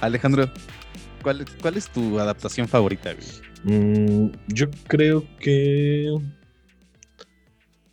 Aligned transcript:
Alejandro, 0.00 0.48
¿cuál, 1.22 1.44
¿cuál 1.60 1.76
es 1.76 1.88
tu 1.88 2.18
adaptación 2.20 2.68
favorita? 2.68 3.14
Mm, 3.64 4.28
yo 4.48 4.70
creo 4.86 5.24
que. 5.40 6.14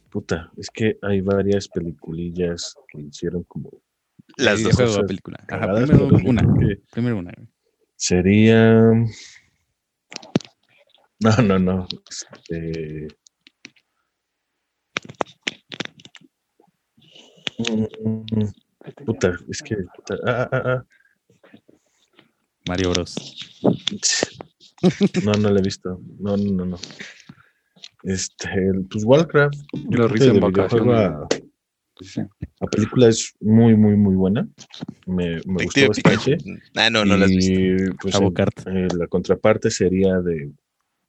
Puta, 0.09 0.51
es 0.55 0.69
que 0.69 0.97
hay 1.01 1.21
varias 1.21 1.67
peliculillas 1.67 2.75
que 2.89 3.01
hicieron 3.01 3.43
como. 3.43 3.71
Las 4.37 4.61
dos 4.61 4.99
película. 5.07 5.37
Ajá, 5.49 5.67
cagadas, 5.67 5.89
primero 5.89 6.29
una. 6.29 6.43
Primero 6.91 7.17
una. 7.17 7.33
Sería. 7.95 8.81
No, 11.19 11.37
no, 11.43 11.59
no. 11.59 11.87
Este... 12.09 13.07
Mm, 17.57 18.45
Puta, 19.05 19.35
es 19.49 19.61
que. 19.63 19.77
puta, 19.95 20.15
ah, 20.27 20.49
ah, 20.51 20.61
ah. 20.65 20.85
Mario 22.67 22.91
Bros. 22.91 23.15
No, 25.23 25.31
no 25.33 25.49
la 25.49 25.59
he 25.59 25.63
visto. 25.63 25.99
No, 26.19 26.35
no, 26.37 26.51
no, 26.51 26.65
no. 26.65 26.77
Este, 28.03 28.47
el- 28.53 28.85
pues 28.89 29.03
Warcraft. 29.05 29.55
yo 29.73 29.97
La 29.99 30.07
risa 30.07 30.25
en 30.25 30.43
a-. 30.91 31.27
La 32.59 32.67
película 32.67 33.07
es 33.07 33.33
muy, 33.39 33.75
muy, 33.75 33.95
muy 33.95 34.15
buena. 34.15 34.47
Me, 35.05 35.41
me 35.45 35.63
gustó 35.63 35.87
bastante. 35.87 36.37
Pikachu. 36.37 36.59
Ah, 36.75 36.89
no, 36.89 37.05
no 37.05 37.15
las 37.17 37.29
has 37.29 37.35
visto. 37.35 37.53
Y, 37.53 37.91
pues, 38.01 38.15
en- 38.15 38.77
eh, 38.77 38.87
la 38.97 39.07
contraparte 39.07 39.71
sería 39.71 40.19
de 40.19 40.51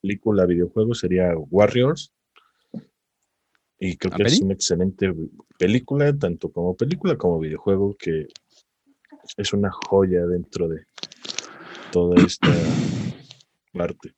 película, 0.00 0.46
videojuego, 0.46 0.94
sería 0.94 1.32
Warriors. 1.36 2.12
Y 3.78 3.96
creo 3.96 4.12
¿La 4.12 4.16
que 4.18 4.22
es 4.32 4.40
una 4.40 4.54
excelente 4.54 5.12
película, 5.58 6.16
tanto 6.16 6.50
como 6.50 6.74
película 6.76 7.16
como 7.16 7.38
videojuego, 7.38 7.94
que 7.98 8.26
es 9.36 9.52
una 9.52 9.70
joya 9.70 10.24
dentro 10.24 10.68
de 10.68 10.84
toda 11.92 12.16
esta 12.24 12.50
parte. 13.72 14.14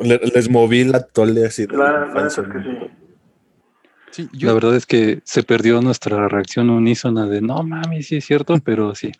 Les 0.00 0.48
moví 0.48 0.84
la 0.84 1.00
tole 1.00 1.46
así. 1.46 1.66
de 1.66 1.76
La, 1.76 2.06
la 2.06 2.26
es 2.26 2.34
que 2.34 2.42
sí. 4.10 4.28
La 4.40 4.52
verdad 4.52 4.74
es 4.74 4.86
que 4.86 5.20
se 5.24 5.42
perdió 5.44 5.80
nuestra 5.80 6.28
reacción 6.28 6.70
unísona 6.70 7.26
de 7.26 7.40
no 7.40 7.62
mames, 7.62 8.08
sí 8.08 8.16
es 8.16 8.24
cierto, 8.24 8.58
pero 8.64 8.94
sí. 8.94 9.12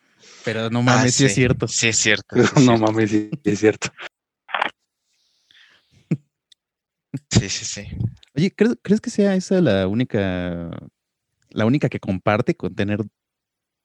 pero 0.45 0.69
no 0.71 0.81
Ah, 0.81 0.83
mames, 0.83 1.15
sí 1.15 1.27
es 1.27 1.35
cierto. 1.35 1.69
Sí, 1.69 1.89
es 1.89 1.97
cierto. 1.97 2.27
Pero 2.31 2.47
sí 2.47 2.53
es 2.57 2.67
no 2.67 2.77
cierto. 2.77 2.93
mames, 2.93 3.11
sí 3.11 3.31
es 3.45 3.59
cierto. 3.61 3.89
Sí, 7.31 7.49
sí, 7.49 7.65
sí. 7.65 7.89
Oye, 8.35 8.51
¿crees, 8.55 8.77
crees 8.83 9.01
que 9.01 9.11
sea 9.11 9.35
esa 9.35 9.61
la 9.61 9.87
única, 9.89 10.71
la 11.51 11.67
única 11.67 11.89
que 11.89 12.01
comparte 12.01 12.55
con 12.55 12.75
tener 12.75 13.01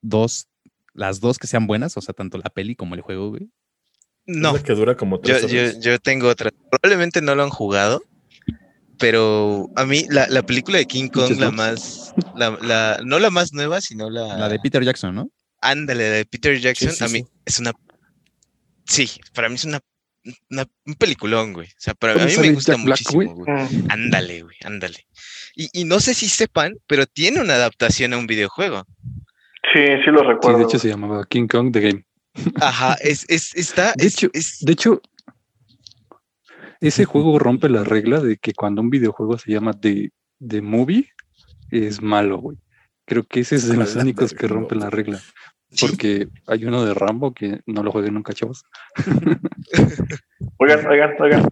dos, 0.02 0.48
las 0.94 1.20
dos 1.20 1.38
que 1.40 1.48
sean 1.48 1.68
buenas? 1.68 1.98
O 1.98 2.02
sea, 2.02 2.14
tanto 2.14 2.38
la 2.38 2.50
peli 2.50 2.76
como 2.76 2.96
el 2.96 3.02
juego, 3.02 3.30
güey. 3.30 3.44
Es 4.28 4.36
No, 4.38 4.54
la 4.54 4.64
que 4.64 4.74
dura 4.74 4.96
como 4.96 5.18
yo, 5.22 5.38
tres 5.40 5.52
yo, 5.52 5.62
horas. 5.62 5.80
yo 5.82 6.00
tengo 6.00 6.28
otra. 6.30 6.52
Probablemente 6.70 7.22
no 7.22 7.36
lo 7.36 7.44
han 7.44 7.50
jugado, 7.50 8.04
pero 9.00 9.70
a 9.76 9.86
mí 9.86 10.06
la, 10.10 10.28
la 10.28 10.42
película 10.44 10.78
de 10.78 10.86
King 10.86 11.10
Kong, 11.10 11.38
la 11.38 11.52
más, 11.52 12.14
la, 12.36 12.52
la- 12.62 13.02
no 13.04 13.20
la 13.20 13.30
más 13.30 13.52
nueva, 13.54 13.82
sino 13.82 14.10
la, 14.10 14.38
La 14.38 14.50
de 14.50 14.60
Peter 14.60 14.84
Jackson, 14.84 15.14
¿no? 15.16 15.30
Ándale, 15.62 16.10
la 16.10 16.16
de 16.18 16.26
Peter 16.26 16.60
Jackson, 16.60 16.92
sí, 16.92 17.04
a 17.04 17.08
mí 17.08 17.20
sí. 17.20 17.28
es 17.46 17.60
una. 17.60 17.74
Sí, 18.88 19.10
para 19.34 19.50
mí 19.50 19.56
es 19.56 19.66
una, 19.66 19.80
una- 20.50 20.66
un 20.86 20.94
peliculón, 20.96 21.54
güey. 21.54 21.68
O 21.68 21.76
sea, 21.80 21.94
para 21.94 22.14
a 22.14 22.16
¿Cómo 22.16 22.28
mí 22.28 22.34
me 22.38 22.52
gusta 22.54 22.74
Jack 22.76 22.86
Black, 22.86 23.00
güey? 23.14 23.28
muchísimo. 23.28 23.86
Ándale, 23.90 24.42
güey, 24.44 24.58
ándale. 24.64 25.06
Y, 25.56 25.70
y 25.74 25.84
no 25.86 26.00
sé 26.00 26.14
si 26.14 26.28
sepan, 26.28 26.74
pero 26.88 27.06
tiene 27.06 27.42
una 27.42 27.54
adaptación 27.56 28.14
a 28.14 28.18
un 28.18 28.28
videojuego. 28.28 28.86
Sí, 29.74 29.82
sí 30.04 30.12
lo 30.12 30.20
Sí, 30.22 30.28
recuerdo. 30.28 30.58
de 30.60 30.64
hecho 30.66 30.80
se 30.80 30.90
llamaba 30.90 31.26
King 31.30 31.48
Kong 31.48 31.72
The 31.72 31.80
Game. 31.82 32.06
Ajá, 32.62 32.96
es, 33.02 33.26
es, 33.30 33.56
está. 33.56 33.94
De 33.96 34.06
es- 34.08 34.14
hecho- 34.16 34.30
es- 34.34 34.60
De 34.60 34.74
hecho, 34.74 35.02
ese 36.82 37.06
juego 37.06 37.40
rompe 37.40 37.70
la 37.70 37.84
regla 37.84 38.20
de 38.20 38.38
que 38.38 38.54
cuando 38.54 38.82
un 38.82 38.90
videojuego 38.90 39.38
se 39.38 39.52
llama 39.52 39.74
The, 39.74 40.12
The 40.46 40.62
Movie, 40.62 41.10
es 41.72 42.02
malo, 42.02 42.38
güey. 42.40 42.58
Creo 43.06 43.24
que 43.24 43.42
ese 43.42 43.56
es 43.56 43.68
de 43.68 43.76
A 43.76 43.78
los 43.80 43.96
únicos 43.96 44.34
que 44.34 44.48
rompen 44.48 44.80
la 44.80 44.90
regla. 44.90 45.22
Sí. 45.72 45.86
Porque 45.88 46.28
hay 46.48 46.66
uno 46.66 46.86
de 46.86 46.94
Rambo 46.94 47.34
que 47.34 47.60
no 47.66 47.84
lo 47.84 47.92
jueguen 47.92 48.14
nunca, 48.14 48.34
chavos. 48.34 48.64
Oigan, 50.58 50.86
oigan, 50.88 51.16
oigan. 51.22 51.48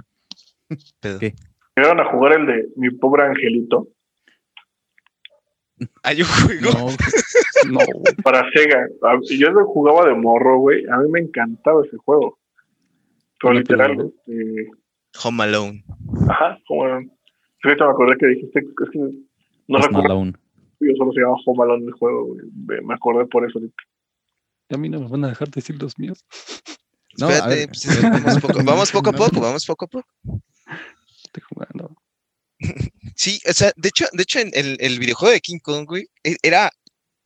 ¿Qué? 1.19 1.33
Llegaron 1.75 1.99
a 1.99 2.11
jugar 2.11 2.39
el 2.39 2.45
de 2.45 2.67
Mi 2.75 2.89
Pobre 2.91 3.23
Angelito 3.23 3.87
Hay 6.03 6.21
un 6.21 6.27
juego. 6.27 6.91
No, 7.67 7.73
No, 7.73 7.79
para 8.23 8.43
Sega. 8.51 8.87
Yo 9.37 9.51
lo 9.51 9.65
jugaba 9.67 10.05
de 10.07 10.15
morro, 10.15 10.59
güey. 10.59 10.85
A 10.91 10.97
mí 10.97 11.09
me 11.11 11.19
encantaba 11.21 11.83
ese 11.85 11.97
juego. 11.97 12.37
Pero 13.41 13.53
literal, 13.53 13.97
película. 13.97 14.11
este, 14.27 14.69
Home 15.23 15.43
Alone. 15.43 15.83
ajá, 16.29 16.59
como. 16.67 16.83
Ahorita 16.85 17.85
me 17.85 17.91
acordé 17.91 18.17
que 18.17 18.27
dijiste, 18.27 18.59
es 18.59 18.89
que 18.91 18.99
no 18.99 19.77
recuerdo, 19.77 20.01
Malone. 20.01 20.33
yo 20.81 20.95
solo 20.97 21.11
se 21.13 21.21
llama 21.21 21.35
Home 21.45 21.63
Alone 21.63 21.85
el 21.87 21.93
juego, 21.93 22.25
güey. 22.27 22.41
Me- 22.67 22.81
Me 22.81 22.93
acordé 22.93 23.25
por 23.25 23.47
eso 23.47 23.59
ahorita. 23.59 23.83
A 24.71 24.77
mí 24.77 24.89
no 24.89 24.99
me 24.99 25.07
van 25.07 25.23
a 25.25 25.29
dejar 25.29 25.49
decir 25.49 25.81
los 25.81 25.97
míos. 25.99 26.25
No, 27.17 27.29
Espérate, 27.29 27.67
pues, 27.67 27.85
es- 27.85 28.01
vamos, 28.01 28.41
poco, 28.41 28.63
vamos 28.63 28.91
poco 28.91 29.09
a 29.09 29.13
poco, 29.13 29.39
vamos 29.41 29.65
poco 29.65 29.85
a 29.85 29.87
poco. 29.87 30.07
Estoy 31.25 31.43
jugando. 31.49 31.95
Sí, 33.15 33.39
o 33.47 33.53
sea, 33.53 33.71
de 33.75 33.89
hecho, 33.89 34.05
de 34.13 34.23
hecho, 34.23 34.39
en 34.39 34.49
el, 34.53 34.77
el 34.79 34.97
videojuego 34.97 35.33
de 35.33 35.41
King 35.41 35.59
Kong, 35.59 35.85
güey, 35.87 36.07
e- 36.23 36.37
era, 36.41 36.71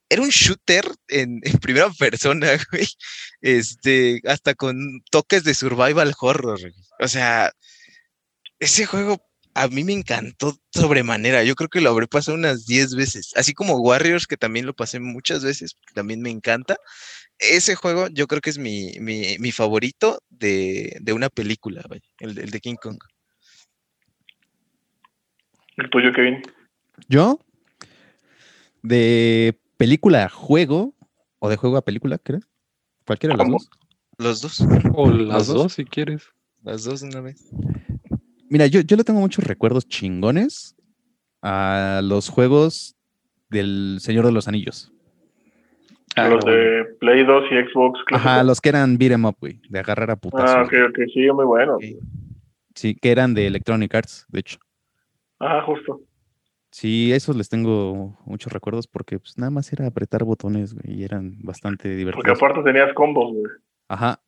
era 0.09 0.21
un 0.21 0.29
shooter 0.29 0.85
en, 1.07 1.39
en 1.43 1.57
primera 1.59 1.89
persona, 1.91 2.47
güey. 2.71 2.87
Este, 3.41 4.19
hasta 4.25 4.53
con 4.55 4.75
toques 5.11 5.43
de 5.43 5.53
survival 5.53 6.13
horror. 6.19 6.59
güey. 6.59 6.73
O 6.99 7.07
sea, 7.07 7.51
ese 8.59 8.85
juego 8.85 9.21
a 9.63 9.67
mí 9.69 9.83
me 9.83 9.93
encantó 9.93 10.57
sobremanera. 10.71 11.43
Yo 11.43 11.55
creo 11.55 11.69
que 11.69 11.81
lo 11.81 11.89
habré 11.89 12.07
pasado 12.07 12.37
unas 12.37 12.65
10 12.65 12.95
veces. 12.95 13.31
Así 13.35 13.53
como 13.53 13.77
Warriors, 13.79 14.27
que 14.27 14.37
también 14.37 14.65
lo 14.65 14.73
pasé 14.73 14.99
muchas 14.99 15.43
veces, 15.43 15.73
porque 15.73 15.93
también 15.93 16.21
me 16.21 16.29
encanta. 16.29 16.77
Ese 17.39 17.75
juego 17.75 18.07
yo 18.09 18.27
creo 18.27 18.41
que 18.41 18.49
es 18.49 18.57
mi, 18.57 18.93
mi, 18.99 19.37
mi 19.39 19.51
favorito 19.51 20.19
de, 20.29 20.97
de 21.01 21.13
una 21.13 21.29
película, 21.29 21.83
el, 22.19 22.35
de- 22.35 22.43
el 22.43 22.51
de 22.51 22.59
King 22.59 22.75
Kong. 22.81 22.97
El 25.77 25.89
tuyo, 25.89 26.11
Kevin. 26.13 26.41
Yo, 27.07 27.39
de 28.81 29.59
película 29.77 30.25
a 30.25 30.29
juego, 30.29 30.95
o 31.39 31.49
de 31.49 31.55
juego 31.57 31.77
a 31.77 31.85
película, 31.85 32.17
creo. 32.17 32.39
Cualquiera 33.05 33.35
de 33.35 33.43
las 33.43 33.51
dos. 33.51 33.69
Los 34.17 34.41
dos, 34.41 34.59
O 34.93 35.11
las 35.11 35.47
dos? 35.47 35.55
dos, 35.63 35.73
si 35.73 35.85
quieres. 35.85 36.23
las 36.63 36.83
dos 36.83 37.01
de 37.01 37.07
una 37.07 37.21
vez. 37.21 37.39
Mira, 38.49 38.67
yo, 38.67 38.81
yo 38.81 38.95
le 38.95 39.03
tengo 39.03 39.19
muchos 39.19 39.43
recuerdos 39.45 39.87
chingones 39.87 40.75
a 41.41 42.01
los 42.03 42.29
juegos 42.29 42.95
del 43.49 43.97
Señor 43.99 44.25
de 44.25 44.31
los 44.31 44.47
Anillos. 44.47 44.91
Ah, 46.15 46.29
los 46.29 46.43
bueno. 46.43 46.57
de 46.59 46.85
Play 46.99 47.25
2 47.25 47.43
y 47.51 47.69
Xbox. 47.69 47.99
Ajá, 48.11 48.43
los 48.43 48.59
que 48.59 48.69
eran 48.69 48.97
beat 48.97 49.11
'em 49.11 49.25
up, 49.25 49.35
güey, 49.39 49.61
de 49.69 49.79
agarrar 49.79 50.09
a 50.11 50.15
putazos. 50.15 50.49
Ah, 50.49 50.63
ok, 50.63 50.73
ok, 50.89 50.99
sí, 51.13 51.29
muy 51.31 51.45
bueno. 51.45 51.77
Sí, 52.73 52.95
que 52.95 53.11
eran 53.11 53.33
de 53.33 53.47
Electronic 53.47 53.93
Arts, 53.93 54.25
de 54.29 54.39
hecho. 54.39 54.57
Ajá, 55.39 55.61
justo. 55.63 56.01
Sí, 56.71 57.11
esos 57.13 57.35
les 57.35 57.49
tengo 57.49 58.17
muchos 58.25 58.51
recuerdos 58.51 58.87
porque 58.87 59.19
pues 59.19 59.37
nada 59.37 59.49
más 59.51 59.71
era 59.73 59.87
apretar 59.87 60.23
botones, 60.23 60.73
güey, 60.73 60.99
y 60.99 61.03
eran 61.03 61.37
bastante 61.43 61.83
Porque 61.89 61.97
divertidos. 61.97 62.37
aparte 62.37 62.61
tenías 62.63 62.93
combos, 62.93 63.31
güey. 63.33 63.51
Ajá. 63.89 64.21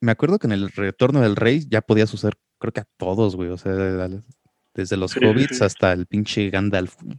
Me 0.00 0.10
acuerdo 0.12 0.38
que 0.38 0.46
en 0.46 0.52
el 0.52 0.70
Retorno 0.70 1.20
del 1.20 1.36
Rey 1.36 1.60
ya 1.68 1.80
podías 1.80 2.12
usar, 2.12 2.34
creo 2.62 2.72
que 2.72 2.80
a 2.80 2.86
todos, 2.96 3.34
güey, 3.36 3.50
o 3.50 3.58
sea, 3.58 3.72
desde 4.74 4.96
los 4.96 5.10
Sí, 5.10 5.18
sí, 5.20 5.26
hobbits 5.26 5.58
sí. 5.58 5.64
hasta 5.64 5.92
el 5.92 6.06
pinche 6.06 6.48
Gandalf. 6.48 6.94
güey. 7.02 7.18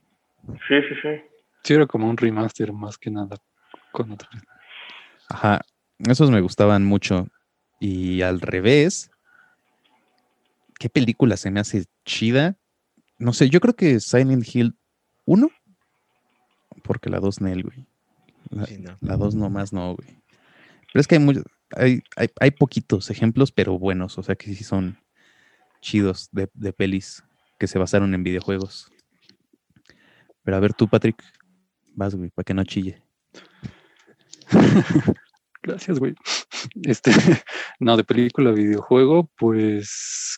Sí, 0.67 0.75
sí, 0.89 0.95
sí. 1.01 1.09
Sí, 1.63 1.73
era 1.73 1.85
como 1.85 2.09
un 2.09 2.15
remaster 2.17 2.71
más 2.73 2.97
que 2.97 3.11
nada. 3.11 3.35
Con 3.91 4.11
otra. 4.11 4.29
Ajá, 5.29 5.61
esos 5.99 6.31
me 6.31 6.41
gustaban 6.41 6.83
mucho. 6.85 7.27
Y 7.79 8.21
al 8.21 8.39
revés, 8.41 9.11
¿qué 10.79 10.89
película 10.89 11.37
se 11.37 11.51
me 11.51 11.59
hace 11.59 11.85
chida? 12.05 12.55
No 13.19 13.33
sé, 13.33 13.49
yo 13.49 13.59
creo 13.59 13.75
que 13.75 13.99
Silent 13.99 14.45
Hill 14.55 14.75
1, 15.25 15.49
porque 16.83 17.09
la 17.09 17.19
2 17.19 17.41
Nel, 17.41 17.63
güey. 17.63 17.85
La, 18.49 18.65
Sí, 18.65 18.77
no. 18.79 18.97
la 19.01 19.15
2 19.17 19.35
nomás 19.35 19.71
no, 19.73 19.95
güey. 19.95 20.09
Pero 20.91 21.01
es 21.01 21.07
que 21.07 21.15
hay, 21.15 21.21
muy- 21.21 21.41
hay, 21.75 22.01
hay, 22.15 22.29
hay 22.39 22.51
poquitos 22.51 23.09
ejemplos, 23.09 23.51
pero 23.51 23.77
buenos, 23.79 24.17
o 24.17 24.23
sea 24.23 24.35
que 24.35 24.53
sí 24.53 24.63
son 24.63 24.97
chidos 25.83 26.29
de, 26.31 26.49
de 26.53 26.73
pelis 26.73 27.23
que 27.59 27.67
se 27.67 27.77
basaron 27.77 28.15
en 28.15 28.23
videojuegos. 28.23 28.91
Pero 30.43 30.57
a 30.57 30.59
ver 30.59 30.73
tú, 30.73 30.87
Patrick, 30.87 31.23
vas, 31.93 32.15
güey, 32.15 32.29
para 32.29 32.43
que 32.43 32.53
no 32.53 32.63
chille. 32.63 33.01
Gracias, 35.61 35.99
güey. 35.99 36.15
Este, 36.83 37.11
no, 37.79 37.95
de 37.97 38.03
película 38.03 38.49
a 38.49 38.53
videojuego, 38.53 39.29
pues 39.37 40.37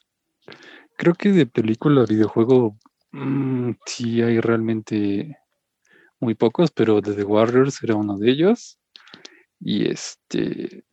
creo 0.97 1.13
que 1.13 1.31
de 1.31 1.45
película, 1.45 2.05
videojuego, 2.05 2.77
mm, 3.11 3.71
sí 3.85 4.21
hay 4.21 4.39
realmente 4.39 5.37
muy 6.19 6.35
pocos, 6.35 6.71
pero 6.71 7.01
de 7.01 7.13
The 7.13 7.23
Warriors 7.23 7.81
era 7.83 7.95
uno 7.95 8.17
de 8.17 8.31
ellos. 8.31 8.79
Y 9.59 9.89
este. 9.89 10.83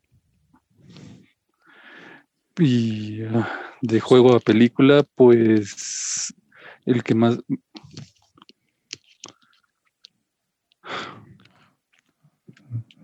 Y 2.58 3.22
ah, 3.24 3.48
de 3.80 4.00
juego 4.00 4.34
a 4.34 4.40
película, 4.40 5.04
pues 5.14 6.34
el 6.84 7.02
que 7.02 7.14
más. 7.14 7.38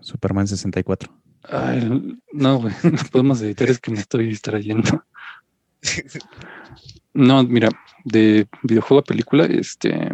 Superman 0.01 0.47
64. 0.47 1.11
Ay, 1.43 2.17
no, 2.33 2.59
güey, 2.59 2.73
no 2.83 2.99
podemos 3.11 3.41
editar, 3.41 3.69
es 3.69 3.79
que 3.79 3.91
me 3.91 3.99
estoy 3.99 4.27
distrayendo. 4.27 5.03
No, 7.11 7.43
mira, 7.43 7.69
de 8.05 8.47
videojuego 8.61 9.01
a 9.01 9.03
película, 9.03 9.45
este. 9.45 10.13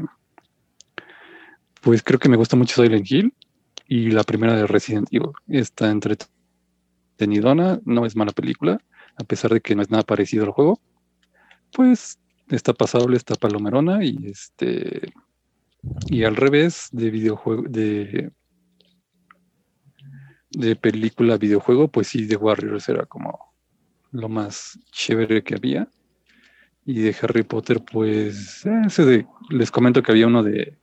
Pues 1.82 2.02
creo 2.02 2.18
que 2.20 2.30
me 2.30 2.38
gusta 2.38 2.56
mucho 2.56 2.82
Silent 2.82 3.12
Hill 3.12 3.34
y 3.86 4.12
la 4.12 4.24
primera 4.24 4.56
de 4.56 4.66
Resident 4.66 5.10
Evil. 5.12 5.32
Está 5.48 5.92
entretenidona, 5.92 7.80
no 7.84 8.06
es 8.06 8.16
mala 8.16 8.32
película, 8.32 8.80
a 9.18 9.24
pesar 9.24 9.52
de 9.52 9.62
que 9.62 9.76
no 9.76 9.82
es 9.82 9.90
nada 9.90 10.04
parecido 10.04 10.46
al 10.46 10.52
juego. 10.52 10.80
Pues 11.72 12.20
está 12.50 12.74
pasable, 12.74 13.18
está 13.18 13.36
palomerona 13.36 14.04
y 14.04 14.28
este. 14.28 15.14
Y 16.08 16.24
al 16.24 16.36
revés, 16.36 16.90
de 16.92 17.12
videojuego, 17.12 17.64
de 17.68 18.32
de 20.56 20.76
película 20.76 21.38
videojuego, 21.38 21.88
pues 21.88 22.08
sí, 22.08 22.28
The 22.28 22.38
Warriors 22.38 22.88
era 22.90 23.06
como 23.06 23.54
lo 24.12 24.30
más 24.30 24.80
chévere 24.92 25.44
que 25.44 25.56
había. 25.56 25.90
Y 26.86 27.02
de 27.02 27.16
Harry 27.22 27.44
Potter, 27.44 27.84
pues 27.84 28.66
eh, 28.66 28.82
ese 28.86 29.06
de, 29.06 29.28
les 29.50 29.72
comento 29.72 30.04
que 30.04 30.12
había 30.12 30.28
uno 30.28 30.44
de, 30.44 30.78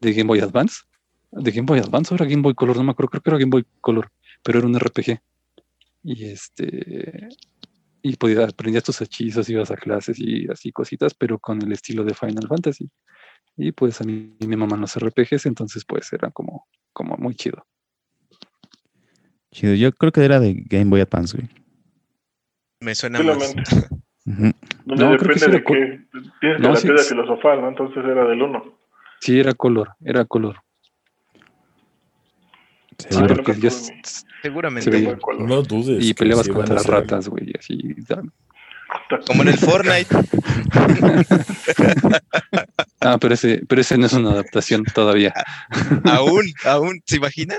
de 0.00 0.12
Game 0.12 0.26
Boy 0.26 0.40
Advance. 0.40 0.82
De 1.30 1.50
Game 1.50 1.66
Boy 1.66 1.78
Advance 1.78 2.14
era 2.14 2.26
Game 2.26 2.42
Boy 2.42 2.54
Color, 2.54 2.76
no 2.76 2.84
me 2.84 2.90
acuerdo, 2.90 3.10
creo 3.10 3.22
que 3.22 3.30
era 3.30 3.38
Game 3.38 3.50
Boy 3.50 3.66
Color, 3.80 4.10
pero 4.42 4.58
era 4.58 4.66
un 4.66 4.78
RPG. 4.78 5.20
Y 6.08 6.24
este 6.26 7.28
y 8.00 8.14
podía 8.14 8.44
aprendías 8.44 8.84
tus 8.84 9.00
hechizos, 9.00 9.48
ibas 9.50 9.72
a 9.72 9.76
clases 9.76 10.20
y 10.20 10.46
así 10.48 10.70
cositas, 10.70 11.14
pero 11.14 11.40
con 11.40 11.60
el 11.60 11.72
estilo 11.72 12.04
de 12.04 12.14
Final 12.14 12.46
Fantasy. 12.46 12.88
Y 13.56 13.72
pues 13.72 14.00
a 14.00 14.04
mí 14.04 14.36
me 14.46 14.56
maman 14.56 14.80
los 14.80 14.94
RPGs, 14.96 15.46
entonces 15.46 15.84
pues 15.84 16.12
era 16.12 16.30
como, 16.30 16.68
como 16.92 17.16
muy 17.16 17.34
chido. 17.34 17.66
Chido, 19.50 19.74
yo 19.74 19.90
creo 19.90 20.12
que 20.12 20.24
era 20.24 20.38
de 20.38 20.54
Game 20.66 20.84
Boy 20.90 21.00
Advance, 21.00 21.36
güey. 21.36 21.50
Me 22.80 22.94
suena 22.94 23.20
más. 23.22 23.54
No, 24.24 24.52
No, 24.86 25.16
creo 25.18 25.34
que 25.34 25.40
depende 25.40 25.58
de 25.58 25.64
qué. 25.64 26.00
Tienes 26.40 26.60
No, 26.60 26.70
la 26.70 26.76
sí, 26.76 26.86
piedra 26.88 27.02
sí. 27.02 27.08
filosofal, 27.10 27.60
¿no? 27.60 27.68
Entonces 27.68 28.04
era 28.04 28.24
del 28.26 28.42
1. 28.42 28.78
Sí, 29.20 29.38
era 29.38 29.54
color, 29.54 29.94
era 30.04 30.24
color. 30.24 30.56
Sí, 32.98 33.08
Seguro. 33.10 33.44
Ah, 33.46 33.52
mi- 33.52 33.66
s- 33.66 33.92
Seguramente. 34.42 35.16
No 35.38 35.62
dudes. 35.62 36.04
y 36.04 36.08
que 36.08 36.14
peleabas 36.14 36.48
contra 36.48 36.74
las 36.74 36.86
ratas, 36.86 37.28
güey, 37.28 37.50
y 37.50 37.58
así. 37.58 37.96
Como 39.26 39.42
en 39.42 39.48
el 39.48 39.58
Fortnite. 39.58 40.16
Ah, 43.00 43.18
pero 43.20 43.34
ese, 43.34 43.62
pero 43.68 43.80
ese 43.80 43.96
no 43.98 44.06
es 44.06 44.12
una 44.14 44.30
adaptación 44.32 44.84
todavía. 44.84 45.32
aún, 46.04 46.44
aún, 46.64 47.00
¿se 47.04 47.16
imaginan? 47.16 47.58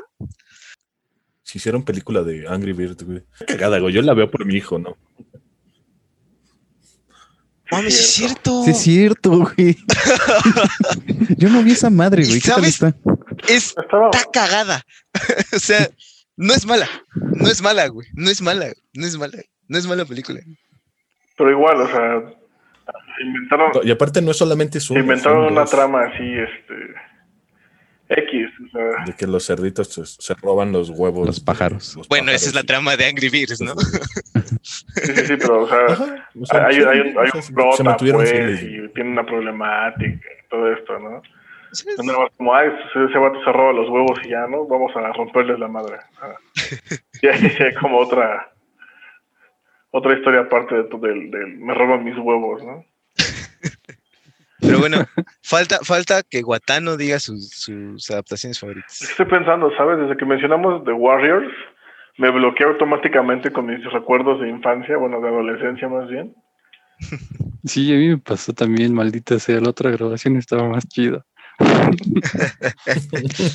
Si 1.44 1.60
hicieron 1.60 1.84
película 1.84 2.24
de 2.24 2.48
Angry 2.50 2.74
Birds, 2.74 3.04
güey. 3.04 3.24
Cagada, 3.48 3.80
güey. 3.80 3.94
Yo 3.94 4.01
la 4.01 4.13
veo 4.13 4.30
por 4.30 4.45
mi 4.45 4.56
hijo, 4.56 4.80
¿no? 4.80 4.98
Mames, 7.72 7.94
sí 7.96 8.02
es 8.02 8.10
cierto. 8.30 8.64
Sí, 8.64 8.72
es 8.72 8.78
cierto, 8.80 9.30
güey. 9.31 9.78
Yo 11.38 11.50
no 11.50 11.64
vi 11.64 11.72
esa 11.72 11.90
madre, 11.90 12.24
¿Y 12.24 12.28
güey. 12.28 12.42
¿Qué 12.42 12.50
tal 12.50 12.56
sabes? 12.72 12.75
está? 12.75 12.96
Es 13.48 13.75
Estaba, 13.78 14.10
está 14.14 14.31
cagada. 14.31 14.84
o 15.56 15.60
sea, 15.60 15.90
no 16.36 16.54
es 16.54 16.66
mala. 16.66 16.88
No 17.16 17.48
es 17.48 17.62
mala, 17.62 17.88
güey. 17.88 18.08
No 18.14 18.30
es 18.30 18.42
mala. 18.42 18.68
No 18.94 19.06
es 19.06 19.18
mala. 19.18 19.38
No 19.68 19.78
es 19.78 19.86
mala 19.88 20.06
película. 20.06 20.40
pero 21.38 21.52
igual, 21.52 21.81
o 21.81 21.88
sea, 21.88 22.22
inventaron, 23.22 23.72
Y 23.84 23.92
aparte 23.92 24.22
no 24.22 24.31
es 24.31 24.38
solamente 24.38 24.80
su. 24.80 24.98
inventaron 24.98 25.52
una 25.52 25.66
trama 25.66 26.04
así, 26.06 26.24
este, 26.24 26.74
X, 28.09 28.48
o 28.65 28.69
sea, 28.71 29.06
De 29.06 29.13
que 29.13 29.27
los 29.27 29.45
cerditos 29.45 29.89
se, 29.89 30.06
se 30.06 30.33
roban 30.36 30.71
los 30.71 30.89
huevos. 30.89 31.25
Los 31.27 31.39
pájaros. 31.39 31.95
los 31.98 32.07
Bueno, 32.07 32.31
esa 32.31 32.48
es 32.50 32.56
la 32.56 32.63
trama 32.63 32.95
de 32.95 33.06
Angry 33.06 33.30
Birds, 33.30 33.59
¿no? 33.62 33.74
sí, 33.75 34.80
sí, 35.04 35.25
sí, 35.25 35.36
pero, 35.39 35.63
o 35.63 35.68
sea, 35.68 35.77
y- 35.88 35.92
Ajá, 35.92 36.30
o 36.39 36.45
sea, 36.45 36.65
hay, 36.68 36.75
sí, 36.75 36.81
hay 36.88 37.00
un, 37.01 37.07
hay 37.19 37.30
un 37.33 37.42
se 37.42 37.54
prota, 37.54 37.98
pues, 37.98 38.63
y 38.63 38.88
tiene 38.94 39.12
una 39.12 39.25
problemática 39.25 40.06
y 40.13 40.50
todo 40.50 40.71
esto, 40.74 41.00
¿no? 41.00 41.21
Sí, 41.74 41.86
No 41.98 42.18
más 42.21 42.31
como, 42.38 42.56
ay, 42.56 42.69
ese, 42.69 43.04
ese 43.09 43.18
vato 43.18 43.44
se 43.44 43.51
roba 43.51 43.74
los 43.74 43.89
huevos 43.89 44.18
y 44.24 44.30
ya, 44.30 44.48
¿no? 44.48 44.65
Vamos 44.68 44.95
a 44.95 45.12
romperles 45.12 45.60
la 45.60 45.68
madre. 45.68 45.98
Ah. 46.21 46.33
Y 47.21 47.27
ahí 47.27 47.45
hay 47.60 47.74
como 47.75 47.98
otra 48.00 48.51
otra 49.92 50.13
historia 50.18 50.42
aparte 50.42 50.75
de, 50.75 50.83
tu- 50.86 51.00
del, 51.00 51.30
del 51.30 51.57
me 51.57 51.74
roban 51.74 52.03
mis 52.06 52.18
huevos, 52.18 52.63
¿no? 52.63 52.86
Pero 54.59 54.80
bueno, 54.80 54.98
falta, 55.44 55.80
falta 55.83 56.24
que 56.24 56.42
Guatano 56.42 56.98
diga 56.98 57.19
sus, 57.19 57.50
sus 57.50 58.09
adaptaciones 58.09 58.59
favoritas. 58.59 59.01
Estoy 59.01 59.25
pensando, 59.25 59.69
¿sabes? 59.77 60.00
Desde 60.00 60.18
que 60.18 60.25
mencionamos 60.25 60.83
The 60.86 60.94
Warriors, 60.94 61.51
me 62.18 62.31
bloqueé 62.31 62.65
automáticamente 62.68 63.51
con 63.51 63.68
mis 63.68 63.83
recuerdos 63.92 64.42
de 64.42 64.50
infancia, 64.50 64.98
bueno, 64.98 65.21
de 65.21 65.27
adolescencia 65.27 65.88
más 65.88 66.07
bien. 66.09 66.36
Sí, 67.65 67.94
a 67.94 67.98
mí 67.98 68.07
me 68.07 68.18
pasó 68.18 68.54
también, 68.54 68.94
maldita 68.94 69.39
sea, 69.39 69.59
la 69.59 69.69
otra 69.71 69.92
grabación 69.92 70.38
estaba 70.38 70.69
más 70.69 70.88
chida. 70.88 71.25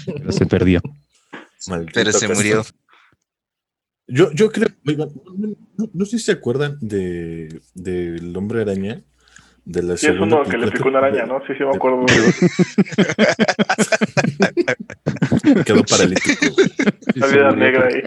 Pero 0.06 0.32
se 0.32 0.44
perdió. 0.46 0.80
Maldito 1.68 1.92
Pero 1.94 2.12
se 2.12 2.28
murió. 2.28 2.62
Yo, 4.06 4.30
yo 4.32 4.50
creo, 4.50 4.68
oigan, 4.86 5.08
no, 5.38 5.48
no- 5.78 5.90
no 5.94 6.04
sé 6.04 6.18
si 6.18 6.24
se 6.26 6.32
acuerdan 6.32 6.76
de 6.80 7.60
del 7.74 8.36
hombre 8.36 8.60
araña. 8.62 9.00
De 9.64 9.82
la 9.82 9.96
Sí, 9.96 10.08
es 10.08 10.18
uno 10.18 10.42
que 10.42 10.58
le 10.58 10.70
picó 10.70 10.88
una 10.88 10.98
araña, 10.98 11.24
¿no? 11.24 11.40
Sí, 11.46 11.54
sí, 11.56 11.64
me 11.64 11.70
acuerdo. 11.70 12.04
Quedó 15.64 15.84
paralítico. 15.84 16.56
La 17.14 17.26
vida 17.28 17.52
negra 17.52 17.86
ahí. 17.86 18.02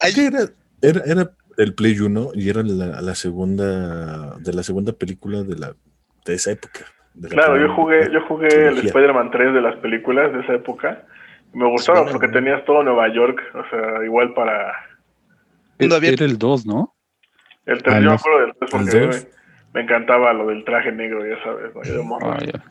Ay, 0.00 0.12
era, 0.26 0.48
era, 0.80 1.02
era 1.04 1.30
el 1.58 1.74
Play 1.74 2.00
1 2.00 2.30
y 2.34 2.48
era 2.48 2.62
la, 2.62 3.02
la 3.02 3.14
segunda 3.14 4.36
de 4.38 4.54
la 4.54 4.62
segunda 4.62 4.92
película 4.92 5.42
de 5.42 5.56
la 5.56 5.74
de 6.24 6.34
esa 6.34 6.52
época. 6.52 6.86
de 7.14 7.28
la 7.28 7.34
Claro, 7.34 7.58
yo 7.60 7.74
jugué, 7.74 8.10
yo 8.10 8.22
jugué 8.26 8.68
el. 8.68 8.78
Spider-Man 8.78 9.30
3 9.30 9.52
de 9.52 9.60
las 9.60 9.76
películas 9.76 10.32
de 10.32 10.40
esa 10.40 10.54
época. 10.54 11.04
Me 11.52 11.68
gustaba 11.70 11.98
Suena, 11.98 12.12
porque 12.12 12.28
tenías 12.28 12.64
todo 12.64 12.82
Nueva 12.82 13.12
York, 13.12 13.38
o 13.54 13.62
sea, 13.70 14.02
igual 14.04 14.32
para 14.34 14.72
Era 15.78 15.96
el 15.96 16.38
2, 16.38 16.66
¿no? 16.66 16.94
el 17.66 17.82
3. 17.82 17.96
Ah, 17.96 18.00
yo 18.00 18.08
me 18.10 18.14
acuerdo 18.16 18.40
del 18.40 18.52
3 18.58 18.62
¿El 18.62 18.68
porque? 18.70 19.10
Me, 19.76 19.82
encantaba 19.82 20.32
lo 20.32 20.46
del 20.46 20.64
traje 20.64 20.90
negro, 20.92 21.24
ya 21.26 21.42
sabes, 21.44 21.74
¿no? 21.74 21.82
Yo 21.84 21.92
de 21.94 22.02
morro, 22.02 22.32
Ah, 22.32 22.38
ya. 22.44 22.64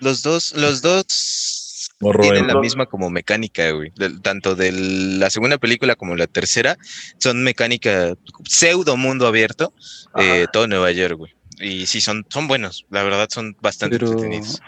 Los 0.00 0.22
dos, 0.22 0.54
los 0.56 0.82
dos 0.82 1.88
Morro 2.00 2.22
tienen 2.22 2.42
en- 2.42 2.46
la 2.48 2.60
misma 2.60 2.86
como 2.86 3.10
mecánica, 3.10 3.70
güey. 3.70 3.90
Del- 3.94 4.20
tanto 4.22 4.54
de 4.56 4.72
la 4.72 5.30
segunda 5.30 5.58
película 5.58 5.94
como 5.94 6.16
la 6.16 6.26
tercera 6.26 6.76
son 7.18 7.44
mecánica 7.44 8.14
pseudo 8.44 8.96
mundo 8.96 9.26
abierto, 9.26 9.72
eh, 10.18 10.46
todo 10.52 10.66
Nueva 10.66 10.90
York, 10.90 11.16
güey. 11.16 11.32
Y 11.60 11.86
sí, 11.86 12.00
son, 12.00 12.24
son 12.28 12.48
buenos, 12.48 12.86
la 12.90 13.02
verdad 13.04 13.28
son 13.30 13.54
bastante 13.60 13.98
Pero 13.98 14.10
entretenidos. 14.10 14.60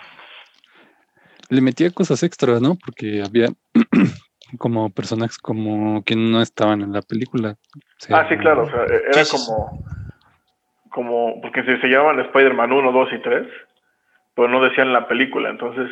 le 1.50 1.60
metía 1.60 1.90
cosas 1.90 2.22
extras, 2.22 2.60
¿no? 2.60 2.76
Porque 2.76 3.22
había 3.24 3.48
como 4.58 4.90
personajes 4.90 5.38
como 5.38 6.04
que 6.04 6.14
no 6.14 6.40
estaban 6.40 6.82
en 6.82 6.92
la 6.92 7.02
película. 7.02 7.56
O 7.76 7.80
sea, 7.98 8.18
Ah, 8.20 8.26
sí, 8.28 8.36
claro, 8.36 8.64
o 8.64 8.70
sea, 8.70 8.84
e- 8.84 9.02
era 9.12 9.24
como, 9.26 9.82
como, 10.94 11.40
porque 11.40 11.64
se, 11.64 11.80
se 11.80 11.88
llamaban 11.88 12.20
Spider-Man 12.20 12.72
1, 12.72 12.92
2 12.92 13.12
y 13.14 13.18
3, 13.18 13.48
pero 14.36 14.46
no 14.46 14.62
decían 14.62 14.92
la 14.92 15.08
película, 15.08 15.50
entonces 15.50 15.90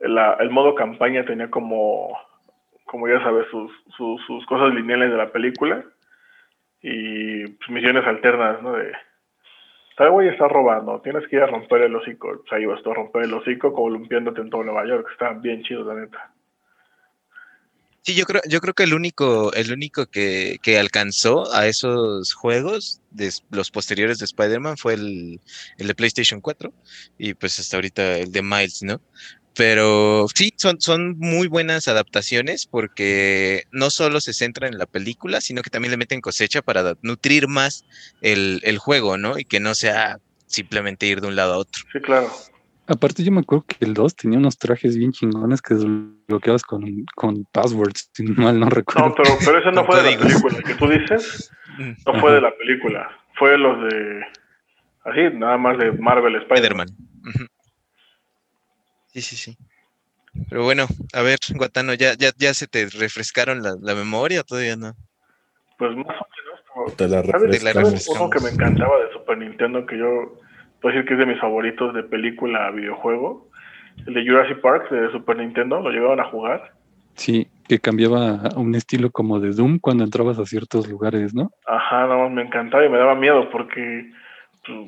el 0.00 0.50
modo 0.50 0.74
campaña 0.74 1.24
tenía 1.24 1.48
como, 1.50 2.18
como 2.84 3.06
ya 3.06 3.22
sabes, 3.22 3.46
sus, 3.52 3.70
sus, 3.96 4.20
sus 4.26 4.44
cosas 4.46 4.74
lineales 4.74 5.12
de 5.12 5.16
la 5.16 5.30
película 5.30 5.84
y 6.82 7.46
pues, 7.46 7.70
misiones 7.70 8.04
alternas, 8.04 8.60
¿no? 8.60 8.72
De, 8.72 8.90
tal 9.96 10.10
güey 10.10 10.26
está 10.26 10.48
robando, 10.48 11.00
tienes 11.00 11.28
que 11.28 11.36
ir 11.36 11.42
a 11.42 11.46
romper 11.46 11.82
el 11.82 11.94
hocico, 11.94 12.32
pues 12.40 12.52
ahí 12.52 12.66
vas 12.66 12.82
tú 12.82 12.90
a 12.90 12.94
romper 12.94 13.26
el 13.26 13.34
hocico 13.34 13.72
columpiándote 13.72 14.40
en 14.40 14.50
todo 14.50 14.64
Nueva 14.64 14.84
York, 14.84 15.06
está 15.12 15.30
bien 15.34 15.62
chido, 15.62 15.84
la 15.84 16.00
neta. 16.00 16.32
Sí, 18.02 18.14
yo 18.14 18.24
creo, 18.24 18.40
yo 18.48 18.60
creo 18.60 18.72
que 18.72 18.84
el 18.84 18.94
único, 18.94 19.52
el 19.52 19.72
único 19.72 20.06
que, 20.06 20.56
que 20.62 20.78
alcanzó 20.78 21.52
a 21.52 21.66
esos 21.66 22.32
juegos 22.32 23.00
de 23.10 23.30
los 23.50 23.70
posteriores 23.70 24.18
de 24.18 24.24
Spider-Man 24.24 24.78
fue 24.78 24.94
el, 24.94 25.40
el 25.76 25.86
de 25.86 25.94
PlayStation 25.94 26.40
4 26.40 26.72
y 27.18 27.34
pues 27.34 27.60
hasta 27.60 27.76
ahorita 27.76 28.18
el 28.18 28.32
de 28.32 28.42
Miles, 28.42 28.82
¿no? 28.82 29.02
Pero 29.54 30.26
sí, 30.34 30.54
son, 30.56 30.80
son 30.80 31.18
muy 31.18 31.46
buenas 31.46 31.88
adaptaciones 31.88 32.66
porque 32.66 33.64
no 33.70 33.90
solo 33.90 34.22
se 34.22 34.32
centran 34.32 34.72
en 34.72 34.78
la 34.78 34.86
película, 34.86 35.42
sino 35.42 35.60
que 35.60 35.70
también 35.70 35.90
le 35.90 35.98
meten 35.98 36.22
cosecha 36.22 36.62
para 36.62 36.94
nutrir 37.02 37.48
más 37.48 37.84
el, 38.22 38.60
el 38.64 38.78
juego, 38.78 39.18
¿no? 39.18 39.38
Y 39.38 39.44
que 39.44 39.60
no 39.60 39.74
sea 39.74 40.18
simplemente 40.46 41.06
ir 41.06 41.20
de 41.20 41.28
un 41.28 41.36
lado 41.36 41.54
a 41.54 41.58
otro. 41.58 41.82
Sí, 41.92 42.00
claro. 42.00 42.32
Aparte, 42.90 43.22
yo 43.22 43.30
me 43.30 43.40
acuerdo 43.40 43.64
que 43.66 43.84
el 43.84 43.94
2 43.94 44.16
tenía 44.16 44.38
unos 44.38 44.58
trajes 44.58 44.96
bien 44.96 45.12
chingones 45.12 45.62
que 45.62 45.74
desbloqueabas 45.74 46.64
con, 46.64 46.82
con 47.14 47.44
passwords, 47.52 48.10
si 48.12 48.24
mal 48.24 48.58
no 48.58 48.68
recuerdo. 48.68 49.10
No, 49.10 49.14
pero, 49.14 49.30
pero 49.44 49.58
ese 49.58 49.70
no 49.70 49.84
fue 49.84 50.02
de 50.02 50.10
la 50.10 50.18
película. 50.18 50.58
El 50.58 50.64
que 50.64 50.74
tú 50.74 50.88
dices 50.88 51.52
Mm, 51.78 51.92
no 52.04 52.20
fue 52.20 52.32
de 52.32 52.40
la 52.40 52.50
película. 52.56 53.08
Fue 53.38 53.56
los 53.56 53.80
de. 53.84 54.22
Así, 55.04 55.20
nada 55.38 55.56
más 55.56 55.78
de 55.78 55.92
Marvel 55.92 56.34
Spider-Man. 56.42 56.88
Sí, 59.06 59.20
sí, 59.22 59.36
sí. 59.36 59.56
Pero 60.48 60.64
bueno, 60.64 60.86
a 61.12 61.22
ver, 61.22 61.38
Guatano, 61.54 61.94
¿ya, 61.94 62.14
ya, 62.14 62.30
ya 62.36 62.54
se 62.54 62.66
te 62.66 62.86
refrescaron 62.86 63.62
la, 63.62 63.76
la 63.80 63.94
memoria 63.94 64.40
o 64.40 64.44
todavía 64.44 64.76
no? 64.76 64.94
Pues 65.78 65.96
más 65.96 66.06
o 66.08 66.26
menos. 66.26 66.60
como- 66.72 66.90
Te 66.96 67.08
la 67.08 67.22
¿Sabes? 67.22 67.58
Te 67.58 67.64
la 67.64 67.72
refrescamos. 67.72 68.04
¿Sabes 68.04 68.08
uno 68.20 68.30
que 68.30 68.40
me 68.40 68.50
encantaba 68.50 68.98
de 69.04 69.12
Super 69.12 69.38
Nintendo? 69.38 69.86
Que 69.86 69.96
yo 69.98 70.40
puedo 70.80 70.94
decir 70.94 71.06
que 71.06 71.14
es 71.14 71.18
de 71.20 71.26
mis 71.26 71.40
favoritos 71.40 71.94
de 71.94 72.02
película 72.02 72.66
a 72.66 72.70
videojuego. 72.70 73.48
El 74.06 74.14
de 74.14 74.26
Jurassic 74.26 74.60
Park 74.60 74.90
de 74.90 75.10
Super 75.12 75.36
Nintendo. 75.36 75.80
¿Lo 75.80 75.90
llegaban 75.90 76.20
a 76.20 76.24
jugar? 76.24 76.72
Sí, 77.14 77.48
que 77.68 77.78
cambiaba 77.80 78.36
a 78.36 78.58
un 78.58 78.74
estilo 78.74 79.10
como 79.10 79.40
de 79.40 79.50
Doom 79.50 79.78
cuando 79.78 80.04
entrabas 80.04 80.38
a 80.38 80.46
ciertos 80.46 80.88
lugares, 80.88 81.34
¿no? 81.34 81.50
Ajá, 81.66 82.06
más 82.06 82.30
me 82.30 82.42
encantaba 82.42 82.84
y 82.84 82.88
me 82.88 82.98
daba 82.98 83.14
miedo 83.14 83.50
porque 83.50 84.10
pues, 84.64 84.78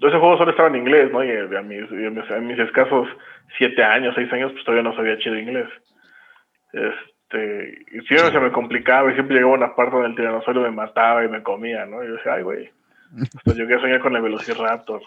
ese 0.00 0.18
juego 0.18 0.36
solo 0.36 0.50
estaba 0.50 0.68
en 0.68 0.76
inglés, 0.76 1.10
¿no? 1.12 1.24
Y 1.24 1.30
a 1.30 1.62
mis, 1.62 1.90
y 1.90 2.04
a 2.06 2.10
mis, 2.10 2.30
a 2.30 2.38
mis 2.40 2.58
escasos 2.58 3.08
siete 3.56 3.82
años, 3.82 4.14
seis 4.14 4.30
años, 4.32 4.52
pues 4.52 4.64
todavía 4.64 4.82
no 4.82 4.94
sabía 4.94 5.18
chido 5.18 5.38
inglés. 5.38 5.68
Este, 6.72 7.78
y 7.92 8.00
siempre 8.06 8.26
Sí. 8.28 8.32
se 8.32 8.40
me 8.40 8.52
complicaba 8.52 9.10
y 9.10 9.14
siempre 9.14 9.36
llegaba 9.36 9.54
una 9.54 9.74
parte 9.74 9.92
donde 9.94 10.10
el 10.10 10.16
tiranosaurio 10.16 10.62
me 10.62 10.70
mataba 10.70 11.24
y 11.24 11.28
me 11.28 11.42
comía, 11.42 11.86
¿no? 11.86 12.02
Y 12.02 12.08
yo 12.08 12.14
decía, 12.14 12.34
ay, 12.34 12.42
güey. 12.42 12.70
Hasta 13.36 13.54
llegué 13.54 13.76
a 13.76 13.80
soñar 13.80 14.00
con 14.00 14.14
el 14.14 14.22
Velociraptor. 14.22 15.00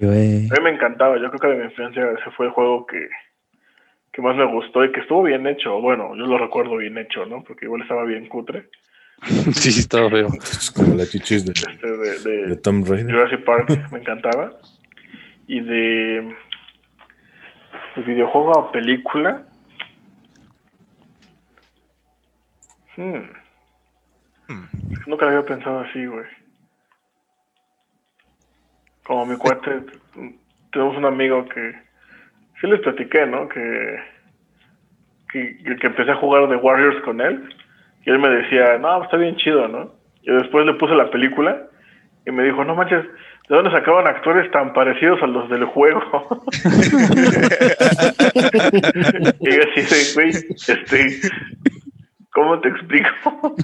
Güey. 0.00 0.46
A 0.50 0.54
mí 0.54 0.60
me 0.62 0.70
encantaba, 0.70 1.16
yo 1.18 1.28
creo 1.30 1.40
que 1.40 1.48
de 1.48 1.56
mi 1.56 1.64
infancia 1.70 2.10
ese 2.12 2.30
fue 2.36 2.46
el 2.46 2.52
juego 2.52 2.86
que, 2.86 3.08
que 4.12 4.22
más 4.22 4.36
me 4.36 4.44
gustó 4.46 4.84
y 4.84 4.92
que 4.92 5.00
estuvo 5.00 5.22
bien 5.24 5.46
hecho. 5.46 5.80
Bueno, 5.80 6.14
yo 6.16 6.24
lo 6.26 6.38
recuerdo 6.38 6.76
bien 6.76 6.96
hecho, 6.98 7.26
¿no? 7.26 7.42
Porque 7.44 7.64
igual 7.66 7.82
estaba 7.82 8.04
bien 8.04 8.28
cutre. 8.28 8.68
sí, 9.24 9.52
sí, 9.72 9.80
estaba 9.80 10.08
feo. 10.10 10.28
Es 10.40 10.70
como 10.70 10.94
la 10.94 11.04
chichis 11.06 11.44
de, 11.44 11.52
Este, 11.52 11.86
de, 11.86 12.18
de- 12.20 12.46
de 12.48 12.56
Tom 12.56 12.84
Raider. 12.84 13.12
Jurassic 13.14 13.44
Park 13.44 13.68
me 13.92 13.98
encantaba. 13.98 14.52
Y 15.48 15.60
de, 15.60 16.34
de 17.96 18.02
videojuego 18.02 18.58
a 18.58 18.70
película. 18.72 19.44
Hmm, 22.96 23.22
Hmm. 24.48 24.64
Nunca 25.06 25.26
lo 25.26 25.30
había 25.32 25.44
pensado 25.46 25.80
así, 25.80 26.04
güey. 26.06 26.24
Como 29.08 29.26
mi 29.26 29.36
cuate, 29.36 29.80
tenemos 30.70 30.96
un 30.96 31.06
amigo 31.06 31.44
que 31.48 31.72
sí 32.60 32.66
les 32.66 32.80
platiqué, 32.80 33.26
¿no? 33.26 33.48
Que, 33.48 33.98
que, 35.32 35.56
que 35.80 35.86
empecé 35.86 36.10
a 36.12 36.16
jugar 36.16 36.46
de 36.48 36.56
Warriors 36.56 37.02
con 37.04 37.20
él. 37.20 37.42
Y 38.04 38.10
él 38.10 38.18
me 38.18 38.28
decía, 38.28 38.76
no, 38.78 39.02
está 39.02 39.16
bien 39.16 39.36
chido, 39.36 39.66
¿no? 39.66 39.94
Y 40.22 40.30
después 40.30 40.66
le 40.66 40.74
puse 40.74 40.94
la 40.94 41.10
película 41.10 41.66
y 42.26 42.30
me 42.30 42.44
dijo, 42.44 42.62
no 42.64 42.74
manches, 42.74 43.02
¿de 43.48 43.56
dónde 43.56 43.70
sacaban 43.70 44.06
actores 44.06 44.50
tan 44.50 44.74
parecidos 44.74 45.22
a 45.22 45.26
los 45.26 45.48
del 45.48 45.64
juego? 45.64 46.00
y 49.40 49.50
yo 49.50 49.60
así 49.72 49.80
de, 49.82 50.12
güey, 50.14 50.28
este, 50.68 51.20
¿cómo 52.32 52.60
te 52.60 52.68
explico? 52.68 53.56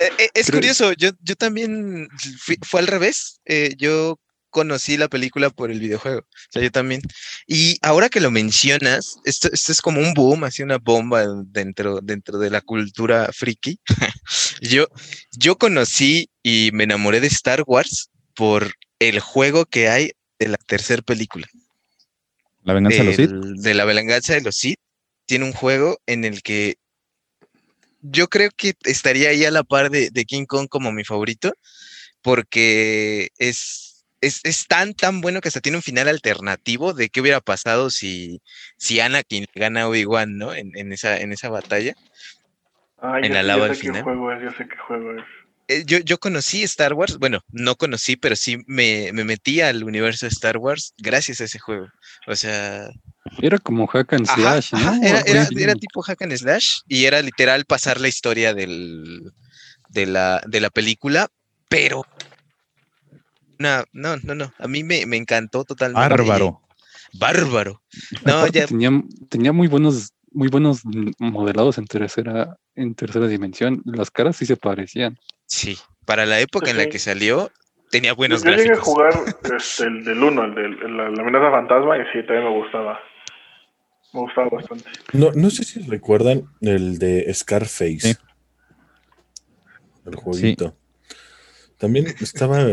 Eh, 0.00 0.08
eh, 0.18 0.28
es 0.34 0.50
curioso, 0.50 0.92
yo, 0.94 1.10
yo 1.22 1.34
también 1.34 2.08
fui- 2.38 2.58
fue 2.62 2.80
al 2.80 2.86
revés. 2.86 3.40
eh, 3.44 3.74
yo 3.76 4.18
conocí 4.52 4.96
la 4.96 5.08
película 5.08 5.50
por 5.50 5.72
el 5.72 5.80
videojuego. 5.80 6.20
O 6.20 6.52
sea, 6.52 6.62
yo 6.62 6.70
también. 6.70 7.02
Y 7.48 7.78
ahora 7.82 8.08
que 8.08 8.20
lo 8.20 8.30
mencionas, 8.30 9.16
esto, 9.24 9.48
esto 9.52 9.72
es 9.72 9.80
como 9.80 10.00
un 10.00 10.14
boom, 10.14 10.44
así 10.44 10.62
una 10.62 10.78
bomba 10.78 11.24
dentro, 11.46 12.00
dentro 12.00 12.38
de 12.38 12.50
la 12.50 12.60
cultura 12.60 13.30
friki. 13.32 13.80
yo, 14.60 14.86
yo 15.32 15.56
conocí 15.56 16.30
y 16.42 16.70
me 16.72 16.84
enamoré 16.84 17.20
de 17.20 17.26
Star 17.26 17.64
Wars 17.66 18.10
por 18.36 18.74
el 19.00 19.18
juego 19.18 19.66
que 19.66 19.88
hay 19.88 20.12
de 20.38 20.48
la 20.48 20.58
tercera 20.58 21.02
película. 21.02 21.48
La 22.62 22.74
venganza 22.74 22.98
de 22.98 23.04
los 23.04 23.16
Sith. 23.16 23.30
de 23.30 23.74
la 23.74 23.84
venganza 23.84 24.34
de 24.34 24.42
los 24.42 24.54
Sith, 24.54 24.78
tiene 25.26 25.46
un 25.46 25.52
juego 25.52 25.98
en 26.06 26.24
el 26.24 26.42
que 26.42 26.76
yo 28.02 28.28
creo 28.28 28.50
que 28.56 28.74
estaría 28.84 29.30
ahí 29.30 29.44
a 29.44 29.50
la 29.50 29.64
par 29.64 29.90
de, 29.90 30.10
de 30.10 30.24
King 30.24 30.44
Kong 30.44 30.68
como 30.68 30.92
mi 30.92 31.04
favorito, 31.04 31.54
porque 32.20 33.30
es, 33.38 33.91
es, 34.22 34.40
es 34.44 34.66
tan, 34.66 34.94
tan 34.94 35.20
bueno 35.20 35.40
que 35.42 35.48
hasta 35.48 35.60
tiene 35.60 35.76
un 35.76 35.82
final 35.82 36.08
alternativo 36.08 36.94
de 36.94 37.10
qué 37.10 37.20
hubiera 37.20 37.40
pasado 37.42 37.90
si, 37.90 38.40
si 38.78 39.00
Anakin 39.00 39.46
le 39.52 39.60
gana 39.60 39.82
a 39.82 39.88
Obi-Wan, 39.88 40.38
¿no? 40.38 40.54
En, 40.54 40.70
en 40.76 40.92
esa, 40.92 41.20
en 41.20 41.32
esa 41.32 41.50
batalla. 41.50 41.92
En 43.22 43.32
la 43.34 43.42
lava 43.42 43.66
al 43.66 43.74
sé 43.74 43.80
final. 43.80 43.96
qué 43.98 44.02
juego 44.04 44.32
es, 44.32 44.42
ya 44.42 44.56
sé 44.56 44.68
qué 44.68 44.76
juego 44.86 45.12
es. 45.18 45.24
Eh, 45.68 45.84
yo, 45.86 45.98
yo 45.98 46.18
conocí 46.18 46.62
Star 46.62 46.94
Wars, 46.94 47.18
bueno, 47.18 47.40
no 47.50 47.76
conocí, 47.76 48.16
pero 48.16 48.36
sí 48.36 48.58
me, 48.66 49.10
me 49.12 49.24
metí 49.24 49.60
al 49.60 49.84
universo 49.84 50.26
de 50.26 50.30
Star 50.30 50.56
Wars 50.58 50.94
gracias 50.98 51.40
a 51.40 51.44
ese 51.44 51.58
juego. 51.58 51.88
O 52.26 52.36
sea, 52.36 52.88
Era 53.40 53.58
como 53.58 53.86
hack 53.86 54.12
and 54.12 54.28
Ajá, 54.28 54.60
slash, 54.62 54.74
ajá, 54.74 54.96
¿no? 54.96 55.06
Era, 55.06 55.20
era- 55.22 55.48
era 55.56 55.74
tipo 55.74 56.02
hack 56.02 56.22
and 56.22 56.36
slash 56.36 56.80
y 56.88 57.04
era 57.06 57.22
literal 57.22 57.64
pasar 57.64 58.00
la 58.00 58.08
historia 58.08 58.54
del, 58.54 59.32
de, 59.88 60.06
la, 60.06 60.42
de 60.46 60.60
la 60.60 60.70
película, 60.70 61.28
pero 61.68 62.04
no, 63.62 63.84
no, 63.92 64.16
no, 64.22 64.34
no, 64.34 64.52
a 64.58 64.68
mí 64.68 64.84
me, 64.84 65.06
me 65.06 65.16
encantó 65.16 65.64
totalmente. 65.64 66.08
Bárbaro. 66.08 66.60
Bárbaro. 67.14 67.82
No, 68.24 68.46
ya, 68.48 68.66
tenía, 68.66 68.90
tenía 69.28 69.52
muy 69.52 69.68
buenos, 69.68 70.12
muy 70.30 70.48
buenos 70.48 70.82
modelados 71.18 71.78
en 71.78 71.86
tercera, 71.86 72.56
en 72.74 72.94
tercera 72.94 73.26
dimensión. 73.26 73.82
Las 73.84 74.10
caras 74.10 74.36
sí 74.36 74.46
se 74.46 74.56
parecían. 74.56 75.18
sí, 75.46 75.78
para 76.04 76.26
la 76.26 76.40
época 76.40 76.70
en 76.70 76.78
la 76.78 76.86
que 76.86 76.98
salió, 76.98 77.50
tenía 77.90 78.10
Yo, 78.10 78.16
buenos 78.16 78.42
yo 78.42 78.50
llegué 78.50 78.72
a 78.72 78.80
jugar 78.80 79.12
este, 79.56 79.84
el 79.84 80.04
del 80.04 80.22
1, 80.22 80.44
el 80.44 80.54
de 80.54 80.88
la, 80.88 81.10
la 81.10 81.22
amenaza 81.22 81.50
fantasma, 81.50 81.96
y 81.98 82.00
sí, 82.12 82.26
también 82.26 82.44
me 82.44 82.58
gustaba. 82.58 82.98
Me 84.12 84.20
gustaba 84.20 84.48
bastante. 84.50 84.84
No, 85.12 85.30
no 85.32 85.50
sé 85.50 85.64
si 85.64 85.80
recuerdan 85.80 86.44
el 86.60 86.98
de 86.98 87.32
Scarface. 87.32 88.00
Sí. 88.00 88.14
El 90.04 90.16
jueguito. 90.16 90.76
También 91.78 92.06
estaba 92.20 92.64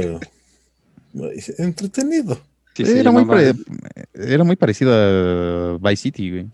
entretenido. 1.58 2.38
Sí, 2.76 2.84
era, 2.98 3.12
muy 3.12 3.26
pare- 3.26 3.54
era 4.14 4.44
muy 4.44 4.56
parecido 4.56 4.94
a 4.94 5.78
Vice 5.78 6.04
City, 6.04 6.32
güey. 6.32 6.48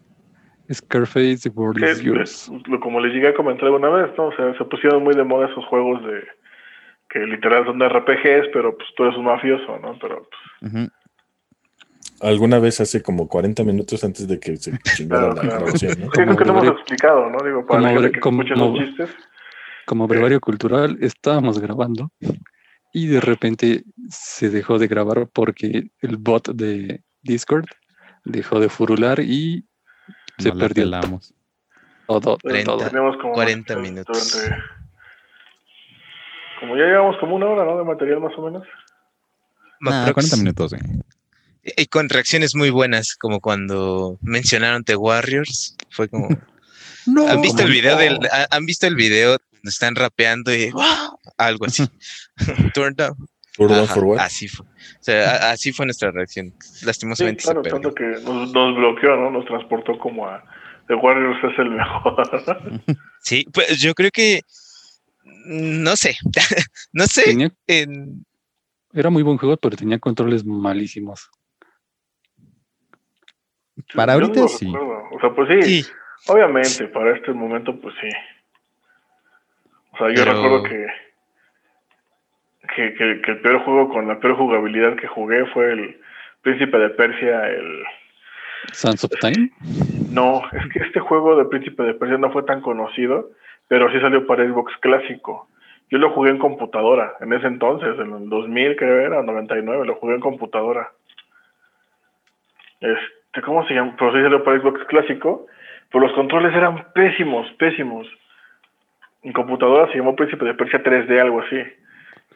Scarface 0.74 1.48
World 1.50 1.78
como 2.82 3.00
les 3.00 3.14
llegué 3.14 3.28
a 3.28 3.34
comentar 3.36 3.66
alguna 3.66 3.90
vez, 3.90 4.12
¿no? 4.18 4.28
O 4.30 4.36
sea, 4.36 4.58
se 4.58 4.66
pusieron 4.66 5.04
muy 5.04 5.14
de 5.16 5.24
moda 5.24 5.48
esos 5.48 5.64
juegos 5.66 6.04
de 6.04 6.24
que 7.10 7.20
literal 7.20 7.66
son 7.66 7.78
de 7.78 7.88
RPGs, 7.88 8.50
pero 8.52 8.76
pues 8.76 8.90
tú 8.98 9.04
eres 9.04 9.16
un 9.18 9.26
mafioso, 9.26 9.78
¿no? 9.80 9.98
Pero 10.02 10.28
pues. 10.62 10.90
Alguna 12.22 12.60
vez 12.60 12.80
hace 12.82 13.02
como 13.04 13.28
40 13.28 13.64
minutos 13.64 14.04
antes 14.04 14.28
de 14.28 14.40
que 14.40 14.58
se 14.58 14.72
chingara 14.96 15.34
Claro, 15.34 15.36
la 15.36 15.42
claro. 15.42 15.60
grabación, 15.66 15.92
¿no? 16.00 16.06
sí, 16.06 16.12
creo 16.12 16.26
que 16.38 16.46
no 16.46 16.54
brevario- 16.54 16.70
hemos 16.70 16.80
explicado, 16.80 17.30
¿no? 17.30 17.38
Digo, 17.46 17.66
para 17.68 17.82
como 18.20 18.44
que 18.44 18.54
como- 18.54 18.78
los 18.78 18.88
chistes. 18.88 19.10
Como 19.86 20.08
brevario 20.08 20.40
cultural 20.40 20.98
estábamos 21.02 21.60
grabando 21.60 22.10
y 22.98 23.08
de 23.08 23.20
repente 23.20 23.84
se 24.10 24.50
dejó 24.50 24.80
de 24.80 24.88
grabar 24.88 25.28
porque 25.28 25.90
el 26.00 26.16
bot 26.16 26.48
de 26.56 27.04
Discord 27.24 27.66
dejó 28.24 28.62
de 28.62 28.70
furular 28.70 29.20
y 29.20 29.66
se 30.38 30.48
No 30.50 30.56
la 30.56 30.68
perdió 30.68 30.90
todo. 32.08 32.38
Pues, 32.38 32.64
todo. 32.64 32.78
teníamos 32.78 33.18
como 33.18 33.34
40 33.34 33.74
durante- 33.74 33.92
minutos. 33.92 34.38
como 36.60 36.78
ya 36.78 36.84
llevamos 36.86 37.18
como 37.20 37.36
una 37.36 37.48
hora, 37.48 37.66
¿no? 37.66 37.78
De 37.78 37.84
material 37.84 38.22
más 38.22 38.34
o 38.38 38.42
menos. 38.44 38.64
Nah, 39.82 40.06
Aprox- 40.08 40.14
40 40.14 40.38
minutos, 40.38 40.72
güey. 40.72 40.82
Y 41.78 41.88
con 41.88 42.08
reacciones 42.10 42.56
muy 42.56 42.70
buenas, 42.70 43.16
como 43.16 43.42
cuando 43.42 44.18
mencionaron 44.22 44.84
The 44.86 44.96
Warriors, 44.96 45.76
fue 45.90 46.08
como... 46.08 46.30
No. 47.08 47.28
¿Han 47.28 47.40
visto 47.42 47.62
el 47.62 47.70
video 47.72 47.98
del, 47.98 48.18
ha- 48.32 48.48
han 48.50 48.66
visto 48.66 48.88
el 48.88 48.96
video 48.96 49.32
donde 49.32 49.70
están 49.70 49.94
rapeando 49.96 50.52
y 50.56 50.72
¡wow! 50.72 51.20
algo 51.38 51.66
así? 51.66 51.84
Turned 52.74 52.96
down 52.98 53.16
Ajá, 53.58 53.94
for 53.94 54.04
what? 54.04 54.20
Así 54.20 54.48
fue. 54.48 54.66
O 54.66 54.70
sea, 55.04 55.32
a- 55.32 55.52
así 55.52 55.72
fue 55.72 55.86
nuestra 55.86 56.12
reacción. 56.12 56.54
Sí, 56.60 56.86
Lastimosamente 56.86 57.44
claro, 57.44 57.64
se 57.64 57.70
perdió. 57.70 57.82
tanto 57.92 57.96
que 57.96 58.06
nos, 58.26 58.52
nos 58.52 58.76
bloqueó, 58.76 59.16
¿no? 59.16 59.32
Nos 59.32 59.46
transportó 59.46 59.98
como 59.98 60.28
a 60.28 60.44
The 60.88 60.96
Warriors 60.96 61.44
es 61.54 61.60
el 61.60 61.70
mejor. 61.72 62.16
Sí, 63.22 63.44
pues 63.54 63.80
yo 63.82 63.94
creo 63.96 64.12
que 64.12 64.42
no 65.48 65.96
sé, 65.96 66.16
no 66.94 67.06
sé. 67.08 67.24
Tenía- 67.24 67.52
en- 67.68 68.26
era 68.94 69.10
muy 69.10 69.24
buen 69.24 69.38
juego, 69.38 69.58
pero 69.58 69.76
tenía 69.76 70.00
controles 70.00 70.46
malísimos. 70.46 71.30
Para 73.94 74.14
Yo 74.14 74.20
no 74.20 74.26
ahorita 74.28 74.42
lo 74.42 74.48
sí. 74.48 74.66
recuerdo. 74.66 75.04
O 75.12 75.20
sea, 75.20 75.36
pues 75.36 75.50
sí, 75.66 75.82
sí, 75.84 75.92
obviamente, 76.28 76.88
para 76.88 77.16
este 77.16 77.34
momento, 77.34 77.80
pues 77.80 77.94
sí. 78.02 78.10
O 79.94 79.98
sea, 79.98 80.08
yo 80.10 80.16
Pero- 80.16 80.34
recuerdo 80.34 80.64
que, 80.64 80.86
que, 82.76 82.94
que- 82.94 83.22
que 83.22 83.32
el 83.32 83.40
peor 83.40 83.60
juego 83.64 83.90
con 83.90 84.08
la 84.08 84.20
peor 84.20 84.36
jugabilidad 84.36 84.96
que 84.96 85.08
jugué 85.08 85.46
fue 85.48 85.72
el 85.72 86.00
Príncipe 86.42 86.78
de 86.78 86.90
Persia, 86.90 87.48
el... 87.50 87.84
Sands 88.72 89.04
of 89.04 89.12
Time. 89.20 89.50
No, 90.12 90.42
es 90.52 90.68
que 90.72 90.80
este 90.80 91.00
juego 91.00 91.36
de 91.38 91.46
Príncipe 91.46 91.84
de 91.84 91.94
Persia 91.94 92.18
no 92.18 92.32
fue 92.32 92.44
tan 92.44 92.62
conocido, 92.62 93.30
pero 93.68 93.92
sí 93.92 94.00
salió 94.00 94.26
para 94.28 94.46
Xbox 94.46 94.74
clásico. 94.82 95.48
Yo 95.92 95.98
lo 96.00 96.12
jugué 96.12 96.32
en 96.32 96.40
computadora, 96.40 97.14
en 97.22 97.32
ese 97.34 97.48
entonces, 97.48 97.98
en 98.00 98.12
el 98.14 98.30
2000 98.30 98.76
creo 98.76 99.00
era, 99.00 99.22
99, 99.22 99.86
lo 99.86 99.96
jugué 99.96 100.16
en 100.16 100.20
computadora. 100.22 100.92
Este, 102.82 103.42
¿cómo 103.44 103.66
se 103.68 103.74
llama? 103.74 103.96
Pero 103.98 104.12
sí 104.14 104.22
salió 104.22 104.44
para 104.44 104.60
Xbox 104.60 104.84
clásico, 104.86 105.48
pero 105.92 106.06
los 106.08 106.14
controles 106.14 106.54
eran 106.56 106.92
pésimos, 106.94 107.48
pésimos. 107.54 108.08
En 109.24 109.34
computadora 109.34 109.92
se 109.92 109.98
llamó 109.98 110.16
Príncipe 110.16 110.46
de 110.46 110.54
Persia 110.54 110.84
3D, 110.84 111.20
algo 111.20 111.42
así. 111.42 111.58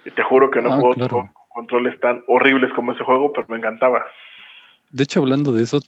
Y 0.05 0.11
te 0.11 0.23
juro 0.23 0.49
que 0.51 0.61
no 0.61 0.73
Ah, 0.73 0.75
juego 0.77 0.93
claro. 0.93 1.09
con 1.17 1.29
controles 1.49 1.99
tan 1.99 2.23
horribles 2.27 2.71
como 2.73 2.93
ese 2.93 3.03
juego, 3.03 3.33
pero 3.33 3.47
me 3.49 3.57
encantaba. 3.57 4.05
De 4.91 5.03
hecho, 5.03 5.19
hablando 5.19 5.51
de 5.51 5.63
eso, 5.63 5.79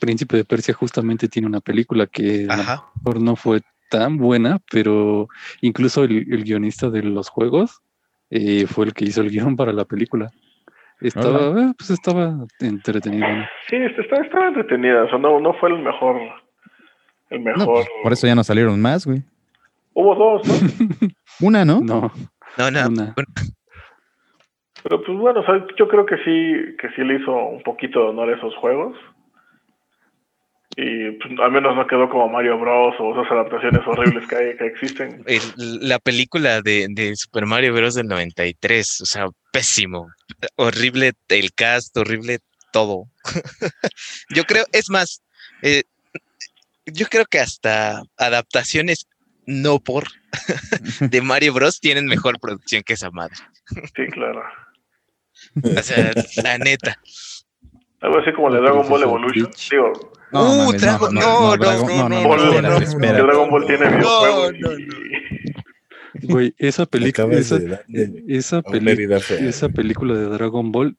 Príncipe 0.00 0.36
de 0.36 0.44
Persia 0.44 0.74
justamente 0.74 1.28
tiene 1.28 1.46
una 1.48 1.60
película 1.60 2.06
que 2.06 2.46
a 2.48 2.56
lo 2.56 2.62
Ajá. 2.62 2.84
mejor 3.04 3.22
no 3.22 3.36
fue 3.36 3.60
tan 3.90 4.16
buena, 4.16 4.58
pero 4.70 5.28
incluso 5.60 6.04
el, 6.04 6.26
el 6.32 6.44
guionista 6.44 6.90
de 6.90 7.02
los 7.02 7.28
juegos 7.28 7.80
eh, 8.30 8.66
fue 8.66 8.86
el 8.86 8.92
que 8.94 9.04
hizo 9.06 9.20
el 9.22 9.30
guion 9.30 9.56
para 9.56 9.72
la 9.72 9.84
película. 9.84 10.30
Estaba, 11.00 11.60
eh, 11.60 11.72
pues 11.78 11.90
estaba 11.90 12.34
entretenido. 12.60 13.26
¿no? 13.28 13.44
Sí, 13.70 13.76
este, 13.76 14.02
estaba, 14.02 14.22
estaba 14.24 14.48
entretenida, 14.48 15.04
o 15.04 15.08
sea, 15.08 15.18
no, 15.18 15.38
no 15.40 15.54
fue 15.54 15.70
el 15.70 15.78
mejor. 15.78 16.16
El 17.30 17.44
No, 17.44 17.50
mejor. 17.56 17.74
pues, 17.74 17.88
por 18.02 18.12
eso 18.12 18.26
ya 18.26 18.34
no 18.34 18.42
salieron 18.44 18.80
más, 18.80 19.06
güey. 19.06 19.22
Hubo 19.94 20.14
dos, 20.14 20.42
¿no? 20.46 20.54
Una, 21.46 21.64
¿no? 21.64 21.80
No, 21.80 22.12
No, 22.56 22.70
no. 22.70 22.88
una. 22.88 23.14
bueno, 23.14 23.28
Pero 24.82 25.02
pues 25.02 25.18
bueno, 25.18 25.40
o 25.40 25.44
sea, 25.44 25.66
yo 25.78 25.88
creo 25.88 26.06
que 26.06 26.16
sí, 26.18 26.76
que 26.80 26.88
sí 26.94 27.02
le 27.02 27.20
hizo 27.20 27.32
un 27.32 27.62
poquito 27.62 28.00
de 28.00 28.08
honor 28.08 28.30
a 28.30 28.36
esos 28.36 28.54
juegos. 28.56 28.96
Y 30.76 31.10
pues, 31.12 31.38
al 31.40 31.50
menos 31.50 31.74
no 31.74 31.86
quedó 31.88 32.08
como 32.08 32.28
Mario 32.28 32.56
Bros. 32.58 32.94
o 33.00 33.12
esas 33.12 33.32
adaptaciones 33.32 33.80
horribles 33.84 34.28
que, 34.28 34.36
hay, 34.36 34.56
que 34.56 34.66
existen. 34.66 35.24
la 35.56 35.98
película 35.98 36.62
de, 36.62 36.86
de 36.90 37.16
Super 37.16 37.46
Mario 37.46 37.74
Bros. 37.74 37.94
del 37.94 38.06
93, 38.06 39.00
o 39.00 39.04
sea, 39.04 39.26
pésimo. 39.52 40.08
Horrible 40.54 41.12
el 41.30 41.52
cast, 41.52 41.96
horrible 41.96 42.38
todo. 42.72 43.06
yo 44.34 44.44
creo, 44.44 44.64
es 44.72 44.88
más, 44.88 45.22
eh, 45.62 45.82
yo 46.86 47.06
creo 47.06 47.24
que 47.26 47.40
hasta 47.40 48.02
adaptaciones 48.16 49.06
no 49.48 49.78
por 49.80 50.04
de 51.00 51.22
Mario 51.22 51.54
Bros. 51.54 51.80
tienen 51.80 52.06
mejor 52.06 52.38
producción 52.38 52.82
que 52.84 52.92
esa 52.94 53.10
madre. 53.10 53.34
Sí, 53.96 54.06
claro. 54.12 54.42
O 55.62 55.82
sea, 55.82 56.12
la 56.42 56.58
neta. 56.58 57.00
Algo 58.00 58.18
así 58.20 58.32
como 58.32 58.50
La 58.50 58.60
Dragon 58.60 58.88
Ball 58.88 59.02
Evolution. 59.02 59.50
Digo, 59.70 59.92
No, 60.32 60.52
Uh, 60.52 60.66
mames, 60.66 60.82
Dragon- 60.82 61.14
no, 61.14 61.20
no, 61.20 61.56
Dragon- 61.56 62.10
no. 62.10 62.20
Dragon 63.00 63.50
Ball 63.50 63.66
tiene 63.66 63.88
videojuegos. 63.88 64.52
Güey, 66.22 66.52
esa 66.58 66.84
película, 66.86 67.32
esa, 67.36 67.58
esa, 68.26 68.62
esa 69.38 69.68
película 69.68 70.14
de 70.18 70.24
Dragon 70.26 70.72
Ball 70.72 70.96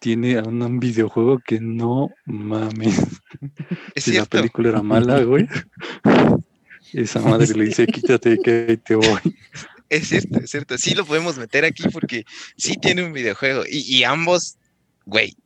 tiene 0.00 0.36
a 0.38 0.42
un, 0.42 0.60
un 0.62 0.78
videojuego 0.78 1.38
que 1.44 1.58
no 1.60 2.10
mames. 2.26 3.00
Es 3.94 4.04
Si 4.04 4.12
la 4.12 4.26
película 4.26 4.68
era 4.68 4.82
mala, 4.82 5.22
güey. 5.22 5.48
Esa 6.92 7.20
madre 7.20 7.48
le 7.54 7.64
dice, 7.64 7.86
quítate 7.86 8.38
que 8.42 8.66
ahí 8.68 8.76
te 8.76 8.94
voy. 8.94 9.36
Es 9.88 10.08
cierto, 10.08 10.38
es 10.38 10.50
cierto. 10.50 10.76
Sí 10.78 10.94
lo 10.94 11.04
podemos 11.04 11.38
meter 11.38 11.64
aquí 11.64 11.84
porque 11.92 12.24
sí 12.56 12.76
tiene 12.76 13.02
un 13.02 13.12
videojuego. 13.12 13.64
Y, 13.68 13.78
y 13.96 14.04
ambos, 14.04 14.58
güey. 15.06 15.36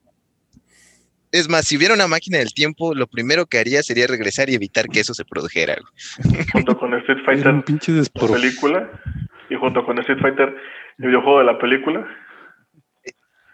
Es 1.30 1.48
más, 1.48 1.66
si 1.66 1.76
hubiera 1.76 1.94
una 1.94 2.08
máquina 2.08 2.38
del 2.38 2.52
tiempo, 2.52 2.94
lo 2.94 3.06
primero 3.06 3.46
que 3.46 3.58
haría 3.58 3.82
sería 3.82 4.06
regresar 4.06 4.50
y 4.50 4.54
evitar 4.54 4.88
que 4.88 5.00
eso 5.00 5.14
se 5.14 5.24
produjera. 5.24 5.76
güey. 6.24 6.46
junto 6.52 6.76
con 6.76 6.92
Street 6.94 7.24
Fighter, 7.24 7.48
un 7.48 7.62
pinche 7.62 7.92
la 7.92 8.04
película. 8.28 8.90
Y 9.48 9.54
junto 9.54 9.84
con 9.86 9.98
Street 10.00 10.20
Fighter, 10.20 10.54
el 10.98 11.06
videojuego 11.06 11.38
de 11.38 11.44
la 11.44 11.58
película. 11.58 12.06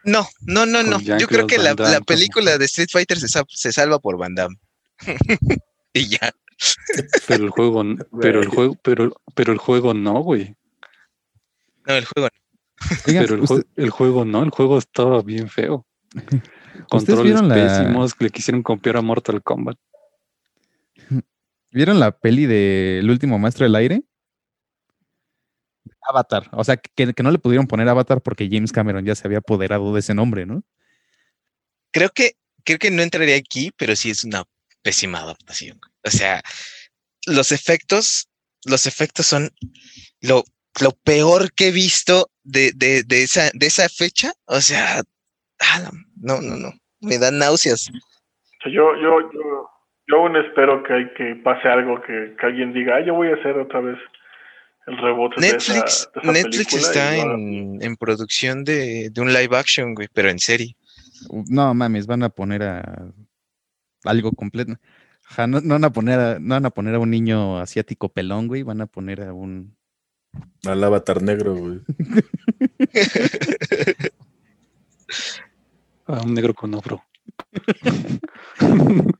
No, 0.04 0.26
no, 0.40 0.66
no, 0.66 0.82
no. 0.82 1.00
Yo 1.00 1.28
creo 1.28 1.46
que 1.46 1.58
la, 1.58 1.74
la 1.74 2.00
película 2.00 2.56
de 2.56 2.64
Street 2.64 2.88
Fighter 2.90 3.18
se, 3.18 3.28
se 3.48 3.72
salva 3.72 3.98
por 3.98 4.16
Van 4.16 4.34
Damme. 4.34 4.56
y 5.92 6.08
ya. 6.08 6.32
Pero 7.28 7.44
el 7.44 7.50
juego, 7.50 7.84
pero 8.20 8.40
el 8.42 8.48
juego, 8.48 8.74
pero, 8.82 9.12
pero 9.34 9.52
el 9.52 9.58
juego 9.58 9.94
no, 9.94 10.20
güey. 10.22 10.54
No, 11.86 11.94
el 11.94 12.04
juego. 12.04 12.28
no. 12.30 12.96
Oigan, 13.06 13.24
Pero 13.24 13.34
el, 13.36 13.40
usted- 13.42 13.56
jue- 13.56 13.66
el 13.76 13.90
juego 13.90 14.24
no, 14.24 14.42
el 14.42 14.50
juego 14.50 14.78
estaba 14.78 15.22
bien 15.22 15.48
feo. 15.48 15.86
Controles 16.90 17.24
vieron 17.24 17.48
la- 17.48 17.54
pésimos, 17.54 18.14
le 18.20 18.30
quisieron 18.30 18.62
copiar 18.62 18.96
a 18.96 19.02
Mortal 19.02 19.42
Kombat. 19.42 19.76
¿Vieron 21.70 22.00
la 22.00 22.12
peli 22.18 22.46
de 22.46 22.98
El 23.00 23.10
último 23.10 23.38
maestro 23.38 23.64
del 23.64 23.74
aire? 23.76 24.02
Avatar. 26.08 26.48
O 26.52 26.64
sea, 26.64 26.76
que, 26.78 27.12
que 27.12 27.22
no 27.22 27.30
le 27.30 27.38
pudieron 27.38 27.66
poner 27.66 27.88
Avatar 27.88 28.22
porque 28.22 28.48
James 28.50 28.72
Cameron 28.72 29.04
ya 29.04 29.14
se 29.14 29.26
había 29.26 29.38
apoderado 29.38 29.92
de 29.92 30.00
ese 30.00 30.14
nombre, 30.14 30.46
¿no? 30.46 30.62
Creo 31.92 32.08
que, 32.10 32.36
creo 32.64 32.78
que 32.78 32.90
no 32.90 33.02
entraría 33.02 33.36
aquí, 33.36 33.70
pero 33.76 33.94
sí 33.96 34.10
es 34.10 34.24
una 34.24 34.44
pésima 34.82 35.20
adaptación. 35.20 35.78
O 36.08 36.10
sea, 36.10 36.42
los 37.26 37.52
efectos, 37.52 38.28
los 38.64 38.86
efectos 38.86 39.26
son 39.26 39.50
lo, 40.20 40.44
lo 40.80 40.92
peor 41.04 41.52
que 41.52 41.68
he 41.68 41.72
visto 41.72 42.30
de, 42.42 42.72
de, 42.74 43.02
de 43.04 43.22
esa, 43.22 43.50
de 43.54 43.66
esa 43.66 43.88
fecha. 43.88 44.32
O 44.46 44.60
sea, 44.60 45.02
ah, 45.60 45.90
no, 46.16 46.40
no, 46.40 46.56
no. 46.56 46.72
Me 47.00 47.18
dan 47.18 47.38
náuseas. 47.38 47.90
Yo, 48.64 48.70
yo, 48.72 49.20
yo, 49.32 49.70
yo 50.08 50.16
aún 50.16 50.36
espero 50.36 50.82
que, 50.82 50.92
hay, 50.92 51.14
que 51.14 51.36
pase 51.44 51.68
algo 51.68 52.00
que, 52.02 52.34
que 52.38 52.46
alguien 52.46 52.72
diga, 52.72 52.96
ah, 52.96 53.06
yo 53.06 53.14
voy 53.14 53.28
a 53.28 53.34
hacer 53.34 53.56
otra 53.56 53.80
vez 53.80 53.98
el 54.86 54.96
reboot 54.96 55.36
de 55.36 55.46
esa, 55.46 55.56
Netflix, 55.56 56.10
de 56.14 56.20
esa 56.20 56.32
Netflix 56.32 56.56
película 56.56 56.82
está 56.82 57.16
y 57.16 57.20
en, 57.20 57.78
en 57.82 57.96
producción 57.96 58.64
de, 58.64 59.10
de 59.10 59.20
un 59.20 59.32
live 59.32 59.56
action, 59.56 59.94
güey, 59.94 60.08
pero 60.12 60.30
en 60.30 60.38
serie. 60.38 60.74
No 61.48 61.74
mames, 61.74 62.06
van 62.06 62.22
a 62.22 62.30
poner 62.30 62.62
a 62.62 63.12
algo 64.04 64.32
completo. 64.32 64.74
Ja, 65.28 65.46
no, 65.46 65.60
no 65.60 65.74
van 65.74 65.84
a 65.84 65.92
poner 65.92 66.18
a, 66.18 66.38
no 66.38 66.54
van 66.54 66.66
a 66.66 66.70
poner 66.70 66.94
a 66.94 66.98
un 66.98 67.10
niño 67.10 67.58
asiático 67.58 68.08
pelón, 68.08 68.48
güey, 68.48 68.62
van 68.62 68.80
a 68.80 68.86
poner 68.86 69.22
a 69.22 69.34
un 69.34 69.76
Al 70.64 70.82
avatar 70.82 71.22
negro, 71.22 71.54
güey. 71.54 71.80
A 76.06 76.22
un 76.22 76.32
negro 76.32 76.54
con 76.54 76.74
afro. 76.74 77.02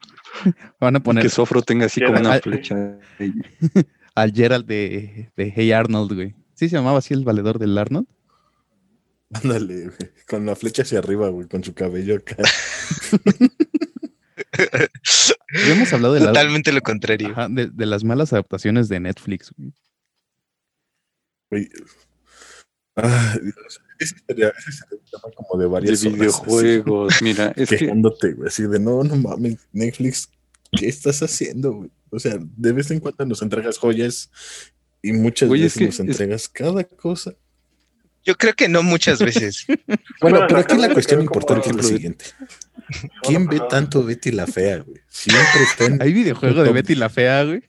van 0.80 0.96
a 0.96 1.00
poner 1.00 1.24
que 1.24 1.28
su 1.28 1.44
tenga 1.66 1.84
así 1.84 2.00
como 2.00 2.16
Geralt, 2.16 2.46
una 2.46 2.56
flecha. 2.56 2.98
al 4.14 4.32
Gerald 4.32 4.64
de, 4.66 5.30
de 5.36 5.52
Hey 5.54 5.72
Arnold, 5.72 6.14
güey. 6.14 6.34
¿Sí 6.54 6.70
se 6.70 6.76
llamaba 6.76 6.98
así 6.98 7.12
el 7.12 7.24
valedor 7.24 7.58
del 7.58 7.76
Arnold? 7.76 8.06
Ándale, 9.34 9.84
güey. 9.84 10.10
Con 10.26 10.46
la 10.46 10.56
flecha 10.56 10.80
hacia 10.82 11.00
arriba, 11.00 11.28
güey, 11.28 11.46
con 11.46 11.62
su 11.62 11.74
cabello 11.74 12.16
acá. 12.16 12.36
Hemos 15.66 15.92
hablado 15.92 16.14
de, 16.14 16.20
la- 16.20 16.26
Totalmente 16.26 16.72
lo 16.72 16.80
contrario. 16.82 17.28
ajá, 17.30 17.48
de, 17.48 17.66
de 17.68 17.86
las 17.86 18.04
malas 18.04 18.32
adaptaciones 18.32 18.88
de 18.88 19.00
Netflix, 19.00 19.52
güey. 19.56 19.72
Ah, 22.96 23.36
ese 24.00 24.16
sería, 24.26 24.48
ese 24.58 24.72
sería 24.72 24.98
un 24.98 25.04
tema 25.04 25.34
como 25.34 25.60
de 25.60 25.92
videojuegos. 26.10 27.22
Mira, 27.22 27.52
es 27.56 27.68
así, 27.68 27.76
que 27.76 27.84
quejándote, 27.86 28.32
güey, 28.32 28.48
así 28.48 28.64
de 28.64 28.78
no, 28.80 29.04
no 29.04 29.16
mames, 29.16 29.58
Netflix, 29.72 30.28
¿qué 30.72 30.88
estás 30.88 31.22
haciendo, 31.22 31.72
güey? 31.72 31.90
O 32.10 32.18
sea, 32.18 32.36
de 32.40 32.72
vez 32.72 32.90
en 32.90 33.00
cuando 33.00 33.24
nos 33.26 33.40
entregas 33.42 33.78
joyas 33.78 34.30
y 35.02 35.12
muchas 35.12 35.48
Güey, 35.48 35.62
es 35.62 35.74
veces 35.74 35.78
que 35.78 35.84
nos 35.86 35.94
es- 35.94 36.00
entregas 36.00 36.48
cada 36.48 36.84
cosa. 36.84 37.34
Yo 38.24 38.34
creo 38.34 38.52
que 38.54 38.68
no 38.68 38.82
muchas 38.82 39.20
veces. 39.20 39.64
Bueno, 40.20 40.40
pero 40.48 40.58
aquí 40.58 40.76
la 40.76 40.92
cuestión 40.92 41.20
importante 41.22 41.70
es 41.70 41.76
la 41.76 41.82
siguiente. 41.84 42.24
¿Quién 43.22 43.46
ve 43.46 43.60
tanto 43.68 44.04
Betty 44.04 44.32
la 44.32 44.46
Fea, 44.46 44.78
güey? 44.78 45.00
Siempre 45.08 45.62
está 45.62 45.84
en... 45.86 46.02
Hay 46.02 46.12
videojuego 46.12 46.62
de 46.62 46.72
Betty 46.72 46.94
la 46.94 47.08
Fea, 47.08 47.44
güey. 47.44 47.62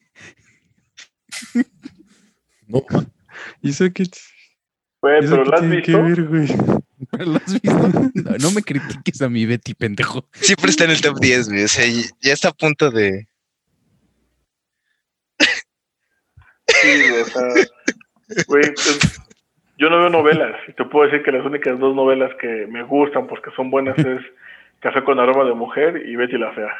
No, 2.68 2.84
¿y 3.62 3.72
eso 3.72 3.86
qué, 3.94 4.04
Güey, 5.02 5.22
pero 5.22 5.44
¿lo 5.46 5.56
has 5.56 5.70
visto? 5.70 6.04
ver, 6.04 6.24
güey? 6.24 6.48
¿Pero 7.12 7.26
¿Lo 7.26 7.38
has 7.38 7.54
visto? 7.62 7.90
No, 8.14 8.38
no 8.38 8.52
me 8.52 8.62
critiques 8.62 9.22
a 9.22 9.30
mi 9.30 9.46
Betty, 9.46 9.74
pendejo. 9.74 10.28
Siempre 10.34 10.70
está 10.70 10.84
en 10.84 10.92
el 10.92 11.02
top 11.02 11.20
10, 11.20 11.50
güey. 11.50 11.64
O 11.64 11.68
sea, 11.68 11.86
ya 12.22 12.34
está 12.34 12.50
a 12.50 12.54
punto 12.54 12.92
de. 12.92 13.28
Sí, 16.68 17.10
güey, 17.10 17.22
o 17.22 17.26
sea, 17.26 17.42
güey, 18.48 18.64
pues, 18.74 19.22
yo 19.80 19.90
no 19.90 20.00
veo 20.00 20.10
novelas. 20.10 20.56
Y 20.68 20.74
te 20.74 20.84
puedo 20.86 21.10
decir 21.10 21.24
que 21.24 21.32
las 21.32 21.46
únicas 21.46 21.80
dos 21.80 21.96
novelas 21.96 22.32
que 22.40 22.68
me 22.68 22.84
gustan 22.84 23.28
porque 23.28 23.50
son 23.56 23.72
buenas 23.72 23.98
es 23.98 24.22
Café 24.80 25.04
con 25.04 25.20
aroma 25.20 25.44
de 25.46 25.54
mujer 25.54 26.04
y 26.06 26.16
Betty 26.16 26.38
la 26.38 26.54
fea. 26.54 26.74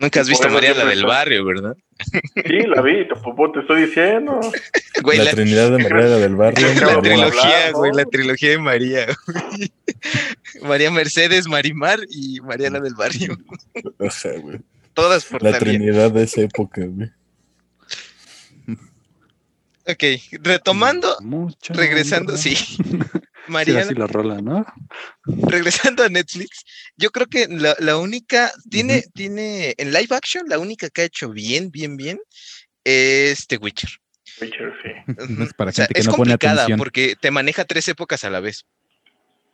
Nunca 0.00 0.22
has 0.22 0.28
visto 0.28 0.46
eso 0.46 0.54
María 0.54 0.72
la 0.72 0.86
del 0.86 1.04
barrio, 1.04 1.44
¿verdad? 1.44 1.76
Sí, 2.34 2.62
la 2.66 2.80
vi, 2.80 3.06
te, 3.06 3.14
pues, 3.14 3.50
estoy 3.56 3.82
diciendo. 3.82 4.40
Güey, 5.02 5.18
la, 5.18 5.24
la, 5.24 5.30
Trinidad 5.32 5.70
de 5.70 5.82
María 5.82 6.08
del 6.08 6.36
Barrio. 6.36 6.66
La 6.74 7.00
trilogía, 7.00 7.70
¿no? 7.72 7.78
güey, 7.78 7.92
la 7.92 8.04
trilogía 8.04 8.50
de 8.50 8.58
María. 8.58 9.06
güey. 9.26 9.72
María 10.62 10.90
Mercedes, 10.90 11.46
Marimar 11.46 12.00
y 12.10 12.40
María 12.40 12.70
la 12.70 12.80
del 12.80 12.94
barrio. 12.94 13.38
Ajá, 13.98 14.30
güey. 14.40 14.60
Todas 14.92 15.24
por 15.24 15.42
La 15.42 15.52
Talía. 15.52 15.78
Trinidad 15.78 16.10
de 16.10 16.24
esa 16.24 16.42
época, 16.42 16.82
güey. 16.84 17.10
Ok, 19.86 20.04
retomando, 20.42 21.16
Mucha 21.20 21.72
regresando, 21.72 22.36
sí. 22.36 22.56
Sí, 23.50 23.54
Mariana, 23.54 23.80
así 23.80 23.94
la 23.94 24.06
rola, 24.06 24.40
¿no? 24.40 24.64
regresando 25.48 26.02
a 26.04 26.08
Netflix, 26.08 26.64
yo 26.96 27.10
creo 27.10 27.26
que 27.26 27.46
la, 27.48 27.74
la 27.78 27.96
única, 27.98 28.50
tiene, 28.70 29.04
tiene, 29.14 29.74
en 29.78 29.92
live 29.92 30.14
action, 30.16 30.44
la 30.48 30.58
única 30.58 30.88
que 30.90 31.02
ha 31.02 31.04
hecho 31.04 31.30
bien, 31.30 31.70
bien, 31.70 31.96
bien, 31.96 32.18
es 32.84 33.46
The 33.46 33.56
Witcher. 33.58 33.90
Witcher, 34.40 34.72
sí. 34.82 35.14
Es 35.42 35.54
para 35.54 35.70
O 35.70 35.72
sea, 35.72 35.84
gente 35.86 35.94
que 35.94 36.00
es 36.00 36.06
no 36.06 36.12
pone 36.12 36.30
complicada 36.32 36.62
atención. 36.62 36.78
porque 36.78 37.14
te 37.20 37.30
maneja 37.30 37.64
tres 37.64 37.88
épocas 37.88 38.24
a 38.24 38.30
la 38.30 38.40
vez. 38.40 38.64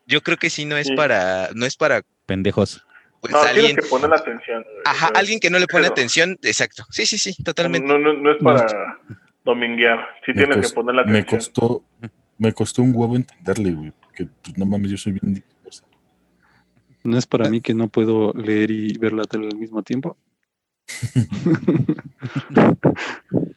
Yo 0.07 0.23
creo 0.23 0.37
que 0.37 0.51
sí 0.51 0.65
no 0.65 0.77
es 0.77 0.87
Sí. 0.87 0.95
para, 0.95 1.51
no 1.55 1.67
es 1.67 1.77
para 1.77 2.03
Pendejos. 2.27 2.85
pues, 3.21 3.33
No, 3.33 3.41
tienes 3.41 3.57
alguien, 3.59 3.77
que 3.77 3.83
poner 3.89 4.11
la 4.11 4.17
atención. 4.17 4.65
ajá, 4.85 5.11
alguien 5.15 5.41
que 5.41 5.51
no 5.51 5.59
le 5.59 5.67
pone 5.67 5.85
pero- 5.85 5.93
atención, 5.95 6.39
exacto. 6.43 6.85
Sí, 6.91 7.07
sí, 7.07 7.19
sí, 7.19 7.35
totalmente. 7.43 7.89
No, 7.89 7.99
no, 7.99 8.13
no 8.13 8.31
es 8.33 8.37
para 8.43 8.99
dominguear. 9.45 9.99
Sí 10.25 10.33
Me 10.35 10.47
tienes 10.47 10.69
que 10.69 10.75
poner 10.75 10.95
la 10.95 11.05
Me 11.05 11.19
atención. 11.21 11.39
costó, 11.41 11.85
me 12.39 12.53
costó 12.53 12.83
un 12.83 12.93
huevo 12.95 13.17
entenderle, 13.17 13.73
güey. 13.73 13.93
Que 14.15 14.27
pues, 14.27 14.57
no 14.57 14.67
mames, 14.67 14.91
yo 14.91 14.97
soy 14.97 15.13
bien 15.13 15.35
disperso. 15.35 15.85
No 17.05 17.19
es 17.19 17.27
para 17.27 17.49
mí 17.49 17.61
que 17.61 17.75
no 17.75 17.89
puedo 17.89 18.33
leer 18.33 18.71
y 18.71 18.97
ver 18.99 19.13
la 19.13 19.25
tele 19.25 19.49
al 19.49 19.57
mismo 19.57 19.83
tiempo. 19.83 20.17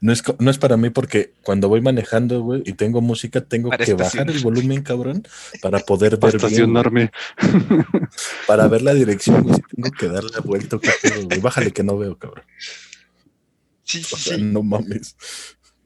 No 0.00 0.12
es, 0.12 0.22
no 0.38 0.50
es 0.50 0.58
para 0.58 0.76
mí 0.76 0.90
porque 0.90 1.34
cuando 1.42 1.68
voy 1.68 1.82
manejando, 1.82 2.40
güey, 2.40 2.62
y 2.64 2.72
tengo 2.72 3.02
música, 3.02 3.42
tengo 3.42 3.68
Para 3.68 3.84
que 3.84 3.94
bajar 3.94 4.30
el 4.30 4.40
volumen, 4.40 4.82
cabrón, 4.82 5.22
para 5.60 5.80
poder 5.80 6.18
Para 6.18 6.32
ver 6.32 6.40
bien, 6.40 6.50
estacionarme. 6.50 7.10
Para 8.46 8.68
ver 8.68 8.82
la 8.82 8.94
dirección, 8.94 9.42
güey, 9.42 9.56
sí 9.56 9.62
tengo 9.76 9.90
que 9.90 10.08
dar 10.08 10.24
la 10.24 10.40
vuelta. 10.40 10.78
Bájale 11.42 11.72
que 11.72 11.82
no 11.82 11.98
veo, 11.98 12.16
cabrón. 12.16 12.44
Sí, 13.84 14.02
sí, 14.02 14.14
O 14.14 14.18
sea, 14.18 14.36
sí. 14.36 14.42
no 14.42 14.62
mames. 14.62 15.16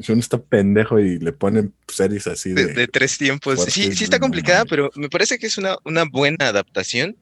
Si 0.00 0.12
uno 0.12 0.20
está 0.20 0.42
pendejo 0.42 0.98
y 0.98 1.18
le 1.18 1.32
ponen 1.32 1.74
series 1.88 2.26
así 2.26 2.52
De, 2.52 2.66
de... 2.66 2.72
de 2.74 2.88
tres 2.88 3.16
tiempos. 3.16 3.64
Sí, 3.64 3.82
fuertes, 3.82 3.98
sí 3.98 4.04
está 4.04 4.18
complicada, 4.18 4.64
pero 4.64 4.90
me 4.96 5.08
parece 5.08 5.38
que 5.38 5.46
es 5.46 5.56
una, 5.58 5.76
una 5.84 6.04
buena 6.04 6.48
adaptación. 6.48 7.16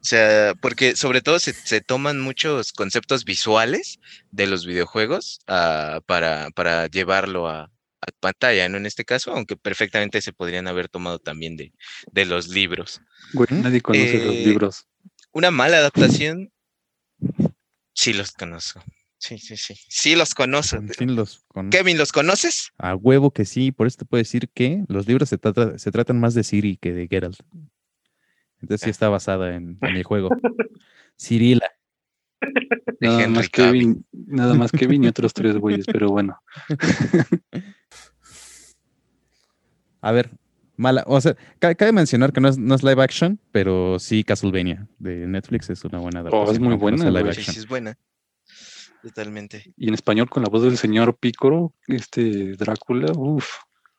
O 0.00 0.04
sea, 0.04 0.54
porque 0.60 0.96
sobre 0.96 1.20
todo 1.20 1.38
se, 1.38 1.52
se 1.52 1.80
toman 1.80 2.20
muchos 2.20 2.72
conceptos 2.72 3.24
visuales 3.24 4.00
de 4.32 4.46
los 4.48 4.66
videojuegos 4.66 5.40
ah, 5.46 6.00
para, 6.06 6.50
para 6.50 6.88
llevarlo 6.88 7.48
a, 7.48 7.64
a 8.00 8.06
pantalla, 8.18 8.68
¿no? 8.68 8.78
En 8.78 8.86
este 8.86 9.04
caso, 9.04 9.32
aunque 9.32 9.56
perfectamente 9.56 10.20
se 10.20 10.32
podrían 10.32 10.66
haber 10.66 10.88
tomado 10.88 11.20
también 11.20 11.56
de, 11.56 11.72
de 12.10 12.24
los 12.24 12.48
libros. 12.48 13.00
Güey, 13.32 13.46
nadie 13.50 13.80
conoce 13.80 14.24
los 14.24 14.34
Eh, 14.34 14.42
libros. 14.46 14.86
Una 15.30 15.52
mala 15.52 15.78
adaptación, 15.78 16.52
sí 17.94 18.12
los 18.12 18.32
conozco. 18.32 18.82
Sí, 19.22 19.38
sí, 19.38 19.56
sí. 19.56 19.74
Sí 19.88 20.16
los 20.16 20.34
conozco. 20.34 20.82
Sí, 20.98 21.04
los 21.06 21.44
con- 21.46 21.70
Kevin, 21.70 21.96
¿los 21.96 22.10
conoces? 22.10 22.72
A 22.76 22.96
huevo 22.96 23.30
que 23.30 23.44
sí, 23.44 23.70
por 23.70 23.86
eso 23.86 23.98
te 23.98 24.04
puedo 24.04 24.18
decir 24.20 24.48
que 24.52 24.82
los 24.88 25.06
libros 25.06 25.28
se, 25.28 25.38
trata- 25.38 25.78
se 25.78 25.92
tratan 25.92 26.18
más 26.18 26.34
de 26.34 26.42
Siri 26.42 26.76
que 26.76 26.92
de 26.92 27.06
Geralt. 27.06 27.38
Entonces 28.60 28.80
sí 28.84 28.90
está 28.90 29.08
basada 29.08 29.54
en, 29.54 29.78
en 29.80 29.94
el 29.96 30.02
juego. 30.02 30.28
Cirila. 31.16 31.70
Nada 32.98 33.28
más. 33.28 33.48
Kevin, 33.48 34.04
nada 34.12 34.54
más 34.54 34.72
Kevin 34.72 35.04
y 35.04 35.06
otros 35.06 35.32
tres 35.32 35.56
güeyes, 35.58 35.86
pero 35.86 36.10
bueno. 36.10 36.36
A 40.00 40.10
ver, 40.10 40.30
mala. 40.76 41.04
O 41.06 41.20
sea, 41.20 41.36
ca- 41.60 41.76
cabe 41.76 41.92
mencionar 41.92 42.32
que 42.32 42.40
no 42.40 42.48
es, 42.48 42.58
no 42.58 42.74
es 42.74 42.82
live 42.82 43.00
action, 43.02 43.38
pero 43.52 44.00
sí 44.00 44.24
Castlevania 44.24 44.88
de 44.98 45.28
Netflix 45.28 45.70
es 45.70 45.84
una 45.84 45.98
buena 45.98 46.20
adaptación. 46.20 46.48
Oh, 46.48 46.52
es 46.52 46.58
muy 46.58 46.70
no 46.70 46.78
buena, 46.78 47.08
live 47.10 47.30
action. 47.30 47.54
sí, 47.54 47.60
es 47.60 47.68
buena. 47.68 47.96
Totalmente. 49.02 49.72
Y 49.76 49.88
en 49.88 49.94
español 49.94 50.30
con 50.30 50.42
la 50.42 50.48
voz 50.48 50.62
del 50.62 50.78
señor 50.78 51.16
Pícoro, 51.16 51.72
este 51.88 52.52
Drácula, 52.56 53.12
uff. 53.16 53.48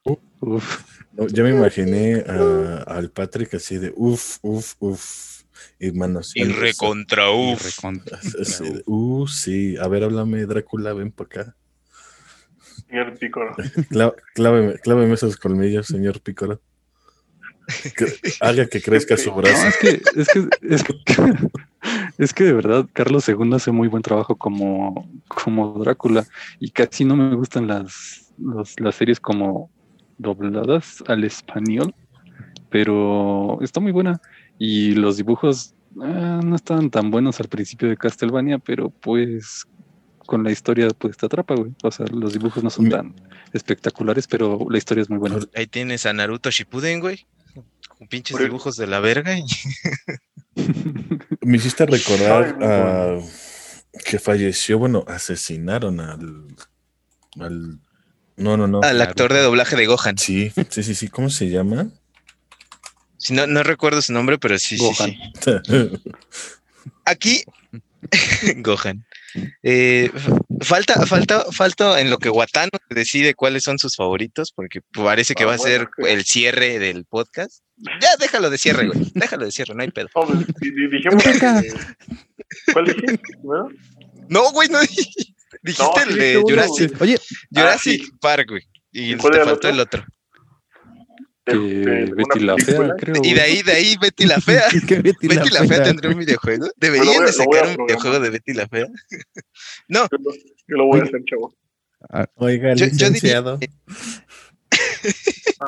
Uf. 0.06 0.82
No, 1.13 1.28
ya 1.28 1.44
me 1.44 1.52
imaginé 1.52 2.24
a- 2.28 2.84
al 2.88 3.10
Patrick 3.12 3.54
así 3.54 3.78
de 3.78 3.94
uf, 3.96 4.38
uf, 4.42 4.74
uf. 4.80 5.44
Y 5.80 5.92
manos. 5.92 6.32
Y 6.36 6.44
recontra 6.46 7.26
Y 7.32 7.54
uf. 7.54 7.63
recontra. 7.63 8.18
Así 8.42 8.63
de, 8.74 8.84
uh, 8.86 9.28
sí. 9.28 9.78
A 9.78 9.88
ver, 9.88 10.04
háblame, 10.04 10.46
Drácula, 10.46 10.94
ven 10.94 11.12
por 11.12 11.28
acá. 11.28 11.56
Señor 12.89 13.18
Pícoro. 13.18 13.56
Clá- 13.89 14.13
Cláveme, 14.36 14.74
cláveme 14.80 15.13
esos 15.13 15.38
colmillos, 15.38 15.88
señor 15.88 16.20
Pícoro. 16.22 16.62
Que- 17.96 18.18
haga 18.42 18.66
que 18.68 18.82
crezca 18.82 19.16
su 19.16 19.30
No, 19.30 19.38
brazo. 19.38 19.68
es 19.68 19.78
que, 19.78 20.02
es 20.20 20.28
que, 20.28 20.50
es 20.70 20.84
que, 20.84 20.94
es 22.24 22.34
que 22.34 22.44
de 22.44 22.54
verdad 22.54 22.86
Carlos 22.94 23.28
II 23.28 23.54
hace 23.54 23.72
muy 23.72 23.88
buen 23.88 24.02
trabajo 24.04 24.36
como, 24.36 25.10
como 25.28 25.74
Drácula 25.80 26.26
y 26.60 26.72
casi 26.72 27.06
no 27.06 27.16
me 27.16 27.36
gustan 27.36 27.68
las, 27.68 28.34
los- 28.38 28.80
las 28.80 28.96
series 28.96 29.20
como 29.20 29.70
dobladas 30.18 31.04
al 31.08 31.24
español, 31.24 31.94
pero 32.70 33.60
está 33.62 33.80
muy 33.80 33.92
buena 33.92 34.20
y 34.58 34.92
los 34.96 35.18
dibujos 35.18 35.76
ah, 36.02 36.40
no 36.44 36.56
estaban 36.56 36.90
tan 36.90 37.12
buenos 37.12 37.40
al 37.40 37.48
principio 37.48 37.90
de 37.90 37.98
Castlevania, 37.98 38.60
pero 38.60 38.90
pues 38.90 39.66
con 40.26 40.44
la 40.44 40.52
historia 40.52 40.88
pues 40.98 41.18
te 41.18 41.26
atrapa, 41.26 41.54
güey. 41.56 41.74
O 41.84 41.92
sea, 41.92 42.06
los 42.08 42.34
dibujos 42.34 42.64
no 42.64 42.70
son 42.70 42.90
tan 42.90 43.16
espectaculares, 43.52 44.26
pero 44.28 44.66
la 44.70 44.78
historia 44.78 45.02
es 45.02 45.10
muy 45.10 45.20
buena. 45.20 45.38
Ahí 45.54 45.68
tienes 45.68 46.06
a 46.06 46.14
Naruto 46.14 46.50
Shippuden, 46.50 47.02
güey. 47.02 47.26
Con 47.98 48.08
pinches 48.08 48.38
dibujos 48.40 48.78
de 48.78 48.88
la 48.88 49.00
verga. 49.02 49.38
y- 49.38 49.44
Me 51.44 51.58
hiciste 51.58 51.86
recordar 51.86 53.20
que 54.06 54.20
falleció, 54.20 54.80
bueno, 54.80 55.04
asesinaron 55.08 56.00
al, 56.00 56.48
al 57.40 57.80
no, 58.36 58.58
no, 58.58 58.68
no. 58.68 58.82
Al 58.82 59.02
actor 59.02 59.32
de 59.32 59.42
doblaje 59.42 59.76
de 59.76 59.86
Gohan. 59.86 60.18
Sí, 60.18 60.52
sí, 60.70 60.84
sí, 60.84 60.96
sí. 60.96 61.08
¿Cómo 61.08 61.30
se 61.30 61.50
llama? 61.50 61.90
Si 63.18 63.34
no, 63.34 63.48
no 63.48 63.64
recuerdo 63.64 64.02
su 64.02 64.12
nombre, 64.12 64.38
pero 64.38 64.58
sí, 64.58 64.78
sí, 64.78 64.84
Gohan. 64.84 65.16
sí. 65.40 66.02
Aquí, 67.06 67.44
Gohan. 68.58 69.06
Eh, 69.63 70.12
falta, 70.62 71.06
falta, 71.06 71.46
falta 71.52 72.00
en 72.00 72.10
lo 72.10 72.17
que 72.17 72.30
Watano 72.30 72.69
decide 72.89 73.34
cuáles 73.34 73.63
son 73.63 73.80
sus 73.80 73.96
favoritos, 73.96 74.52
porque 74.52 74.82
parece 74.93 75.34
que 75.36 75.43
Ah, 75.43 75.48
va 75.48 75.54
a 75.56 75.58
ser 75.58 75.88
el 75.98 76.24
cierre 76.26 76.80
del 76.80 77.06
podcast. 77.06 77.63
Ya, 77.78 78.10
déjalo 78.19 78.50
de 78.50 78.58
cierre, 78.58 78.88
güey. 78.88 79.00
Déjalo 79.15 79.46
de 79.46 79.52
cierre, 79.52 79.74
no 79.76 79.82
hay 79.84 79.91
pedo. 79.91 80.08
No, 80.15 80.26
pues, 80.26 80.39
di- 80.60 80.72
di- 80.72 80.88
dijimos 80.89 81.24
¿Cuál 82.74 82.86
dijiste? 82.86 83.19
¿No? 83.43 83.69
No, 84.30 84.52
güey, 84.52 84.69
no 84.69 84.80
dijiste 84.82 85.34
No, 85.80 85.93
el 86.08 86.17
de 86.17 86.41
Jurassic, 86.41 87.02
Oye, 87.02 87.19
Jurassic 87.52 88.04
sí. 88.06 88.12
Park, 88.22 88.50
güey. 88.50 88.63
Y 88.91 89.13
¿Y 89.13 89.17
cuál 89.17 89.34
te 89.34 89.39
faltó 89.39 89.54
otro? 89.56 89.69
el 89.72 89.80
otro. 89.80 90.06
Que 91.46 91.54
de- 91.58 92.06
de 92.06 92.14
Betty 92.14 92.40
la 92.40 92.56
Fea, 92.58 92.94
creo. 92.98 93.16
Y 93.24 93.34
de 93.34 93.42
ahí, 93.42 93.62
de 93.64 93.72
ahí, 93.74 93.98
Betty 94.00 94.26
la 94.26 94.40
Fea. 94.40 94.64
Betty, 95.04 95.28
Betty 95.28 95.50
la 95.50 95.66
Fea 95.66 95.84
tendría 95.84 96.12
un 96.12 96.20
videojuego. 96.20 96.70
Deberían 96.78 97.26
de 97.26 97.34
sacar 97.34 97.68
un 97.78 97.86
videojuego 97.86 98.20
de 98.20 98.30
Betty 98.30 98.54
la 98.54 98.68
Fea. 98.68 98.88
No, 99.88 100.08
Yo 100.12 100.18
lo, 100.20 100.34
yo 100.34 100.78
lo 100.78 100.86
voy 100.86 101.00
a 101.02 101.04
hacer, 101.04 101.22
chavo. 101.26 101.54
Oiga, 102.36 102.74
Yo- 102.76 102.86
yo 102.86 102.92
diría- 102.92 103.10
licenciado. 103.10 103.60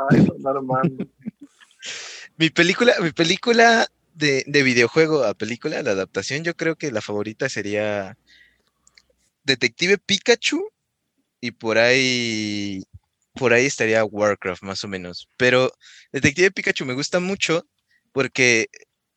Ay, 0.10 0.28
no, 0.44 0.82
mi 2.38 2.50
película, 2.50 2.94
mi 3.02 3.12
película 3.12 3.88
de, 4.14 4.44
de 4.48 4.64
videojuego 4.64 5.24
a 5.24 5.34
película, 5.34 5.82
la 5.84 5.92
adaptación, 5.92 6.44
yo 6.44 6.56
creo 6.56 6.76
que 6.76 6.92
la 6.92 7.02
favorita 7.02 7.48
sería 7.50 8.18
Detective 9.44 9.98
Pikachu 9.98 10.70
y 11.40 11.52
por 11.52 11.78
ahí, 11.78 12.84
por 13.36 13.54
ahí 13.54 13.66
estaría 13.66 14.04
Warcraft 14.04 14.64
más 14.64 14.84
o 14.84 14.88
menos. 14.88 15.30
Pero 15.38 15.72
Detective 16.12 16.52
Pikachu 16.52 16.86
me 16.86 16.94
gusta 16.94 17.20
mucho 17.20 17.68
porque 18.12 18.68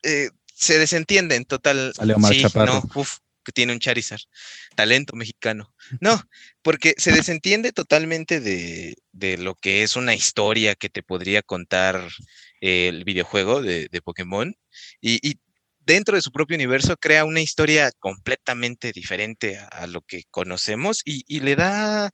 eh, 0.03 0.29
se 0.53 0.77
desentiende 0.77 1.35
en 1.35 1.45
total. 1.45 1.93
Sale 1.95 2.13
Omar 2.13 2.33
sí, 2.33 2.41
Chaparro. 2.41 2.73
no, 2.73 2.83
uf, 2.95 3.17
que 3.43 3.51
tiene 3.51 3.73
un 3.73 3.79
Charizard, 3.79 4.21
talento 4.75 5.15
mexicano. 5.15 5.73
No, 6.01 6.21
porque 6.61 6.93
se 6.97 7.11
desentiende 7.11 7.71
totalmente 7.71 8.39
de, 8.39 8.95
de 9.11 9.37
lo 9.37 9.55
que 9.55 9.83
es 9.83 9.95
una 9.95 10.13
historia 10.13 10.75
que 10.75 10.89
te 10.89 11.01
podría 11.01 11.41
contar 11.41 12.07
el 12.61 13.03
videojuego 13.05 13.61
de, 13.61 13.87
de 13.89 14.01
Pokémon 14.01 14.53
y, 15.01 15.27
y 15.27 15.39
dentro 15.79 16.15
de 16.15 16.21
su 16.21 16.31
propio 16.31 16.55
universo 16.55 16.97
crea 16.97 17.25
una 17.25 17.41
historia 17.41 17.91
completamente 17.99 18.91
diferente 18.91 19.57
a, 19.57 19.65
a 19.67 19.87
lo 19.87 20.01
que 20.01 20.23
conocemos 20.29 21.01
y, 21.05 21.23
y 21.27 21.39
le 21.39 21.55
da 21.55 22.11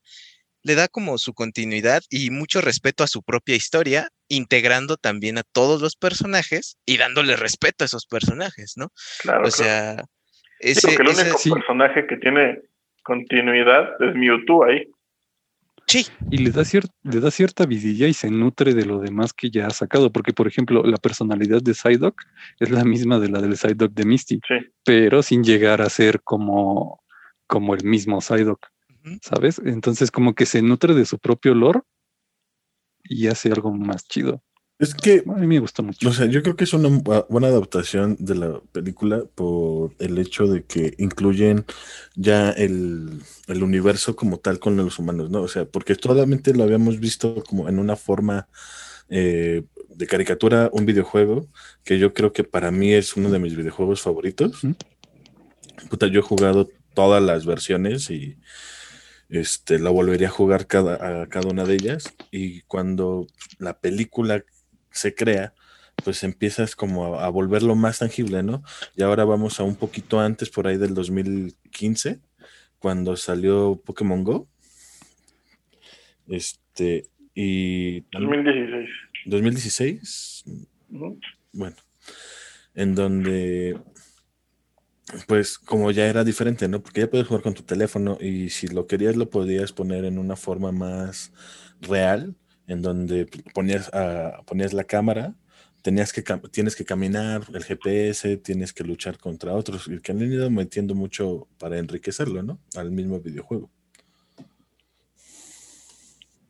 le 0.65 0.73
da 0.75 0.87
como 0.87 1.17
su 1.19 1.33
continuidad 1.33 2.01
y 2.09 2.31
mucho 2.31 2.59
respeto 2.59 3.03
a 3.03 3.07
su 3.07 3.21
propia 3.21 3.55
historia, 3.55 4.09
integrando 4.29 4.97
también 4.97 5.37
a 5.37 5.43
todos 5.43 5.79
los 5.79 5.95
personajes 5.95 6.77
y 6.87 6.97
dándole 6.97 7.35
respeto 7.35 7.83
a 7.83 7.85
esos 7.85 8.07
personajes, 8.07 8.73
¿no? 8.75 8.89
Claro, 9.21 9.47
O 9.47 9.51
sea, 9.51 10.03
Ese, 10.59 10.87
Digo 10.89 10.97
que 10.97 11.03
el 11.03 11.09
ese- 11.09 11.21
único 11.23 11.37
sí. 11.37 11.49
personaje 11.51 12.07
que 12.07 12.17
tiene 12.17 12.61
continuidad 13.03 13.89
es 14.01 14.15
Mewtwo 14.15 14.65
ahí. 14.65 14.87
sí, 15.85 16.07
Y 16.31 16.37
le 16.39 16.49
da, 16.49 16.61
cier- 16.63 16.89
le 17.03 17.19
da 17.19 17.29
cierta 17.29 17.65
vidilla 17.67 18.07
y 18.07 18.13
se 18.15 18.31
nutre 18.31 18.73
de 18.73 18.85
lo 18.85 18.97
demás 18.99 19.33
que 19.33 19.51
ya 19.51 19.67
ha 19.67 19.69
sacado. 19.69 20.11
Porque, 20.11 20.33
por 20.33 20.47
ejemplo, 20.47 20.81
la 20.83 20.97
personalidad 20.97 21.61
de 21.61 21.73
Psyduck 21.75 22.19
es 22.59 22.71
la 22.71 22.83
misma 22.83 23.19
de 23.19 23.29
la 23.29 23.39
del 23.41 23.55
Psyduck 23.55 23.91
de 23.93 24.05
Misty, 24.05 24.39
Sí. 24.47 24.55
pero 24.83 25.21
sin 25.21 25.43
llegar 25.43 25.81
a 25.81 25.89
ser 25.89 26.21
como, 26.23 27.03
como 27.45 27.75
el 27.75 27.83
mismo 27.83 28.19
Psyduck. 28.21 28.65
¿Sabes? 29.21 29.61
Entonces, 29.63 30.11
como 30.11 30.33
que 30.33 30.45
se 30.45 30.61
nutre 30.61 30.93
de 30.93 31.05
su 31.05 31.19
propio 31.19 31.53
lore 31.53 31.81
y 33.03 33.27
hace 33.27 33.49
algo 33.51 33.71
más 33.73 34.07
chido. 34.07 34.41
Es 34.77 34.93
que 34.93 35.23
A 35.25 35.33
mí 35.35 35.47
me 35.47 35.59
gustó 35.59 35.83
mucho. 35.83 36.09
O 36.09 36.11
sea, 36.11 36.25
yo 36.25 36.43
creo 36.43 36.57
que 36.57 36.65
es 36.65 36.73
una 36.73 36.89
bu- 36.89 37.25
buena 37.29 37.47
adaptación 37.47 38.17
de 38.19 38.35
la 38.35 38.59
película 38.73 39.23
por 39.33 39.93
el 39.99 40.17
hecho 40.17 40.47
de 40.47 40.65
que 40.65 40.93
incluyen 40.97 41.65
ya 42.15 42.49
el, 42.51 43.21
el 43.47 43.63
universo 43.63 44.17
como 44.17 44.37
tal 44.37 44.59
con 44.59 44.75
los 44.75 44.99
humanos, 44.99 45.29
¿no? 45.29 45.43
O 45.43 45.47
sea, 45.47 45.63
porque 45.65 45.95
solamente 45.95 46.53
lo 46.53 46.63
habíamos 46.63 46.99
visto 46.99 47.41
como 47.43 47.69
en 47.69 47.79
una 47.79 47.95
forma 47.95 48.49
eh, 49.07 49.63
de 49.89 50.07
caricatura, 50.07 50.69
un 50.73 50.85
videojuego, 50.85 51.47
que 51.85 51.97
yo 51.97 52.13
creo 52.13 52.33
que 52.33 52.43
para 52.43 52.69
mí 52.71 52.91
es 52.91 53.15
uno 53.15 53.29
de 53.29 53.39
mis 53.39 53.55
videojuegos 53.55 54.01
favoritos. 54.01 54.59
Puta, 55.89 56.07
yo 56.07 56.19
he 56.19 56.23
jugado 56.23 56.69
todas 56.93 57.21
las 57.23 57.45
versiones 57.45 58.09
y 58.09 58.37
este, 59.29 59.79
la 59.79 59.89
volvería 59.89 60.27
a 60.27 60.31
jugar 60.31 60.67
cada, 60.67 61.23
a 61.23 61.27
cada 61.27 61.49
una 61.49 61.65
de 61.65 61.75
ellas. 61.75 62.13
Y 62.31 62.61
cuando 62.61 63.27
la 63.59 63.79
película 63.79 64.43
se 64.91 65.13
crea, 65.15 65.53
pues 66.03 66.23
empiezas 66.23 66.75
como 66.75 67.15
a, 67.15 67.25
a 67.25 67.29
volverlo 67.29 67.75
más 67.75 67.99
tangible, 67.99 68.43
¿no? 68.43 68.63
Y 68.95 69.03
ahora 69.03 69.25
vamos 69.25 69.59
a 69.59 69.63
un 69.63 69.75
poquito 69.75 70.19
antes, 70.19 70.49
por 70.49 70.67
ahí 70.67 70.77
del 70.77 70.93
2015, 70.93 72.19
cuando 72.79 73.15
salió 73.15 73.81
Pokémon 73.83 74.23
Go. 74.23 74.47
Este, 76.27 77.05
y 77.33 78.01
2016. 78.11 78.89
2016, 79.25 80.43
Ujú. 80.89 81.19
bueno, 81.51 81.75
en 82.75 82.95
donde, 82.95 83.79
pues 85.27 85.57
como 85.59 85.91
ya 85.91 86.07
era 86.07 86.23
diferente, 86.23 86.67
¿no? 86.67 86.81
Porque 86.81 87.01
ya 87.01 87.09
puedes 87.09 87.27
jugar 87.27 87.43
con 87.43 87.53
tu 87.53 87.63
teléfono 87.63 88.17
y 88.19 88.49
si 88.49 88.67
lo 88.67 88.87
querías 88.87 89.15
lo 89.15 89.29
podías 89.29 89.71
poner 89.71 90.05
en 90.05 90.17
una 90.17 90.35
forma 90.35 90.71
más 90.71 91.31
real, 91.81 92.35
en 92.67 92.81
donde 92.81 93.27
ponías, 93.53 93.89
ah, 93.93 94.41
ponías 94.45 94.73
la 94.73 94.83
cámara, 94.85 95.35
tenías 95.81 96.11
que, 96.13 96.23
tienes 96.51 96.75
que 96.75 96.85
caminar, 96.85 97.43
el 97.53 97.63
GPS, 97.63 98.37
tienes 98.37 98.73
que 98.73 98.83
luchar 98.83 99.17
contra 99.19 99.53
otros, 99.53 99.87
y 99.87 99.99
que 100.01 100.11
han 100.11 100.21
ido 100.21 100.49
metiendo 100.49 100.95
mucho 100.95 101.47
para 101.59 101.77
enriquecerlo, 101.77 102.41
¿no? 102.43 102.59
Al 102.75 102.91
mismo 102.91 103.19
videojuego. 103.19 103.69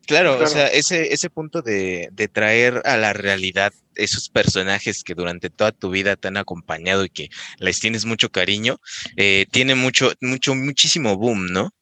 Claro, 0.06 0.38
o 0.38 0.46
sea, 0.46 0.68
ese, 0.68 1.12
ese 1.12 1.30
punto 1.30 1.62
de, 1.62 2.08
de 2.12 2.28
traer 2.28 2.80
a 2.84 2.96
la 2.96 3.12
realidad 3.12 3.72
esos 3.96 4.28
personajes 4.28 5.02
que 5.02 5.14
durante 5.14 5.50
toda 5.50 5.72
tu 5.72 5.90
vida 5.90 6.16
te 6.16 6.28
han 6.28 6.36
acompañado 6.36 7.04
y 7.04 7.10
que 7.10 7.28
les 7.58 7.80
tienes 7.80 8.04
mucho 8.04 8.30
cariño, 8.30 8.78
eh, 9.16 9.46
tiene 9.50 9.74
mucho, 9.74 10.12
mucho, 10.20 10.54
muchísimo 10.54 11.16
boom, 11.16 11.46
¿no? 11.52 11.72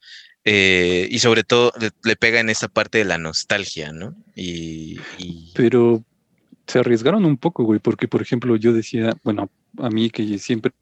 Eh, 0.44 1.08
y 1.10 1.18
sobre 1.18 1.42
todo 1.42 1.72
le, 1.80 1.90
le 2.02 2.16
pega 2.16 2.40
en 2.40 2.50
esa 2.50 2.68
parte 2.68 2.98
de 2.98 3.04
la 3.04 3.18
nostalgia, 3.18 3.92
¿no? 3.92 4.14
Y, 4.34 4.98
y- 5.18 5.52
Pero 5.54 6.04
se 6.66 6.78
arriesgaron 6.78 7.24
un 7.24 7.36
poco, 7.36 7.64
güey, 7.64 7.80
porque, 7.80 8.08
por 8.08 8.22
ejemplo, 8.22 8.56
yo 8.56 8.72
decía, 8.72 9.14
bueno, 9.22 9.50
a 9.78 9.90
mí 9.90 10.10
que 10.10 10.38
siempre 10.38 10.72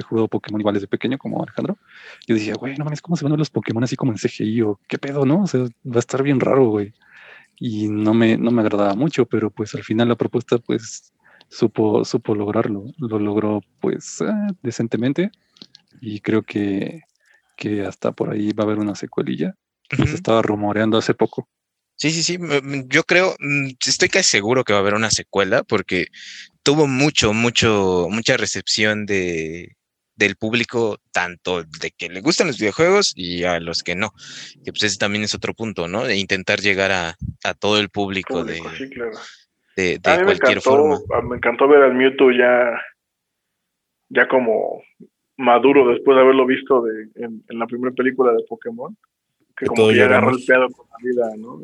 he 0.00 0.02
jugado 0.02 0.28
Pokémon 0.28 0.60
igual 0.60 0.74
desde 0.74 0.86
pequeño, 0.86 1.18
como 1.18 1.42
Alejandro, 1.42 1.78
yo 2.26 2.34
decía, 2.34 2.54
güey, 2.54 2.76
no 2.76 2.84
mames, 2.84 3.02
¿cómo 3.02 3.16
se 3.16 3.24
van 3.24 3.32
a 3.32 3.34
ver 3.34 3.40
los 3.40 3.50
Pokémon 3.50 3.84
así 3.84 3.96
como 3.96 4.12
en 4.12 4.18
CGI 4.18 4.62
o 4.62 4.80
qué 4.88 4.98
pedo, 4.98 5.24
no? 5.24 5.42
O 5.42 5.46
sea, 5.46 5.60
va 5.62 5.96
a 5.96 5.98
estar 5.98 6.22
bien 6.22 6.40
raro, 6.40 6.68
güey. 6.68 6.92
Y 7.58 7.88
no 7.88 8.14
me, 8.14 8.36
no 8.36 8.50
me 8.50 8.62
agradaba 8.62 8.94
mucho, 8.94 9.26
pero 9.26 9.50
pues 9.50 9.74
al 9.74 9.84
final 9.84 10.08
la 10.08 10.16
propuesta, 10.16 10.58
pues, 10.58 11.12
supo, 11.48 12.04
supo 12.04 12.34
lograrlo. 12.34 12.84
Lo 12.98 13.18
logró, 13.18 13.62
pues, 13.80 14.20
eh, 14.20 14.26
decentemente. 14.62 15.30
Y 16.00 16.20
creo 16.20 16.42
que, 16.42 17.02
que 17.56 17.86
hasta 17.86 18.12
por 18.12 18.30
ahí 18.30 18.52
va 18.52 18.64
a 18.64 18.66
haber 18.66 18.78
una 18.78 18.94
secuelilla. 18.94 19.54
que. 19.88 20.06
Se 20.06 20.14
estaba 20.14 20.42
rumoreando 20.42 20.98
hace 20.98 21.14
poco. 21.14 21.48
Sí, 21.96 22.10
sí, 22.10 22.22
sí. 22.22 22.38
Yo 22.88 23.04
creo, 23.04 23.36
mm, 23.38 23.70
estoy 23.86 24.08
casi 24.08 24.30
seguro 24.30 24.64
que 24.64 24.72
va 24.72 24.80
a 24.80 24.82
haber 24.82 24.94
una 24.94 25.10
secuela 25.10 25.62
porque 25.62 26.08
tuvo 26.62 26.86
mucho, 26.88 27.32
mucho, 27.32 28.08
mucha 28.10 28.36
recepción 28.36 29.06
de, 29.06 29.76
del 30.16 30.36
público, 30.36 30.98
tanto 31.12 31.62
de 31.64 31.90
que 31.90 32.08
le 32.08 32.20
gustan 32.20 32.46
los 32.46 32.58
videojuegos 32.58 33.12
y 33.16 33.44
a 33.44 33.58
los 33.60 33.82
que 33.82 33.94
no. 33.96 34.12
Que 34.64 34.72
pues 34.72 34.84
ese 34.84 34.98
también 34.98 35.24
es 35.24 35.34
otro 35.34 35.54
punto, 35.54 35.88
¿no? 35.88 36.04
De 36.04 36.16
intentar 36.16 36.60
llegar 36.60 36.92
a, 36.92 37.16
a 37.44 37.54
todo 37.54 37.78
el 37.80 37.88
público, 37.90 38.40
Público, 38.40 38.68
de, 38.70 38.76
sí, 38.76 38.88
claro. 38.90 39.18
de, 39.76 40.00
A 40.04 40.10
de 40.12 40.18
me 40.18 40.24
cualquier 40.24 40.58
encantó, 40.58 40.70
forma. 40.70 40.98
ah, 41.14 41.22
me 41.22 41.36
encantó 41.36 41.68
ver 41.68 41.82
al 41.82 41.94
Mewtwo 41.94 42.30
ya, 42.30 42.80
ya 44.08 44.28
como 44.28 44.82
maduro 45.36 45.88
después 45.88 46.14
de 46.16 46.22
haberlo 46.22 46.46
visto 46.46 46.82
de, 46.82 47.08
en, 47.16 47.44
en 47.48 47.58
la 47.58 47.66
primera 47.66 47.92
película 47.94 48.32
de 48.32 48.44
Pokémon. 48.48 48.96
Que 49.56 49.64
Que 49.64 49.66
como 49.66 49.88
que 49.88 49.96
ya 49.96 50.04
agarró 50.06 50.30
el 50.30 50.44
pedo 50.44 50.68
con 50.70 50.86
la 50.88 50.96
vida, 51.02 51.36
¿no? 51.38 51.60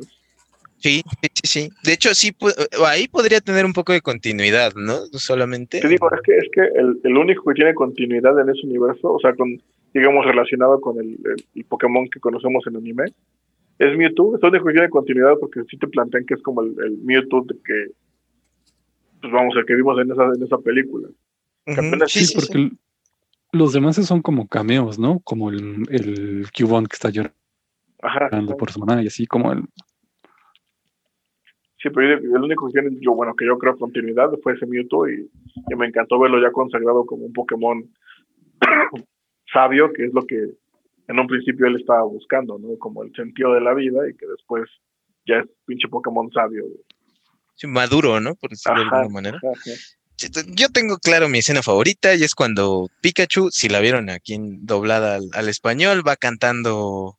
Sí, 0.80 1.02
sí, 1.34 1.42
sí. 1.44 1.70
De 1.84 1.92
hecho, 1.92 2.14
sí, 2.14 2.32
pu- 2.32 2.54
ahí 2.86 3.06
podría 3.08 3.40
tener 3.40 3.64
un 3.64 3.72
poco 3.72 3.92
de 3.92 4.00
continuidad, 4.00 4.72
¿no? 4.74 4.96
Solamente. 5.12 5.80
Te 5.80 5.88
digo, 5.88 6.08
es 6.12 6.20
que, 6.22 6.36
es 6.36 6.48
que 6.52 6.60
el, 6.80 7.00
el 7.04 7.16
único 7.16 7.44
que 7.44 7.54
tiene 7.54 7.74
continuidad 7.74 8.38
en 8.40 8.48
ese 8.48 8.66
universo, 8.66 9.12
o 9.12 9.18
sea, 9.20 9.34
con, 9.34 9.60
digamos, 9.94 10.24
relacionado 10.26 10.80
con 10.80 10.98
el, 10.98 11.10
el- 11.24 11.44
el 11.54 11.64
Pokémon 11.64 12.08
que 12.08 12.20
conocemos 12.20 12.64
en 12.66 12.76
anime, 12.76 13.04
es 13.78 13.96
Mewtwo. 13.96 14.36
Es 14.36 14.42
el 14.42 14.50
único 14.50 14.66
que 14.66 14.72
tiene 14.72 14.88
continuidad 14.90 15.34
porque 15.40 15.60
sí 15.70 15.76
te 15.78 15.86
plantean 15.88 16.24
que 16.26 16.34
es 16.34 16.42
como 16.42 16.62
el, 16.62 16.74
el 16.84 16.98
Mewtwo 16.98 17.44
de 17.46 17.54
que, 17.64 17.86
pues 19.20 19.32
vamos, 19.32 19.54
el 19.56 19.64
que 19.66 19.74
vimos 19.74 19.98
en 20.00 20.10
esa, 20.12 20.24
en 20.24 20.42
esa 20.42 20.58
película. 20.58 21.08
Sí, 22.08 22.26
porque 22.34 22.52
sí. 22.52 22.72
los 23.52 23.72
demás 23.72 23.96
son 23.96 24.22
como 24.22 24.48
cameos, 24.48 24.98
¿no? 24.98 25.20
Como 25.20 25.50
el, 25.50 25.84
el 25.90 26.46
Cubone 26.56 26.88
que 26.88 26.94
está 26.94 27.10
llorando 27.10 27.34
Ajá. 28.02 28.28
por 28.58 28.70
su 28.72 28.80
mamá 28.80 29.02
y 29.02 29.06
así 29.06 29.26
como 29.26 29.52
el... 29.52 29.62
Sí, 31.82 31.88
pero 31.88 32.20
yo 32.20 32.36
el 32.36 32.42
único 32.42 32.66
que 32.66 32.72
tiene, 32.72 32.96
yo, 33.00 33.14
bueno, 33.14 33.34
que 33.34 33.46
yo 33.46 33.56
creo 33.58 33.76
continuidad 33.76 34.30
fue 34.42 34.52
ese 34.52 34.66
Mewtwo 34.66 35.08
y, 35.08 35.30
y 35.70 35.76
me 35.76 35.86
encantó 35.86 36.18
verlo 36.18 36.40
ya 36.40 36.52
consagrado 36.52 37.06
como 37.06 37.24
un 37.24 37.32
Pokémon 37.32 37.90
sabio, 39.52 39.90
que 39.92 40.04
es 40.04 40.12
lo 40.12 40.22
que 40.26 40.36
en 41.08 41.18
un 41.18 41.26
principio 41.26 41.66
él 41.66 41.76
estaba 41.76 42.02
buscando, 42.02 42.58
¿no? 42.58 42.76
Como 42.78 43.02
el 43.02 43.12
sentido 43.14 43.54
de 43.54 43.62
la 43.62 43.72
vida 43.72 44.08
y 44.08 44.14
que 44.14 44.26
después 44.26 44.68
ya 45.26 45.38
es 45.38 45.46
pinche 45.64 45.88
Pokémon 45.88 46.30
sabio. 46.32 46.64
Sí, 47.54 47.66
maduro, 47.66 48.20
¿no? 48.20 48.34
Por 48.34 48.50
decirlo 48.50 48.78
de 48.78 48.84
alguna 48.84 49.08
manera. 49.08 49.38
ajá, 49.38 49.70
Yo 50.54 50.68
tengo 50.68 50.98
claro 50.98 51.30
mi 51.30 51.38
escena 51.38 51.62
favorita 51.62 52.14
y 52.14 52.24
es 52.24 52.34
cuando 52.34 52.88
Pikachu, 53.00 53.50
si 53.50 53.70
la 53.70 53.80
vieron 53.80 54.10
aquí 54.10 54.34
en 54.34 54.66
doblada 54.66 55.16
al, 55.16 55.30
al 55.32 55.48
español, 55.48 56.06
va 56.06 56.16
cantando 56.16 57.16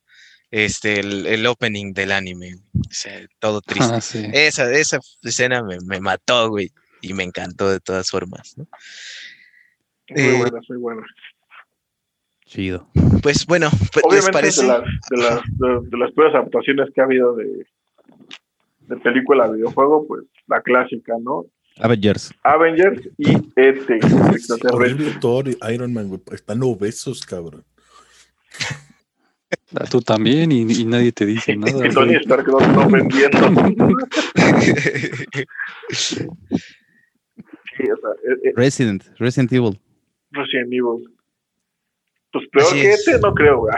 este 0.52 1.00
el, 1.00 1.26
el 1.26 1.44
opening 1.46 1.92
del 1.92 2.12
anime. 2.12 2.54
O 2.74 2.80
sea, 2.90 3.20
todo 3.40 3.60
triste. 3.66 3.92
Ah, 3.94 4.00
sí. 4.00 4.24
Esa, 4.32 4.70
esa 4.72 5.00
escena 5.22 5.64
me, 5.64 5.78
me 5.84 5.98
mató, 6.00 6.48
güey. 6.50 6.70
Y 7.00 7.14
me 7.14 7.24
encantó 7.24 7.68
de 7.68 7.80
todas 7.80 8.08
formas, 8.10 8.56
¿no? 8.56 8.68
Muy 10.10 10.20
Eh, 10.22 10.36
buena, 10.38 10.60
muy 10.68 10.78
buena. 10.78 11.02
Chido. 12.46 12.88
Pues 13.22 13.44
bueno, 13.46 13.70
pues, 13.70 14.04
¿les 14.10 14.26
Obviamente 14.28 14.32
parece? 14.32 14.62
de 14.62 14.68
las, 14.68 14.82
de, 15.10 15.16
las, 15.16 15.40
de, 15.58 15.88
de 15.90 15.98
las 15.98 16.12
peores 16.12 16.34
adaptaciones 16.34 16.90
que 16.94 17.00
ha 17.00 17.04
habido 17.04 17.34
de, 17.34 17.66
de 18.80 18.96
película 18.98 19.46
a 19.46 19.50
videojuego, 19.50 20.06
pues 20.06 20.24
la 20.46 20.60
clásica, 20.62 21.14
¿no? 21.20 21.46
Avengers. 21.78 22.32
Avengers 22.44 23.08
y 23.16 23.32
ET. 23.56 23.88
Horrible 24.70 25.12
Thor 25.20 25.48
y 25.48 25.56
Iron 25.72 25.92
Man, 25.94 26.08
güey. 26.08 26.20
Están 26.30 26.62
obesos, 26.62 27.24
cabrón. 27.24 27.64
Ah, 29.78 29.84
Tú 29.90 30.00
también 30.00 30.52
y, 30.52 30.62
y 30.62 30.84
nadie 30.84 31.12
te 31.12 31.26
dice 31.26 31.56
nada. 31.56 31.72
Y 31.86 31.90
Tony. 31.90 32.14
Stark 32.16 32.46
no, 32.48 32.60
no 32.60 32.88
vendiendo. 32.88 33.38
Sí, 37.74 37.84
o 37.90 37.96
sea, 37.96 38.10
eh, 38.44 38.52
Resident. 38.54 39.02
Resident 39.18 39.52
Evil. 39.52 39.80
Resident 40.30 40.72
Evil. 40.72 41.08
Pues 42.32 42.48
peor 42.48 42.66
Así 42.66 42.80
que 42.80 42.90
es. 42.90 43.20
No 43.22 43.34
creo, 43.34 43.60
güey. 43.60 43.74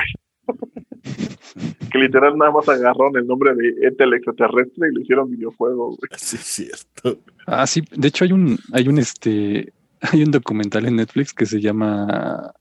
que 1.93 1.99
literal 1.99 2.37
nada 2.37 2.51
más 2.51 2.69
agarraron 2.69 3.17
el 3.17 3.27
nombre 3.27 3.55
de 3.55 3.69
ET 3.87 4.01
el 4.01 4.15
extraterrestre 4.15 4.89
y 4.91 4.95
le 4.95 5.03
hicieron 5.03 5.31
videojuego, 5.31 5.89
güey. 5.89 5.99
Sí, 6.17 6.37
es 6.37 6.43
cierto. 6.43 7.19
Ah, 7.47 7.67
sí. 7.67 7.83
De 7.93 8.09
hecho 8.09 8.25
hay 8.25 8.33
un, 8.33 8.59
hay 8.73 8.89
un 8.89 8.99
este, 8.99 9.73
hay 10.01 10.23
un 10.23 10.31
documental 10.31 10.87
en 10.87 10.97
Netflix 10.97 11.33
que 11.33 11.47
se 11.47 11.61
llama, 11.61 12.53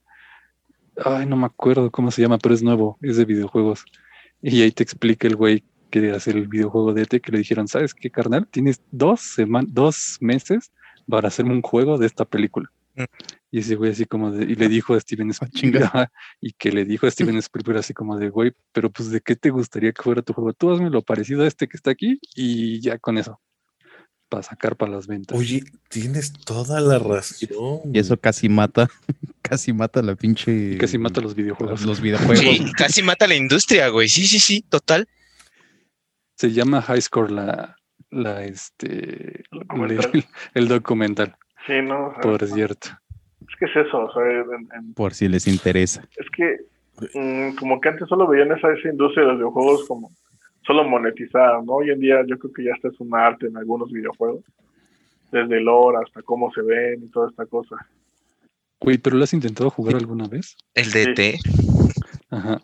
ay, 0.96 1.26
no 1.26 1.36
me 1.36 1.46
acuerdo 1.46 1.90
cómo 1.90 2.10
se 2.10 2.22
llama, 2.22 2.38
pero 2.38 2.54
es 2.54 2.62
nuevo, 2.62 2.98
es 3.00 3.16
de 3.16 3.24
videojuegos. 3.24 3.84
Y 4.42 4.62
ahí 4.62 4.70
te 4.70 4.82
explica 4.82 5.26
el 5.26 5.36
güey 5.36 5.64
que 5.90 6.10
hace 6.10 6.32
el 6.32 6.48
videojuego 6.48 6.92
de 6.92 7.02
ET 7.02 7.20
que 7.20 7.32
le 7.32 7.38
dijeron, 7.38 7.68
¿sabes 7.68 7.94
qué, 7.94 8.10
carnal? 8.10 8.46
Tienes 8.48 8.82
dos 8.90 9.20
semanas, 9.20 9.72
dos 9.72 10.18
meses 10.20 10.72
para 11.08 11.28
hacerme 11.28 11.52
un 11.52 11.62
juego 11.62 11.98
de 11.98 12.06
esta 12.06 12.24
película. 12.24 12.70
Mm. 12.94 13.04
Y 13.50 13.58
ese 13.60 13.76
güey 13.76 13.92
así 13.92 14.04
como 14.04 14.32
de, 14.32 14.44
y 14.44 14.54
le 14.56 14.68
dijo 14.68 14.94
a 14.94 15.00
Steven 15.00 15.30
Ah, 15.30 15.46
Spielberg, 15.46 15.84
ajá, 15.84 16.12
y 16.40 16.52
que 16.52 16.72
le 16.72 16.84
dijo 16.84 17.06
a 17.06 17.10
Steven 17.10 17.36
Spielberg 17.36 17.78
así 17.78 17.94
como 17.94 18.18
de, 18.18 18.30
güey, 18.30 18.52
pero 18.72 18.90
pues 18.90 19.10
de 19.10 19.20
qué 19.20 19.36
te 19.36 19.50
gustaría 19.50 19.92
que 19.92 20.02
fuera 20.02 20.22
tu 20.22 20.32
juego, 20.32 20.52
tú 20.52 20.72
hazme 20.72 20.90
lo 20.90 21.02
parecido 21.02 21.42
a 21.42 21.46
este 21.46 21.68
que 21.68 21.76
está 21.76 21.90
aquí 21.90 22.18
y 22.34 22.80
ya 22.80 22.98
con 22.98 23.18
eso, 23.18 23.40
para 24.34 24.42
sacar 24.42 24.74
para 24.76 24.90
las 24.92 25.06
ventas. 25.06 25.38
Oye, 25.38 25.62
tienes 25.88 26.32
toda 26.32 26.80
la 26.80 26.98
razón. 26.98 27.80
Y 27.92 27.98
eso 28.00 28.16
casi 28.18 28.48
mata, 28.48 28.88
casi 29.42 29.72
mata 29.72 30.02
la 30.02 30.16
pinche. 30.16 30.72
y 30.74 30.78
casi 30.78 30.98
mata 30.98 31.20
los 31.20 31.34
videojuegos. 31.36 31.82
los 31.84 32.00
videojuegos. 32.02 32.38
Sí, 32.40 32.72
casi 32.76 33.02
mata 33.02 33.26
la 33.28 33.36
industria, 33.36 33.88
güey. 33.88 34.08
Sí, 34.08 34.26
sí, 34.26 34.40
sí, 34.40 34.62
total. 34.68 35.06
Se 36.36 36.50
llama 36.50 36.82
High 36.82 37.00
Score 37.02 37.30
la, 37.30 37.76
la 38.10 38.44
este, 38.44 39.44
documental. 39.52 40.10
el, 40.12 40.24
el 40.54 40.68
documental, 40.68 41.36
Sí, 41.66 41.74
¿no? 41.82 42.08
O 42.08 42.12
sea, 42.12 42.20
por 42.22 42.46
cierto. 42.46 42.88
Es 43.40 43.56
que 43.58 43.64
es 43.66 43.86
eso, 43.86 43.98
o 44.06 44.12
sea, 44.12 44.22
en- 44.24 44.68
en- 44.76 44.94
Por 44.94 45.14
si 45.14 45.28
les 45.28 45.46
interesa. 45.46 46.02
es 46.16 46.26
que 46.36 46.56
mm, 47.18 47.54
como 47.56 47.80
que 47.80 47.88
antes 47.90 48.08
solo 48.08 48.26
veían 48.26 48.50
esa, 48.50 48.72
esa 48.72 48.88
industria 48.88 49.22
de 49.22 49.28
los 49.28 49.36
videojuegos 49.38 49.86
como 49.86 50.10
solo 50.66 50.84
monetizada, 50.84 51.60
¿no? 51.64 51.74
Hoy 51.74 51.90
en 51.90 52.00
día 52.00 52.16
yo 52.26 52.38
creo 52.38 52.52
que 52.52 52.64
ya 52.64 52.72
está 52.74 52.88
es 52.88 52.98
un 53.00 53.14
arte 53.14 53.46
en 53.46 53.56
algunos 53.56 53.90
videojuegos, 53.90 54.44
desde 55.30 55.58
el 55.58 55.64
lore 55.64 55.98
hasta 56.04 56.22
cómo 56.22 56.52
se 56.52 56.62
ven 56.62 57.02
y 57.04 57.08
toda 57.10 57.28
esta 57.30 57.46
cosa. 57.46 57.76
Güey, 58.80 58.98
¿pero 58.98 59.16
lo 59.16 59.24
has 59.24 59.32
intentado 59.32 59.70
jugar 59.70 59.96
alguna 59.96 60.26
vez? 60.28 60.56
El 60.74 60.90
DT. 60.90 61.38
Ajá. 62.30 62.60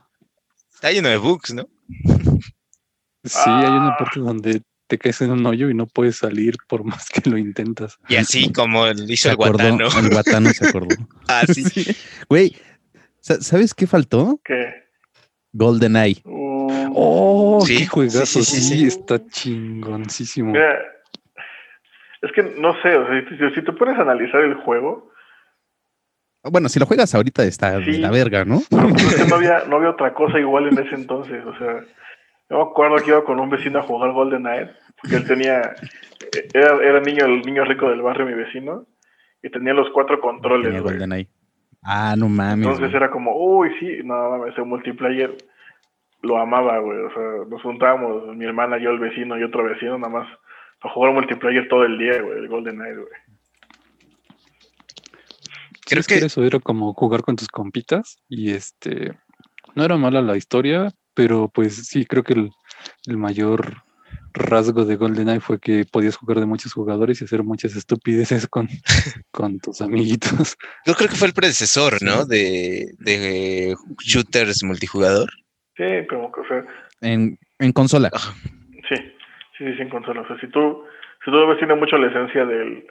Está 0.75 0.91
lleno 0.93 1.09
de 1.09 1.17
bugs, 1.19 1.55
¿no? 1.55 1.67
Sí, 3.25 3.39
hay 3.47 3.67
una 3.71 3.89
Ah. 3.91 3.97
parte 3.99 4.21
donde 4.21 4.63
te 4.87 4.99
caes 4.99 5.21
en 5.21 5.31
un 5.31 5.45
hoyo 5.47 5.71
y 5.71 5.75
no 5.75 5.87
puedes 5.87 6.17
salir 6.17 6.57
por 6.69 6.85
más 6.85 7.09
que 7.11 7.29
lo 7.29 7.39
intentas. 7.39 7.99
Y 8.09 8.17
así 8.17 8.51
como 8.53 8.87
hizo 8.89 9.05
Se 9.07 9.29
el 9.29 9.35
acordó, 9.35 9.59
guatano. 9.77 10.01
el 10.01 10.11
guatano 10.11 10.51
se 10.51 10.67
acordó. 10.69 10.89
Ah, 11.29 11.43
sí. 11.47 11.63
Sí. 11.65 11.97
Güey, 12.29 12.57
sa- 13.21 13.41
¿sabes 13.41 13.73
qué 13.75 13.87
faltó? 13.87 14.41
Que 14.45 14.73
GoldenEye. 15.53 16.23
uh, 16.25 16.50
¡Oh, 16.95 17.61
Sí, 17.65 17.79
qué 17.79 17.87
juegazo! 17.87 18.27
sí, 18.27 18.43
Sí, 18.45 18.57
sí, 18.57 18.63
sí, 18.63 18.79
sí. 18.81 18.87
está 18.87 19.25
chingoncísimo. 19.27 20.53
mira, 20.53 20.79
es 22.23 22.33
que 22.33 22.43
no 22.43 22.75
sé, 22.83 22.97
o 22.97 23.07
sea, 23.07 23.25
si, 23.29 23.55
si 23.55 23.65
te 23.65 23.73
pones 23.73 23.99
a 23.99 24.03
analizar 24.03 24.43
el 24.43 24.55
juego, 24.55 25.11
Bueno, 26.43 26.69
si 26.69 26.79
lo 26.79 26.87
juegas 26.87 27.15
ahorita 27.15 27.45
está 27.45 27.79
de 27.79 27.99
la 27.99 28.11
verga, 28.11 28.45
¿no? 28.45 28.61
pues 28.71 29.29
no 29.29 29.37
había, 29.37 29.65
no 29.67 29.77
había 29.77 29.91
otra 29.91 30.13
cosa 30.15 30.39
igual 30.39 30.69
en 30.69 30.79
ese 30.79 30.95
entonces, 30.95 31.45
o 31.45 31.57
sea, 31.59 31.81
yo 32.51 32.57
me 32.57 32.63
acuerdo 32.63 32.97
que 32.97 33.11
iba 33.11 33.25
con 33.25 33.39
un 33.41 33.49
vecino 33.51 33.79
a 33.79 33.83
jugar 33.83 34.13
Golden 34.13 34.43
Knight, 34.43 34.69
porque 35.01 35.17
él 35.17 35.27
tenía, 35.27 35.75
era, 36.53 36.77
era 36.83 37.01
niño, 37.01 37.25
el 37.27 37.41
niño 37.43 37.65
rico 37.65 37.89
del 37.89 38.03
barrio, 38.03 38.27
mi 38.27 38.35
vecino, 38.35 38.87
y 39.43 39.51
tenía 39.51 39.73
los 39.73 39.89
cuatro 39.91 40.21
controles, 40.21 40.67
Tenía. 40.69 40.81
GoldenEye. 40.83 41.29
Ah, 41.83 42.15
no 42.19 42.29
mames. 42.29 42.67
Entonces 42.67 42.81
güey. 42.91 42.97
era 42.97 43.11
como, 43.11 43.35
uy, 43.35 43.71
sí, 43.81 44.01
no 44.05 44.31
mames, 44.31 44.53
ese 44.53 44.63
multiplayer 44.63 45.35
lo 46.23 46.39
amaba, 46.39 46.79
güey. 46.79 46.99
O 46.99 47.13
sea, 47.13 47.49
nos 47.49 47.63
juntábamos, 47.63 48.37
mi 48.37 48.45
hermana, 48.45 48.79
yo, 48.79 48.91
el 48.91 48.99
vecino 48.99 49.39
y 49.39 49.43
otro 49.43 49.65
vecino, 49.65 49.99
nada 49.99 50.13
más 50.13 50.29
a 50.83 50.89
jugar 50.89 51.13
multiplayer 51.13 51.69
todo 51.69 51.85
el 51.85 51.99
día, 51.99 52.21
güey, 52.23 52.39
el 52.39 52.49
Golden 52.49 52.77
Knight, 52.77 52.97
güey. 52.97 53.09
Sí, 55.75 55.97
Creo 55.97 56.01
es 56.01 56.07
que 56.07 56.15
eso 56.19 56.45
era 56.45 56.61
como 56.61 56.95
jugar 56.95 57.23
con 57.23 57.37
tus 57.37 57.49
compitas 57.49 58.23
y 58.29 58.53
este 58.53 59.19
no 59.75 59.85
era 59.85 59.97
mala 59.97 60.23
la 60.23 60.37
historia, 60.37 60.91
pero 61.15 61.49
pues 61.49 61.89
sí, 61.89 62.07
creo 62.07 62.23
que 62.23 62.35
el, 62.35 62.51
el 63.07 63.17
mayor 63.17 63.83
rasgo 64.33 64.85
de 64.85 64.97
GoldenEye 64.97 65.41
fue 65.41 65.59
que 65.59 65.85
podías 65.85 66.17
jugar 66.17 66.39
de 66.41 66.47
muchos 66.47 66.73
jugadores 66.73 67.21
y 67.21 67.25
hacer 67.25 67.43
muchas 67.43 67.75
estupideces 67.75 68.47
con, 68.47 68.69
con 69.33 69.59
tus 69.59 69.81
amiguitos. 69.81 70.57
Yo 70.87 70.95
creo 70.95 71.09
que 71.09 71.17
fue 71.17 71.29
el 71.29 71.35
predecesor, 71.35 72.03
¿no? 72.03 72.25
De, 72.25 72.95
de 72.99 73.77
shooters 73.99 74.63
multijugador. 74.63 75.31
Sí, 75.81 76.07
como 76.09 76.31
que, 76.31 76.41
o 76.41 76.47
sea, 76.47 76.65
En, 77.01 77.39
en 77.59 77.73
consola. 77.73 78.11
sí, 78.87 78.97
sí, 79.57 79.65
sí, 79.65 79.77
sin 79.79 79.89
consola. 79.89 80.21
O 80.21 80.27
sea, 80.27 80.39
si 80.41 80.47
tú, 80.49 80.85
si 81.25 81.31
tú 81.31 81.47
ves, 81.47 81.59
tiene 81.59 81.75
mucho 81.75 81.97
la 81.97 82.09
esencia 82.09 82.45
del, 82.45 82.87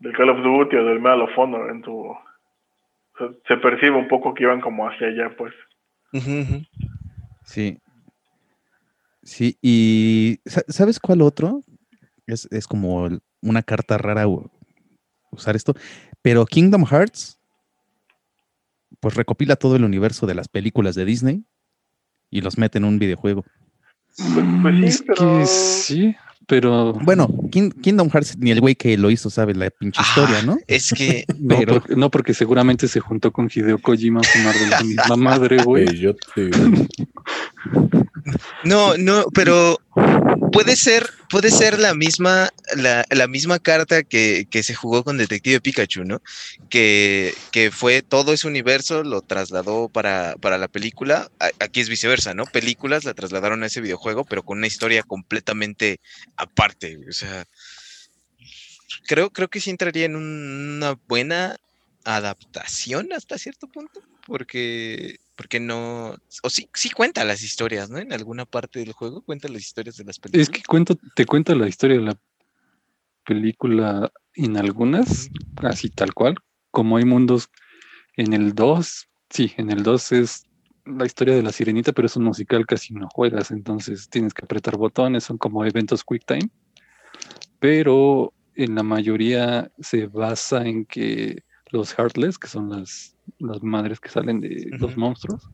del 0.00 0.12
Call 0.12 0.28
of 0.30 0.42
Duty 0.42 0.76
o 0.76 0.84
del 0.84 1.00
Medal 1.00 1.22
of 1.22 1.30
Honor 1.38 1.70
en 1.70 1.80
tu... 1.80 1.96
o 2.06 2.18
sea, 3.16 3.28
se 3.46 3.56
percibe 3.56 3.96
un 3.96 4.08
poco 4.08 4.34
que 4.34 4.42
iban 4.42 4.60
como 4.60 4.86
hacia 4.86 5.06
allá, 5.06 5.34
pues. 5.38 5.54
Sí. 7.44 7.78
Sí, 9.22 9.56
y 9.62 10.38
sa- 10.44 10.64
¿sabes 10.68 10.98
cuál 11.00 11.22
otro? 11.22 11.62
Es, 12.26 12.46
es 12.50 12.66
como 12.66 13.08
una 13.42 13.62
carta 13.62 13.96
rara 13.98 14.24
usar 15.30 15.56
esto, 15.56 15.74
pero 16.22 16.44
Kingdom 16.44 16.84
Hearts, 16.84 17.38
pues 19.00 19.14
recopila 19.14 19.56
todo 19.56 19.76
el 19.76 19.84
universo 19.84 20.26
de 20.26 20.34
las 20.34 20.48
películas 20.48 20.94
de 20.94 21.04
Disney 21.04 21.44
y 22.30 22.40
los 22.40 22.58
mete 22.58 22.78
en 22.78 22.84
un 22.84 22.98
videojuego. 22.98 23.44
Pues- 24.16 24.44
pues 24.62 24.74
sí, 24.76 24.84
es 24.86 25.02
pero- 25.06 25.38
que 25.38 25.46
sí, 25.46 26.16
pero 26.46 26.92
Bueno, 26.94 27.28
King- 27.52 27.70
Kingdom 27.70 28.08
Hearts 28.10 28.36
ni 28.38 28.50
el 28.50 28.60
güey 28.60 28.74
que 28.74 28.96
lo 28.98 29.10
hizo 29.10 29.28
sabe 29.30 29.54
la 29.54 29.70
pinche 29.70 30.00
historia, 30.02 30.38
Ah, 30.40 30.46
¿no? 30.46 30.58
Es 30.66 30.90
que 30.96 31.24
no, 31.38 31.56
pero- 31.58 31.74
porque, 31.74 31.96
no, 31.96 32.10
porque 32.10 32.34
seguramente 32.34 32.88
se 32.88 33.00
juntó 33.00 33.30
con 33.32 33.48
Hideo 33.54 33.78
Kojima 33.78 34.20
a 34.20 34.24
fumar 34.24 34.54
de 34.54 34.66
la 34.68 34.82
misma 34.82 35.16
madre, 35.16 35.62
güey. 35.62 35.86
Peyote. 35.86 36.50
No, 38.64 38.96
no, 38.96 39.24
pero 39.32 39.78
puede 40.52 40.76
ser, 40.76 41.08
puede 41.30 41.50
ser 41.50 41.78
la 41.78 41.94
misma, 41.94 42.50
la, 42.76 43.04
la 43.10 43.26
misma 43.28 43.58
carta 43.58 44.02
que, 44.02 44.46
que 44.50 44.62
se 44.62 44.74
jugó 44.74 45.04
con 45.04 45.18
Detective 45.18 45.60
Pikachu, 45.60 46.04
¿no? 46.04 46.20
Que, 46.68 47.34
que 47.52 47.70
fue 47.70 48.02
todo 48.02 48.32
ese 48.32 48.46
universo, 48.46 49.02
lo 49.04 49.22
trasladó 49.22 49.88
para, 49.88 50.34
para 50.40 50.58
la 50.58 50.68
película. 50.68 51.30
Aquí 51.60 51.80
es 51.80 51.88
viceversa, 51.88 52.34
¿no? 52.34 52.44
Películas 52.44 53.04
la 53.04 53.14
trasladaron 53.14 53.62
a 53.62 53.66
ese 53.66 53.80
videojuego, 53.80 54.24
pero 54.24 54.42
con 54.42 54.58
una 54.58 54.66
historia 54.66 55.02
completamente 55.02 56.00
aparte. 56.36 56.98
O 57.08 57.12
sea, 57.12 57.44
creo, 59.06 59.30
creo 59.30 59.48
que 59.48 59.60
sí 59.60 59.70
entraría 59.70 60.06
en 60.06 60.16
un- 60.16 60.76
una 60.76 60.98
buena 61.08 61.56
adaptación 62.04 63.12
hasta 63.12 63.36
cierto 63.38 63.66
punto, 63.66 64.00
porque, 64.28 65.16
porque 65.36 65.58
no, 65.58 66.14
o 66.42 66.50
sí, 66.50 66.68
sí 66.74 66.90
cuenta 66.90 67.24
las 67.24 67.42
historias, 67.42 67.88
¿no? 67.88 67.98
En 67.98 68.12
alguna 68.12 68.44
parte 68.44 68.78
del 68.78 68.92
juego 68.92 69.22
cuenta 69.22 69.48
las 69.48 69.62
historias 69.62 69.96
de 69.96 70.04
las 70.04 70.18
películas. 70.18 70.48
Es 70.48 70.54
que 70.54 70.62
cuento, 70.62 70.96
te 71.16 71.24
cuento 71.24 71.54
la 71.54 71.66
historia 71.66 71.96
de 71.96 72.04
la 72.04 72.18
película 73.24 74.12
en 74.34 74.58
algunas, 74.58 75.30
así 75.56 75.88
tal 75.88 76.12
cual, 76.12 76.36
como 76.70 76.98
hay 76.98 77.06
mundos 77.06 77.48
en 78.16 78.34
el 78.34 78.54
2, 78.54 79.08
sí, 79.30 79.54
en 79.56 79.70
el 79.70 79.82
2 79.82 80.12
es 80.12 80.44
la 80.84 81.06
historia 81.06 81.34
de 81.34 81.42
la 81.42 81.52
sirenita, 81.52 81.92
pero 81.92 82.06
es 82.06 82.16
un 82.16 82.24
musical, 82.24 82.66
casi 82.66 82.92
no 82.92 83.08
juegas, 83.08 83.50
entonces 83.50 84.10
tienes 84.10 84.34
que 84.34 84.44
apretar 84.44 84.76
botones, 84.76 85.24
son 85.24 85.38
como 85.38 85.64
eventos 85.64 86.04
quick 86.04 86.24
time, 86.26 86.50
pero 87.58 88.34
en 88.54 88.74
la 88.74 88.82
mayoría 88.82 89.70
se 89.80 90.06
basa 90.06 90.66
en 90.66 90.84
que 90.84 91.44
los 91.70 91.92
Heartless, 91.98 92.38
que 92.38 92.48
son 92.48 92.70
las, 92.70 93.16
las 93.38 93.62
madres 93.62 94.00
que 94.00 94.08
salen 94.08 94.40
de 94.40 94.66
los 94.78 94.92
Ujú. 94.92 95.00
monstruos, 95.00 95.50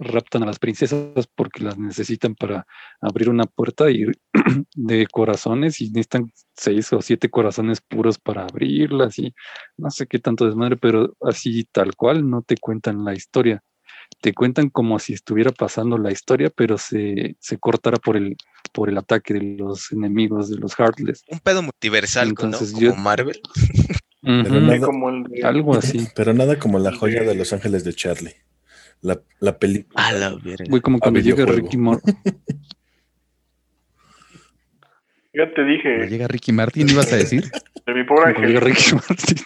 raptan 0.00 0.44
a 0.44 0.46
las 0.46 0.58
princesas 0.60 1.26
porque 1.34 1.64
las 1.64 1.76
necesitan 1.76 2.34
para 2.36 2.66
abrir 3.00 3.28
una 3.30 3.46
puerta 3.46 3.90
y 3.90 4.04
de 4.74 5.06
corazones 5.08 5.80
y 5.80 5.86
necesitan 5.90 6.30
seis 6.56 6.92
o 6.92 7.02
siete 7.02 7.28
corazones 7.30 7.80
puros 7.80 8.18
para 8.18 8.42
abrirlas 8.44 9.18
y 9.18 9.34
no 9.76 9.90
sé 9.90 10.06
qué 10.06 10.18
tanto 10.20 10.46
desmadre, 10.46 10.76
pero 10.76 11.16
así 11.22 11.64
tal 11.72 11.96
cual 11.96 12.28
no 12.30 12.42
te 12.42 12.56
cuentan 12.56 13.04
la 13.04 13.12
historia. 13.14 13.62
Te 14.20 14.32
cuentan 14.32 14.70
como 14.70 14.98
si 15.00 15.12
estuviera 15.14 15.50
pasando 15.52 15.98
la 15.98 16.10
historia, 16.12 16.50
pero 16.54 16.78
se, 16.78 17.36
se 17.40 17.58
cortara 17.58 17.98
por 17.98 18.16
el, 18.16 18.36
por 18.72 18.88
el 18.88 18.98
ataque 18.98 19.34
de 19.34 19.56
los 19.58 19.92
enemigos, 19.92 20.48
de 20.48 20.56
los 20.58 20.74
Heartless. 20.78 21.24
Un 21.28 21.40
pedo 21.40 21.62
multiversal, 21.62 22.28
¿no? 22.28 22.30
Entonces 22.30 22.72
Como 22.72 22.86
yo- 22.86 22.94
Marvel. 22.96 23.40
Pero 24.42 24.60
nada- 24.60 24.80
como 24.86 25.08
el 25.10 25.24
de- 25.24 25.42
Algo 25.42 25.74
así. 25.76 26.06
Pero 26.14 26.34
nada 26.34 26.58
como 26.58 26.78
la 26.78 26.92
joya 26.94 27.22
de 27.22 27.34
Los 27.34 27.52
Ángeles 27.52 27.82
de 27.84 27.94
Charlie. 27.94 28.34
La, 29.00 29.18
la 29.40 29.58
película. 29.58 30.06
A 30.06 30.12
la 30.12 30.34
verga. 30.34 30.64
Güey, 30.68 30.82
como 30.82 30.98
cuando 30.98 31.20
llega. 31.20 31.46
Ricky 31.46 31.76
Mor 31.76 32.00
Ya 35.34 35.46
te 35.46 35.54
Cuando 35.54 35.72
dije, 35.72 36.06
llega 36.08 36.26
Ricky 36.26 36.52
Martin, 36.52 36.88
ibas 36.88 37.12
a 37.12 37.16
decir. 37.16 37.44
de 37.86 37.94
mi 37.94 38.02
pobre 38.04 38.34
cuando 38.34 38.48
llega 38.48 38.58
angelito, 38.60 38.66
Ricky 38.66 38.94
Martin. 38.94 39.36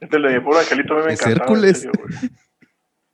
este 0.00 0.18
de 0.18 0.28
mi 0.34 0.40
pobre 0.40 0.58
angelito 0.60 0.94
me 0.94 1.00
encantaba, 1.12 1.30
Hércules. 1.32 1.88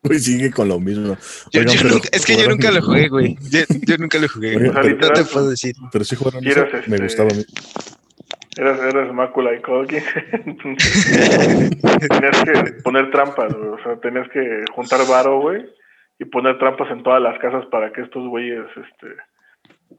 güey. 0.02 0.18
Sigue 0.20 0.50
con 0.52 0.68
lo 0.68 0.78
mismo. 0.78 1.16
Yo- 1.52 1.60
Oigan, 1.60 1.74
yo 1.74 1.82
pero 1.82 1.94
nunca- 1.94 2.08
es 2.12 2.24
que 2.26 2.36
yo 2.36 2.48
nunca 2.48 2.70
lo 2.70 2.80
jugué, 2.82 3.08
güey. 3.08 3.36
Yo, 3.50 3.60
yo 3.86 3.96
nunca 3.98 4.18
lo 4.18 4.28
jugué. 4.28 4.56
Oigan, 4.56 4.72
pero- 4.82 4.96
no 4.96 5.08
te 5.10 5.24
puedo 5.24 5.50
decir. 5.50 5.74
Pero 5.90 6.04
sí 6.04 6.14
jugaron 6.16 6.46
eso. 6.46 6.60
Me 6.86 6.96
este, 6.96 7.02
gustaba 7.02 7.30
a 7.30 7.34
mí. 7.34 7.44
Eras, 8.58 8.80
eras 8.82 9.14
Mácula 9.14 9.52
y. 9.54 9.56
Entonces, 10.46 11.80
tenías 12.08 12.44
que 12.44 12.72
poner 12.82 13.10
trampas, 13.10 13.54
güey. 13.54 13.68
O 13.68 13.78
sea, 13.82 13.96
tenías 14.00 14.28
que 14.30 14.64
juntar 14.74 15.00
varo, 15.08 15.40
güey, 15.40 15.64
y 16.18 16.24
poner 16.24 16.58
trampas 16.58 16.90
en 16.90 17.02
todas 17.02 17.22
las 17.22 17.38
casas 17.38 17.64
para 17.66 17.92
que 17.92 18.00
estos 18.02 18.26
güeyes, 18.28 18.64
este, 18.76 19.14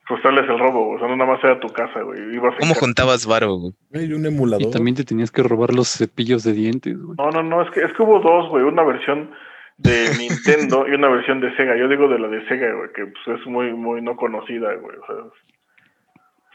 frustrarles 0.05 0.49
el 0.49 0.59
robo, 0.59 0.85
güey. 0.87 0.97
O 0.97 0.99
sea, 0.99 1.07
no 1.07 1.15
nada 1.15 1.31
más 1.31 1.43
era 1.43 1.59
tu 1.59 1.69
casa, 1.69 2.01
güey. 2.01 2.19
Ibas 2.35 2.55
¿Cómo 2.59 2.73
ca- 2.73 2.79
juntabas 2.81 3.25
varo, 3.25 3.55
güey? 3.55 3.73
Hay 3.93 4.13
un 4.13 4.25
Y 4.25 4.27
emulador. 4.27 4.71
también 4.71 4.95
te 4.95 5.03
tenías 5.05 5.31
que 5.31 5.41
robar 5.43 5.73
los 5.73 5.87
cepillos 5.97 6.43
de 6.43 6.53
dientes, 6.53 6.97
güey. 7.01 7.15
No, 7.17 7.29
no, 7.31 7.41
no, 7.43 7.61
es 7.61 7.71
que, 7.71 7.81
es 7.81 7.93
que 7.93 8.03
hubo 8.03 8.19
dos, 8.19 8.49
güey. 8.49 8.63
Una 8.63 8.83
versión 8.83 9.31
de 9.77 10.09
Nintendo 10.19 10.85
y 10.87 10.91
una 10.95 11.07
versión 11.07 11.39
de 11.39 11.55
Sega. 11.55 11.77
Yo 11.77 11.87
digo 11.87 12.07
de 12.09 12.19
la 12.19 12.27
de 12.27 12.45
Sega, 12.49 12.73
güey, 12.75 12.89
que 12.93 13.05
pues, 13.05 13.39
es 13.39 13.47
muy, 13.47 13.71
muy 13.73 14.01
no 14.01 14.15
conocida, 14.17 14.73
güey. 14.75 14.97
O 14.97 15.05
sea, 15.05 15.15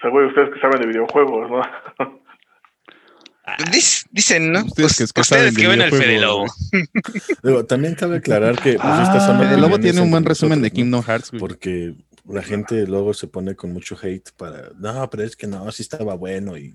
sea, 0.04 0.10
güey, 0.10 0.26
ustedes 0.26 0.50
que 0.54 0.60
saben 0.60 0.80
de 0.80 0.86
videojuegos, 0.88 1.50
¿no? 1.50 1.62
Dic- 3.70 4.06
Dicen, 4.10 4.52
¿no? 4.52 4.60
Ustedes 4.64 4.92
que- 4.96 5.04
que 5.12 5.20
Ustedes 5.20 5.26
saben 5.26 5.54
de 5.54 5.60
que 5.60 5.68
ven 5.68 5.82
al 5.82 5.90
Fede 5.90 6.14
videojuegos, 6.14 6.50
Lobo. 6.72 6.82
Digo, 7.42 7.64
también 7.66 7.94
cabe 7.94 8.16
aclarar 8.16 8.56
que 8.56 8.72
pues, 8.74 8.80
Ah, 8.84 9.38
Fede 9.38 9.60
Lobo 9.60 9.78
tiene 9.78 10.00
un 10.00 10.10
buen 10.10 10.24
resumen 10.24 10.62
de. 10.62 10.70
Kingdom 10.70 11.02
Hearts, 11.02 11.30
güey. 11.30 11.40
Porque 11.40 11.94
la 12.26 12.42
gente 12.42 12.86
luego 12.86 13.12
se 13.12 13.26
pone 13.26 13.54
con 13.54 13.72
mucho 13.72 13.96
hate 14.02 14.30
para, 14.38 14.70
no, 14.78 15.08
pero 15.10 15.24
es 15.24 15.36
que 15.36 15.46
no, 15.46 15.70
sí 15.72 15.82
estaba 15.82 16.14
bueno 16.14 16.56
y 16.56 16.74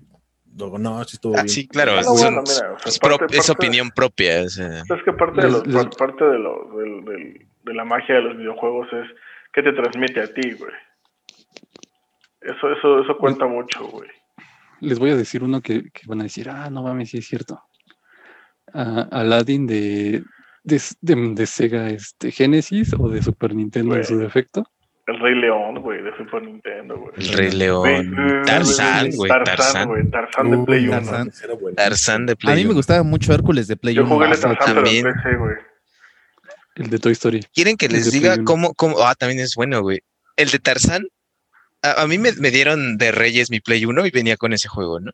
luego 0.56 0.78
no, 0.78 1.02
sí 1.04 1.16
estuvo 1.16 1.34
Ah, 1.34 1.42
bien. 1.42 1.48
sí, 1.48 1.66
claro. 1.66 1.92
Ah, 1.96 2.00
es, 2.00 2.06
no, 2.06 2.12
un- 2.12 2.18
bueno, 2.20 2.42
mira, 2.46 2.72
o 2.72 2.78
sea, 2.78 2.86
es 2.86 2.98
parte- 3.00 3.16
pro- 3.18 3.26
es 3.30 3.36
parte- 3.38 3.52
opinión 3.52 3.90
propia. 3.90 4.42
o 4.44 4.48
sea. 4.48 4.78
Es 4.82 5.02
que 5.04 5.12
parte 5.12 5.40
de, 5.42 5.50
los, 5.50 5.62
parte 5.96 6.24
de, 6.24 6.38
lo, 6.38 6.70
del- 6.78 7.04
del- 7.04 7.46
de 7.64 7.74
la 7.74 7.84
magia 7.84 8.14
de 8.14 8.22
los 8.22 8.36
videojuegos 8.36 8.86
es 8.92 9.08
qué 9.52 9.62
te 9.64 9.72
transmite 9.72 10.20
a 10.22 10.32
ti, 10.32 10.52
güey. 10.52 10.70
Eso, 12.40 12.72
eso, 12.72 13.02
eso 13.02 13.16
cuenta 13.18 13.46
mucho, 13.46 13.86
güey. 13.88 14.08
Les 14.80 14.98
voy 14.98 15.10
a 15.10 15.16
decir 15.16 15.42
uno 15.42 15.60
que, 15.60 15.90
que 15.90 16.02
van 16.06 16.20
a 16.20 16.24
decir, 16.24 16.48
ah, 16.48 16.70
no 16.70 16.82
mames, 16.82 17.10
sí 17.10 17.18
es 17.18 17.26
cierto. 17.26 17.62
Ah, 18.72 19.08
Aladdin 19.10 19.66
de, 19.66 20.22
de, 20.62 20.80
de- 21.00 21.34
de 21.34 21.46
Sega 21.46 21.88
este, 21.90 22.30
Genesis 22.30 22.94
o 22.98 23.08
de 23.08 23.22
Super 23.22 23.54
Nintendo 23.54 23.96
en 23.96 24.04
su 24.04 24.16
defecto. 24.18 24.64
El 25.06 25.18
Rey 25.18 25.34
León, 25.34 25.80
güey, 25.82 26.02
de 26.02 26.16
Super 26.16 26.42
Nintendo, 26.44 26.96
güey. 26.96 27.12
El 27.16 27.28
Rey 27.36 27.50
León. 27.50 27.82
güey, 28.14 28.42
Tarzán, 28.46 29.10
güey, 29.16 29.28
Tarzán. 29.28 29.88
güey. 29.88 30.08
Tarzán 30.10 30.50
de 30.50 30.58
Play 30.64 30.84
no 30.84 30.90
1. 30.92 30.96
Tarzán. 31.00 31.18
mames, 31.18 31.42
era 31.42 31.54
bueno. 31.54 31.74
Tarzán 31.76 32.26
de 32.26 32.36
Play 32.36 32.52
A 32.54 32.56
mí 32.56 32.64
me 32.64 32.74
gustaba 32.74 33.02
mucho 33.02 33.34
Hércules 33.34 33.66
de 33.66 33.76
Play 33.76 33.94
Yo 33.96 34.02
1. 34.04 34.14
jugué 34.14 34.26
el 34.28 34.32
en 34.34 34.56
también. 34.56 35.04
PC, 35.12 35.36
güey. 35.36 35.54
El 36.76 36.90
de 36.90 36.98
Toy 36.98 37.12
Story. 37.12 37.40
¿Quieren 37.52 37.76
que 37.76 37.86
El 37.86 37.92
les 37.92 38.12
diga 38.12 38.36
cómo, 38.44 38.72
cómo? 38.74 39.00
Ah, 39.04 39.14
también 39.16 39.40
es 39.40 39.54
bueno, 39.56 39.82
güey. 39.82 40.00
El 40.36 40.48
de 40.50 40.58
Tarzán. 40.60 41.02
A, 41.82 42.02
a 42.02 42.06
mí 42.06 42.18
me, 42.18 42.32
me 42.32 42.50
dieron 42.50 42.98
de 42.98 43.12
Reyes 43.12 43.50
mi 43.50 43.60
Play 43.60 43.84
1 43.84 44.06
y 44.06 44.10
venía 44.10 44.36
con 44.36 44.52
ese 44.52 44.68
juego, 44.68 45.00
¿no? 45.00 45.12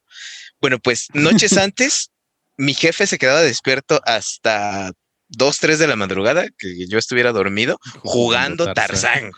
Bueno, 0.61 0.79
pues 0.79 1.09
noches 1.15 1.57
antes, 1.59 2.11
mi 2.57 2.75
jefe 2.75 3.07
se 3.07 3.19
quedaba 3.19 3.43
despierto 3.43 4.01
hasta 4.05 4.93
2, 5.29 5.59
3 5.59 5.79
de 5.79 5.87
la 5.87 5.97
madrugada, 5.97 6.47
que 6.59 6.87
yo 6.89 6.99
estuviera 6.99 7.33
dormido, 7.33 7.79
jugando 8.01 8.73
Tarzán. 8.73 9.31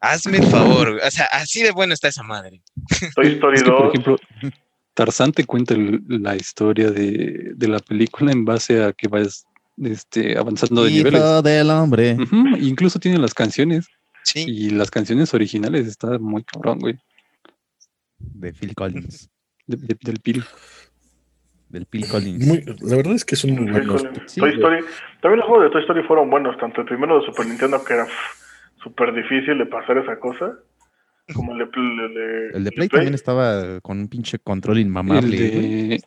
Hazme 0.00 0.38
el 0.38 0.46
favor, 0.48 1.00
o 1.04 1.10
sea, 1.12 1.26
así 1.26 1.62
de 1.62 1.70
bueno 1.70 1.94
está 1.94 2.08
esa 2.08 2.24
madre. 2.24 2.60
Toy 3.14 3.28
Story 3.34 3.56
Es 3.56 3.62
que, 3.62 3.70
2. 3.70 3.78
por 3.80 3.88
ejemplo, 3.88 4.16
Tarzán 4.94 5.32
te 5.32 5.44
cuenta 5.44 5.74
el- 5.74 6.02
la 6.08 6.34
historia 6.34 6.90
de, 6.90 7.52
de 7.54 7.68
la 7.68 7.78
película 7.78 8.32
en 8.32 8.44
base 8.44 8.82
a 8.82 8.92
que 8.92 9.06
vas 9.08 9.44
este, 9.80 10.36
avanzando 10.36 10.84
de 10.84 10.90
niveles. 10.90 11.20
Hijo 11.20 11.40
del 11.42 11.70
hombre. 11.70 12.16
Incluso 12.60 12.98
tiene 12.98 13.18
las 13.18 13.32
canciones 13.32 13.86
Sí. 14.24 14.44
y 14.46 14.70
las 14.70 14.90
canciones 14.90 15.32
originales 15.34 15.86
está 15.86 16.18
muy 16.18 16.44
cabrón, 16.44 16.78
güey. 16.78 16.98
De 18.18 18.52
Phil 18.52 18.74
Collins. 18.74 19.28
de- 19.66 19.76
de- 19.76 19.98
del 20.00 20.20
pil. 20.20 20.44
Del 21.68 21.86
Phil 21.86 22.06
Collins. 22.08 22.46
Muy- 22.46 22.64
la 22.80 22.96
verdad 22.96 23.14
es 23.14 23.24
que 23.24 23.36
son 23.36 23.52
muy 23.52 23.70
buenos. 23.70 24.04
Sí, 24.26 24.40
Toy. 24.40 24.50
Story. 24.50 24.84
También 25.20 25.38
los 25.40 25.46
juegos 25.48 25.64
de 25.64 25.70
Toy 25.70 25.80
Story 25.82 26.02
fueron 26.04 26.28
buenos, 26.30 26.56
tanto 26.58 26.80
el 26.82 26.86
primero 26.86 27.18
de 27.20 27.26
Super 27.26 27.46
Nintendo, 27.46 27.82
que 27.84 27.94
era 27.94 28.06
súper 28.82 29.14
difícil 29.14 29.56
de 29.58 29.66
pasar 29.66 29.98
esa 29.98 30.18
cosa, 30.18 30.58
como 31.34 31.52
el 31.52 31.58
de, 31.58 31.64
el 31.64 32.14
de, 32.14 32.48
El 32.58 32.64
de 32.64 32.72
Play 32.72 32.88
también 32.88 33.14
estaba 33.14 33.80
con 33.80 33.98
un 34.00 34.08
pinche 34.08 34.38
control 34.40 34.76
El 34.78 34.86
inmamable. 34.86 35.36
güey. 35.36 35.88
de, 35.88 36.00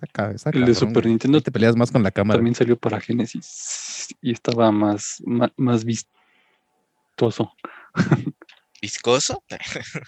el 0.54 0.66
de 0.66 0.76
Super. 0.76 1.06
Nintendo 1.06 1.42
te 1.42 1.52
peleas 1.52 1.76
más 1.76 1.92
con 1.92 2.04
la 2.04 2.12
cámara. 2.12 2.38
también 2.38 2.54
salió 2.56 2.76
para 2.78 3.00
Genesis 3.00 4.14
y 4.22 4.32
estaba 4.32 4.72
más, 4.72 5.24
ma- 5.26 5.52
más, 5.58 5.84
vistoso. 5.86 7.52
¿Viscoso? 8.82 9.44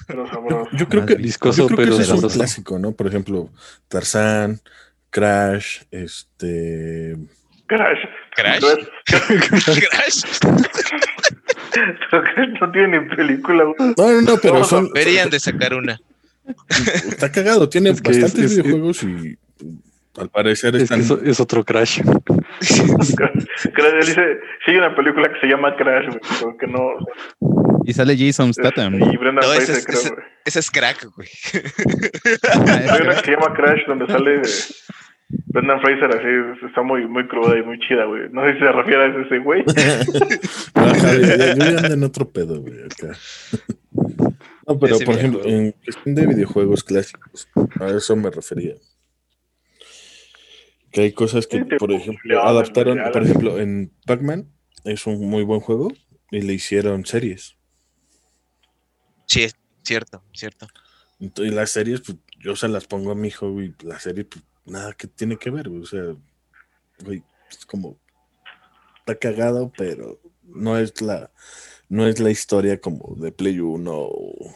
Pero 0.07 0.27
sabroso. 0.27 0.69
Yo 0.73 0.87
creo 0.87 1.05
que, 1.05 1.15
viscoso, 1.15 1.63
yo 1.63 1.67
creo 1.67 1.77
que 1.77 1.83
pero 1.85 1.95
ese 1.99 2.13
es 2.13 2.23
un 2.23 2.29
clásico, 2.29 2.77
¿no? 2.77 2.91
Por 2.91 3.07
ejemplo, 3.07 3.49
Tarzán, 3.87 4.59
Crash, 5.09 5.81
este... 5.89 7.17
Crash. 7.65 7.97
¿Crash? 8.35 8.63
¿Crash? 9.05 10.23
Crash 12.09 12.49
no 12.61 12.71
tiene 12.71 12.99
ni 12.99 13.15
película. 13.15 13.63
No, 13.77 13.93
no, 13.97 14.21
no, 14.21 14.37
pero 14.37 14.63
son, 14.63 14.89
Deberían 14.93 15.29
de 15.29 15.39
sacar 15.39 15.73
una. 15.73 15.99
está 17.09 17.31
cagado, 17.31 17.67
tiene 17.69 17.89
Es 17.91 18.01
que 18.01 18.11
es- 18.11 18.21
bastantes 18.21 18.51
es- 18.51 18.57
videojuegos 18.63 19.03
y 19.03 19.37
al 20.19 20.29
parecer 20.29 20.75
Es, 20.75 20.89
que 20.89 20.95
están... 20.99 21.27
es 21.27 21.39
otro 21.39 21.63
crash. 21.63 22.01
Crash, 22.01 23.93
él 23.93 24.05
dice, 24.05 24.39
sí 24.65 24.71
hay 24.71 24.77
una 24.77 24.95
película 24.95 25.31
que 25.31 25.39
se 25.41 25.47
llama 25.47 25.75
Crash, 25.75 26.07
güey, 26.07 26.19
pero 26.39 26.57
que 26.57 26.67
no. 26.67 26.89
Y 27.87 27.93
sale 27.93 28.17
Jason 28.17 28.53
Statham. 28.53 28.95
Y 28.95 29.17
Brenda 29.17 29.41
No, 29.41 29.53
ese 29.53 29.73
Fraser, 29.73 29.77
es- 29.77 29.85
creo, 29.85 30.17
ese- 30.45 30.59
es 30.59 30.69
crack, 30.71 31.05
güey. 31.15 31.29
Hay 32.91 33.01
una 33.01 33.15
que 33.15 33.25
se 33.25 33.31
llama 33.31 33.53
Crash 33.55 33.85
donde 33.87 34.07
sale 34.07 34.41
Brendan 35.47 35.79
Fraser 35.81 36.09
así, 36.11 36.65
está 36.67 36.81
muy, 36.83 37.07
muy 37.07 37.27
cruda 37.27 37.57
y 37.57 37.63
muy 37.63 37.79
chida, 37.79 38.05
güey. 38.05 38.23
No 38.31 38.45
sé 38.45 38.53
si 38.53 38.59
se 38.59 38.71
refiere 38.71 39.03
a 39.03 39.07
ese 39.25 39.37
güey. 39.39 39.63
Yo, 40.75 41.77
ando 41.77 41.93
en 41.93 42.03
otro 42.03 42.29
pedo, 42.29 42.61
güey, 42.61 42.75
acá. 42.83 43.17
No, 44.67 44.77
pero 44.79 44.99
por 44.99 45.15
ejemplo, 45.15 45.41
en 45.45 45.71
cuestión 45.71 46.15
de 46.15 46.27
videojuegos 46.27 46.83
clásicos, 46.83 47.47
a 47.79 47.87
eso 47.89 48.15
me 48.17 48.29
refería. 48.29 48.75
Que 50.91 51.01
hay 51.01 51.11
cosas 51.13 51.47
que, 51.47 51.63
por 51.63 51.91
ejemplo, 51.91 52.43
adaptaron, 52.43 52.99
por 53.13 53.23
ejemplo, 53.23 53.59
en 53.59 53.93
Pac-Man 54.05 54.49
es 54.83 55.05
un 55.07 55.29
muy 55.29 55.43
buen 55.43 55.59
juego 55.61 55.91
y 56.31 56.41
le 56.41 56.53
hicieron 56.53 57.05
series. 57.05 57.56
Sí, 59.27 59.43
es 59.43 59.55
cierto, 59.83 60.23
cierto. 60.33 60.67
Ento- 61.19 61.45
Y 61.45 61.51
las 61.51 61.69
series, 61.71 62.01
pues, 62.01 62.17
yo 62.39 62.55
se 62.55 62.67
las 62.67 62.85
pongo 62.85 63.11
a 63.11 63.15
mi 63.15 63.27
hijo 63.27 63.61
y 63.61 63.75
la 63.83 63.99
serie, 63.99 64.23
pues, 64.25 64.43
nada 64.65 64.93
que 64.93 65.07
tiene 65.07 65.37
que 65.37 65.49
ver, 65.51 65.69
güey. 65.69 65.81
O 65.81 65.85
sea, 65.85 66.01
güey, 67.03 67.21
es 67.49 67.65
como, 67.65 67.97
está 68.99 69.15
cagado, 69.15 69.71
pero 69.77 70.19
no 70.43 70.77
es 70.77 71.01
la, 71.01 71.29
no 71.89 72.07
es 72.07 72.19
la 72.19 72.31
historia 72.31 72.79
como 72.81 73.15
de 73.17 73.31
Play 73.31 73.59
1 73.59 73.91
o 73.93 74.53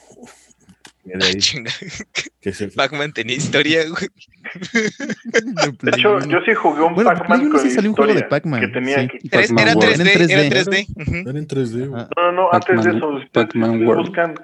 Pac-Man 2.76 3.12
tenía 3.14 3.36
historia, 3.36 3.82
güey. 3.90 4.08
De 5.82 5.92
hecho, 5.98 6.20
yo 6.28 6.40
sí 6.46 6.54
jugué 6.54 6.82
un 6.84 6.94
Bueno, 6.96 7.10
Pac-Man 7.12 7.50
con 7.50 7.60
sí 7.60 7.72
salió 7.72 7.90
un 7.90 7.96
juego 7.96 8.14
de 8.14 8.24
Pac-Man, 8.24 8.62
que 8.62 8.68
tenía 8.68 9.08
sí. 9.10 9.30
Pac-Man 9.30 9.68
era 9.68 9.74
World. 9.76 9.96
3D, 9.96 10.02
En 10.02 10.08
3D. 10.08 10.32
era 10.32 10.50
3D. 10.64 10.88
ujú. 10.90 11.30
Era 11.30 11.40
en 11.40 11.48
3D, 11.48 11.88
güey. 11.88 12.02
Ajá. 12.02 12.10
No, 12.18 12.24
no, 12.24 12.32
no, 12.32 12.50
antes 12.52 12.84
de 12.84 12.98
eso. 12.98 13.08
ustedes- 13.10 13.30
Pac-Man 13.32 13.70
ustedes 13.72 13.88
World. 13.88 14.08
buscan, 14.08 14.36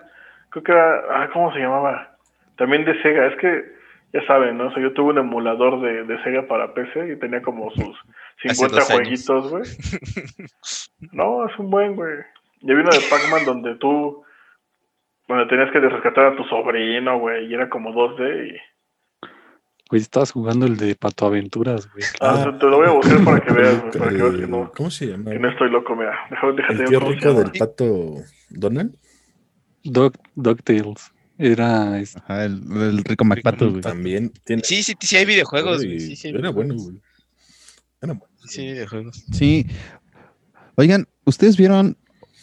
creo 0.50 0.64
que 0.64 0.72
era, 0.72 1.02
ah, 1.12 1.30
¿cómo 1.34 1.52
se 1.54 1.60
llamaba? 1.60 2.16
También 2.58 2.86
de 2.86 3.00
Sega, 3.02 3.28
es 3.28 3.38
que, 3.38 3.76
ya 4.14 4.26
saben, 4.26 4.58
¿no? 4.58 4.68
O 4.68 4.72
sea, 4.74 4.82
yo 4.82 4.94
tuve 4.94 5.12
un 5.12 5.18
emulador 5.20 5.82
de, 5.82 6.04
de 6.06 6.24
Sega 6.24 6.48
para 6.48 6.74
PC 6.74 7.14
y 7.14 7.16
tenía 7.20 7.42
como 7.42 7.70
sus 7.72 7.98
50 8.42 8.76
dos 8.76 8.90
años. 8.90 9.02
jueguitos, 9.02 9.50
güey. 9.52 9.64
No, 11.12 11.48
es 11.48 11.58
un 11.60 11.70
buen, 11.70 11.96
güey. 11.96 12.16
Y 12.62 12.72
había 12.72 12.84
uno 12.84 12.92
de 12.92 13.04
Pac-Man 13.10 13.46
donde 13.46 13.76
tú, 13.76 14.24
donde 15.28 15.46
tenías 15.46 15.72
que 15.72 15.80
rescatar 15.80 16.26
a 16.26 16.36
tu 16.36 16.44
sobrino, 16.46 17.20
güey, 17.20 17.46
y 17.48 17.54
era 17.54 17.70
como 17.70 17.92
2D 17.92 18.54
y... 18.54 18.58
Güey, 19.90 20.02
estabas 20.02 20.34
jugando 20.34 20.66
el 20.66 20.76
de 20.76 20.96
Pato 20.96 21.28
Aventuras, 21.28 21.90
güey. 21.94 22.04
Ah, 22.20 22.36
Ah. 22.46 22.52
te, 22.52 22.60
te 22.60 22.66
lo 22.66 22.78
voy 22.78 22.88
a 22.88 22.92
buscar 22.92 23.24
para 23.24 23.40
que 23.40 23.54
veas, 23.54 23.80
güey, 23.80 23.92
para 23.94 24.10
que 24.12 24.18
veas 24.18 24.32
que 24.36 24.42
El- 24.44 24.52
no, 24.52 24.72
¿Cómo 24.76 24.90
se 24.90 25.06
llama? 25.08 25.32
que 25.32 25.40
no 25.40 25.50
estoy 25.50 25.70
loco, 25.70 25.96
mira. 25.96 26.18
Déjame, 26.30 26.54
déjate 26.54 26.74
El 26.84 26.90
tío 26.90 27.00
rico 27.00 27.34
del 27.34 27.52
pato 27.58 27.86
Donald. 28.50 28.96
Dog, 29.92 30.14
DuckTales. 30.36 31.12
Era 31.40 32.00
este, 32.00 32.20
Ajá, 32.20 32.46
el, 32.46 32.62
el 32.82 33.04
rico 33.04 33.24
MacPato, 33.24 33.70
güey. 33.70 33.82
También 33.82 34.32
tiene. 34.44 34.64
Sí, 34.64 34.82
sí, 34.82 34.96
sí 35.00 35.18
hay 35.18 35.26
videojuegos, 35.26 35.84
y 35.84 35.88
güey. 35.88 36.00
Sí, 36.00 36.16
sí 36.16 36.28
hay 36.30 36.36
era 36.36 36.50
bueno, 36.50 36.74
güey. 36.76 37.00
Era 38.02 38.14
bueno. 38.14 38.34
Sí, 38.46 38.66
videojuegos. 38.66 39.24
Sí. 39.32 39.66
Oigan, 40.76 41.08
¿ustedes 41.26 41.58
vieron 41.58 41.96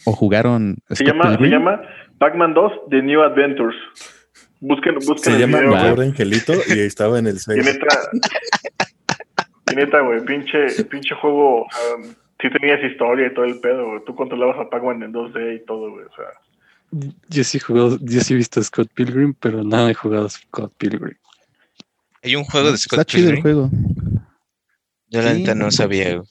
o 0.04 0.12
jugaron 0.12 0.76
Se 0.90 0.96
Scott 0.96 1.08
llama, 1.08 1.36
se 1.36 1.46
llama 1.46 1.82
Pac-Man 2.18 2.54
2 2.54 2.72
The 2.90 3.02
New 3.02 3.22
Adventures. 3.22 3.76
Busquen, 4.60 4.94
busquen 4.94 5.18
Se 5.18 5.32
el 5.34 5.40
llama 5.40 5.60
video. 5.60 5.90
Pobre 5.90 6.06
Angelito 6.06 6.52
y 6.68 6.78
estaba 6.80 7.18
en 7.18 7.26
el 7.26 7.36
Y 7.36 7.40
6. 7.40 7.64
neta, 7.64 8.10
y 9.72 9.74
neta, 9.74 10.00
güey, 10.00 10.24
pinche, 10.24 10.84
pinche 10.84 11.14
juego, 11.16 11.66
sea, 11.70 12.14
sí 12.40 12.48
tenías 12.50 12.82
historia 12.82 13.26
y 13.26 13.34
todo 13.34 13.44
el 13.44 13.60
pedo, 13.60 13.88
güey. 13.88 14.04
Tú 14.04 14.14
controlabas 14.14 14.58
a 14.58 14.70
Pac-Man 14.70 15.02
en 15.02 15.12
2D 15.12 15.56
y 15.56 15.64
todo, 15.64 15.90
güey, 15.90 16.04
o 16.04 16.14
sea. 16.14 16.26
Yo 17.28 17.44
sí 17.44 17.58
he 17.58 17.60
jugado, 17.60 17.98
yo 18.00 18.20
sí 18.20 18.34
he 18.34 18.36
visto 18.36 18.62
Scott 18.62 18.88
Pilgrim, 18.94 19.34
pero 19.34 19.64
nada 19.64 19.90
he 19.90 19.94
jugado 19.94 20.28
Scott 20.28 20.72
Pilgrim. 20.76 21.16
Hay 22.22 22.36
un 22.36 22.44
juego 22.44 22.68
de 22.68 22.74
Está 22.76 22.96
Scott 22.96 23.06
chido 23.08 23.30
el 23.30 23.36
Pilgrim. 23.42 23.42
juego. 23.42 23.70
Yo 25.08 25.22
la 25.22 25.32
Sí. 25.34 25.38
neta 25.40 25.54
no 25.54 25.70
sabía, 25.70 26.14
güey. 26.16 26.28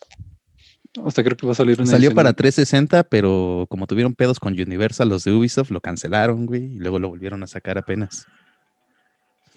Hasta 1.05 1.23
creo 1.23 1.35
que 1.35 1.45
va 1.47 1.53
a 1.53 1.55
salir 1.55 1.79
una 1.81 1.87
Salió 1.89 2.09
edición- 2.09 2.15
para 2.15 2.33
360, 2.33 3.03
pero 3.03 3.65
como 3.69 3.87
tuvieron 3.87 4.13
pedos 4.13 4.39
con 4.39 4.53
Universal, 4.53 5.09
los 5.09 5.23
de 5.23 5.31
Ubisoft 5.31 5.71
lo 5.71 5.81
cancelaron, 5.81 6.45
güey, 6.45 6.75
y 6.75 6.77
luego 6.79 6.99
lo 6.99 7.09
volvieron 7.09 7.41
a 7.43 7.47
sacar 7.47 7.77
apenas. 7.79 8.25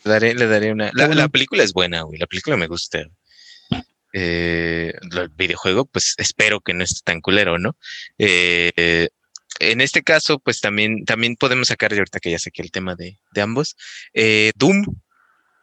Le 0.04 0.11
daré, 0.12 0.34
le 0.34 0.46
daré 0.46 0.72
una. 0.72 0.90
La, 0.94 1.09
la 1.09 1.28
película 1.28 1.62
es 1.62 1.72
buena, 1.72 2.02
güey. 2.02 2.18
La 2.18 2.26
película 2.26 2.57
me 2.57 2.68
gusta. 2.68 3.00
Eh, 4.12 4.94
el 5.12 5.28
videojuego, 5.30 5.84
pues 5.84 6.14
espero 6.16 6.61
que 6.61 6.72
no 6.72 6.84
esté 6.84 7.00
tan 7.04 7.20
culero, 7.20 7.59
¿no? 7.59 7.76
Eh, 8.18 8.72
eh, 8.76 9.09
en 9.61 9.80
este 9.80 10.02
caso, 10.02 10.38
pues 10.38 10.61
también, 10.61 11.04
también 11.04 11.36
podemos 11.36 11.68
sacar, 11.68 11.90
de 11.92 11.98
ahorita 11.98 12.20
que 12.20 12.30
ya 12.30 12.38
saqué 12.38 12.62
el 12.62 12.70
tema 12.70 12.94
de, 12.94 13.18
de 13.32 13.40
ambos. 13.40 13.76
eh, 14.14 14.52
Doom. 14.57 14.84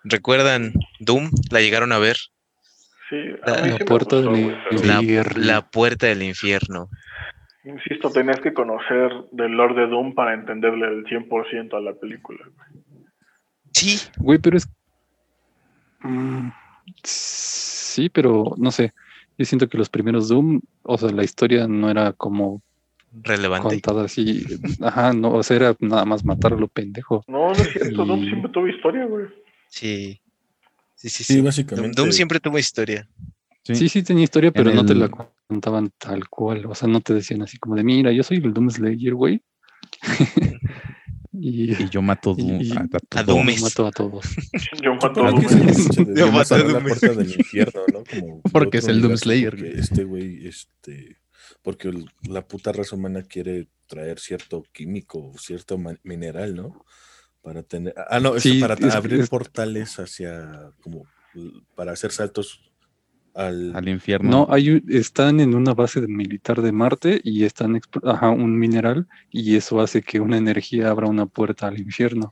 ¿Recuerdan 0.03 0.73
Doom? 0.99 1.31
¿La 1.49 1.61
llegaron 1.61 1.91
a 1.93 1.97
ver? 1.99 2.17
Sí, 3.09 3.15
La- 3.45 3.75
a 3.75 3.77
puerta 3.79 4.17
gustó, 4.17 4.31
del 4.33 4.85
La, 4.85 4.99
infierno. 5.01 5.41
la 5.41 5.61
puerta 5.69 6.07
del 6.07 6.23
infierno. 6.23 6.89
Insisto, 7.63 8.11
tenías 8.11 8.41
que 8.41 8.53
conocer 8.53 9.11
del 9.31 9.53
Lord 9.53 9.75
de 9.75 9.87
Doom 9.87 10.13
para 10.15 10.33
entenderle 10.33 10.87
el 10.87 11.05
100% 11.05 11.77
a 11.77 11.81
la 11.81 11.93
película. 11.93 12.39
Sí, 13.71 13.99
Güey, 14.17 14.39
pero 14.39 14.57
es. 14.57 14.67
Mm, 16.01 16.49
sí, 17.03 18.09
pero 18.09 18.53
no 18.57 18.71
sé. 18.71 18.93
Yo 19.37 19.45
siento 19.45 19.67
que 19.69 19.77
los 19.77 19.89
primeros 19.89 20.27
Doom, 20.27 20.59
o 20.83 20.97
sea, 20.97 21.09
la 21.11 21.23
historia 21.23 21.67
no 21.67 21.89
era 21.89 22.11
como 22.13 22.61
relevante. 23.21 23.69
contada 23.69 24.05
así. 24.05 24.45
Ajá, 24.81 25.13
no, 25.13 25.33
o 25.33 25.43
sea, 25.43 25.55
era 25.57 25.75
nada 25.79 26.05
más 26.05 26.25
matar 26.25 26.53
a 26.53 26.57
lo 26.57 26.67
pendejo. 26.67 27.23
No, 27.27 27.47
no 27.47 27.51
es 27.53 27.71
cierto, 27.71 28.05
Doom 28.05 28.23
siempre 28.25 28.51
tuvo 28.51 28.67
historia, 28.67 29.05
güey. 29.05 29.25
Sí. 29.69 30.19
Sí, 30.95 31.09
sí, 31.09 31.23
Sí, 31.23 31.23
sí. 31.25 31.33
Doom, 31.35 31.45
básicamente. 31.45 32.01
Doom 32.01 32.11
siempre 32.11 32.39
tuvo 32.39 32.57
historia. 32.59 33.07
Sí, 33.63 33.87
sí, 33.89 34.03
tenía 34.03 34.23
historia, 34.25 34.51
pero 34.51 34.73
no 34.73 34.85
te 34.85 34.93
la 34.95 35.09
contaban 35.47 35.91
tal 35.97 36.27
cual. 36.29 36.65
O 36.65 36.75
sea, 36.75 36.87
no 36.89 36.99
te 37.01 37.13
decían 37.13 37.41
así 37.43 37.57
como 37.57 37.75
de, 37.75 37.83
mira, 37.83 38.11
yo 38.11 38.23
soy 38.23 38.37
el 38.37 38.53
Doom 38.53 38.69
Slayer, 38.69 39.13
güey. 39.13 39.41
y 41.33 41.71
Y 41.73 41.89
yo 41.89 42.01
mato 42.01 42.35
Y- 42.37 42.43
Doom- 42.43 42.61
y- 42.63 42.71
a, 42.71 42.81
a 43.17 43.19
a. 43.19 43.23
Doomes. 43.23 43.61
mato 43.61 43.87
a 43.87 43.91
todos. 43.91 44.25
Yo 44.81 44.93
mato 44.95 45.25
a 45.25 45.29
Supongo 45.29 45.31
Doom. 45.31 45.39
que 45.41 45.45
es 45.47 45.53
el 45.53 45.65
pinche 45.95 46.05
de 46.05 46.19
Yo 46.19 46.31
mato 46.31 46.55
a 46.55 46.57
Doom. 46.59 46.83
puerta 46.83 47.07
del 47.13 47.31
infierno, 47.33 47.81
¿no? 47.91 48.03
Como 48.03 48.41
Porque 48.51 48.77
es 48.79 48.87
el 48.87 49.01
Doom 49.01 49.17
Slayer. 49.17 49.55
Este 49.65 50.03
güey, 50.03 50.45
este, 50.47 51.17
porque 51.63 51.87
el- 51.89 52.05
la 52.29 52.45
puta 52.45 52.71
raza 52.71 52.95
humana 52.95 53.23
quiere 53.23 53.67
traer 53.87 54.19
cierto 54.19 54.63
químico, 54.71 55.31
cierto 55.37 55.77
ma- 55.77 55.97
mineral, 56.03 56.55
¿no? 56.55 56.85
Para 57.41 57.63
tener, 57.63 57.93
ah, 58.09 58.19
no, 58.19 58.35
es 58.35 58.43
Sí, 58.43 58.59
para 58.61 58.75
es- 58.75 58.95
abrir 58.95 59.21
es- 59.21 59.29
portales 59.29 59.99
hacia, 59.99 60.71
como, 60.81 61.05
para 61.75 61.93
hacer 61.93 62.11
saltos 62.11 62.69
al, 63.33 63.75
Al 63.75 63.89
infierno. 63.89 64.29
No, 64.29 64.47
hay, 64.49 64.69
un- 64.69 64.83
están 64.89 65.39
en 65.39 65.55
una 65.55 65.73
base 65.73 65.99
de 66.01 66.07
militar 66.07 66.61
de 66.61 66.71
Marte 66.71 67.19
y 67.23 67.43
están, 67.45 67.81
ajá, 68.03 68.29
un 68.29 68.59
mineral 68.59 69.07
y 69.31 69.55
eso 69.55 69.81
hace 69.81 70.03
que 70.03 70.19
una 70.19 70.37
energía 70.37 70.89
abra 70.89 71.07
una 71.07 71.25
puerta 71.25 71.67
al 71.67 71.79
infierno. 71.79 72.31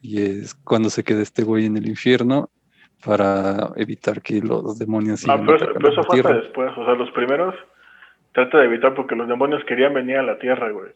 Y 0.00 0.20
es 0.22 0.54
cuando 0.54 0.88
se 0.90 1.04
queda 1.04 1.20
este 1.22 1.42
güey 1.44 1.66
en 1.66 1.76
el 1.76 1.86
infierno 1.86 2.50
para 3.04 3.72
evitar 3.76 4.22
que 4.22 4.40
los 4.40 4.78
demonios 4.78 5.24
No, 5.26 5.34
sigan 5.34 5.46
pero 5.46 5.56
eso, 5.56 5.66
pero 5.74 6.04
fue 6.04 6.18
hasta 6.20 6.34
después. 6.34 6.70
O 6.78 6.84
sea, 6.84 6.94
los 6.94 7.10
primeros 7.12 7.54
trata 8.32 8.58
de 8.58 8.64
evitar 8.64 8.94
porque 8.94 9.14
los 9.14 9.28
demonios 9.28 9.64
querían 9.64 9.94
venir 9.94 10.18
a 10.18 10.22
la 10.22 10.38
Tierra, 10.38 10.70
güey. 10.70 10.90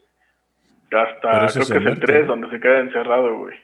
Hasta 0.91 1.47
creo 1.47 1.53
que 1.53 1.59
es 1.59 1.69
el 1.71 1.83
Marte, 1.83 2.05
3 2.05 2.21
¿no? 2.21 2.27
donde 2.27 2.49
se 2.49 2.59
queda 2.59 2.79
encerrado, 2.79 3.37
güey. 3.37 3.55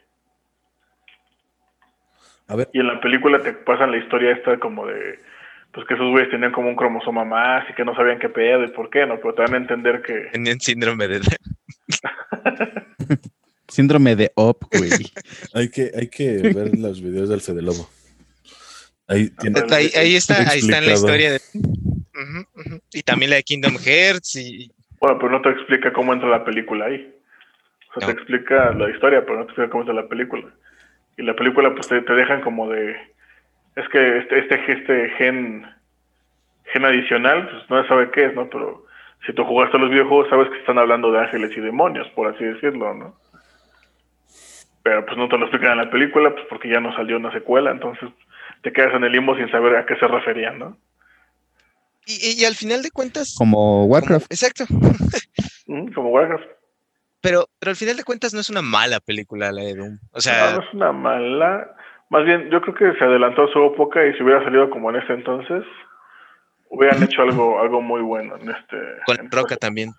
a 2.48 2.56
ver, 2.56 2.70
Y 2.74 2.80
en 2.80 2.88
la 2.88 3.00
película 3.00 3.40
te 3.40 3.54
pasan 3.54 3.92
la 3.92 3.98
historia 3.98 4.32
esta 4.32 4.58
como 4.60 4.86
de, 4.88 5.20
pues 5.72 5.88
que 5.88 5.94
esos 5.94 6.10
güeyes 6.12 6.30
tenían 6.30 6.52
como 6.52 6.70
un 6.70 6.76
cromosoma 6.76 7.24
más 7.24 7.70
y 7.70 7.74
que 7.74 7.86
no 7.86 7.96
sabían 7.96 8.20
qué 8.20 8.30
pedo 8.30 8.64
y 8.64 8.70
por 8.70 8.90
qué, 8.90 9.06
¿no? 9.06 9.18
Pero 9.18 9.34
te 9.34 9.42
dan 9.44 9.54
a 9.54 9.58
entender 9.58 10.02
que... 10.02 10.30
Tenían 10.32 10.60
síndrome 10.60 11.08
de 11.08 11.22
Síndrome 13.68 14.16
de 14.16 14.32
Op, 14.36 14.66
güey. 14.72 14.92
hay 15.54 15.70
que, 15.70 15.92
hay 15.96 16.08
que 16.08 16.38
ver 16.54 16.78
los 16.78 17.02
videos 17.02 17.30
del 17.30 17.42
Fede 17.42 17.62
Lobo. 17.64 17.90
Ahí 19.08 19.30
tiene. 19.32 19.62
Ahí, 19.72 19.90
ahí 19.96 20.16
está, 20.16 20.48
ahí 20.50 20.60
está 20.60 20.78
en 20.78 20.86
la 20.86 20.94
historia 20.94 21.32
de. 21.32 21.40
Y 22.92 23.04
también 23.04 23.32
la 23.32 23.38
de 23.38 23.44
Kingdom 23.44 23.78
Hearts 23.78 24.36
y 24.36 24.72
Bueno, 25.00 25.18
pero 25.20 25.32
no 25.32 25.42
te 25.42 25.50
explica 25.50 25.92
cómo 25.92 26.14
entra 26.14 26.30
la 26.30 26.44
película 26.46 26.86
ahí. 26.86 27.14
O 27.96 28.00
sea, 28.00 28.08
No. 28.08 28.14
te 28.14 28.20
explica 28.20 28.72
la 28.74 28.90
historia, 28.90 29.22
pero 29.26 29.40
no 29.40 29.46
te 29.46 29.52
explica 29.52 29.70
cómo 29.70 29.84
entra 29.84 29.96
la 29.96 30.08
película. 30.08 30.46
Y 31.18 31.24
la 31.24 31.36
película, 31.36 31.74
pues 31.74 31.88
te, 31.88 32.02
te 32.02 32.14
dejan 32.14 32.42
como 32.42 32.70
de. 32.70 32.96
Es 33.76 33.88
que 33.90 34.18
este, 34.20 34.40
este, 34.40 34.72
este 34.72 35.10
gen, 35.18 35.66
gen 36.72 36.86
adicional, 36.86 37.50
pues 37.50 37.70
no 37.70 37.82
se 37.82 37.88
sabe 37.88 38.12
qué 38.12 38.26
es, 38.26 38.36
¿no? 38.36 38.50
Pero 38.50 38.86
si 39.26 39.34
tú 39.34 39.44
jugaste 39.44 39.78
a 39.78 39.80
los 39.80 39.90
videojuegos, 39.90 40.30
sabes 40.30 40.50
que 40.50 40.58
están 40.60 40.78
hablando 40.78 41.12
de 41.12 41.20
ángeles 41.20 41.52
y 41.58 41.62
demonios, 41.62 42.08
por 42.12 42.28
así 42.34 42.44
decirlo, 42.44 42.94
¿no? 42.94 43.16
Pero 44.84 45.06
pues 45.06 45.18
no 45.18 45.28
te 45.30 45.38
lo 45.38 45.46
explican 45.46 45.72
en 45.80 45.86
la 45.86 45.90
película, 45.92 46.32
pues 46.32 46.46
porque 46.50 46.70
ya 46.70 46.80
no 46.80 46.94
salió 46.96 47.18
una 47.18 47.32
secuela, 47.32 47.72
entonces 47.72 48.10
te 48.64 48.74
quedas 48.74 48.94
en 48.94 49.04
el 49.06 49.12
limbo 49.14 49.36
sin 49.38 49.50
saber 49.50 49.76
a 49.78 49.86
qué 49.86 49.96
se 49.96 50.08
referían, 50.08 50.60
¿no? 50.60 50.78
Y, 52.06 52.42
y 52.42 52.46
al 52.46 52.56
final 52.56 52.82
de 52.84 52.92
cuentas. 52.92 53.36
Como 53.38 53.58
como- 53.58 53.86
Warcraft. 53.86 54.32
exacto. 54.32 54.66
Mm, 55.68 55.94
Como 55.94 56.10
Warcraft. 56.10 56.46
Pero, 57.22 57.48
pero 57.60 57.70
al 57.70 57.76
final 57.78 57.96
de 57.96 58.04
cuentas 58.04 58.34
no 58.34 58.42
es 58.42 58.50
una 58.50 58.62
mala 58.62 59.00
película 59.00 59.52
la 59.54 59.62
de 59.64 59.76
Doom. 59.76 59.98
O 60.12 60.16
No, 60.16 60.22
sea, 60.22 60.56
no 60.56 60.62
es 60.62 60.74
una 60.74 60.92
mala. 60.92 61.74
Más 62.10 62.26
bien, 62.26 62.50
yo 62.52 62.62
creo 62.62 62.76
que 62.76 63.00
se 63.00 63.04
adelantó 63.06 63.44
a 63.46 63.52
su 63.54 63.64
época 63.64 64.06
y 64.06 64.14
si 64.14 64.24
hubiera 64.24 64.44
salido 64.44 64.70
como 64.70 64.90
en 64.90 64.98
ese 64.98 65.14
entonces, 65.14 65.64
hubieran 66.70 67.02
hecho 67.04 67.22
algo, 67.22 67.60
algo 67.62 67.82
muy 67.82 68.02
bueno 68.02 68.36
en 68.38 68.50
este. 68.50 68.78
con 69.06 69.20
en- 69.20 69.32
Roca 69.32 69.56
también. 69.56 69.94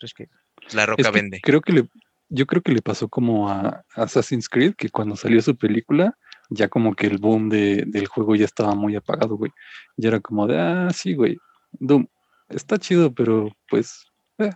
Es 0.00 0.14
que 0.14 0.28
la 0.72 0.82
Es 0.84 0.88
Roca 0.88 1.02
que 1.02 1.10
vende. 1.10 1.40
Creo 1.42 1.60
que 1.60 1.72
le, 1.74 1.84
yo 2.30 2.46
creo 2.46 2.62
que 2.62 2.72
le 2.72 2.80
pasó 2.82 3.08
como 3.08 3.50
a 3.50 3.84
Assassin's 3.94 4.48
Creed, 4.48 4.74
que 4.76 4.88
cuando 4.88 5.16
salió 5.16 5.42
su 5.42 5.56
película, 5.56 6.16
ya 6.48 6.68
como 6.68 6.94
que 6.94 7.06
el 7.08 7.18
boom 7.18 7.50
de, 7.50 7.84
del 7.86 8.06
juego 8.06 8.34
ya 8.36 8.46
estaba 8.46 8.74
muy 8.74 8.96
apagado, 8.96 9.36
güey. 9.36 9.52
Ya 9.96 10.08
era 10.08 10.20
como 10.20 10.46
de, 10.46 10.58
ah, 10.58 10.88
sí, 10.94 11.14
güey, 11.14 11.36
Doom, 11.72 12.06
está 12.48 12.78
chido, 12.78 13.12
pero 13.12 13.50
pues, 13.68 14.04
eh, 14.38 14.50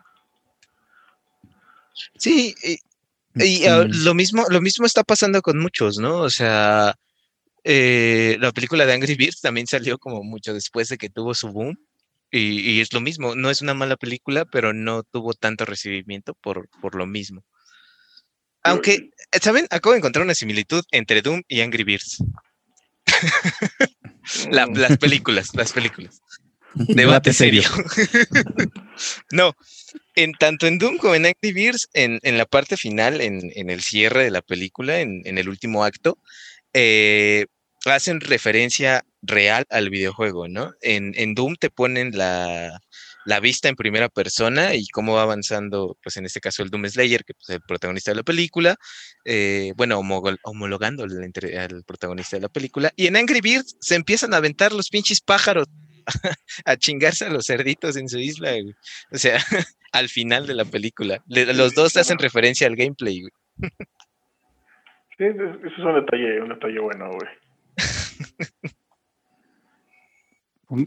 Sí, 2.19 2.55
y, 2.63 2.79
y, 3.45 3.67
ah, 3.67 3.85
lo 3.89 4.15
mismo, 4.15 4.45
lo 4.49 4.61
mismo 4.61 4.85
está 4.87 5.05
pasando 5.05 5.41
con 5.43 5.59
muchos, 5.59 5.99
¿no? 5.99 6.19
O 6.21 6.31
sea, 6.31 6.95
eh, 7.63 8.37
la 8.41 8.53
película 8.53 8.85
de 8.85 8.93
Angry 8.95 9.15
Birds 9.15 9.41
también 9.41 9.67
salió 9.67 9.99
como 9.99 10.23
mucho 10.23 10.53
después 10.53 10.89
de 10.89 10.99
que 10.99 11.11
tuvo 11.11 11.35
su 11.35 11.49
boom. 11.51 11.79
Y, 12.31 12.59
y 12.69 12.81
es 12.81 12.93
lo 12.93 13.01
mismo, 13.01 13.37
no 13.37 13.49
es 13.49 13.63
una 13.63 13.75
mala 13.75 13.97
película, 13.97 14.45
pero 14.45 14.73
no 14.73 15.05
tuvo 15.05 15.35
tanto 15.35 15.65
recibimiento 15.65 16.35
por, 16.35 16.69
por 16.81 16.97
lo 16.97 17.07
mismo. 17.07 17.45
Aunque, 18.65 19.11
¿saben? 19.41 19.67
Acabo 19.71 19.93
de 19.93 19.99
encontrar 19.99 20.25
una 20.25 20.35
similitud 20.35 20.83
entre 20.91 21.23
Doom 21.23 21.43
y 21.47 21.61
Angry 21.61 21.85
Birds. 21.85 22.19
La- 24.51 24.67
las 24.67 24.97
películas, 24.97 25.55
las 25.55 25.73
películas. 25.73 26.23
Debate 26.89 27.33
serio. 27.33 27.63
no, 29.31 29.55
en 30.15 30.33
tanto 30.33 30.67
en 30.67 30.79
Doom 30.79 30.99
como 30.99 31.15
en 31.15 31.27
Angry 31.27 31.53
Birds, 31.53 31.89
en, 31.93 32.19
en 32.23 32.39
la 32.39 32.47
parte 32.47 32.77
final, 32.77 33.21
en, 33.21 33.53
en 33.55 33.71
el 33.71 33.83
cierre 33.83 34.25
de 34.25 34.31
la 34.31 34.43
película, 34.43 35.01
en, 35.01 35.23
en 35.25 35.39
el 35.39 35.49
último 35.49 35.85
acto, 35.85 36.19
eh, 36.73 37.47
hacen 37.87 38.21
referencia 38.21 39.05
real 39.23 39.67
al 39.71 39.91
videojuego, 39.91 40.49
¿no? 40.49 40.73
En, 40.81 41.13
en 41.17 41.35
Doom 41.35 41.57
te 41.57 41.71
ponen 41.71 42.17
la, 42.17 42.81
la 43.25 43.41
vista 43.41 43.69
en 43.69 43.77
primera 43.77 44.09
persona 44.09 44.75
y 44.75 44.87
cómo 44.89 45.15
va 45.15 45.23
avanzando, 45.23 45.97
pues 46.03 46.17
en 46.17 46.27
este 46.27 46.41
caso 46.41 46.63
el 46.63 46.71
Doom 46.71 46.87
Slayer, 46.87 47.25
que 47.25 47.35
pues, 47.35 47.49
es 47.49 47.57
el 47.57 47.63
protagonista 47.63 48.11
de 48.11 48.17
la 48.17 48.23
película, 48.23 48.77
eh, 49.25 49.73
bueno, 49.77 50.01
homologando 50.43 51.05
al, 51.05 51.33
al 51.59 51.85
protagonista 51.85 52.37
de 52.37 52.43
la 52.43 52.49
película. 52.49 52.93
Y 52.97 53.07
en 53.07 53.17
Angry 53.17 53.41
Birds 53.41 53.77
se 53.81 53.95
empiezan 53.95 54.35
a 54.35 54.39
aventar 54.39 54.73
los 54.73 54.89
pinches 54.89 55.21
pájaros 55.21 55.67
a 56.65 56.77
chingarse 56.77 57.25
a 57.27 57.31
los 57.31 57.47
cerditos 57.47 57.97
en 57.97 58.09
su 58.09 58.19
isla, 58.19 58.51
güey. 58.53 58.75
O 59.13 59.19
sea, 59.19 59.39
al 59.93 60.09
final 60.09 60.47
de 60.47 60.55
la 60.55 60.65
película. 60.65 61.23
Le- 61.27 61.53
los 61.55 61.75
dos 61.75 61.97
hacen 61.97 62.19
referencia 62.19 62.67
al 62.67 62.77
gameplay, 62.77 63.21
güey. 63.23 63.33
Sí, 65.19 65.25
es- 65.25 65.37
eso 65.37 65.67
es 65.67 65.79
un 65.79 65.95
detalle, 65.95 66.41
un 66.43 66.49
detalle 66.49 66.81
bueno, 66.81 67.11
güey. 67.11 67.31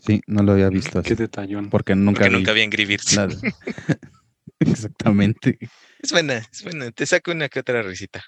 Sí, 0.06 0.22
no 0.28 0.44
lo 0.44 0.54
había 0.54 0.70
visto 0.70 1.00
así. 1.00 1.10
qué 1.10 1.16
detallón. 1.16 1.70
Porque 1.70 1.96
nunca 1.96 2.22
Porque 2.22 2.30
vi 2.30 2.36
nunca 2.36 2.54
vi 2.54 2.86
Birds. 2.86 3.16
nada. 3.16 3.34
Exactamente. 4.60 5.58
Es 6.02 6.12
buena, 6.12 6.38
es 6.52 6.64
buena. 6.64 6.92
Te 6.92 7.06
saco 7.06 7.32
una 7.32 7.48
que 7.48 7.60
otra 7.60 7.82
risita. 7.84 8.24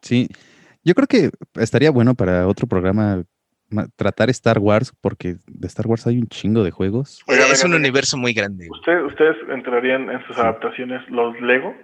Sí. 0.00 0.28
Yo 0.82 0.94
creo 0.94 1.06
que 1.06 1.30
estaría 1.54 1.90
bueno 1.90 2.14
para 2.14 2.48
otro 2.48 2.66
programa 2.66 3.16
ma- 3.16 3.24
tratar 3.96 4.30
Star 4.30 4.58
Wars, 4.58 4.92
porque 5.00 5.36
de 5.46 5.66
Star 5.66 5.86
Wars 5.86 6.06
hay 6.06 6.18
un 6.18 6.26
chingo 6.28 6.62
de 6.64 6.70
juegos. 6.70 7.22
Oigan, 7.26 7.50
es 7.50 7.64
un 7.64 7.74
universo 7.74 8.16
muy 8.16 8.32
grande. 8.32 8.68
¿Usted- 8.70 9.02
¿Ustedes 9.04 9.36
entrarían 9.50 10.10
en 10.10 10.24
sus 10.26 10.36
adaptaciones 10.38 11.02
los 11.10 11.40
Lego? 11.40 11.74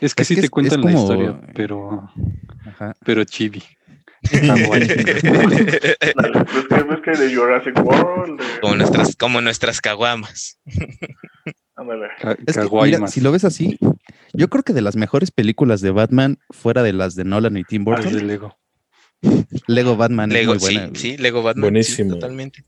Es 0.00 0.14
que 0.14 0.22
Es 0.22 0.28
sí 0.28 0.34
que 0.34 0.40
te 0.42 0.46
es- 0.46 0.50
cuentan 0.50 0.80
es 0.80 0.84
la 0.86 0.92
como- 0.92 1.02
historia, 1.02 1.40
pero, 1.54 2.10
Ajá. 2.66 2.94
pero 3.04 3.24
chibi. 3.24 3.62
Están 4.22 4.64
buenísimas. 4.66 5.22
Dale, 5.22 5.64
¿ves 5.64 6.66
que, 6.68 6.82
ves 6.82 7.00
que 7.04 7.10
de 7.10 7.34
Jurassic 7.34 7.76
World? 7.84 8.40
de- 8.40 8.60
como 8.60 8.74
nuestras, 8.76 9.16
como 9.16 9.40
nuestras 9.40 9.80
caguamas. 9.80 10.58
Mira, 11.76 13.06
si 13.08 13.20
lo 13.20 13.32
ves 13.32 13.44
así, 13.44 13.78
yo 14.34 14.48
creo 14.50 14.62
que 14.62 14.72
de 14.72 14.82
las 14.82 14.96
mejores 14.96 15.30
películas 15.30 15.80
de 15.80 15.90
Batman, 15.90 16.38
fuera 16.50 16.82
de 16.82 16.92
las 16.92 17.14
de 17.14 17.24
Nolan 17.24 17.56
y 17.56 17.64
Tim 17.64 17.84
Las 17.86 18.04
de 18.04 18.10
Burton, 18.10 18.26
Lego. 18.26 18.58
Lego 19.66 19.96
Batman 19.96 20.28
Lego, 20.30 20.54
es 20.54 20.62
muy 20.62 20.68
sí, 20.70 20.74
buena. 20.74 20.88
güey. 20.90 21.00
sí, 21.00 21.16
Lego 21.16 21.42
Batman. 21.42 21.62
sí, 21.62 21.70
Buenísimo. 21.70 22.14
totalmente. 22.14 22.64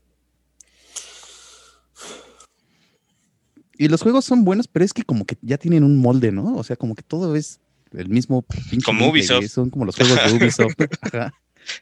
Y 3.77 3.89
los 3.89 4.01
juegos 4.01 4.25
son 4.25 4.43
buenos, 4.43 4.67
pero 4.67 4.83
es 4.85 4.93
que 4.93 5.03
como 5.03 5.25
que 5.25 5.37
ya 5.41 5.57
tienen 5.57 5.83
un 5.83 5.99
molde, 5.99 6.31
¿no? 6.31 6.55
O 6.55 6.63
sea, 6.63 6.75
como 6.75 6.95
que 6.95 7.03
todo 7.03 7.35
es 7.35 7.59
el 7.91 8.09
mismo 8.09 8.41
pinche 8.41 8.83
Como 8.85 9.09
Ubisoft. 9.09 9.45
Son 9.47 9.69
como 9.69 9.85
los 9.85 9.95
juegos 9.95 10.17
de 10.17 10.33
Ubisoft. 10.45 10.73
Ajá. 11.01 11.33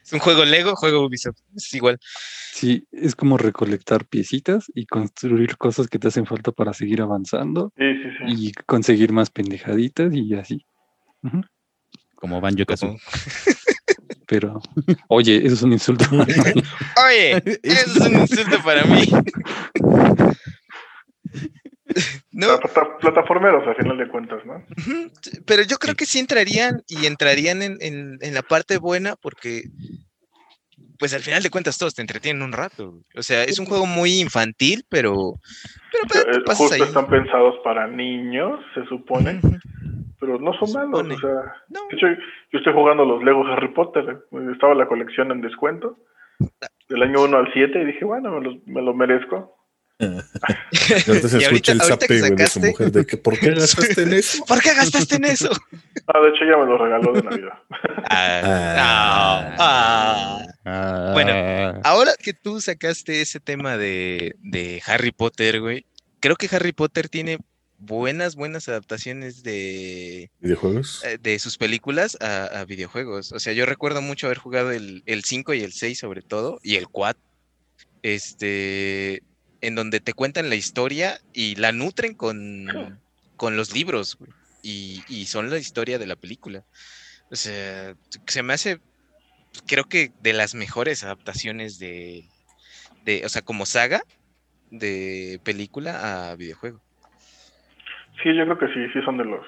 Es 0.04 0.14
un 0.14 0.20
juego 0.20 0.46
Lego, 0.46 0.76
juego 0.76 1.06
Ubisoft. 1.06 1.38
Es 1.56 1.74
igual. 1.74 2.00
Sí, 2.54 2.88
es 2.92 3.16
como 3.16 3.38
recolectar 3.38 4.06
piecitas 4.06 4.66
y 4.74 4.86
construir 4.86 5.58
cosas 5.58 5.88
que 5.88 6.00
te 6.00 6.08
hacen 6.08 6.26
falta 6.26 6.52
para 6.52 6.74
seguir 6.74 7.02
avanzando 7.02 7.72
Sí, 7.78 7.84
sí, 8.02 8.10
sí. 8.18 8.48
y 8.48 8.52
conseguir 8.66 9.12
más 9.12 9.30
pendejaditas 9.30 10.14
y 10.14 10.34
así. 10.36 10.66
Como 12.16 12.40
Banjo 12.42 12.66
Kazooie. 12.66 12.98
Como- 12.98 13.00
Pero, 14.28 14.60
oye, 15.08 15.38
eso 15.46 15.54
es 15.54 15.62
un 15.62 15.74
insulto. 15.74 16.06
Oye, 16.12 17.38
eso 17.62 17.92
es 17.92 17.98
un 18.10 18.22
insulto 18.22 18.58
para 18.64 18.84
mí. 18.86 19.04
No, 22.32 22.60
Plataformeros, 23.00 23.66
a 23.68 23.74
final 23.76 23.98
de 23.98 24.10
cuentas, 24.10 24.46
¿no? 24.46 24.62
Pero 25.46 25.64
yo 25.64 25.78
creo 25.78 25.96
que 25.96 26.06
sí 26.06 26.20
entrarían 26.20 26.82
y 26.88 27.06
entrarían 27.06 27.62
en, 27.62 27.78
en- 27.80 28.18
en 28.22 28.34
la 28.34 28.42
parte 28.42 28.78
buena 28.78 29.16
porque, 29.16 29.64
pues 31.00 31.14
al 31.14 31.22
final 31.22 31.42
de 31.42 31.50
cuentas 31.50 31.78
todos 31.78 31.96
te 31.96 32.02
entretienen 32.02 32.44
un 32.44 32.52
rato. 32.52 33.00
O 33.16 33.24
sea, 33.24 33.44
es 33.46 33.58
un 33.60 33.66
juego 33.66 33.86
muy 33.86 34.20
infantil, 34.20 34.84
pero, 34.90 35.36
te 36.12 36.20
eh, 36.20 36.42
pasas 36.46 36.58
justo 36.58 36.76
ahí. 36.76 36.82
están 36.82 37.08
pensados 37.08 37.56
para 37.64 37.88
niños, 37.88 38.60
se 38.74 38.84
supone, 38.88 39.40
pero 40.20 40.38
no 40.38 40.52
son 40.60 40.68
Se 40.68 40.78
malos. 40.78 40.90
supone. 40.92 41.16
O 41.16 41.20
sea, 41.20 41.30
No, 41.70 41.80
de 41.90 41.96
hecho, 41.96 42.08
yo 42.52 42.60
estoy 42.60 42.74
jugando 42.74 43.06
los 43.06 43.24
Lego 43.24 43.46
Harry 43.48 43.74
Potter. 43.74 44.04
eh, 44.10 44.48
Estaba 44.52 44.76
la 44.76 44.88
colección 44.88 45.32
en 45.32 45.40
descuento. 45.42 45.98
Del 46.90 47.02
año 47.02 47.24
1 47.24 47.38
al 47.38 47.54
7 47.54 47.82
y 47.82 47.86
dije, 47.86 48.04
bueno, 48.04 48.40
me 48.40 48.44
lo, 48.46 48.60
me 48.66 48.82
lo 48.82 48.94
merezco. 48.94 49.56
Y 49.98 51.10
ahorita 51.10 51.30
se 51.30 51.38
escucha 51.38 51.72
el 51.72 51.82
zape 51.82 52.08
de 52.14 52.20
su 52.20 52.26
sacaste- 52.60 52.68
mujer 52.72 52.92
de 52.92 53.06
que 53.06 53.18
¿por 53.18 53.40
qué 53.40 53.52
gastaste 53.56 54.02
en 54.04 54.14
eso? 54.14 54.44
¿Por 54.48 54.62
qué 54.62 54.74
gastaste 54.74 55.16
en 55.16 55.26
eso? 55.26 55.50
Ah, 56.08 56.20
de 56.20 56.30
hecho 56.30 56.46
ya 56.46 56.58
me 56.58 56.66
lo 56.66 56.78
regaló 56.78 57.14
de 57.14 57.24
Navidad. 57.24 57.54
Ah, 58.10 59.56
ah, 59.58 60.46
ah. 60.66 61.12
Bueno, 61.14 61.32
Ah, 61.34 61.80
Ahora 61.84 62.12
que 62.22 62.34
tú 62.34 62.60
sacaste 62.60 63.22
ese 63.22 63.40
tema 63.40 63.78
de, 63.78 64.36
de 64.42 64.82
Harry 64.86 65.12
Potter, 65.12 65.62
güey, 65.62 65.86
creo 66.20 66.36
que 66.36 66.50
Harry 66.54 66.74
Potter 66.74 67.08
tiene 67.08 67.38
buenas, 67.78 68.36
buenas 68.36 68.68
adaptaciones 68.68 69.44
de, 69.44 70.30
¿Videojuegos? 70.40 71.04
eh, 71.06 71.18
de 71.22 71.38
sus 71.40 71.58
películas 71.58 72.18
a, 72.20 72.46
a 72.46 72.66
videojuegos. 72.66 73.32
O 73.32 73.40
sea, 73.40 73.54
yo 73.54 73.66
recuerdo 73.66 74.02
mucho 74.02 74.26
haber 74.28 74.40
jugado 74.40 74.72
el, 74.72 75.04
el 75.06 75.24
5 75.24 75.54
y 75.54 75.62
el 75.62 75.72
6 75.72 76.00
sobre 76.00 76.22
todo, 76.22 76.60
y 76.64 76.76
el 76.78 76.88
4, 76.88 77.22
este, 78.02 79.22
en 79.66 79.76
donde 79.76 80.00
te 80.00 80.14
cuentan 80.14 80.50
la 80.50 80.56
historia 80.56 81.20
y 81.34 81.56
la 81.56 81.72
nutren 81.72 82.14
con, 82.14 83.00
con 83.36 83.58
los 83.58 83.74
libros, 83.74 84.16
güey, 84.18 84.32
y, 84.62 85.04
y 85.08 85.26
son 85.26 85.50
la 85.50 85.58
historia 85.58 85.98
de 86.00 86.08
la 86.08 86.16
película. 86.16 86.64
O 87.32 87.36
sea, 87.36 87.96
se 88.28 88.44
me 88.44 88.54
hace, 88.54 88.80
creo 89.68 89.86
que 89.86 90.12
de 90.22 90.34
las 90.34 90.54
mejores 90.56 91.04
adaptaciones 91.04 91.80
de, 91.80 92.26
de 93.04 93.26
o 93.26 93.30
sea, 93.30 93.42
como 93.42 93.66
saga 93.66 94.04
de 94.72 95.40
película 95.44 96.32
a 96.32 96.36
videojuego. 96.36 96.82
Sí, 98.24 98.36
yo 98.36 98.44
creo 98.46 98.58
que 98.60 98.68
sí, 98.68 98.92
sí 98.94 99.02
son 99.04 99.18
de 99.18 99.26
los 99.26 99.46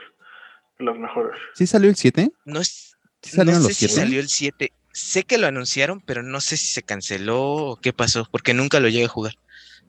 de 0.79 0.85
las 0.85 0.97
mejores. 0.97 1.39
¿Sí 1.55 1.65
salió 1.65 1.89
el 1.89 1.95
7? 1.95 2.29
No 2.45 2.59
es, 2.59 2.97
¿Sí 3.21 3.31
no 3.31 3.37
salieron 3.37 3.61
sé 3.63 3.67
los 3.69 3.77
si 3.77 3.87
7? 3.87 4.01
salió 4.01 4.19
el 4.19 4.29
7. 4.29 4.71
Sé 4.93 5.23
que 5.23 5.37
lo 5.37 5.47
anunciaron, 5.47 6.01
pero 6.01 6.23
no 6.23 6.41
sé 6.41 6.57
si 6.57 6.67
se 6.67 6.83
canceló 6.83 7.43
o 7.43 7.75
qué 7.77 7.93
pasó, 7.93 8.27
porque 8.31 8.53
nunca 8.53 8.79
lo 8.79 8.89
llegué 8.89 9.05
a 9.05 9.09
jugar. 9.09 9.33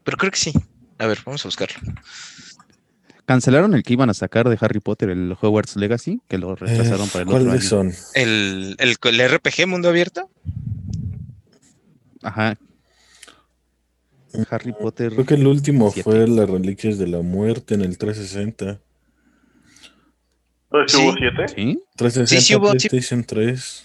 Pero 0.09 0.17
creo 0.17 0.31
que 0.31 0.39
sí. 0.39 0.53
A 0.97 1.07
ver, 1.07 1.19
vamos 1.27 1.45
a 1.45 1.49
buscarlo. 1.49 1.77
Cancelaron 3.27 3.75
el 3.75 3.83
que 3.83 3.93
iban 3.93 4.09
a 4.09 4.15
sacar 4.15 4.49
de 4.49 4.57
Harry 4.59 4.81
Potter, 4.81 5.11
el 5.11 5.37
Hogwarts 5.39 5.77
Legacy, 5.77 6.23
que 6.29 6.39
lo 6.39 6.55
retrasaron 6.57 7.11
para 7.11 7.25
el 7.25 7.29
otro 7.29 7.37
año. 7.41 7.47
¿Cuáles 7.49 7.69
son? 7.69 7.93
¿El, 8.15 8.75
el, 8.79 8.97
el 9.03 9.29
RPG 9.29 9.67
Mundo 9.67 9.91
Abierto? 9.91 10.31
Ajá. 12.23 12.57
Harry 14.49 14.73
Potter. 14.73 15.13
Creo 15.13 15.27
que 15.27 15.35
el 15.35 15.47
último 15.47 15.93
fue 15.93 16.27
las 16.27 16.49
Reliquias 16.49 16.97
de 16.97 17.07
la 17.09 17.21
Muerte 17.21 17.75
en 17.75 17.83
el 17.83 17.99
360. 17.99 18.81
Entonces, 20.71 20.99
Sí. 20.99 21.05
hubo 21.07 21.15
siete? 21.19 21.49
Sí, 21.55 21.83
360 21.97 22.41
sí 22.47 22.55
hubo, 22.57 22.73
sí. 22.79 22.89
PlayStation 22.89 23.25
3. 23.25 23.85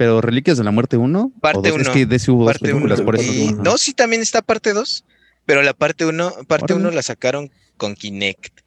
Pero 0.00 0.22
Reliquias 0.22 0.56
de 0.56 0.64
la 0.64 0.70
Muerte 0.70 0.96
1. 0.96 1.30
Parte 1.42 1.58
o 1.58 1.72
dos, 1.72 1.80
Es 1.82 1.86
uno, 1.88 1.92
que 1.92 2.06
de 2.06 2.16
ese 2.16 2.30
hubo 2.30 2.44
dos 2.44 2.54
Parte 2.54 2.68
películas, 2.70 3.00
1. 3.00 3.04
por 3.04 3.16
eso. 3.16 3.30
Y- 3.30 3.48
Ajá. 3.48 3.56
No, 3.62 3.76
sí, 3.76 3.92
también 3.92 4.22
está 4.22 4.40
parte 4.40 4.72
2, 4.72 5.04
pero 5.44 5.60
la 5.60 5.74
parte 5.74 6.06
1 6.06 6.32
parte 6.48 6.72
uno 6.72 6.90
la 6.90 7.02
sacaron 7.02 7.50
con 7.76 7.94
Kinect. 7.94 8.60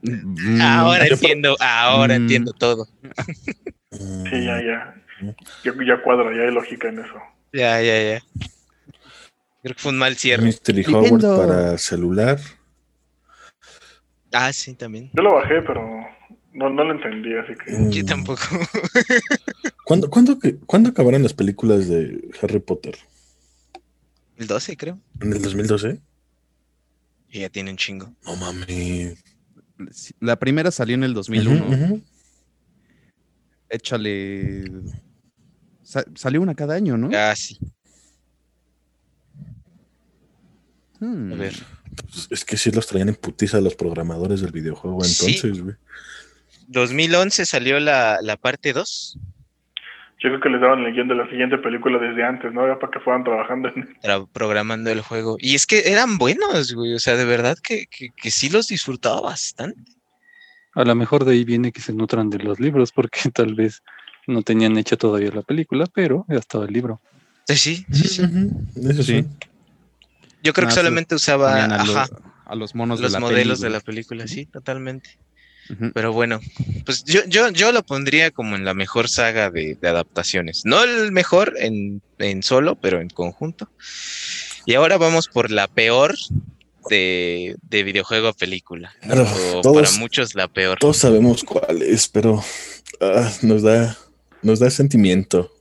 Mm, 0.00 0.60
Ahora 0.62 1.06
yo- 1.06 1.14
entiendo, 1.14 1.56
ahora 1.60 2.14
Mm. 2.18 2.22
entiendo 2.22 2.52
todo. 2.54 2.86
Sí, 3.90 4.44
ya, 4.46 4.62
ya. 4.62 4.94
Ya, 5.62 5.72
ya 5.86 6.02
cuadra, 6.02 6.34
ya 6.34 6.44
hay 6.44 6.52
lógica 6.54 6.88
en 6.88 7.00
eso. 7.00 7.14
Ya, 7.52 7.82
ya, 7.82 8.02
ya. 8.02 8.22
Creo 9.62 9.74
que 9.74 9.82
fue 9.82 9.92
un 9.92 9.98
mal 9.98 10.16
cierre. 10.16 10.42
Mystery. 10.42 10.86
Howard 10.86 11.20
para 11.20 11.76
celular. 11.76 12.38
Ah, 14.32 14.52
sí, 14.54 14.72
también. 14.74 15.10
Yo 15.12 15.22
lo 15.22 15.34
bajé, 15.34 15.60
pero 15.60 15.82
no, 16.58 16.70
no 16.70 16.84
lo 16.84 16.92
entendí, 16.94 17.34
así 17.34 17.52
que... 17.64 17.72
Yo 17.90 18.02
Mm. 18.02 18.06
tampoco. 18.06 18.42
¿Cuándo, 19.84 20.10
cuándo, 20.10 20.38
¿Cuándo 20.66 20.90
acabaron 20.90 21.22
las 21.22 21.32
películas 21.34 21.88
de 21.88 22.28
Harry 22.42 22.58
Potter? 22.60 22.96
El 24.36 24.46
12, 24.46 24.76
creo. 24.76 24.98
¿En 25.20 25.32
el 25.32 25.40
2012? 25.42 26.00
Y 27.30 27.40
ya 27.40 27.48
tiene 27.48 27.70
un 27.70 27.76
chingo. 27.76 28.12
No 28.24 28.36
mames. 28.36 29.22
sí, 29.90 30.14
La 30.20 30.36
primera 30.38 30.70
salió 30.70 30.94
en 30.94 31.04
el 31.04 31.14
2001. 31.14 31.66
Ujú, 31.66 31.74
ujú. 31.84 32.02
Échale. 33.70 34.64
sa- 35.82 36.04
salió 36.14 36.40
una 36.42 36.54
cada 36.54 36.74
año, 36.74 36.96
¿no? 36.98 37.10
Casi. 37.10 37.58
Hmm. 41.00 41.32
A 41.32 41.36
ver. 41.36 41.54
Pues 42.10 42.28
es 42.30 42.44
que 42.44 42.56
sí 42.56 42.70
los 42.70 42.86
traían 42.86 43.08
en 43.08 43.14
putiza 43.16 43.60
los 43.60 43.74
programadores 43.74 44.40
del 44.40 44.52
videojuego 44.52 45.02
Sí. 45.04 45.26
entonces, 45.36 45.62
güey. 45.62 45.76
2011 46.68 47.44
salió 47.46 47.80
la, 47.80 48.18
la 48.22 48.36
parte 48.36 48.72
2, 48.72 49.18
Yo 50.20 50.28
creo 50.30 50.40
que 50.40 50.48
les 50.48 50.60
daban 50.60 50.80
el 50.84 50.92
guion 50.92 51.08
de 51.08 51.14
la 51.14 51.28
siguiente 51.30 51.58
película 51.58 51.98
desde 51.98 52.24
antes, 52.24 52.52
¿no? 52.52 52.64
Era 52.64 52.78
para 52.78 52.90
que 52.92 53.00
fueran 53.00 53.24
trabajando 53.24 53.68
en... 53.74 53.94
tra- 54.02 54.28
programando 54.32 54.90
el 54.90 55.00
juego. 55.00 55.36
Y 55.38 55.54
es 55.54 55.66
que 55.66 55.90
eran 55.90 56.18
buenos, 56.18 56.72
güey. 56.74 56.94
O 56.94 56.98
sea, 56.98 57.16
de 57.16 57.24
verdad 57.24 57.56
que, 57.62 57.86
que, 57.86 58.08
que 58.16 58.30
sí 58.30 58.48
los 58.50 58.68
disfrutaba 58.68 59.20
bastante. 59.20 59.80
A 60.74 60.84
lo 60.84 60.94
mejor 60.94 61.24
de 61.24 61.32
ahí 61.32 61.44
viene 61.44 61.72
que 61.72 61.80
se 61.80 61.92
nutran 61.92 62.30
de 62.30 62.38
los 62.38 62.60
libros, 62.60 62.92
porque 62.92 63.20
tal 63.34 63.54
vez 63.54 63.82
no 64.26 64.42
tenían 64.42 64.76
hecha 64.76 64.96
todavía 64.96 65.30
la 65.32 65.42
película, 65.42 65.86
pero 65.94 66.26
ya 66.28 66.36
estaba 66.36 66.64
el 66.66 66.72
libro. 66.72 67.00
Sí, 67.46 67.56
sí, 67.56 67.86
sí, 67.92 68.22
Eso 68.76 69.02
Sí. 69.02 69.22
sí. 69.22 69.26
Yo 70.42 70.52
creo 70.52 70.68
que 70.68 70.74
solamente 70.74 71.14
usaba 71.14 71.64
a, 71.64 71.84
lo- 71.84 71.96
ajá, 71.98 72.08
a 72.44 72.54
los 72.54 72.74
monos 72.74 73.00
los 73.00 73.10
de 73.12 73.16
la 73.16 73.20
modelos 73.20 73.60
de 73.60 73.70
la 73.70 73.80
película, 73.80 74.26
sí, 74.28 74.46
totalmente. 74.46 75.10
Pero 75.94 76.12
bueno, 76.12 76.40
pues 76.86 77.04
yo, 77.04 77.20
yo, 77.26 77.50
yo 77.50 77.72
lo 77.72 77.82
pondría 77.82 78.30
como 78.30 78.56
en 78.56 78.64
la 78.64 78.72
mejor 78.74 79.08
saga 79.08 79.50
de, 79.50 79.76
de 79.80 79.88
adaptaciones. 79.88 80.62
No 80.64 80.82
el 80.82 81.12
mejor 81.12 81.54
en, 81.58 82.00
en 82.18 82.42
solo, 82.42 82.76
pero 82.76 83.00
en 83.00 83.10
conjunto. 83.10 83.70
Y 84.64 84.74
ahora 84.74 84.96
vamos 84.96 85.28
por 85.28 85.50
la 85.50 85.68
peor 85.68 86.14
de, 86.88 87.56
de 87.62 87.82
videojuego 87.82 88.28
a 88.28 88.32
película. 88.32 88.94
¿no? 89.02 89.14
Claro, 89.14 89.28
O 89.56 89.60
todos- 89.60 89.82
para 89.90 89.98
muchos 89.98 90.34
la 90.34 90.48
peor. 90.48 90.78
Todos 90.78 90.96
sabemos 90.96 91.44
cuál 91.44 91.82
es, 91.82 92.08
pero 92.08 92.42
ah, 93.00 93.30
nos 93.42 93.62
da 93.62 93.96
nos 94.40 94.60
da 94.60 94.70
sentimiento 94.70 95.52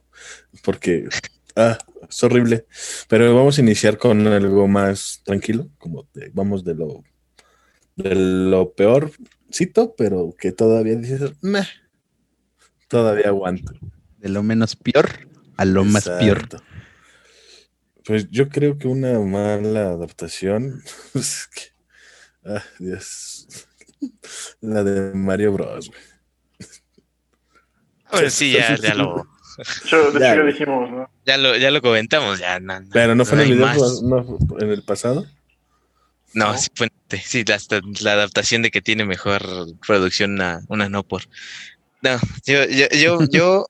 porque 0.63 1.09
ah, 1.55 1.77
es 2.09 2.23
horrible. 2.23 2.65
Pero 3.09 3.35
vamos 3.35 3.57
a 3.57 3.61
iniciar 3.61 3.97
con 3.97 4.25
algo 4.27 4.67
más 4.67 5.21
tranquilo, 5.25 5.67
como 5.77 6.07
de- 6.13 6.29
vamos 6.33 6.63
de 6.63 6.75
lo 6.75 7.03
de 7.95 8.13
lo 8.15 8.73
peorcito, 9.51 9.95
pero 9.97 10.33
que 10.37 10.51
todavía 10.51 10.95
dices, 10.95 11.31
"Meh", 11.41 11.67
todavía 12.87 13.27
aguanto. 13.27 13.73
De 14.17 14.29
lo 14.29 14.43
menos 14.43 14.75
peor 14.75 15.09
a 15.57 15.65
lo 15.65 15.83
más 15.85 16.07
peor. 16.07 16.47
Pues 18.05 18.29
yo 18.29 18.47
creo 18.49 18.77
que 18.77 18.87
una 18.87 19.19
mala 19.19 19.89
adaptación 19.91 20.81
es 21.13 21.47
que, 21.47 22.49
ah, 22.49 22.63
Dios, 22.79 23.47
la 24.61 24.83
de 24.83 25.13
Mario 25.13 25.53
Bros. 25.53 25.89
güey. 25.89 25.99
Bueno, 28.11 28.29
sí, 28.29 28.51
ya, 28.53 28.75
ya 28.77 28.93
lo, 28.95 29.27
Yo, 29.85 30.17
Ya, 30.19 30.35
güey. 30.35 30.53
dijimos, 30.53 30.89
¿no? 30.91 31.09
ya 31.25 31.37
lo, 31.37 31.57
ya 31.57 31.71
lo 31.71 31.81
comentamos, 31.81 32.39
ya 32.39 32.59
no, 32.59 32.79
no, 32.79 32.87
Pero 32.93 33.15
no 33.15 33.25
fue 33.25 33.43
en 33.43 33.51
el 33.51 33.57
video, 33.57 34.01
no, 34.03 34.37
en 34.59 34.69
el 34.69 34.83
pasado. 34.83 35.25
No, 36.33 36.51
¿no? 36.53 36.57
sí 36.57 36.69
fue, 36.75 36.89
sí, 37.23 37.43
la, 37.45 37.59
la 38.01 38.13
adaptación 38.13 38.61
de 38.61 38.71
que 38.71 38.81
tiene 38.81 39.05
mejor 39.05 39.43
producción 39.85 40.33
una, 40.33 40.61
una 40.67 40.89
no 40.89 41.03
por. 41.03 41.23
No, 42.01 42.19
yo, 42.45 42.65
yo, 42.65 42.87
yo, 42.89 43.19
yo 43.31 43.65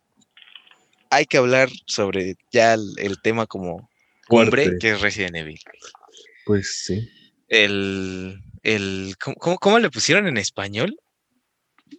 hay 1.10 1.26
que 1.26 1.38
hablar 1.38 1.70
sobre 1.86 2.36
ya 2.52 2.74
el, 2.74 2.94
el 2.98 3.22
tema 3.22 3.46
como 3.46 3.90
cumbre, 4.28 4.66
Fuerte. 4.66 4.80
que 4.80 4.92
es 4.94 5.02
Resident 5.02 5.36
Evil. 5.36 5.60
Pues 6.46 6.84
sí. 6.84 7.10
El, 7.48 8.42
el 8.64 9.16
¿cómo, 9.20 9.36
cómo, 9.38 9.58
cómo 9.58 9.80
le 9.80 9.90
pusieron 9.90 10.28
en 10.28 10.38
español? 10.38 10.98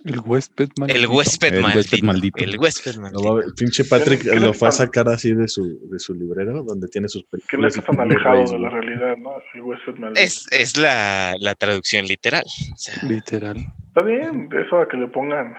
El 0.05 0.21
huésped 0.21 0.69
El 0.69 0.81
maldito. 0.81 1.11
huésped 1.11 1.55
El 1.55 1.63
maldito. 1.63 1.79
huésped 1.79 2.03
maldito. 2.03 2.39
El 2.45 2.59
huésped 2.59 2.97
maldito. 2.97 3.23
va 3.25 3.35
ver- 3.41 3.55
pinche 3.57 3.85
Patrick 3.85 4.23
¿Qué- 4.23 4.31
qué 4.31 4.41
lo 4.41 4.55
fue 4.55 4.69
a 4.69 4.73
sacar 4.73 5.09
así 5.09 5.35
de 5.35 5.49
su, 5.49 5.81
de 5.91 5.99
su 5.99 6.15
librero, 6.15 6.63
donde 6.63 6.89
tiene 6.89 7.09
sus 7.09 7.23
Que 7.23 7.29
no 7.33 7.39
películas. 7.41 7.77
está 7.77 7.93
tan 7.93 8.01
alejado 8.01 8.45
de 8.53 8.59
la 8.59 8.71
realidad, 8.71 9.17
¿no? 9.19 9.33
El 9.55 9.63
huésped 9.63 9.95
maldito. 9.97 10.21
Es, 10.21 10.47
es 10.51 10.77
la, 10.77 11.35
la 11.41 11.55
traducción 11.55 12.07
literal. 12.07 12.45
O 12.47 12.77
sea, 12.77 12.95
Literal. 13.03 13.57
Está 13.89 14.03
bien, 14.05 14.49
eso 14.67 14.79
a 14.79 14.89
que 14.89 14.97
le 14.97 15.09
pongan, 15.09 15.55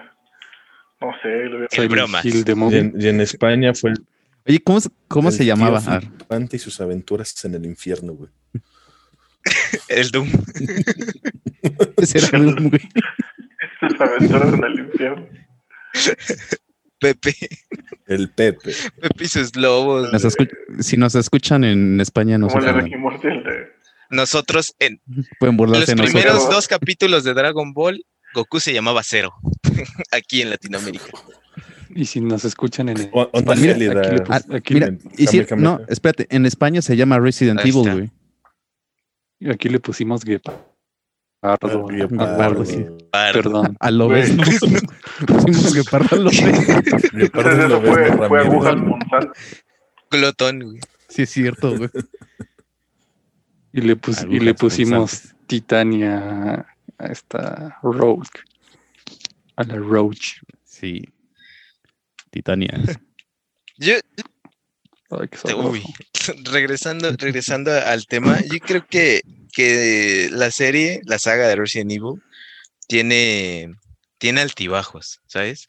no 1.00 1.12
sé, 1.22 1.28
le 1.28 1.66
El 1.70 1.88
bromas. 1.88 2.24
Y 2.24 2.30
en, 2.76 2.94
y 2.98 3.08
en 3.08 3.20
España 3.20 3.74
fue 3.74 3.90
el, 3.90 3.98
Oye, 4.48 4.60
¿cómo, 4.62 4.80
se- 4.80 4.88
cómo 5.06 5.28
el 5.28 5.34
se 5.34 5.44
llamaba? 5.44 5.80
Flipante 5.80 6.56
y 6.56 6.58
sus 6.58 6.80
aventuras 6.80 7.44
en 7.44 7.54
el 7.54 7.66
infierno, 7.66 8.14
güey. 8.14 8.30
El 9.88 10.10
Doom. 10.10 10.28
ese 11.98 12.18
era 12.18 12.38
un 12.38 12.68
güey. 12.70 12.82
Estas 13.82 14.00
aventuras 14.08 14.54
en 14.54 14.64
el 14.64 14.78
infierno. 14.80 15.26
Pepe. 16.98 17.34
El 18.06 18.30
Pepe. 18.30 18.72
Pepe 19.00 19.24
y 19.24 19.28
sus 19.28 19.56
lobos. 19.56 20.12
Nos 20.12 20.36
si 20.80 20.96
nos 20.96 21.14
escuchan 21.14 21.64
en 21.64 22.00
España, 22.00 22.36
no 22.38 22.48
se 22.48 22.54
Como 22.54 22.60
el 22.60 22.64
de 22.66 22.70
ofendan. 22.80 22.84
Ricky 22.90 22.96
Morty, 23.02 23.28
el 23.28 23.44
de... 23.44 23.80
Nosotros, 24.10 24.74
en 24.80 25.00
Pueden 25.38 25.56
los 25.56 25.56
burlarse 25.56 25.92
de 25.92 25.96
nosotros. 25.96 26.10
primeros 26.10 26.34
nosotros. 26.34 26.56
dos 26.56 26.68
capítulos 26.68 27.24
de 27.24 27.32
Dragon 27.32 27.72
Ball, 27.72 28.04
Goku 28.34 28.58
se 28.60 28.72
llamaba 28.74 29.02
Cero. 29.04 29.32
Aquí 30.12 30.42
en 30.42 30.50
Latinoamérica. 30.50 31.06
Y 31.94 32.04
si 32.06 32.20
nos 32.20 32.44
escuchan 32.44 32.88
en 32.88 32.98
el. 32.98 33.08
O- 33.12 33.30
onda 33.32 33.54
Mira, 33.54 33.72
gélida. 33.74 34.00
aquí 34.00 34.22
Ah, 34.28 34.40
aquí 34.56 34.74
Mira, 34.74 34.86
en 34.88 34.98
y 35.16 35.26
si- 35.26 35.44
no, 35.56 35.80
espérate, 35.88 36.26
en 36.30 36.44
España 36.46 36.82
se 36.82 36.96
llama 36.96 37.18
Resident 37.18 37.60
Ahí 37.60 37.70
Evil, 37.70 37.92
güey. 37.92 38.10
Aquí 39.48 39.68
le 39.68 39.80
pusimos 39.80 40.24
Guepardo. 40.24 40.66
Guepardo, 41.42 41.86
Guepardo, 41.86 42.64
sí. 42.66 42.84
Perdón. 43.10 43.76
A 43.80 43.90
¿no? 44.36 44.44
Pusimos. 45.26 45.74
Guepardo 45.74 46.16
Entonces 47.12 47.68
lo 47.68 47.78
eso 47.78 47.80
ves, 47.80 47.90
fue, 48.08 48.16
fue 48.28 48.38
Ramírez. 48.38 48.46
agujas 48.46 48.74
punzantes. 48.76 49.64
Glotón, 50.10 50.60
güey. 50.60 50.80
Sí, 51.08 51.22
es 51.22 51.30
cierto, 51.30 51.76
güey. 51.76 51.90
Y 53.72 53.80
le, 53.82 53.96
pus- 53.96 54.26
y 54.28 54.40
le 54.40 54.54
pusimos 54.54 55.10
punzantes. 55.12 55.36
Titania 55.46 56.66
a 56.98 57.06
esta 57.06 57.78
Rogue. 57.82 58.28
A 59.56 59.64
la 59.64 59.76
Roach. 59.76 60.42
Sí. 60.64 61.08
Titania. 62.30 62.78
Yo, 63.78 63.94
Ay, 65.10 65.28
qué 65.28 65.54
uy, 65.54 65.82
regresando, 66.44 67.12
regresando 67.16 67.72
al 67.72 68.06
tema, 68.06 68.40
yo 68.42 68.58
creo 68.60 68.86
que, 68.86 69.22
que 69.52 70.28
la 70.32 70.50
serie, 70.50 71.00
la 71.04 71.18
saga 71.18 71.48
de 71.48 71.56
Resident 71.56 71.92
Evil, 71.92 72.22
tiene, 72.86 73.74
tiene 74.18 74.40
altibajos, 74.40 75.20
¿sabes? 75.26 75.68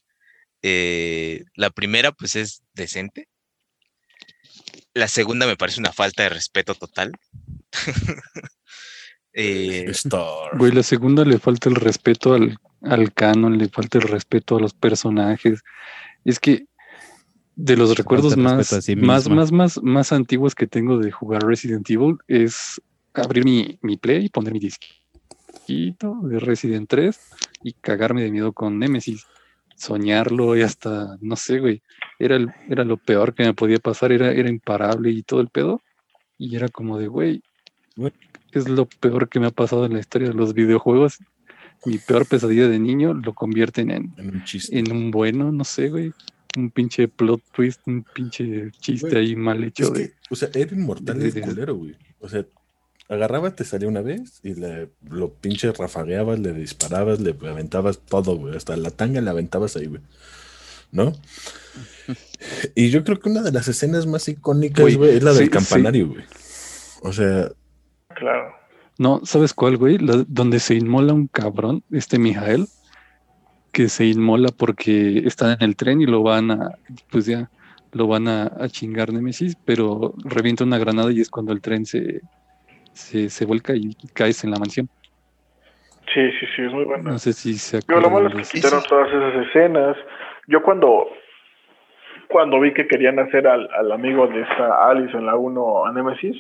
Eh, 0.64 1.44
la 1.56 1.70
primera, 1.70 2.12
pues, 2.12 2.36
es 2.36 2.64
decente. 2.74 3.28
La 4.94 5.08
segunda 5.08 5.46
me 5.46 5.58
parece 5.58 5.80
una 5.80 5.94
falta 5.94 6.24
de 6.24 6.30
respeto 6.30 6.76
total. 6.76 7.14
Eh, 9.34 9.86
Star. 9.92 10.58
Güey, 10.58 10.74
la 10.74 10.84
segunda 10.84 11.24
le 11.24 11.40
falta 11.40 11.70
el 11.70 11.76
respeto 11.76 12.34
al, 12.34 12.58
al 12.82 13.14
canon, 13.14 13.58
le 13.58 13.70
falta 13.70 13.98
el 13.98 14.04
respeto 14.04 14.58
a 14.58 14.60
los 14.60 14.74
personajes. 14.74 15.62
Es 16.26 16.38
que 16.38 16.66
de 17.56 17.78
los 17.78 17.98
recuerdos 17.98 18.38
más, 18.38 18.68
sí 18.68 18.96
más, 18.96 19.30
más, 19.30 19.52
más, 19.52 19.82
más 19.84 20.12
antiguos 20.12 20.56
que 20.56 20.68
tengo 20.68 20.98
de 20.98 21.12
jugar 21.12 21.44
Resident 21.44 21.90
Evil 21.90 22.18
es 22.28 22.82
abrir 23.14 23.44
mi, 23.46 23.78
mi 23.82 23.98
play, 23.98 24.30
poner 24.30 24.54
mi 24.54 24.60
disquito 24.60 26.16
de 26.24 26.40
Resident 26.40 26.90
3 26.90 27.20
y 27.64 27.74
cagarme 27.74 28.24
de 28.24 28.32
miedo 28.32 28.54
con 28.54 28.80
Nemesis. 28.80 29.26
Soñarlo 29.76 30.56
y 30.56 30.62
hasta, 30.62 31.18
no 31.22 31.36
sé, 31.36 31.60
güey. 31.60 31.82
Era, 32.20 32.36
el- 32.36 32.52
era 32.70 32.84
lo 32.84 32.98
peor 32.98 33.34
que 33.34 33.44
me 33.44 33.54
podía 33.56 33.80
pasar, 33.80 34.12
era, 34.12 34.32
era 34.32 34.48
imparable 34.50 35.10
y 35.10 35.24
todo 35.24 35.42
el 35.42 35.48
pedo. 35.50 35.82
Y 36.38 36.56
era 36.56 36.68
como 36.70 36.98
de, 37.00 37.08
güey, 37.08 37.42
Güey. 37.96 38.14
es 38.52 38.70
lo 38.70 38.86
peor 38.86 39.28
que 39.28 39.40
me 39.40 39.48
ha 39.48 39.52
pasado 39.52 39.86
en 39.86 39.94
la 39.94 40.00
historia 40.00 40.28
de 40.30 40.34
los 40.36 40.54
videojuegos. 40.54 41.18
Mi 41.86 41.98
peor 41.98 42.28
pesadilla 42.28 42.68
de 42.68 42.78
niño 42.78 43.14
lo 43.16 43.34
convierten 43.34 43.90
en, 43.90 44.14
En 44.18 44.36
un 44.36 44.44
chiste. 44.44 44.78
en 44.78 44.92
un 44.92 45.10
bueno, 45.10 45.52
no 45.52 45.64
sé, 45.64 45.90
güey. 45.90 46.14
Un 46.58 46.70
pinche 46.70 47.08
plot 47.08 47.42
twist, 47.54 47.82
un 47.88 48.04
pinche 48.14 48.72
chiste 48.80 49.10
Güey, 49.10 49.26
ahí 49.30 49.36
mal 49.36 49.64
hecho 49.64 49.84
Es 49.86 49.94
de. 49.94 50.10
que, 50.10 50.14
o 50.30 50.36
sea, 50.36 50.50
era 50.54 50.76
inmortal 50.76 51.20
de- 51.20 51.28
el 51.28 51.34
de- 51.34 51.42
culero, 51.42 51.76
güey. 51.76 51.96
O 52.20 52.28
sea, 52.30 52.46
agarrabas, 53.10 53.56
te 53.56 53.64
salía 53.64 53.88
una 53.88 54.02
vez 54.02 54.40
y 54.44 54.54
le, 54.56 54.90
lo 55.10 55.34
pinche 55.34 55.72
rafagueabas, 55.72 56.40
le 56.40 56.54
disparabas, 56.54 57.20
le 57.22 57.36
aventabas 57.50 58.00
todo, 58.00 58.36
güey. 58.38 58.56
Hasta 58.56 58.76
la 58.78 58.92
tanga 58.92 59.22
le 59.22 59.30
aventabas 59.30 59.76
ahí, 59.78 59.86
güey. 59.88 60.02
¿No? 60.92 61.14
Y 62.76 62.90
yo 62.90 63.04
creo 63.04 63.20
que 63.20 63.30
una 63.30 63.42
de 63.44 63.52
las 63.52 63.68
escenas 63.70 64.06
más 64.08 64.28
icónicas, 64.28 64.82
Güey, 64.82 64.96
güey, 64.96 65.16
es 65.18 65.24
la 65.24 65.34
del 65.34 65.46
sí. 65.46 65.50
campanario, 65.50 66.10
güey. 66.10 66.24
O 67.02 67.14
sea, 67.14 67.50
Claro. 68.16 68.54
No, 68.98 69.22
¿sabes 69.26 69.54
cuál, 69.54 69.78
güey? 69.78 69.98
La- 69.98 70.26
donde 70.28 70.60
se 70.60 70.76
inmola 70.76 71.14
un 71.14 71.28
cabrón, 71.28 71.84
este 71.92 72.20
Mijael, 72.20 72.68
que 73.72 73.88
se 73.88 74.06
inmola 74.06 74.50
porque 74.58 75.20
están 75.20 75.58
en 75.60 75.70
el 75.70 75.76
tren 75.76 76.02
y 76.02 76.06
lo 76.06 76.24
van 76.24 76.52
a, 76.52 76.72
pues 77.12 77.26
ya, 77.26 77.50
lo 77.94 78.08
van 78.08 78.28
a, 78.28 78.52
a 78.60 78.68
chingar 78.68 79.12
Nemesis, 79.12 79.56
pero 79.66 80.14
revienta 80.24 80.64
una 80.64 80.78
granada 80.78 81.12
y 81.12 81.22
es 81.22 81.30
cuando 81.30 81.54
el 81.54 81.62
tren 81.62 81.86
se, 81.86 82.22
se, 82.94 83.30
se 83.30 83.46
vuelca 83.46 83.74
y 83.76 83.96
caes 84.14 84.44
en 84.44 84.52
la 84.52 84.60
mansión. 84.60 84.90
Sí, 86.14 86.30
sí, 86.40 86.46
sí, 86.56 86.62
es 86.64 86.74
muy 86.74 86.84
bueno. 86.84 87.12
No 87.12 87.20
sé 87.20 87.32
si 87.34 87.54
se 87.54 87.80
Pero 87.88 88.02
lo 88.02 88.10
malo 88.10 88.28
es 88.28 88.50
que 88.50 88.58
quitaron 88.58 88.84
todas 88.84 89.08
esas 89.08 89.48
escenas. 89.48 89.96
Yo 90.48 90.62
cuando 90.62 91.08
cuando 92.28 92.60
vi 92.60 92.74
que 92.74 92.88
querían 92.88 93.20
hacer 93.20 93.46
al, 93.48 93.70
al 93.74 93.92
amigo 93.92 94.26
de 94.28 94.42
esta 94.42 94.90
Alice 94.90 95.16
en 95.16 95.26
la 95.26 95.36
1 95.36 95.86
a 95.86 95.92
Nemesis, 95.92 96.36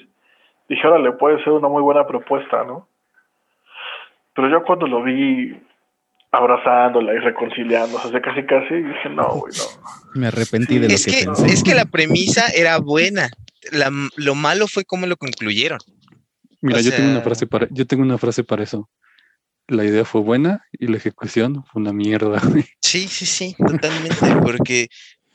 dije, 0.70 0.88
ahora 0.88 1.00
le 1.00 1.12
puede 1.14 1.44
ser 1.44 1.54
una 1.54 1.68
muy 1.68 1.82
buena 1.82 2.08
propuesta, 2.08 2.64
¿no? 2.64 2.88
Pero 4.34 4.50
yo 4.50 4.64
cuando 4.64 4.88
lo 4.88 5.04
vi 5.04 5.54
abrazándola 6.32 7.14
y 7.14 7.18
reconciliándose, 7.20 8.08
o 8.08 8.12
sea, 8.12 8.22
casi 8.22 8.46
casi, 8.46 8.76
dije, 8.76 9.10
no, 9.10 9.36
güey, 9.40 9.54
no. 9.58 9.64
Me 10.20 10.28
arrepentí 10.28 10.80
de 10.80 10.88
lo 10.88 10.94
es 10.94 11.06
que, 11.06 11.12
que, 11.12 11.26
pensé. 11.26 11.46
es 11.48 11.64
que 11.64 11.76
la 11.76 11.86
premisa 11.86 12.48
era 12.48 12.78
buena. 12.80 13.30
La- 13.72 13.92
lo 14.16 14.36
malo 14.36 14.68
fue 14.68 14.86
cómo 14.86 15.06
lo 15.08 15.18
concluyeron. 15.18 15.80
Mira, 16.62 16.80
o 16.80 16.82
yo 16.82 16.92
tengo 16.92 17.10
una 17.10 17.22
frase 17.22 17.48
para, 17.48 17.68
yo 17.72 17.86
tengo 17.86 18.04
una 18.04 18.18
frase 18.18 18.44
para 18.44 18.64
eso. 18.64 18.90
La 19.68 19.84
idea 19.86 20.06
fue 20.06 20.22
buena 20.22 20.64
y 20.74 20.88
la 20.88 20.98
ejecución 20.98 21.64
fue 21.72 21.82
una 21.82 21.94
mierda. 21.94 22.40
güey. 22.50 22.66
Sí, 22.82 23.08
sí, 23.08 23.26
sí, 23.26 23.56
totalmente, 23.58 24.36
porque, 24.42 24.88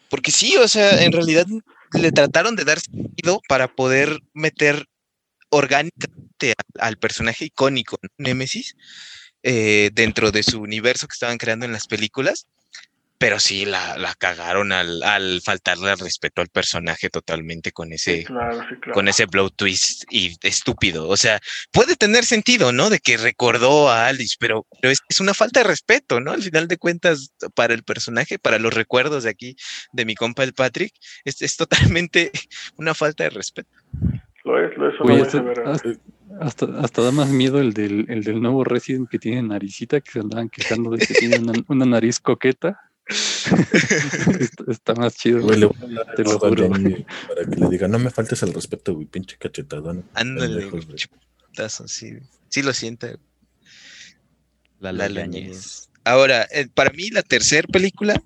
porque 0.08 0.30
sí, 0.30 0.56
o 0.56 0.68
sea, 0.68 1.02
en 1.04 1.12
realidad 1.12 1.46
le 1.92 2.12
trataron 2.12 2.56
de 2.56 2.64
dar 2.64 2.80
sentido 2.80 3.40
para 3.48 3.68
poder 3.68 4.20
meter 4.34 4.86
orgánicamente 5.50 6.54
al, 6.78 6.88
al 6.88 6.96
personaje 6.96 7.46
icónico. 7.46 7.98
Némesis, 8.18 8.76
eh, 9.48 9.90
dentro 9.92 10.32
de 10.32 10.42
su 10.42 10.60
universo 10.60 11.06
que 11.06 11.12
estaban 11.12 11.38
creando 11.38 11.66
en 11.66 11.72
las 11.72 11.86
películas, 11.86 12.48
pero 13.16 13.38
sí 13.38 13.64
la, 13.64 13.96
la 13.96 14.12
cagaron 14.14 14.72
al, 14.72 15.04
al 15.04 15.40
faltarle 15.40 15.90
al 15.90 16.00
respeto 16.00 16.42
al 16.42 16.48
personaje 16.48 17.10
totalmente 17.10 17.70
con 17.70 17.92
ese, 17.92 18.24
Claro, 18.24 18.60
sí, 18.68 18.74
claro. 18.80 18.92
con 18.92 19.06
ese 19.06 19.26
blow 19.26 19.48
twist 19.50 20.02
y 20.10 20.36
estúpido. 20.42 21.08
O 21.08 21.16
sea, 21.16 21.38
puede 21.70 21.94
tener 21.94 22.24
sentido, 22.24 22.72
¿no? 22.72 22.90
De 22.90 22.98
que 22.98 23.16
recordó 23.16 23.88
a 23.88 24.08
Alice, 24.08 24.34
pero, 24.40 24.66
pero 24.82 24.90
es, 24.90 24.98
es 25.08 25.20
una 25.20 25.32
falta 25.32 25.60
de 25.60 25.68
respeto, 25.68 26.20
¿no? 26.20 26.32
Al 26.32 26.42
final 26.42 26.66
de 26.66 26.76
cuentas, 26.76 27.32
para 27.54 27.72
el 27.72 27.84
personaje, 27.84 28.40
para 28.40 28.58
los 28.58 28.74
recuerdos 28.74 29.22
de 29.22 29.30
aquí, 29.30 29.54
de 29.92 30.04
mi 30.04 30.16
compa 30.16 30.42
el 30.42 30.54
Patrick, 30.54 30.92
es, 31.24 31.40
es 31.40 31.56
totalmente 31.56 32.32
una 32.76 32.94
falta 32.94 33.22
de 33.22 33.30
respeto. 33.30 33.70
Lo 34.44 34.58
es, 34.58 34.76
lo 34.76 34.88
es 34.88 35.00
una 35.00 35.14
muy 35.14 35.98
hasta, 36.40 36.66
hasta- 36.80 37.02
da 37.02 37.10
más 37.12 37.28
miedo 37.28 37.60
el 37.60 37.72
del, 37.72 38.06
el 38.08 38.24
del 38.24 38.40
nuevo 38.40 38.64
Resident 38.64 39.08
que 39.08 39.18
tiene 39.18 39.42
naricita, 39.42 40.00
que 40.00 40.10
se 40.12 40.20
andaban 40.20 40.48
quejando 40.48 40.90
de 40.90 40.98
que 41.06 41.14
tiene 41.14 41.38
una, 41.38 41.52
una 41.68 41.86
nariz 41.86 42.20
coqueta. 42.20 42.80
está, 43.06 44.64
está 44.68 44.94
más 44.94 45.14
chido. 45.16 45.40
güey, 45.42 45.60
le 45.60 45.66
güey. 45.66 45.78
voy 45.80 45.96
a 45.96 46.00
hablar 46.00 46.14
Te 46.16 46.24
lo 46.24 46.30
a 46.32 46.38
juro. 46.38 46.72
Jenny 46.74 47.06
para 47.28 47.44
que 47.48 47.56
le 47.60 47.68
diga, 47.68 47.88
no 47.88 47.98
me 47.98 48.10
faltes 48.10 48.42
el 48.42 48.52
respeto, 48.52 48.94
güey, 48.94 49.06
pinche 49.06 49.36
cachetadón. 49.38 50.04
Ándale, 50.14 50.68
chutazo, 50.96 51.86
sí. 51.88 52.14
Sí 52.48 52.62
lo 52.62 52.72
sienta 52.72 53.08
La 54.80 54.92
la 54.92 55.08
Lañez. 55.08 55.14
Lañez. 55.44 55.88
Ahora, 56.04 56.46
eh, 56.52 56.68
para 56.72 56.90
mí 56.90 57.10
la 57.10 57.22
tercera 57.22 57.66
película 57.68 58.20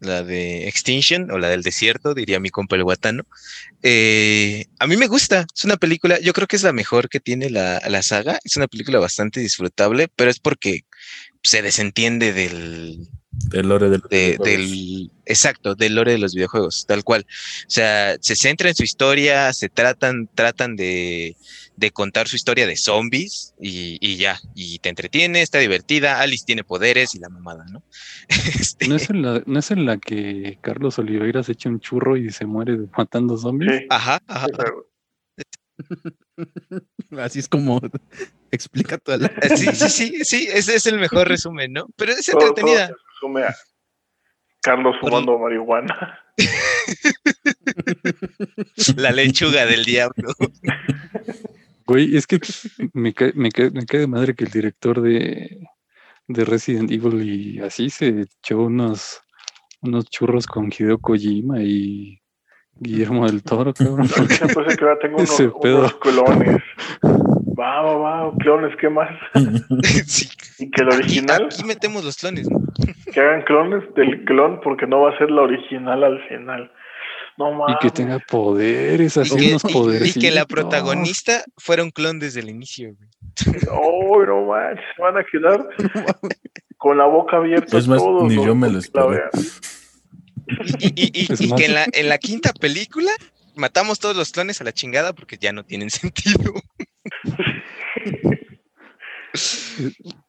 la 0.00 0.22
de 0.22 0.68
Extinction 0.68 1.30
o 1.30 1.38
la 1.38 1.48
del 1.48 1.62
desierto, 1.62 2.14
diría 2.14 2.40
mi 2.40 2.50
compa 2.50 2.76
el 2.76 2.84
guatano. 2.84 3.24
Eh, 3.82 4.66
a 4.78 4.86
mí 4.86 4.96
me 4.96 5.06
gusta, 5.06 5.46
es 5.54 5.64
una 5.64 5.76
película, 5.76 6.18
yo 6.20 6.32
creo 6.32 6.46
que 6.46 6.56
es 6.56 6.62
la 6.62 6.72
mejor 6.72 7.08
que 7.08 7.20
tiene 7.20 7.50
la, 7.50 7.80
la 7.88 8.02
saga, 8.02 8.38
es 8.44 8.56
una 8.56 8.66
película 8.66 8.98
bastante 8.98 9.40
disfrutable, 9.40 10.08
pero 10.14 10.30
es 10.30 10.40
porque 10.40 10.84
se 11.42 11.62
desentiende 11.62 12.32
del, 12.32 13.08
El 13.52 13.68
lore 13.68 13.88
del, 13.90 14.02
de- 14.10 14.36
del 14.42 15.10
exacto 15.26 15.74
del 15.74 15.94
lore 15.94 16.12
de 16.12 16.18
los 16.18 16.34
videojuegos 16.34 16.86
tal 16.86 17.04
cual. 17.04 17.26
O 17.66 17.70
sea 17.70 18.16
se 18.20 18.36
centra 18.36 18.68
en 18.68 18.74
su 18.74 18.82
historia 18.84 19.52
se 19.52 19.68
tratan 19.68 20.28
tratan 20.34 20.76
de, 20.76 21.36
de 21.76 21.90
contar 21.92 22.26
su 22.28 22.36
historia 22.36 22.66
de 22.66 22.76
zombies 22.76 23.54
y, 23.60 23.98
y 24.00 24.16
ya 24.16 24.38
y 24.54 24.78
te 24.80 24.88
entretiene 24.88 25.42
está 25.42 25.58
divertida 25.58 26.20
Alice 26.20 26.44
tiene 26.46 26.64
poderes 26.64 27.14
y 27.14 27.18
la 27.20 27.28
mamada 27.28 27.64
no 27.72 27.82
Este, 28.60 28.88
¿No 28.88 28.96
es, 28.96 29.08
en 29.10 29.22
la, 29.22 29.42
¿No 29.46 29.58
es 29.58 29.70
en 29.70 29.86
la 29.86 29.98
que 29.98 30.58
Carlos 30.62 30.98
Oliveira 30.98 31.42
se 31.42 31.52
echa 31.52 31.68
un 31.68 31.80
churro 31.80 32.16
y 32.16 32.30
se 32.30 32.46
muere 32.46 32.78
matando 32.96 33.36
zombies? 33.38 33.72
Sí, 33.80 33.86
ajá 33.90 34.20
ajá. 34.26 34.46
Así 37.18 37.38
es 37.40 37.48
como 37.48 37.80
explica 38.50 38.98
toda 38.98 39.18
la. 39.18 39.32
Sí 39.56 39.66
sí 39.74 39.88
sí 39.90 40.24
sí 40.24 40.48
ese 40.52 40.76
es 40.76 40.86
el 40.86 40.98
mejor 40.98 41.28
resumen 41.28 41.72
no 41.72 41.86
pero 41.96 42.12
es 42.12 42.24
Todo- 42.26 42.38
todo 42.38 42.48
entretenida 42.50 42.94
resume 43.24 43.44
a 43.44 43.54
Carlos 44.62 44.96
fumando 45.00 45.38
marihuana. 45.38 46.20
la 48.96 49.12
lechuga 49.12 49.66
del 49.66 49.84
diablo 49.84 50.34
Güey, 51.86 52.16
es 52.16 52.26
que 52.26 52.40
me 52.92 53.14
cae, 53.14 53.32
me, 53.34 53.50
cae, 53.50 53.70
me 53.70 53.86
cae 53.86 54.00
de 54.00 54.08
madre 54.08 54.34
que 54.34 54.44
el 54.44 54.50
director 54.50 55.00
de, 55.00 55.60
de 56.26 56.44
Resident 56.44 56.90
Evil 56.90 57.22
y 57.22 57.60
así 57.60 57.88
se 57.90 58.22
echó 58.22 58.62
unos, 58.62 59.20
unos 59.82 60.06
churros 60.06 60.46
con 60.46 60.72
Hideo 60.72 60.98
Kojima 60.98 61.62
y 61.62 62.20
Guillermo 62.72 63.26
del 63.26 63.42
Toro, 63.42 63.74
cabrón. 63.74 64.08
Yo 64.08 64.24
pensé 64.24 64.76
que 64.76 64.84
ahora 64.84 64.98
tengo 65.00 65.18
unos, 65.18 65.38
unos 65.38 65.94
clones. 65.96 66.62
Va, 67.04 67.82
va, 67.82 67.96
va, 67.96 68.32
clones, 68.38 68.74
¿qué 68.80 68.88
más? 68.88 69.10
sí. 70.06 70.26
Y 70.58 70.70
que 70.70 70.82
el 70.82 70.88
aquí, 70.88 70.96
original, 70.96 71.48
aquí 71.52 71.64
metemos 71.64 72.02
los 72.02 72.16
clones 72.16 72.50
¿no? 72.50 72.63
Que 73.12 73.20
hagan 73.20 73.42
clones 73.42 73.82
del 73.94 74.24
clon 74.24 74.60
porque 74.62 74.86
no 74.86 75.00
va 75.02 75.10
a 75.14 75.18
ser 75.18 75.30
la 75.30 75.42
original 75.42 76.02
al 76.04 76.26
final. 76.28 76.70
No 77.36 77.50
Y 77.52 77.54
mames. 77.56 77.76
que 77.80 77.90
tenga 77.90 78.18
poderes, 78.20 79.16
así 79.16 79.34
y 79.34 79.40
que, 79.40 79.48
unos 79.50 79.64
y- 79.64 79.72
poderes. 79.72 80.16
y 80.16 80.20
que 80.20 80.30
la 80.30 80.44
protagonista 80.44 81.42
fuera 81.56 81.82
un 81.82 81.90
clon 81.90 82.18
desde 82.20 82.40
el 82.40 82.48
inicio 82.50 82.94
güey. 82.94 83.08
Oh, 83.72 84.24
no 84.24 84.46
manches, 84.46 84.84
se 84.94 85.02
van 85.02 85.16
a 85.18 85.24
quedar 85.24 85.66
con 86.78 86.96
la 86.98 87.06
boca 87.06 87.38
abierta. 87.38 87.76
Es 87.76 87.88
más, 87.88 87.98
todos 87.98 88.28
ni 88.28 88.36
yo 88.36 88.54
me 88.54 88.68
lo 88.70 88.78
vean. 89.08 89.30
Y, 90.78 90.86
y- 90.94 91.10
y- 91.22 91.32
Es 91.32 91.40
y 91.40 91.52
que 91.54 91.64
en 91.64 91.74
la, 91.74 91.86
en 91.92 92.08
la 92.08 92.18
quinta 92.18 92.52
película 92.52 93.10
matamos 93.56 93.98
todos 93.98 94.14
los 94.16 94.30
clones 94.30 94.60
a 94.60 94.64
la 94.64 94.72
chingada 94.72 95.12
porque 95.12 95.36
ya 95.36 95.52
no 95.52 95.64
tienen 95.64 95.90
sentido. 95.90 96.52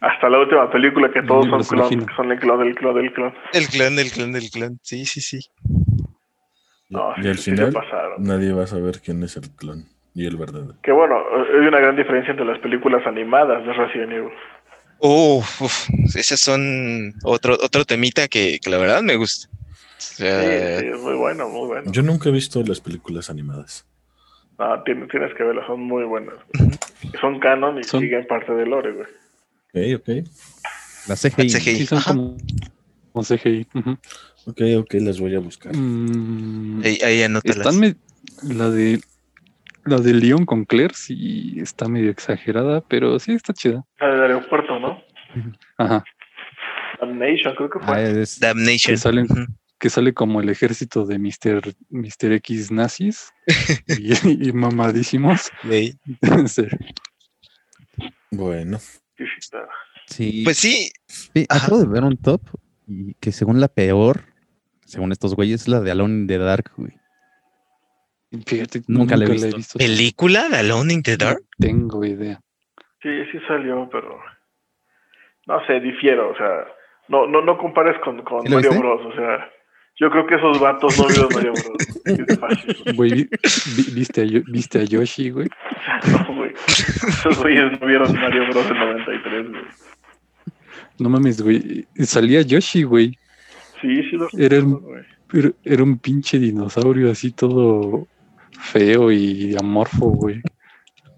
Hasta 0.00 0.28
la 0.28 0.38
última 0.40 0.70
película 0.70 1.10
que 1.10 1.22
todos 1.22 1.46
son 1.46 1.62
clones, 1.64 2.06
que 2.06 2.14
son 2.14 2.30
el 2.30 2.38
clon 2.38 2.58
del 2.60 2.74
clon 2.74 2.94
del 2.94 3.12
clon. 3.12 3.34
El 3.52 3.66
clon 3.68 3.96
del 3.96 4.10
clon 4.10 4.32
del 4.32 4.50
clon. 4.50 4.78
Sí, 4.82 5.06
sí, 5.06 5.20
sí. 5.20 5.40
No, 6.88 7.12
y 7.16 7.22
sí, 7.22 7.28
al 7.28 7.38
sí 7.38 7.50
final 7.50 7.72
pasaron. 7.72 8.22
nadie 8.22 8.52
va 8.52 8.64
a 8.64 8.66
saber 8.66 9.00
quién 9.00 9.22
es 9.22 9.36
el 9.36 9.50
clon 9.56 9.86
y 10.14 10.26
el 10.26 10.36
verdadero. 10.36 10.74
Que 10.82 10.92
bueno, 10.92 11.16
hay 11.52 11.66
una 11.66 11.80
gran 11.80 11.96
diferencia 11.96 12.30
entre 12.30 12.46
las 12.46 12.58
películas 12.60 13.06
animadas 13.06 13.64
de 13.66 13.72
Resident 13.72 14.12
Evil. 14.12 14.32
Oh, 14.98 15.38
uf, 15.60 15.88
esas 16.14 16.40
son 16.40 17.12
otro, 17.24 17.54
otro 17.54 17.84
temita 17.84 18.28
que, 18.28 18.58
que 18.62 18.70
la 18.70 18.78
verdad 18.78 19.02
me 19.02 19.16
gusta. 19.16 19.48
O 19.52 19.58
Sí, 19.98 20.16
sea, 20.22 20.78
sí, 20.78 20.86
es 20.86 21.00
muy 21.00 21.14
bueno, 21.14 21.48
muy 21.48 21.66
bueno. 21.66 21.90
Yo 21.90 22.02
nunca 22.02 22.28
he 22.28 22.32
visto 22.32 22.62
las 22.62 22.80
películas 22.80 23.28
animadas. 23.30 23.86
No, 24.58 24.82
tienes, 24.84 25.08
tienes 25.08 25.34
que 25.34 25.42
verlas, 25.42 25.66
son 25.66 25.80
muy 25.82 26.04
buenas. 26.04 26.34
Son 27.20 27.38
canon 27.40 27.78
y 27.78 27.84
Son- 27.84 28.00
siguen 28.00 28.26
parte 28.26 28.52
del 28.54 28.70
lore, 28.70 28.92
güey. 28.92 29.06
Ok, 29.76 30.00
ok. 30.00 30.26
La 31.08 31.16
CGI. 31.16 31.48
CGI. 31.50 31.76
Sí, 31.76 31.86
son 31.86 31.98
Ajá. 31.98 32.10
como, 32.12 32.36
como 33.12 33.24
CGI. 33.24 33.66
ujú. 33.74 33.90
Ok, 34.46 34.60
ok, 34.78 34.94
las 35.00 35.20
voy 35.20 35.34
a 35.34 35.38
buscar. 35.40 35.74
Mm, 35.76 36.82
ahí, 36.84 36.98
ahí 37.04 37.22
anótalas. 37.22 37.58
están 37.58 37.78
me- 37.80 37.96
la 38.42 38.70
de 38.70 39.00
la 39.84 39.98
de 39.98 40.14
Leon 40.14 40.46
con 40.46 40.64
Claire 40.64 40.94
sí 40.94 41.58
está 41.60 41.88
medio 41.88 42.10
exagerada, 42.10 42.80
pero 42.80 43.18
sí 43.20 43.32
está 43.32 43.52
chida. 43.52 43.84
La 44.00 44.08
del 44.08 44.20
aeropuerto, 44.22 44.78
¿no? 44.80 45.00
Ajá. 45.78 46.02
Damnation, 47.00 47.54
creo 47.54 47.70
que 47.70 47.78
Ah, 47.82 47.86
fue. 47.86 48.22
es- 48.22 48.40
Damnation. 48.40 48.94
Que 48.94 48.96
salen-. 48.96 49.28
Que 49.78 49.90
sale 49.90 50.14
como 50.14 50.40
el 50.40 50.48
ejército 50.48 51.04
de 51.04 51.18
Mr. 51.18 51.74
Mr. 51.90 52.32
X 52.32 52.70
nazis 52.72 53.30
y, 53.86 54.48
y 54.48 54.52
mamadísimos. 54.52 55.50
Ahí. 55.64 55.94
Sí. 56.48 56.62
Bueno, 58.30 58.78
Sí. 60.06 60.42
Pues 60.44 60.58
sí, 60.58 60.90
Sí, 61.06 61.46
Ajá. 61.48 61.66
acabo 61.66 61.80
de 61.80 61.88
ver 61.88 62.04
un 62.04 62.16
top 62.16 62.40
y 62.86 63.14
que 63.14 63.32
según 63.32 63.60
la 63.60 63.68
peor, 63.68 64.22
según 64.84 65.12
estos 65.12 65.34
güeyes, 65.34 65.62
es 65.62 65.68
la 65.68 65.80
de 65.80 65.90
Alone 65.90 66.14
in 66.14 66.26
the 66.26 66.38
Dark, 66.38 66.70
güey. 66.76 66.92
Fíjate, 68.46 68.82
Nunca 68.88 69.16
la 69.16 69.24
he 69.24 69.28
he 69.28 69.32
visto. 69.32 69.56
visto. 69.56 69.78
película 69.78 70.48
de 70.48 70.58
Alone 70.58 70.92
in 70.94 71.02
the 71.02 71.16
Dark. 71.16 71.40
No 71.58 71.66
tengo 71.66 72.04
idea. 72.04 72.40
Sí, 73.02 73.08
sí 73.32 73.38
salió, 73.48 73.88
pero 73.90 74.18
no 75.46 75.64
sé, 75.66 75.80
difiero, 75.80 76.30
o 76.30 76.36
sea, 76.36 76.66
no, 77.08 77.26
no, 77.26 77.40
no 77.40 77.56
compares 77.56 77.96
con, 78.02 78.22
con 78.22 78.42
¿Sí 78.42 78.48
la 78.48 78.56
Mario 78.56 78.70
viste? 78.70 78.82
Bros, 78.86 79.06
o 79.06 79.14
sea, 79.16 79.48
yo 79.98 80.10
creo 80.10 80.26
que 80.26 80.34
esos 80.36 80.60
vatos 80.60 80.98
no 80.98 81.06
vieron 81.08 81.28
Mario 81.34 81.52
Bros. 81.52 82.96
Güey, 82.96 83.10
vi- 83.14 83.28
vi- 83.76 83.94
¿viste, 83.94 84.22
a, 84.22 84.24
¿viste 84.52 84.78
a 84.80 84.84
Yoshi, 84.84 85.30
güey? 85.30 85.48
No, 86.10 86.34
güey. 86.36 86.52
Esos 87.08 87.38
güeyes 87.42 87.80
no 87.80 87.86
vieron 87.86 88.12
Mario 88.14 88.46
Bros 88.50 88.66
en 88.70 88.78
93, 88.78 89.50
güey. 89.50 89.62
No 90.98 91.08
mames, 91.10 91.42
güey. 91.42 91.86
Salía 92.04 92.42
Yoshi, 92.42 92.82
güey. 92.84 93.18
Sí, 93.80 94.02
sí 94.10 94.16
lo 94.16 94.28
Era 94.38 94.60
güey. 94.60 95.04
Era, 95.32 95.50
era 95.64 95.82
un 95.82 95.98
pinche 95.98 96.38
dinosaurio 96.38 97.10
así 97.10 97.32
todo 97.32 98.06
feo 98.60 99.10
y 99.10 99.54
amorfo, 99.58 100.06
güey. 100.10 100.40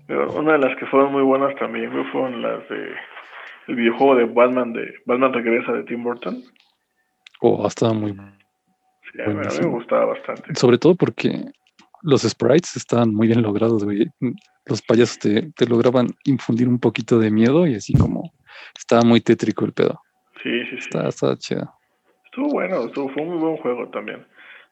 Una 0.08 0.52
de 0.52 0.58
las 0.58 0.76
que 0.78 0.86
fueron 0.86 1.12
muy 1.12 1.22
buenas 1.22 1.54
también, 1.56 1.90
güey, 1.92 2.04
fueron 2.10 2.40
las 2.40 2.66
de 2.70 2.88
el 3.68 3.74
videojuego 3.76 4.16
de 4.16 4.24
Batman 4.24 4.72
de 4.72 4.94
Batman 5.04 5.34
Regresa 5.34 5.72
de 5.72 5.82
Tim 5.84 6.02
Burton. 6.02 6.42
Oh, 7.40 7.66
estaba 7.68 7.92
muy... 7.92 8.16
Sí, 9.12 9.22
a 9.22 9.26
mí, 9.28 9.40
a 9.46 9.50
mí 9.50 9.58
me 9.60 9.66
gustaba 9.66 10.06
bastante. 10.06 10.54
Sobre 10.54 10.78
todo 10.78 10.94
porque 10.94 11.44
los 12.02 12.22
sprites 12.22 12.76
estaban 12.76 13.14
muy 13.14 13.26
bien 13.26 13.42
logrados, 13.42 13.84
güey. 13.84 14.06
Los 14.66 14.82
payasos 14.82 15.18
te, 15.18 15.50
te 15.52 15.66
lograban 15.66 16.08
infundir 16.24 16.68
un 16.68 16.78
poquito 16.78 17.18
de 17.18 17.30
miedo 17.30 17.66
y 17.66 17.74
así 17.74 17.94
como... 17.94 18.32
Estaba 18.76 19.02
muy 19.02 19.20
tétrico 19.20 19.64
el 19.64 19.72
pedo. 19.72 20.00
Sí, 20.42 20.64
sí, 20.64 20.70
sí. 20.70 20.76
Estaba, 20.78 21.08
estaba 21.08 21.36
chido. 21.36 21.72
Estuvo 22.24 22.48
bueno, 22.50 22.84
estuvo, 22.84 23.08
fue 23.10 23.22
un 23.22 23.30
muy 23.30 23.38
buen 23.38 23.56
juego 23.58 23.88
también. 23.90 24.26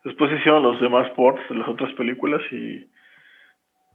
Después 0.05 0.31
hicieron 0.33 0.63
los 0.63 0.81
demás 0.81 1.11
ports 1.17 1.41
de 1.49 1.57
las 1.57 1.69
otras 1.69 1.93
películas 1.95 2.41
y 2.53 2.89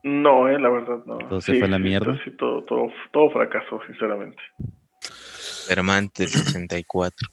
no, 0.04 0.50
eh, 0.50 0.60
la 0.60 0.70
verdad 0.70 1.06
no. 1.06 1.18
Todo 1.20 1.42
se 1.42 1.58
fue 1.58 1.68
a 1.68 1.72
la 1.72 1.80
mierda. 1.80 2.20
Sí, 2.24 2.32
todo, 2.32 2.64
todo, 2.66 2.92
todo 3.12 3.30
fracasó, 3.30 3.80
sinceramente. 3.88 4.42
Superman 5.00 6.10
del 6.18 6.28
64. 6.28 7.28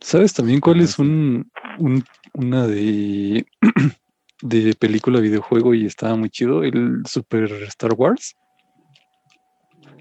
¿Sabes 0.00 0.32
también 0.34 0.60
cuál 0.60 0.80
es 0.80 0.98
un, 0.98 1.50
un- 1.78 2.04
una 2.32 2.66
de, 2.66 3.46
de 4.42 4.74
película 4.78 5.20
videojuego 5.20 5.74
y 5.74 5.86
estaba 5.86 6.16
muy 6.16 6.30
chido? 6.30 6.62
El 6.64 7.02
Super 7.06 7.50
Star 7.64 7.92
Wars 7.94 8.36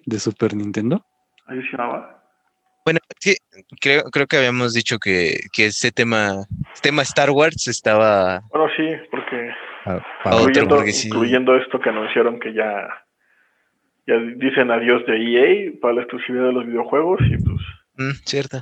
de 0.06 0.20
Super 0.20 0.56
Nintendo. 0.56 1.06
Ahí 1.46 1.62
se 1.64 1.72
llamaba. 1.78 2.24
Bueno, 2.86 3.00
sí, 3.20 3.36
creo, 3.82 4.04
creo 4.06 4.26
que 4.28 4.38
habíamos 4.38 4.74
dicho 4.74 4.98
que, 5.00 5.40
que 5.54 5.68
ese 5.68 5.92
tema, 5.92 6.46
tema 6.82 7.02
Star 7.04 7.30
Wars 7.32 7.68
estaba 7.68 8.42
Bueno, 8.50 8.68
sí, 8.76 8.84
porque 9.12 9.52
Ah, 9.86 10.00
pa- 10.24 10.36
otro, 10.36 10.50
incluyendo, 10.50 10.76
porque 10.76 10.92
sí. 10.94 11.08
incluyendo 11.08 11.56
esto 11.56 11.80
que 11.80 11.90
anunciaron 11.90 12.40
que 12.40 12.54
ya, 12.54 12.88
ya 14.08 14.16
dicen 14.38 14.72
adiós 14.72 15.06
de 15.06 15.16
EA 15.18 15.72
para 15.82 15.94
la 15.96 16.02
exclusividad 16.02 16.46
de 16.48 16.54
los 16.54 16.66
videojuegos 16.66 17.20
y 17.30 17.38
pues, 17.38 17.58
Mm, 17.96 18.12
cierto. 18.26 18.62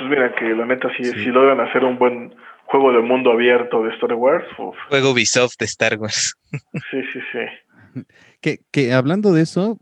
Pues 0.00 0.10
mira 0.10 0.34
que 0.34 0.46
la 0.54 0.66
neta 0.66 0.88
si, 0.96 1.04
Sí. 1.04 1.12
si 1.12 1.26
logran 1.26 1.60
hacer 1.60 1.84
un 1.84 1.98
buen 1.98 2.34
juego 2.64 2.92
de 2.92 3.00
mundo 3.00 3.32
abierto 3.32 3.82
de 3.82 3.92
Star 3.94 4.14
Wars, 4.14 4.44
uf, 4.58 4.76
Juego 4.88 5.10
Ubisoft 5.12 5.54
de 5.58 5.66
Star 5.66 5.98
Wars. 5.98 6.34
sí, 6.90 7.02
sí, 7.12 7.20
sí. 7.32 8.02
Que, 8.40 8.58
que 8.72 8.92
hablando 8.92 9.32
de 9.32 9.42
eso, 9.42 9.78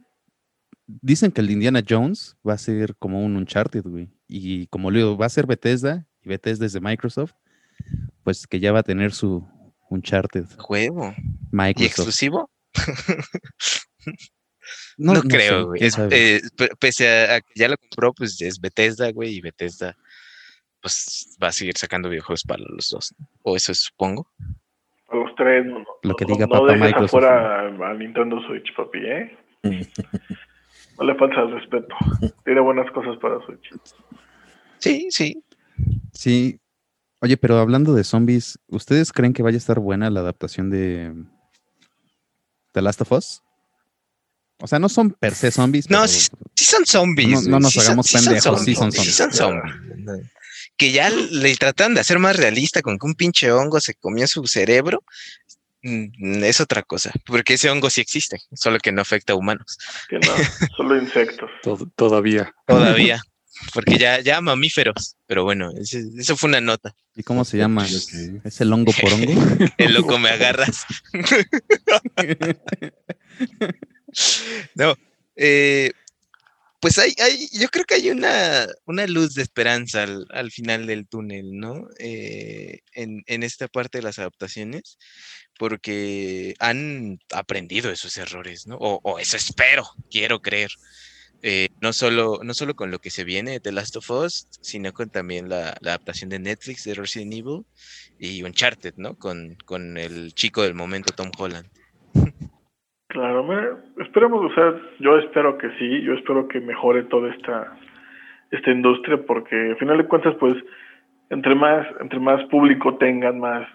dicen 0.86 1.30
que 1.30 1.40
el 1.42 1.46
de 1.48 1.52
Indiana 1.52 1.82
Jones 1.86 2.36
va 2.46 2.54
a 2.54 2.58
ser 2.58 2.96
como 2.98 3.22
un 3.24 3.36
Uncharted, 3.36 3.82
güey. 3.84 4.08
Y 4.26 4.66
como 4.68 4.90
le 4.90 4.98
digo, 5.00 5.16
va 5.18 5.26
a 5.26 5.30
ser 5.30 5.46
Bethesda, 5.46 6.06
y 6.22 6.28
Bethesda 6.30 6.66
es 6.66 6.72
de 6.72 6.80
Microsoft, 6.80 7.32
pues 8.24 8.46
que 8.46 8.58
ya 8.60 8.72
va 8.72 8.80
a 8.80 8.82
tener 8.82 9.12
su 9.12 9.46
Uncharted. 9.90 10.46
Juego. 10.58 11.14
¿Y 11.16 11.22
Microsoft. 11.52 11.86
exclusivo? 11.98 12.50
No, 14.98 15.22
creo, 15.22 15.66
güey. 15.66 15.82
Es- 15.84 15.98
eh, 16.10 16.40
pe- 16.56 16.70
pese 16.78 17.08
a, 17.08 17.36
a 17.36 17.40
que 17.40 17.52
ya 17.54 17.68
lo 17.68 17.76
compró, 17.78 18.12
pues 18.12 18.40
es 18.42 18.60
Bethesda, 18.60 19.10
güey, 19.12 19.36
y 19.36 19.40
Bethesda 19.40 19.96
pues 20.88 21.36
va 21.42 21.48
a 21.48 21.52
seguir 21.52 21.76
sacando 21.76 22.08
videojuegos 22.08 22.42
para 22.44 22.62
los 22.66 22.88
dos. 22.90 23.14
¿no? 23.18 23.26
O 23.42 23.56
eso 23.56 23.72
supongo. 23.74 24.26
A 25.08 25.16
los 25.16 25.34
tres, 25.36 25.64
no, 25.66 25.84
Lo 26.02 26.14
que 26.16 26.24
no- 26.24 26.34
diga 26.34 26.46
no 26.46 26.52
papá 26.52 26.66
dejes 26.72 26.80
Microsoft. 26.80 27.08
afuera 27.24 27.60
a, 27.90 27.94
Nintendo 27.94 28.40
Switch, 28.46 28.74
papi, 28.76 28.98
¿eh? 28.98 29.38
No 30.98 31.04
le 31.04 31.14
falta 31.14 31.42
el 31.42 31.52
respeto. 31.52 31.94
Tiene 32.44 32.60
buenas 32.60 32.90
cosas 32.90 33.16
para 33.18 33.38
Switch. 33.46 33.70
Sí, 34.78 35.06
sí. 35.10 35.44
Sí. 36.12 36.60
Oye, 37.20 37.36
pero 37.36 37.58
hablando 37.58 37.94
de 37.94 38.02
zombies, 38.02 38.58
¿ustedes 38.66 39.12
creen 39.12 39.32
que 39.32 39.44
vaya 39.44 39.54
a 39.54 39.58
estar 39.58 39.78
buena 39.78 40.10
la 40.10 40.20
adaptación 40.20 40.70
de 40.70 41.14
The 42.72 42.82
Last 42.82 43.00
of 43.02 43.12
Us? 43.12 43.42
O 44.60 44.66
sea, 44.66 44.80
no 44.80 44.88
son 44.88 45.12
per 45.12 45.34
se 45.36 45.52
zombies. 45.52 45.88
No, 45.88 45.98
pero- 45.98 46.08
sí, 46.08 46.30
sí 46.56 46.64
son 46.64 46.84
zombies. 46.84 47.46
No- 47.46 47.60
nos 47.60 47.72
sí 47.72 47.78
son- 47.78 47.86
hagamos 47.86 48.06
sí 48.06 48.18
son 48.18 48.24
pendejos, 48.24 48.62
sí 48.64 48.74
son 48.74 48.90
Sí 48.92 49.10
son 49.12 49.32
zombies. 49.32 49.76
Que 50.78 50.92
ya 50.92 51.10
le 51.10 51.54
tratan 51.56 51.92
de 51.94 52.00
hacer 52.00 52.18
más 52.18 52.36
realista 52.36 52.80
con 52.82 52.98
que 52.98 53.06
un 53.06 53.14
pinche 53.14 53.50
hongo 53.52 53.80
se 53.80 53.94
comió 53.94 54.26
su 54.26 54.46
cerebro. 54.46 55.02
mm, 55.82 56.42
Es 56.44 56.60
otra 56.60 56.82
cosa, 56.82 57.12
porque 57.26 57.54
ese 57.54 57.68
hongo 57.68 57.90
sí 57.90 58.00
existe, 58.00 58.40
solo 58.54 58.78
que 58.78 58.92
no 58.92 59.02
afecta 59.02 59.32
a 59.34 59.36
humanos. 59.36 59.76
Que 60.08 60.18
no, 60.18 60.32
solo 60.76 60.96
insectos. 61.00 61.50
Tod- 61.62 61.90
todavía. 61.96 62.54
Todavía, 62.66 63.20
porque 63.74 63.98
ya, 63.98 64.20
ya 64.20 64.40
mamíferos. 64.40 65.16
Pero 65.26 65.42
bueno, 65.44 65.70
ese- 65.78 66.04
eso 66.16 66.36
fue 66.36 66.48
una 66.48 66.60
nota. 66.60 66.94
¿Y 67.16 67.22
cómo 67.24 67.44
se 67.44 67.58
llama? 67.58 67.84
¿Es 67.86 68.60
el 68.60 68.72
hongo 68.72 68.92
por 69.00 69.12
hongo? 69.12 69.32
El 69.78 69.94
loco 69.94 70.18
me 70.18 70.30
agarras. 70.30 70.86
No, 74.74 74.96
eh, 75.36 75.92
pues 76.80 76.98
hay, 76.98 77.14
hay, 77.18 77.48
yo 77.52 77.68
creo 77.68 77.84
que 77.84 77.94
hay 77.96 78.10
una, 78.10 78.66
una 78.84 79.06
luz 79.06 79.34
de 79.34 79.42
esperanza 79.42 80.04
al, 80.04 80.26
al 80.30 80.50
final 80.52 80.86
del 80.86 81.08
túnel, 81.08 81.58
¿no? 81.58 81.88
Eh, 81.98 82.80
en, 82.92 83.22
en 83.26 83.42
esta 83.42 83.68
parte 83.68 83.98
de 83.98 84.04
las 84.04 84.18
adaptaciones, 84.18 84.98
porque 85.58 86.54
han 86.60 87.18
aprendido 87.32 87.90
de 87.90 87.96
sus 87.96 88.16
errores, 88.16 88.66
¿no? 88.66 88.76
O, 88.76 89.00
o 89.02 89.18
eso 89.18 89.36
espero, 89.36 89.88
quiero 90.10 90.40
creer. 90.40 90.70
Eh, 91.42 91.68
no, 91.80 91.92
solo, 91.92 92.40
no 92.42 92.52
solo 92.54 92.74
con 92.74 92.90
lo 92.90 93.00
que 93.00 93.10
se 93.10 93.24
viene 93.24 93.52
de 93.52 93.60
The 93.60 93.72
Last 93.72 93.96
of 93.96 94.10
Us, 94.10 94.48
sino 94.60 94.92
con 94.92 95.10
también 95.10 95.48
la, 95.48 95.76
la 95.80 95.92
adaptación 95.92 96.30
de 96.30 96.40
Netflix 96.40 96.84
de 96.84 96.94
Resident 96.94 97.32
Evil 97.32 97.64
y 98.18 98.42
Uncharted, 98.42 98.94
¿no? 98.96 99.16
Con, 99.16 99.56
con 99.64 99.98
el 99.98 100.34
chico 100.34 100.62
del 100.62 100.74
momento, 100.74 101.12
Tom 101.14 101.30
Holland. 101.36 101.68
Claro, 103.18 103.44
esperemos, 103.96 104.44
o 104.44 104.54
sea, 104.54 104.74
yo 105.00 105.18
espero 105.18 105.58
que 105.58 105.68
sí, 105.70 106.02
yo 106.02 106.14
espero 106.14 106.46
que 106.46 106.60
mejore 106.60 107.02
toda 107.02 107.30
esta, 107.34 107.76
esta 108.52 108.70
industria, 108.70 109.18
porque 109.26 109.70
al 109.70 109.76
final 109.76 109.98
de 109.98 110.06
cuentas, 110.06 110.36
pues, 110.38 110.54
entre 111.28 111.56
más, 111.56 111.84
entre 111.98 112.20
más 112.20 112.44
público 112.44 112.96
tengan, 112.96 113.40
más, 113.40 113.66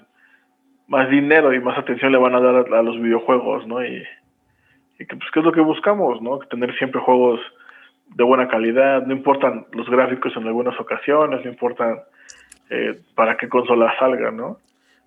más 0.88 1.10
dinero 1.10 1.54
y 1.54 1.60
más 1.60 1.78
atención 1.78 2.14
le 2.14 2.20
van 2.20 2.36
a 2.36 2.40
dar 2.40 2.74
a, 2.74 2.84
los 2.84 2.98
videojuegos, 3.02 3.68
¿no? 3.68 3.84
Y, 3.84 4.02
y 4.98 5.06
que, 5.06 5.18
pues, 5.18 5.30
¿qué 5.34 5.40
es 5.40 5.46
lo 5.46 5.52
que 5.52 5.60
buscamos, 5.60 6.22
no? 6.22 6.40
Tener 6.40 6.74
siempre 6.78 7.02
juegos 7.02 7.42
de 8.16 8.24
buena 8.24 8.48
calidad, 8.48 9.06
no 9.06 9.14
importan 9.14 9.66
los 9.74 9.90
gráficos 9.90 10.34
en 10.38 10.48
algunas 10.48 10.80
ocasiones, 10.80 11.44
no 11.44 11.52
importan 11.52 12.00
eh, 12.70 12.98
para 13.14 13.36
qué 13.36 13.50
consola 13.50 13.94
salga, 14.00 14.32
¿no? 14.32 14.60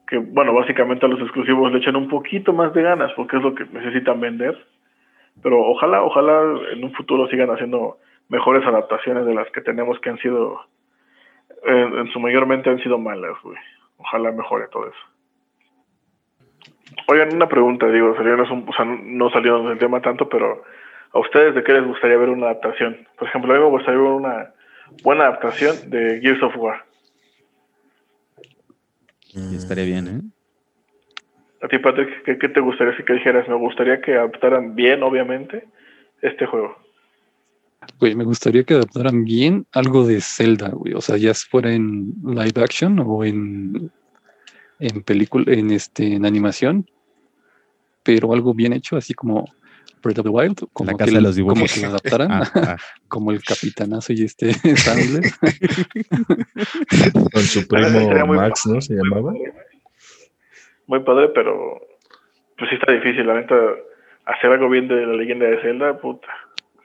Que 0.06 0.18
bueno, 0.18 0.52
básicamente 0.54 1.04
a 1.06 1.08
los 1.08 1.20
exclusivos 1.20 1.72
le 1.72 1.78
echan 1.78 1.96
un 1.96 2.08
poquito 2.08 2.52
más 2.52 2.72
de 2.74 2.82
ganas 2.82 3.12
porque 3.14 3.36
es 3.36 3.42
lo 3.42 3.54
que 3.54 3.64
necesitan 3.66 4.20
vender. 4.20 4.56
Pero 5.42 5.60
ojalá, 5.60 6.02
ojalá 6.02 6.42
en 6.72 6.82
un 6.84 6.92
futuro 6.94 7.28
sigan 7.28 7.50
haciendo 7.50 7.98
mejores 8.28 8.64
adaptaciones 8.66 9.26
de 9.26 9.34
las 9.34 9.50
que 9.50 9.60
tenemos 9.60 10.00
que 10.00 10.10
han 10.10 10.18
sido, 10.18 10.60
en, 11.64 11.98
en 11.98 12.08
su 12.12 12.20
mayormente 12.20 12.70
han 12.70 12.78
sido 12.78 12.98
malas, 12.98 13.34
güey. 13.42 13.58
Ojalá 13.98 14.32
mejore 14.32 14.68
todo 14.68 14.86
eso. 14.86 14.98
Oigan, 17.08 17.34
una 17.34 17.48
pregunta, 17.48 17.86
digo, 17.88 18.14
un- 18.18 19.18
no 19.18 19.30
salió 19.30 19.62
del 19.68 19.78
tema 19.78 20.00
tanto, 20.00 20.28
pero 20.28 20.62
¿a 21.12 21.18
ustedes 21.18 21.54
de 21.54 21.62
qué 21.62 21.72
les 21.74 21.84
gustaría 21.84 22.16
ver 22.16 22.30
una 22.30 22.46
adaptación? 22.46 23.06
Por 23.18 23.28
ejemplo, 23.28 23.52
a 23.52 23.56
mí 23.56 23.62
me 23.62 23.70
gustaría 23.70 24.00
ver 24.00 24.10
una 24.10 24.50
buena 25.02 25.24
adaptación 25.24 25.90
de 25.90 26.20
Gears 26.20 26.42
of 26.42 26.56
War. 26.56 26.85
Y 29.36 29.56
estaría 29.56 29.84
bien, 29.84 30.08
¿eh? 30.08 30.20
A 31.62 31.68
ti, 31.68 31.78
Patrick, 31.78 32.22
¿qué, 32.24 32.38
qué 32.38 32.48
te 32.48 32.60
gustaría 32.60 32.96
si 32.96 33.02
que 33.02 33.14
dijeras? 33.14 33.48
Me 33.48 33.54
gustaría 33.54 34.00
que 34.00 34.14
adaptaran 34.14 34.74
bien, 34.74 35.02
obviamente, 35.02 35.66
este 36.22 36.46
juego. 36.46 36.76
Güey, 37.98 38.14
me 38.14 38.24
gustaría 38.24 38.64
que 38.64 38.74
adaptaran 38.74 39.24
bien 39.24 39.66
algo 39.72 40.06
de 40.06 40.20
Zelda, 40.20 40.70
güey. 40.70 40.94
O 40.94 41.00
sea, 41.00 41.16
ya 41.16 41.32
fuera 41.34 41.72
en 41.72 42.14
live 42.24 42.62
action 42.62 42.98
o 43.00 43.24
en, 43.24 43.90
en 44.80 45.02
película, 45.02 45.52
en 45.52 45.70
este, 45.70 46.14
en 46.14 46.26
animación. 46.26 46.88
Pero 48.02 48.32
algo 48.32 48.54
bien 48.54 48.72
hecho, 48.72 48.96
así 48.96 49.14
como 49.14 49.46
Breath 50.02 50.18
of 50.18 50.24
the 50.24 50.30
Wild, 50.30 50.58
como, 50.72 50.92
Casa 50.96 51.04
que, 51.06 51.10
de 51.12 51.16
el- 51.18 51.22
los 51.24 51.36
Dibujos. 51.36 51.58
como 51.58 51.66
que 51.74 51.80
lo 51.80 51.86
adaptaran, 51.88 52.32
Ah, 52.32 52.50
ah. 52.54 52.76
como 53.08 53.30
el 53.32 53.42
capitanazo 53.42 54.12
y 54.12 54.22
este 54.24 54.52
Sandler. 54.76 55.24
Con 57.32 57.42
su 57.42 57.60
Sería 57.62 57.88
primo 57.88 58.26
muy 58.26 58.36
Max, 58.36 58.66
¿no? 58.66 58.80
Se 58.80 58.94
llamaba. 58.94 59.32
Muy 60.86 61.00
padre, 61.00 61.28
pero 61.34 61.80
pues 62.58 62.70
sí 62.70 62.76
está 62.80 62.92
difícil, 62.92 63.26
la 63.26 63.34
neta, 63.40 63.54
hacer 64.24 64.50
algo 64.50 64.68
bien 64.70 64.88
de 64.88 65.06
la 65.06 65.14
leyenda 65.14 65.46
de 65.46 65.60
Zelda, 65.60 65.98
puta, 66.00 66.28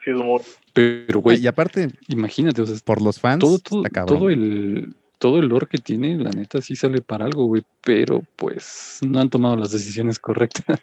sí 0.04 0.12
es 0.12 0.18
muy... 0.18 0.42
Pero, 0.74 1.20
güey, 1.20 1.40
y 1.40 1.48
aparte, 1.48 1.90
imagínate, 2.08 2.62
o 2.62 2.66
sea, 2.66 2.76
por 2.84 3.02
los 3.02 3.20
fans, 3.20 3.40
todo, 3.40 3.60
todo, 3.60 3.84
todo 4.06 4.30
el 4.30 4.96
todo 5.18 5.38
el 5.38 5.50
lore 5.50 5.68
que 5.68 5.78
tiene, 5.78 6.16
la 6.18 6.32
neta 6.32 6.62
sí 6.62 6.76
sale 6.76 7.00
para 7.02 7.26
algo, 7.26 7.46
güey, 7.46 7.62
pero 7.84 8.24
pues 8.36 9.00
no 9.08 9.20
han 9.20 9.30
tomado 9.30 9.56
las 9.56 9.72
decisiones 9.72 10.18
correctas 10.18 10.80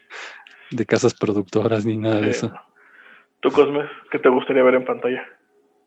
de 0.70 0.86
casas 0.86 1.14
productoras 1.14 1.84
ni 1.84 1.96
nada 1.96 2.20
de 2.20 2.30
eso. 2.30 2.52
¿Tú, 3.40 3.50
Cosmes, 3.52 3.88
qué 4.10 4.18
te 4.18 4.28
gustaría 4.28 4.62
ver 4.62 4.74
en 4.74 4.84
pantalla? 4.84 5.22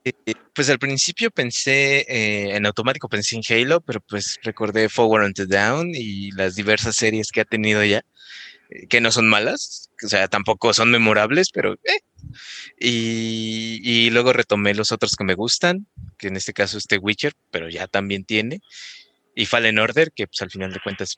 Eh, 0.03 0.13
Pues 0.53 0.69
al 0.69 0.79
principio 0.79 1.29
pensé, 1.32 2.05
eh, 2.07 2.55
en 2.55 2.65
automático 2.65 3.07
pensé 3.09 3.36
en 3.36 3.43
Halo, 3.47 3.82
pero 3.82 3.99
pues 4.01 4.39
recordé 4.43 4.89
Forward 4.89 5.25
Unto 5.25 5.45
Down 5.45 5.91
y 5.93 6.32
las 6.32 6.55
diversas 6.55 6.95
series 6.95 7.32
que 7.32 7.41
ha 7.41 7.45
tenido 7.45 7.84
ya, 7.84 8.01
eh, 8.69 8.88
que 8.88 9.01
no 9.01 9.11
son 9.11 9.27
malas, 9.27 9.89
o 10.03 10.07
sea, 10.07 10.27
tampoco 10.27 10.73
son 10.73 10.91
memorables, 10.91 11.51
pero 11.51 11.73
eh. 11.73 11.99
Y, 12.79 13.82
y 13.84 14.09
luego 14.09 14.32
retomé 14.32 14.73
los 14.73 14.91
otros 14.91 15.15
que 15.15 15.23
me 15.25 15.34
gustan, 15.34 15.88
que 16.17 16.27
en 16.27 16.38
este 16.38 16.53
caso 16.53 16.77
este 16.77 16.97
Witcher, 16.97 17.34
pero 17.51 17.67
ya 17.69 17.88
también 17.88 18.23
tiene, 18.23 18.61
y 19.36 19.45
Fallen 19.45 19.79
Order, 19.79 20.11
que 20.13 20.27
pues 20.27 20.41
al 20.41 20.49
final 20.49 20.71
de 20.71 20.79
cuentas, 20.79 21.17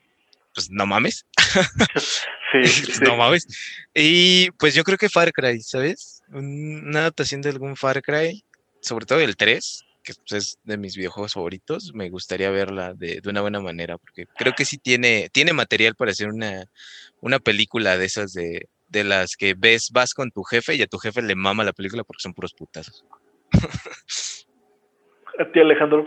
pues 0.53 0.69
no 0.71 0.85
mames, 0.85 1.25
Sí, 2.63 2.91
sí. 2.91 2.99
no 3.03 3.17
mames. 3.17 3.47
Y 3.93 4.51
pues 4.51 4.75
yo 4.75 4.83
creo 4.83 4.97
que 4.97 5.09
Far 5.09 5.31
Cry, 5.31 5.61
¿sabes? 5.61 6.21
Un- 6.29 6.87
Una 6.87 6.99
adaptación 7.01 7.41
de 7.41 7.49
algún 7.49 7.75
Far 7.75 8.01
Cry, 8.01 8.43
sobre 8.81 9.05
todo 9.05 9.19
el 9.19 9.35
3, 9.35 9.83
que 10.03 10.13
pues, 10.27 10.43
es 10.43 10.59
de 10.63 10.77
mis 10.77 10.95
videojuegos 10.95 11.33
favoritos, 11.33 11.91
me 11.93 12.09
gustaría 12.09 12.49
verla 12.51 12.93
de, 12.93 13.21
de 13.21 13.29
una 13.29 13.41
buena 13.41 13.59
manera, 13.61 13.97
porque 13.97 14.25
creo 14.37 14.53
que 14.53 14.65
sí 14.65 14.77
tiene, 14.77 15.29
tiene 15.31 15.53
material 15.53 15.95
para 15.95 16.11
hacer 16.11 16.27
una, 16.29 16.65
una 17.21 17.39
película 17.39 17.97
de 17.97 18.05
esas 18.05 18.33
de, 18.33 18.67
de 18.89 19.03
las 19.03 19.35
que 19.37 19.55
ves, 19.57 19.89
vas 19.91 20.13
con 20.13 20.29
tu 20.31 20.43
jefe 20.43 20.75
y 20.75 20.81
a 20.81 20.87
tu 20.87 20.97
jefe 20.97 21.21
le 21.21 21.35
mama 21.35 21.63
la 21.63 21.73
película 21.73 22.03
porque 22.03 22.21
son 22.21 22.33
puros 22.33 22.53
putazos. 22.53 23.05
A 25.39 25.51
ti, 25.51 25.59
Alejandro, 25.59 26.05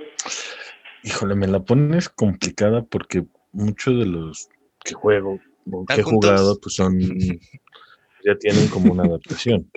Híjole, 1.03 1.35
me 1.37 1.47
la 1.47 1.61
pones 1.61 2.09
complicada 2.09 2.83
porque 2.85 3.25
muchos 3.53 3.99
de 3.99 4.07
los 4.07 4.49
que 4.85 4.95
juego 4.95 5.41
que 5.89 6.01
he 6.01 6.03
jugado, 6.03 6.59
pues 6.61 6.75
son. 6.75 6.99
Ya 6.99 8.37
tienen 8.39 8.69
como 8.69 8.93
una 8.93 9.05
adaptación. 9.05 9.71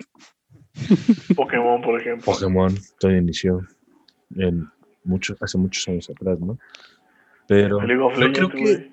Pokémon, 1.35 1.81
por 1.81 1.99
ejemplo. 1.99 2.25
Pokémon, 2.25 2.75
todo 2.99 3.15
inició 3.15 3.61
en 4.35 4.67
mucho, 5.03 5.35
hace 5.41 5.57
muchos 5.57 5.87
años 5.87 6.09
atrás, 6.09 6.39
¿no? 6.39 6.57
Pero 7.47 7.79
yo 7.87 8.31
creo 8.33 8.49
que, 8.49 8.91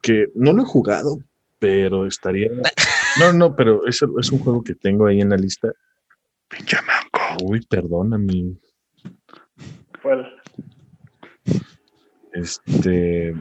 que 0.00 0.26
no 0.34 0.52
lo 0.52 0.62
he 0.62 0.66
jugado, 0.66 1.18
pero 1.58 2.06
estaría. 2.06 2.50
No, 3.20 3.30
no, 3.30 3.54
pero 3.54 3.86
es, 3.86 4.00
es 4.02 4.32
un 4.32 4.38
juego 4.38 4.64
que 4.64 4.74
tengo 4.74 5.04
ahí 5.04 5.20
en 5.20 5.28
la 5.28 5.36
lista. 5.36 5.70
Pinche 6.48 6.78
manco. 6.78 7.44
Uy, 7.44 7.60
perdóname. 7.68 8.56
¿Cuál? 10.02 10.34
Este. 12.32 13.36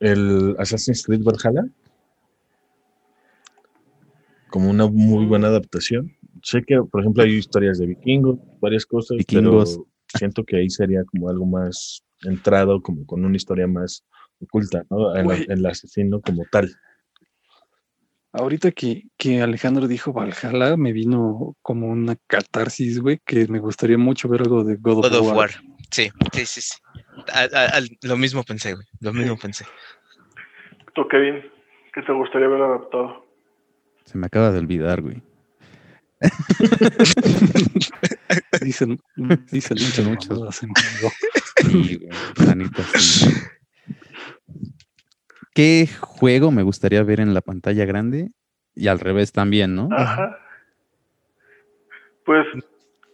El 0.00 0.56
Assassin's 0.58 1.04
Creed 1.04 1.22
Valhalla. 1.22 1.64
Como 4.52 4.68
una 4.68 4.86
muy 4.86 5.24
buena 5.24 5.48
adaptación. 5.48 6.14
Sé 6.42 6.62
que, 6.62 6.76
por 6.82 7.00
ejemplo, 7.00 7.22
hay 7.22 7.32
historias 7.36 7.78
de 7.78 7.86
vikingos, 7.86 8.38
varias 8.60 8.84
cosas, 8.84 9.16
Vikingos. 9.16 9.76
pero 9.76 9.86
siento 10.18 10.44
que 10.44 10.56
ahí 10.58 10.68
sería 10.68 11.04
como 11.06 11.30
algo 11.30 11.46
más 11.46 12.04
entrado, 12.24 12.82
como 12.82 13.06
con 13.06 13.24
una 13.24 13.34
historia 13.34 13.66
más 13.66 14.04
oculta, 14.40 14.84
¿no? 14.90 15.14
El 15.14 15.64
asesino 15.64 16.20
como 16.20 16.44
tal. 16.50 16.70
Ahorita 18.34 18.72
que, 18.72 19.04
que 19.16 19.40
Alejandro 19.40 19.88
dijo 19.88 20.12
Valhalla, 20.12 20.76
me 20.76 20.92
vino 20.92 21.54
como 21.62 21.88
una 21.88 22.16
catarsis, 22.26 23.00
güey, 23.00 23.20
que 23.24 23.46
me 23.48 23.58
gustaría 23.58 23.96
mucho 23.96 24.28
ver 24.28 24.42
algo 24.42 24.64
de 24.64 24.76
God 24.76 24.98
of, 24.98 25.10
God 25.10 25.14
of 25.18 25.26
War. 25.28 25.36
War. 25.36 25.50
Sí, 25.90 26.10
sí, 26.32 26.44
sí, 26.46 26.60
sí. 26.60 26.78
A- 27.32 27.48
a- 27.58 27.76
al- 27.76 27.88
lo 28.02 28.16
mismo 28.18 28.42
pensé, 28.42 28.74
güey. 28.74 28.86
Lo 29.00 29.14
mismo 29.14 29.38
pensé. 29.38 29.64
¿Tú, 30.94 31.08
Kevin? 31.08 31.36
¿Qué 31.94 32.02
te 32.02 32.12
gustaría 32.12 32.48
ver 32.48 32.60
adaptado? 32.60 33.31
Se 34.04 34.18
me 34.18 34.26
acaba 34.26 34.50
de 34.50 34.58
olvidar, 34.58 35.00
güey. 35.00 35.22
Dicen, 38.60 39.00
dicen 39.50 39.76
muchas 39.80 40.06
Muchas. 40.06 40.30
mamadas 40.30 40.62
en 40.62 40.70
juego. 40.70 41.10
Sí, 41.56 41.96
güey, 41.96 42.10
sí. 42.98 43.26
¿Qué 45.54 45.88
juego 46.00 46.50
me 46.50 46.62
gustaría 46.62 47.02
ver 47.02 47.20
en 47.20 47.34
la 47.34 47.40
pantalla 47.40 47.84
grande? 47.84 48.30
Y 48.74 48.88
al 48.88 49.00
revés 49.00 49.32
también, 49.32 49.74
¿no? 49.74 49.88
Ajá. 49.92 50.38
Pues, 52.24 52.46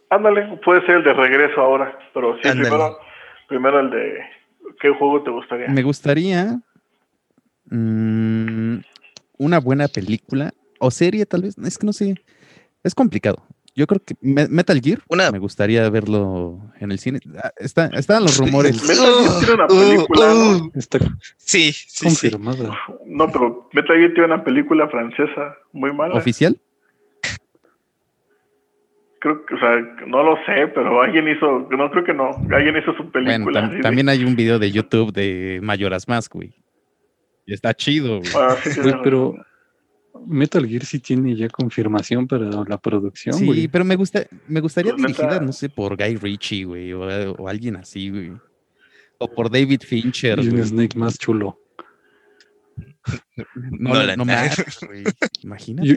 ándale, 0.09 0.59
puede 0.63 0.85
ser 0.85 0.97
el 0.97 1.03
de 1.03 1.13
regreso 1.13 1.59
ahora, 1.59 1.97
pero 2.13 2.35
sí, 2.35 2.49
primero, 2.49 2.97
primero 3.47 3.79
el 3.81 3.89
de 3.89 4.19
¿qué 4.79 4.89
juego 4.89 5.23
te 5.23 5.31
gustaría? 5.31 5.67
Me 5.67 5.83
gustaría 5.83 6.59
mm, 7.65 8.77
una 9.37 9.59
buena 9.59 9.87
película 9.87 10.53
o 10.79 10.91
serie, 10.91 11.25
tal 11.25 11.43
vez. 11.43 11.57
Es 11.57 11.77
que 11.77 11.85
no 11.85 11.93
sé. 11.93 12.15
Es 12.83 12.95
complicado. 12.95 13.45
Yo 13.75 13.87
creo 13.87 14.01
que 14.03 14.15
Me- 14.19 14.47
Metal 14.49 14.79
Gear 14.81 14.99
Una- 15.07 15.31
me 15.31 15.39
gustaría 15.39 15.87
verlo 15.89 16.59
en 16.79 16.91
el 16.91 16.99
cine. 16.99 17.19
Ah, 17.41 17.51
Está, 17.57 17.85
están 17.93 18.23
los 18.23 18.37
rumores. 18.37 18.81
Metal 18.87 19.05
Gear 19.05 19.39
tiene 19.39 19.53
una 19.53 19.67
película, 19.67 20.33
¿no? 20.33 20.71
Está 20.75 20.99
Sí, 21.37 21.71
sí, 21.71 22.09
sí. 22.09 22.29
confirmada. 22.31 22.77
No, 23.05 23.31
pero 23.31 23.69
Metal 23.73 23.95
Gear 23.97 24.13
tiene 24.13 24.25
una 24.33 24.43
película 24.43 24.89
francesa 24.89 25.55
muy 25.71 25.93
mala. 25.93 26.15
¿Oficial? 26.15 26.59
Creo 29.21 29.45
que, 29.45 29.53
o 29.55 29.59
sea, 29.59 29.75
no 30.07 30.23
lo 30.23 30.35
sé, 30.45 30.67
pero 30.73 31.01
alguien 31.01 31.27
hizo, 31.27 31.67
no 31.69 31.91
creo 31.91 32.03
que 32.05 32.13
no, 32.13 32.29
alguien 32.55 32.77
hizo 32.77 32.93
su 32.93 33.03
Bueno, 33.03 33.11
película. 33.11 33.61
tam- 33.63 33.71
de- 33.71 33.81
también 33.81 34.07
hay 34.07 34.23
un 34.23 34.35
video 34.35 34.59
de 34.59 34.71
YouTube 34.71 35.11
de 35.11 35.59
Mayoras 35.61 36.07
Mask, 36.07 36.33
güey. 36.33 36.53
Y 37.45 37.53
está 37.53 37.73
chido, 37.73 38.19
güey. 38.19 38.31
Ah, 38.37 38.55
sí, 38.63 38.69
Güey, 38.69 38.83
tienes 38.83 39.01
pero 39.03 39.31
razón. 39.33 39.45
Metal 40.27 40.65
Gear 40.67 40.83
sí 40.85 40.99
tiene 40.99 41.35
ya 41.35 41.47
confirmación 41.49 42.27
para 42.27 42.45
la 42.45 42.77
producción, 42.77 43.33
Sí, 43.35 43.45
güey. 43.45 43.67
pero 43.67 43.85
me 43.85 43.95
gusta, 43.95 44.25
me 44.47 44.59
gustaría 44.59 44.91
Pues, 44.93 45.03
neta- 45.03 45.21
dirigida, 45.23 45.39
no 45.45 45.51
sé, 45.53 45.69
por 45.69 45.95
Guy 45.97 46.15
Ritchie, 46.17 46.65
güey, 46.65 46.93
o, 46.93 47.01
o 47.33 47.47
alguien 47.47 47.75
así, 47.77 48.09
güey. 48.09 48.31
O 49.17 49.27
por 49.29 49.49
David 49.51 49.81
Fincher, 49.85 50.39
Y 50.39 50.49
un. 50.49 50.63
Snake 50.63 50.97
más 50.97 51.17
chulo. 51.17 51.59
No, 53.71 53.93
Nolan. 53.93 54.17
no, 54.17 54.25
mames, 54.25 54.79
güey. 54.85 55.03
Imagínate. 55.43 55.87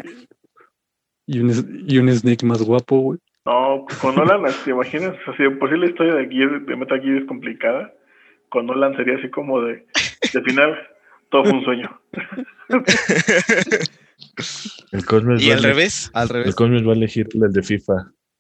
Y, 1.27 1.37
y 1.37 1.41
un, 1.41 1.85
y 1.89 1.99
un 1.99 2.13
Snake 2.13 2.45
más 2.47 2.63
guapo, 2.63 2.99
güey. 2.99 3.19
No, 3.45 3.85
con 4.01 4.15
Nolan, 4.15 4.43
¿te 4.65 4.71
imaginas? 4.71 5.15
O 5.27 5.35
sea, 5.35 5.49
si 5.49 5.55
por 5.57 5.71
sí 5.71 5.77
la 5.79 5.87
historia 5.87 6.15
de, 6.15 6.29
Gear, 6.29 6.63
de 6.65 6.77
Metal 6.77 7.01
Gear 7.01 7.17
es 7.19 7.25
complicada, 7.27 7.93
con 8.49 8.67
Nolan 8.67 8.97
sería 8.97 9.17
así 9.19 9.29
como 9.31 9.61
de, 9.63 9.87
de 10.33 10.43
final, 10.43 10.77
todo 11.31 11.45
fue 11.45 11.53
un 11.55 11.65
sueño. 11.65 12.01
El 14.93 15.05
Cosmos 15.05 15.43
Y 15.43 15.51
al 15.51 15.59
elegir- 15.59 15.63
revés. 15.69 16.11
Al 16.15 16.23
El 16.25 16.29
revés, 16.29 16.55
Cfinal 16.57 16.89
va 16.89 16.93
a 16.93 16.97
elegir 16.97 17.29
el 17.35 17.53
de 17.53 17.63
FIFA. 17.63 17.95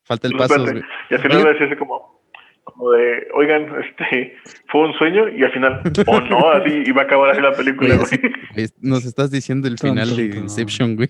falta 0.04 0.28
el 0.28 0.34
paso, 0.34 0.54
espérate, 0.56 0.72
güey. 0.80 0.84
Y 1.10 1.14
al 1.14 1.20
final 1.22 1.36
Oye. 1.38 1.44
va 1.44 1.50
a 1.50 1.52
decir 1.54 1.66
así 1.68 1.76
como, 1.76 2.22
como 2.64 2.90
de, 2.92 3.26
oigan, 3.34 3.62
este, 3.82 4.36
fue 4.68 4.80
un 4.88 4.92
sueño, 4.94 5.28
y 5.28 5.42
al 5.44 5.52
final, 5.52 5.82
o 6.06 6.20
no, 6.20 6.50
así, 6.50 6.90
va 6.92 7.02
a 7.02 7.04
acabar 7.04 7.30
así 7.30 7.40
la 7.40 7.52
película, 7.52 7.96
Güey, 7.96 8.68
Nos 8.80 9.04
estás 9.04 9.30
diciendo 9.30 9.68
el 9.68 9.78
final 9.78 10.14
de. 10.16 10.24
Inception, 10.36 10.96
güey. 10.96 11.08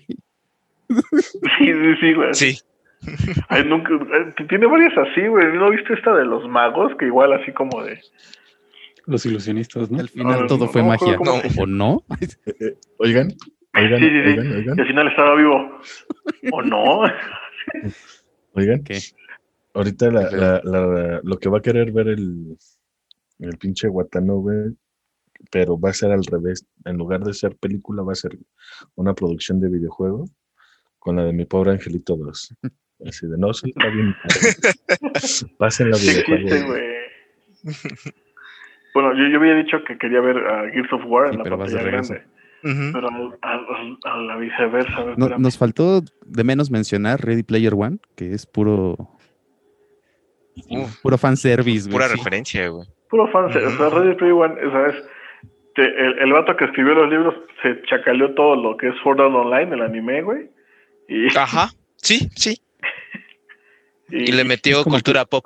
Sí, 0.89 1.65
sí, 1.65 1.95
sí, 1.99 2.13
güey. 2.13 2.33
Sí. 2.33 2.57
Ay, 3.49 3.65
nunca, 3.65 3.89
eh, 3.93 4.45
tiene 4.47 4.65
varias 4.67 4.93
así, 4.97 5.27
güey. 5.27 5.53
¿No 5.57 5.69
viste 5.71 5.93
esta 5.93 6.13
de 6.15 6.23
los 6.25 6.47
magos? 6.47 6.93
Que 6.97 7.05
igual 7.07 7.33
así 7.33 7.51
como 7.51 7.83
de... 7.83 7.99
Los 9.05 9.25
ilusionistas, 9.25 9.91
¿no? 9.91 9.99
Al 9.99 10.07
final 10.07 10.41
no, 10.41 10.47
todo 10.47 10.65
no, 10.65 10.71
fue 10.71 10.83
magia. 10.83 11.17
¿O 11.57 11.65
no? 11.65 12.03
Oigan, 12.99 13.33
oigan, 13.75 13.99
Sí, 13.99 14.05
sí, 14.05 14.11
sí. 14.11 14.27
oigan, 14.29 14.51
oigan, 14.51 14.77
Y 14.77 14.81
al 14.81 14.87
final 14.87 15.07
estaba 15.07 15.35
vivo. 15.35 15.79
¿O 16.51 16.61
no? 16.61 17.01
oigan. 18.53 18.83
¿Qué? 18.83 18.99
Ahorita 19.73 20.11
la, 20.11 20.29
la- 20.31 20.61
la- 20.63 21.21
lo 21.23 21.37
que 21.39 21.49
va 21.49 21.57
a 21.57 21.61
querer 21.61 21.91
ver 21.91 22.07
el, 22.09 22.57
el 23.39 23.57
pinche 23.57 23.87
Watanabe, 23.87 24.73
pero 25.51 25.79
va 25.79 25.89
a 25.89 25.93
ser 25.93 26.11
al 26.11 26.23
revés. 26.23 26.65
En 26.85 26.97
lugar 26.97 27.21
de 27.21 27.33
ser 27.33 27.55
película, 27.57 28.03
va 28.03 28.11
a 28.11 28.15
ser 28.15 28.37
una 28.95 29.13
producción 29.15 29.59
de 29.59 29.69
videojuego 29.69 30.25
con 30.99 31.15
la 31.15 31.25
de 31.25 31.33
mi 31.33 31.45
pobre 31.45 31.71
Angelito 31.71 32.15
2. 32.15 32.55
Así 33.07 33.27
de, 33.27 33.37
no, 33.37 33.53
sí, 33.53 33.73
está 33.75 33.89
bien. 33.89 34.15
Pasen 35.57 35.89
la 35.89 35.97
Sí 35.97 36.09
videojuego. 36.23 36.67
güey. 36.67 36.83
Bueno, 38.93 39.13
yo, 39.17 39.27
yo 39.27 39.37
había 39.39 39.55
dicho 39.55 39.83
que 39.85 39.97
quería 39.97 40.21
ver 40.21 40.37
a 40.37 40.69
Gears 40.71 40.93
of 40.93 41.01
War 41.07 41.29
Sí, 41.29 41.33
en 41.35 41.43
la 41.43 41.49
pantalla 41.57 41.81
regreso. 41.81 42.13
Pero 42.63 43.09
al- 43.09 43.37
al- 43.41 43.65
al- 43.75 43.97
a 44.05 44.17
la 44.17 44.35
viceversa. 44.37 44.97
a 44.97 45.03
ver, 45.03 45.19
No- 45.19 45.29
nos 45.37 45.57
faltó 45.57 46.01
de 46.25 46.43
menos 46.43 46.71
mencionar 46.71 47.19
Ready 47.23 47.43
Player 47.43 47.73
One, 47.73 47.97
que 48.15 48.33
es 48.33 48.45
puro, 48.45 48.95
Uf, 50.69 51.01
puro 51.01 51.17
fanservice, 51.17 51.89
güey. 51.89 51.93
pura 51.93 52.07
sí. 52.09 52.15
referencia, 52.17 52.67
güey. 52.69 52.87
Puro 53.09 53.27
fan. 53.31 53.45
O 53.45 53.51
sea, 53.51 53.89
Ready 53.89 54.15
Player 54.15 54.33
One, 54.33 54.55
¿sabes? 54.71 54.95
Te- 55.75 55.83
el, 56.05 56.19
el 56.19 56.31
vato 56.33 56.55
que 56.55 56.65
escribió 56.65 56.93
los 56.93 57.09
libros 57.09 57.35
se 57.61 57.81
chacaleó 57.83 58.33
todo 58.33 58.55
lo 58.55 58.77
que 58.77 58.89
es 58.89 58.95
Art 59.05 59.19
Online, 59.19 59.73
el 59.75 59.81
anime, 59.81 60.21
güey. 60.21 60.49
Y, 61.09 61.35
Ajá. 61.37 61.69
Sí, 61.97 62.29
sí. 62.35 62.61
Y 64.09 64.31
le 64.31 64.43
metió 64.43 64.83
cultura 64.83 65.25
pop 65.25 65.45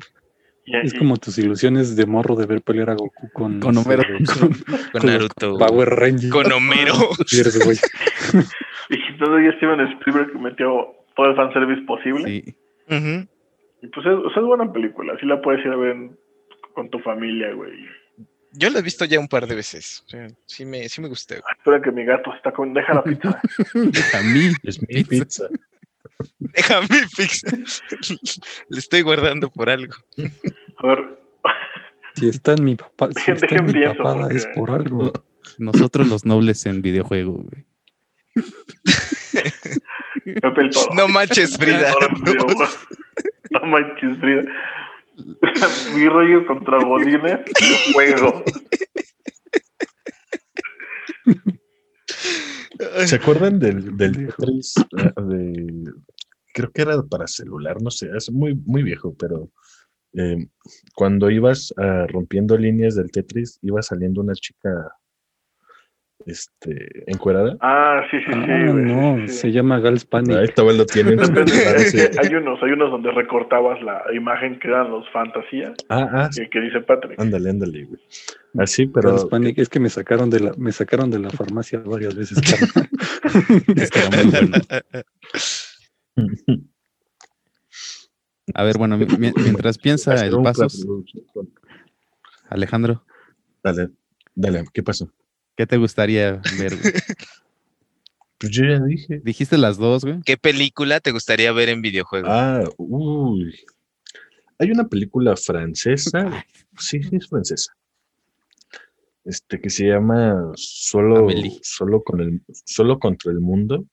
Es 0.67 0.93
como 0.93 1.15
tus 1.17 1.37
ilusiones 1.37 1.95
de 1.95 2.05
morro 2.05 2.35
de 2.35 2.45
ver 2.45 2.61
pelear 2.61 2.89
a 2.89 2.95
Goku 2.95 3.29
con, 3.31 3.59
Con 3.59 3.77
Homero. 3.77 4.03
con, 4.03 4.25
con 4.51 4.53
con 4.91 5.05
Naruto. 5.05 5.53
güey. 5.55 5.67
Power 5.69 5.89
Rangers. 5.89 6.29
Con 6.31 6.51
Homero. 6.51 6.93
Güey. 6.95 7.77
y 8.89 8.95
entonces 9.11 9.45
ya 9.51 9.57
Steven 9.57 9.79
Spielberg 9.99 10.39
metió 10.39 10.87
todo 11.15 11.27
el 11.27 11.35
fanservice 11.35 11.81
posible. 11.83 12.23
Sí. 12.25 12.55
Y 13.81 13.87
pues 13.87 14.05
es, 14.05 14.13
o 14.13 14.29
sea, 14.31 14.41
es 14.41 14.47
buena 14.47 14.71
película. 14.71 15.13
Sí 15.19 15.25
la 15.25 15.41
puedes 15.41 15.63
ir 15.65 15.71
a 15.71 15.75
ver 15.77 15.91
en- 15.91 16.17
con 16.73 16.89
tu 16.89 16.99
familia, 16.99 17.51
güey. 17.53 17.71
Yo 18.53 18.69
lo 18.69 18.79
he 18.79 18.81
visto 18.81 19.05
ya 19.05 19.19
un 19.19 19.27
par 19.27 19.45
de 19.47 19.55
veces. 19.55 20.03
O 20.07 20.09
sea, 20.09 20.27
sí 20.45 20.65
me, 20.65 20.87
sí 20.89 20.99
me 21.01 21.07
gustó. 21.07 21.35
güey. 21.35 21.53
Espera 21.57 21.81
que 21.81 21.91
mi 21.91 22.05
gato 22.05 22.33
está 22.33 22.51
con... 22.51 22.73
Deja 22.73 22.93
la 22.93 23.03
pizza. 23.03 23.39
A 24.17 24.21
mí. 24.23 24.51
Es 24.63 24.81
mi 24.87 25.03
pizza. 25.03 25.45
Déjame 26.39 26.87
pizza. 27.15 27.57
Le 28.69 28.79
estoy 28.79 29.01
guardando 29.01 29.49
por 29.49 29.69
algo. 29.69 29.93
A 30.77 30.87
ver, 30.87 31.19
Si 32.15 32.27
está 32.29 32.53
en 32.53 32.63
mi 32.63 32.75
papá, 32.75 33.09
si 33.09 33.13
Dejen- 33.31 33.33
está 33.35 33.45
en 33.45 33.51
dejen 33.51 33.65
mi 33.67 33.73
pienso, 33.73 33.97
papada 33.97 34.21
porque- 34.21 34.35
es 34.37 34.47
por 34.55 34.71
algo. 34.71 35.13
Nosotros 35.59 36.07
los 36.07 36.25
nobles 36.25 36.65
en 36.65 36.81
videojuego, 36.81 37.33
güey. 37.33 37.65
No 40.95 41.07
manches, 41.07 41.57
Frida. 41.57 41.93
No 43.51 43.61
manches, 43.65 44.17
Frida. 44.19 44.41
Mi 45.95 46.07
rollo 46.09 46.45
contra 46.45 46.79
Godines. 46.83 47.39
Juego. 47.93 48.43
¿Se 53.05 53.15
acuerdan 53.15 53.59
del. 53.59 53.95
Tetris? 53.97 54.75
eh, 54.97 55.21
de- 55.23 55.91
creo 56.53 56.71
que 56.71 56.81
era 56.81 57.01
para 57.03 57.27
celular, 57.27 57.81
no 57.81 57.91
sé, 57.91 58.09
es 58.15 58.31
muy, 58.31 58.55
muy 58.65 58.81
viejo, 58.83 59.15
pero 59.17 59.51
eh, 60.13 60.47
cuando 60.95 61.29
ibas 61.29 61.73
ah, 61.77 62.05
rompiendo 62.07 62.57
líneas 62.57 62.95
del 62.95 63.11
Tetris, 63.11 63.59
iba 63.61 63.81
saliendo 63.81 64.21
una 64.21 64.33
chica 64.33 64.91
este, 66.27 67.03
encuerada. 67.11 67.57
Ah, 67.61 68.01
sí, 68.11 68.17
sí, 68.19 68.25
sí. 68.31 68.33
Ah, 68.33 68.71
güey, 68.71 68.85
no, 68.85 69.17
sí, 69.21 69.27
sí. 69.29 69.33
se 69.39 69.51
llama 69.51 69.79
Gals 69.79 70.03
Ahí 70.03 70.07
Panic. 70.09 70.37
estaba 70.49 70.71
lo 70.73 70.85
tienen. 70.85 71.19
Hay 71.19 72.35
unos, 72.35 72.61
hay 72.61 72.71
unos 72.71 72.91
donde 72.91 73.11
recortabas 73.11 73.81
la 73.81 74.03
imagen 74.13 74.59
que 74.59 74.67
eran 74.67 74.91
los 74.91 75.09
fantasía, 75.11 75.73
Ah, 75.89 76.07
ah, 76.11 76.29
que, 76.35 76.49
que 76.49 76.59
dice 76.61 76.81
Patrick. 76.81 77.19
ándale, 77.19 77.49
ándale, 77.49 77.85
güey. 77.85 78.01
Así, 78.59 78.87
pero 78.87 79.09
Gals 79.09 79.25
Panic, 79.25 79.57
es 79.59 79.69
que 79.69 79.79
me 79.79 79.89
sacaron 79.89 80.29
de 80.29 80.39
la, 80.41 80.51
me 80.57 80.71
sacaron 80.71 81.09
de 81.11 81.19
la 81.19 81.29
farmacia 81.29 81.79
varias 81.79 82.15
veces. 82.15 82.39
A 88.53 88.63
ver, 88.63 88.77
bueno, 88.77 88.97
mi- 88.97 89.05
mi- 89.05 89.33
mientras 89.43 89.77
piensa 89.77 90.25
el 90.25 90.41
pasos, 90.41 90.85
Alejandro, 92.49 93.03
Dale, 93.61 93.89
dale, 94.33 94.63
¿qué 94.73 94.81
pasó? 94.83 95.11
¿Qué 95.57 95.65
te 95.65 95.77
gustaría 95.77 96.41
ver? 96.57 96.77
güey? 96.77 96.93
Pues 98.39 98.51
yo 98.51 98.65
ya 98.65 98.79
dije. 98.79 99.19
Dijiste 99.23 99.57
las 99.57 99.79
dos, 99.79 100.05
güey. 100.05 100.21
¿Qué 100.23 100.37
película 100.37 100.99
te 100.99 101.11
gustaría 101.11 101.51
ver 101.51 101.69
en 101.69 101.81
videojuego? 101.81 102.27
Ah, 102.29 102.63
uy. 102.77 103.55
Hay 104.59 104.69
una 104.69 104.87
película 104.87 105.35
francesa, 105.35 106.45
sí, 106.77 107.01
sí 107.01 107.15
es 107.15 107.27
francesa. 107.27 107.73
Este 109.25 109.59
que 109.59 109.71
se 109.71 109.87
llama 109.87 110.51
Solo, 110.55 111.27
solo 111.63 112.03
con 112.03 112.21
el, 112.21 112.41
solo 112.63 112.99
contra 112.99 113.31
el 113.31 113.39
mundo. 113.39 113.85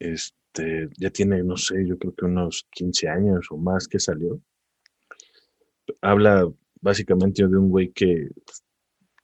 Este, 0.00 0.88
ya 0.98 1.10
tiene, 1.10 1.44
no 1.44 1.56
sé, 1.56 1.86
yo 1.86 1.96
creo 1.96 2.12
que 2.12 2.24
unos 2.24 2.66
15 2.72 3.08
años 3.08 3.46
o 3.50 3.56
más 3.56 3.86
que 3.86 4.00
salió. 4.00 4.40
Habla 6.00 6.50
básicamente 6.80 7.46
de 7.46 7.56
un 7.56 7.68
güey 7.68 7.92
que 7.92 8.30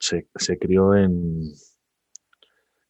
se, 0.00 0.26
se 0.34 0.58
crió 0.58 0.94
en. 0.96 1.42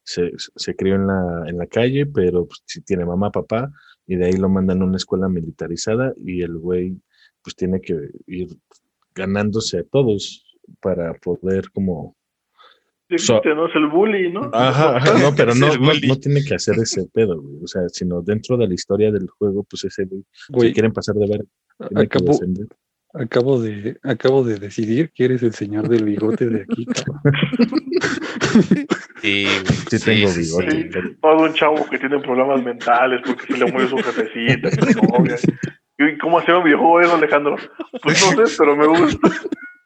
Se, 0.03 0.33
se 0.57 0.75
crió 0.75 0.95
en 0.97 1.07
la, 1.07 1.45
en 1.47 1.59
la 1.59 1.67
calle, 1.67 2.07
pero 2.07 2.47
pues, 2.47 2.63
sí 2.67 2.81
tiene 2.81 3.05
mamá, 3.05 3.31
papá, 3.31 3.71
y 4.07 4.17
de 4.17 4.27
ahí 4.27 4.33
lo 4.33 4.49
mandan 4.49 4.83
a 4.83 4.85
una 4.85 4.97
escuela 4.97 5.29
militarizada 5.29 6.15
y 6.17 6.43
el 6.43 6.57
güey 6.59 6.97
pues 7.43 7.55
tiene 7.55 7.81
que 7.81 7.97
ir 8.27 8.49
ganándose 9.15 9.79
a 9.79 9.85
todos 9.85 10.45
para 10.81 11.15
poder 11.15 11.71
como 11.71 12.17
So- 13.09 13.15
existe, 13.37 13.55
¿no? 13.55 13.67
Es 13.69 13.75
el 13.75 13.89
bully, 13.89 14.33
¿no? 14.33 14.51
Ajá, 14.53 14.97
ajá, 14.97 15.19
no, 15.19 15.35
pero 15.37 15.55
no, 15.55 15.77
no, 15.77 15.93
no 16.07 16.17
tiene 16.17 16.43
que 16.45 16.55
hacer 16.55 16.77
ese 16.79 17.07
pedo, 17.13 17.41
güey. 17.41 17.63
O 17.63 17.67
sea, 17.67 17.89
sino 17.89 18.23
dentro 18.23 18.57
de 18.57 18.69
la 18.69 18.75
historia 18.75 19.11
del 19.13 19.29
juego, 19.29 19.65
pues 19.65 19.85
ese 19.85 20.05
güey, 20.05 20.25
si 20.33 20.53
Güey, 20.53 20.73
quieren 20.73 20.93
pasar 20.93 21.15
de 21.17 21.27
ver, 21.29 21.45
tiene 21.89 22.09
que 22.09 22.19
acabo, 23.15 23.61
de, 23.61 23.99
acabo 24.03 24.45
de 24.45 24.59
decidir 24.59 25.11
que 25.13 25.25
eres 25.25 25.43
el 25.43 25.53
señor 25.53 25.89
del 25.89 26.05
bigote 26.05 26.47
de 26.47 26.63
aquí. 26.63 26.87
Sí, 29.21 29.47
Sí 29.91 29.99
tengo 30.05 30.33
bigote. 30.33 30.71
Sí, 30.71 31.17
todo 31.21 31.43
un 31.43 31.53
chavo 31.53 31.89
que 31.89 31.99
tiene 31.99 32.19
problemas 32.21 32.63
mentales 32.63 33.21
porque 33.25 33.53
se 33.53 33.59
le 33.59 33.71
muere 33.71 33.89
su 33.89 33.97
jefecita, 33.99 34.71
que 34.71 34.93
su 34.93 35.03
novia. 35.03 35.37
¿Y 35.99 36.17
cómo 36.19 36.39
hacer 36.39 36.55
un 36.55 36.65
videojuego 36.65 37.01
eso, 37.01 37.17
Alejandro? 37.17 37.57
Pues 38.03 38.37
no 38.37 38.47
sé, 38.47 38.55
pero 38.59 38.77
me 38.77 38.87
gusta. 38.87 39.29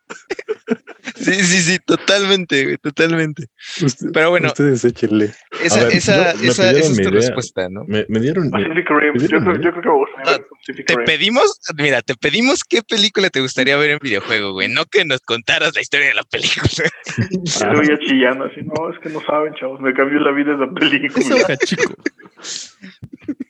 Sí, 1.17 1.33
sí, 1.35 1.61
sí, 1.63 1.79
totalmente, 1.87 2.65
güey, 2.65 2.77
totalmente. 2.79 3.47
Usted- 3.83 4.09
Pero 4.13 4.31
bueno, 4.31 4.49
Ustedes 4.49 4.85
échenle. 4.85 5.33
esa, 5.63 5.85
ver, 5.85 5.93
esa, 5.95 6.33
yo- 6.35 6.41
me 6.43 6.49
esa, 6.49 6.71
esa 6.71 6.79
es 6.81 6.95
tu 6.97 7.01
idea. 7.03 7.11
respuesta, 7.11 7.69
¿no? 7.69 7.85
Me, 7.87 8.05
me 8.09 8.21
dieron. 8.21 8.51
Pacific 8.51 8.89
Rim. 8.91 9.15
Yo, 9.19 9.27
creo- 9.29 9.61
yo 9.61 9.71
creo 9.73 9.83
que 9.83 10.31
ver 10.31 10.47
Pacific 10.51 10.87
Te 10.87 10.97
Rim. 10.97 11.05
pedimos, 11.05 11.61
mira, 11.77 12.03
te 12.03 12.15
pedimos 12.15 12.65
qué 12.65 12.83
película 12.83 13.29
te 13.31 13.41
gustaría 13.41 13.77
ver 13.77 13.91
en 13.91 13.99
videojuego, 14.03 14.53
güey, 14.55 14.69
no 14.69 14.87
que 14.87 15.05
nos 15.05 15.21
contaras 15.21 15.75
la 15.75 15.83
historia 15.83 16.09
de 16.09 16.15
la 16.15 16.25
película. 16.25 16.91
Yo 17.45 17.67
lo 17.73 17.81
veía 17.81 17.99
chillando 18.01 18.45
así, 18.47 18.61
no, 18.63 18.91
es 18.93 18.99
que 19.01 19.09
no 19.11 19.21
saben, 19.25 19.55
chavos, 19.55 19.81
me 19.81 19.93
cambió 19.95 20.19
la 20.21 20.33
vida 20.33 20.55
esa 20.55 20.65
Esa 20.65 20.75
película. 20.75 21.57
chico. 21.59 21.95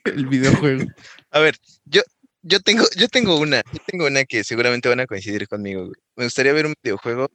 El 0.05 0.27
videojuego. 0.27 0.85
A 1.31 1.39
ver, 1.39 1.55
yo, 1.85 2.01
yo 2.47 2.59
tengo, 2.59 2.83
yo 2.97 3.07
tengo 3.07 3.39
una, 3.39 3.57
yo 3.73 3.79
tengo 3.87 4.07
una 4.07 4.23
que 4.25 4.43
seguramente 4.43 4.87
van 4.89 4.99
a 4.99 5.07
coincidir 5.07 5.47
conmigo, 5.47 5.81
güey. 5.81 5.95
Me 6.15 6.23
gustaría 6.25 6.53
ver 6.53 6.65
un 6.67 6.73
videojuego 6.83 7.29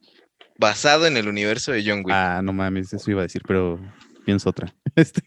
basado 0.58 1.06
en 1.06 1.16
el 1.16 1.28
universo 1.28 1.72
de 1.72 1.82
John 1.84 1.98
Wick. 2.04 2.10
Ah, 2.14 2.40
no 2.42 2.52
mames, 2.52 2.92
eso 2.92 3.10
iba 3.10 3.20
a 3.20 3.24
decir, 3.24 3.42
pero 3.46 3.78
pienso 4.24 4.50
otra. 4.50 4.72
Este, 4.96 5.22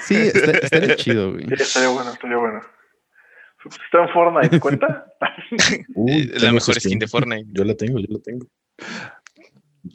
sí, 0.00 0.14
está, 0.14 0.52
estaría 0.52 0.96
chido, 0.96 1.32
güey. 1.32 1.44
Sí, 1.46 1.54
estaría 1.58 1.88
bueno, 1.88 2.10
estaría 2.10 2.36
bueno. 2.36 2.60
¿Está 3.66 4.02
en 4.02 4.08
Fortnite? 4.10 4.60
¿Cuenta? 4.60 5.06
Uy, 5.94 6.26
la 6.38 6.52
mejor 6.52 6.74
skin 6.80 6.98
de 6.98 7.08
Fortnite. 7.08 7.46
Yo 7.52 7.64
la 7.64 7.74
tengo, 7.74 7.98
yo 7.98 8.06
la 8.10 8.18
tengo. 8.20 8.46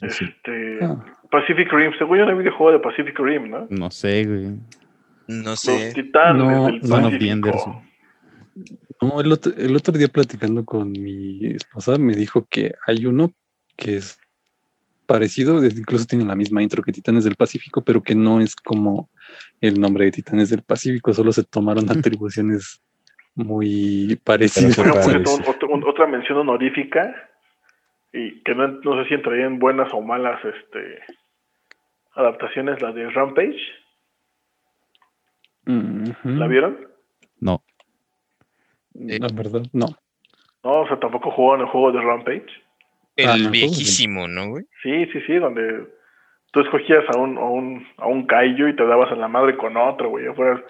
Este, 0.02 0.78
Ah, 0.84 1.04
Pacific 1.30 1.72
Rim, 1.72 1.92
según 1.98 2.18
yo 2.18 2.24
no 2.24 2.32
hay 2.32 2.38
videojuego 2.38 2.72
de 2.72 2.78
Pacific 2.80 3.18
Rim, 3.18 3.50
¿no? 3.50 3.66
No 3.70 3.90
sé, 3.90 4.24
güey. 4.24 4.46
No 5.28 5.50
Los 5.50 5.60
sé. 5.60 5.92
titanes 5.94 6.36
No, 6.42 6.66
del 6.66 6.80
Pacífico. 6.80 7.82
No, 9.00 9.20
el 9.20 9.32
otro, 9.32 9.52
el 9.56 9.74
otro 9.76 9.96
día 9.96 10.08
platicando 10.08 10.64
con 10.64 10.92
mi 10.92 11.46
esposa 11.46 11.96
me 11.98 12.14
dijo 12.14 12.46
que 12.50 12.74
hay 12.86 13.06
uno 13.06 13.32
que 13.76 13.96
es 13.96 14.18
parecido, 15.06 15.64
incluso 15.64 16.04
tiene 16.06 16.24
la 16.24 16.36
misma 16.36 16.62
intro 16.62 16.82
que 16.82 16.92
Titanes 16.92 17.24
del 17.24 17.34
Pacífico, 17.36 17.82
pero 17.82 18.02
que 18.02 18.14
no 18.14 18.40
es 18.40 18.54
como 18.54 19.10
el 19.60 19.80
nombre 19.80 20.04
de 20.04 20.12
Titanes 20.12 20.50
del 20.50 20.62
Pacífico, 20.62 21.12
solo 21.12 21.32
se 21.32 21.42
tomaron 21.44 21.90
atribuciones 21.90 22.82
muy 23.34 24.20
parecidas. 24.22 24.76
Pero 24.76 24.92
Bueno, 24.94 25.02
se 25.02 25.10
pues, 25.18 25.24
parece. 25.24 25.50
otro- 25.50 25.68
otro- 25.78 25.90
otra 25.90 26.06
mención 26.06 26.38
honorífica 26.38 27.12
y 28.12 28.42
que 28.42 28.54
no, 28.54 28.68
no 28.68 29.02
sé 29.02 29.08
si 29.08 29.14
entrarían 29.14 29.58
buenas 29.58 29.92
o 29.92 30.00
malas 30.00 30.40
este 30.44 31.00
adaptaciones, 32.14 32.80
la 32.82 32.92
de 32.92 33.08
Rampage. 33.10 33.58
¿la 36.24 36.46
vieron? 36.48 36.78
No. 37.38 37.62
La 39.00 39.28
verdad, 39.32 39.62
no. 39.72 39.86
No, 40.62 40.80
o 40.82 40.86
sea, 40.88 40.98
tampoco 40.98 41.30
jugaron 41.30 41.64
el 41.66 41.70
juego 41.72 41.92
de 41.92 42.00
Rampage. 42.02 42.46
El 43.16 43.28
Ah, 43.28 43.36
no, 43.36 43.50
viejísimo, 43.50 44.28
¿no, 44.28 44.48
güey? 44.50 44.64
Sí, 44.82 45.06
sí, 45.12 45.20
sí, 45.26 45.34
donde 45.36 45.86
tú 46.52 46.60
escogías 46.60 47.04
a 47.14 47.18
un, 47.18 47.38
a 47.38 47.44
un, 47.44 47.86
a 47.96 48.06
un 48.06 48.26
kaiju 48.26 48.68
y 48.68 48.76
te 48.76 48.84
dabas 48.86 49.10
a 49.10 49.16
la 49.16 49.28
madre 49.28 49.56
con 49.56 49.76
otro, 49.76 50.10
güey, 50.10 50.26
ya 50.26 50.34
fueras 50.34 50.60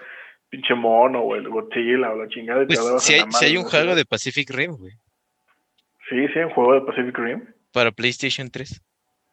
pinche 0.49 0.73
mono 0.75 1.19
o 1.21 1.35
el 1.35 1.47
Godzilla 1.49 2.11
o 2.11 2.15
la 2.17 2.27
chingada 2.29 2.63
y 2.63 2.67
te 2.67 2.75
Pues 2.75 2.85
dabas 2.85 3.03
si 3.03 3.13
a 3.13 3.15
hay, 3.15 3.19
la 3.21 3.25
madre. 3.27 3.37
si 3.39 3.45
hay 3.45 3.57
un 3.57 3.63
¿no? 3.63 3.69
juego 3.69 3.95
de 3.95 4.05
Pacific 4.05 4.49
Rim, 4.49 4.71
güey, 4.77 4.93
Sí, 6.09 6.27
sí, 6.27 6.39
hay 6.39 6.45
un 6.45 6.51
juego 6.51 6.73
de 6.73 6.81
Pacific 6.81 7.17
Rim. 7.17 7.45
para 7.71 7.91
PlayStation 7.91 8.49
3. 8.49 8.81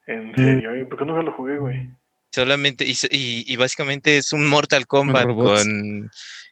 En 0.07 0.35
serio, 0.37 0.77
¿y 0.77 0.85
¿por 0.85 0.99
qué 0.99 1.05
nunca 1.05 1.23
lo 1.23 1.33
jugué, 1.33 1.59
güey? 1.59 1.89
Solamente, 2.31 2.85
y, 2.87 2.93
y, 3.11 3.45
y 3.53 3.57
básicamente 3.57 4.17
es 4.17 4.33
un 4.33 4.47
Mortal 4.47 4.87
Kombat 4.87 5.25
robots. 5.25 5.65
con, 5.65 6.11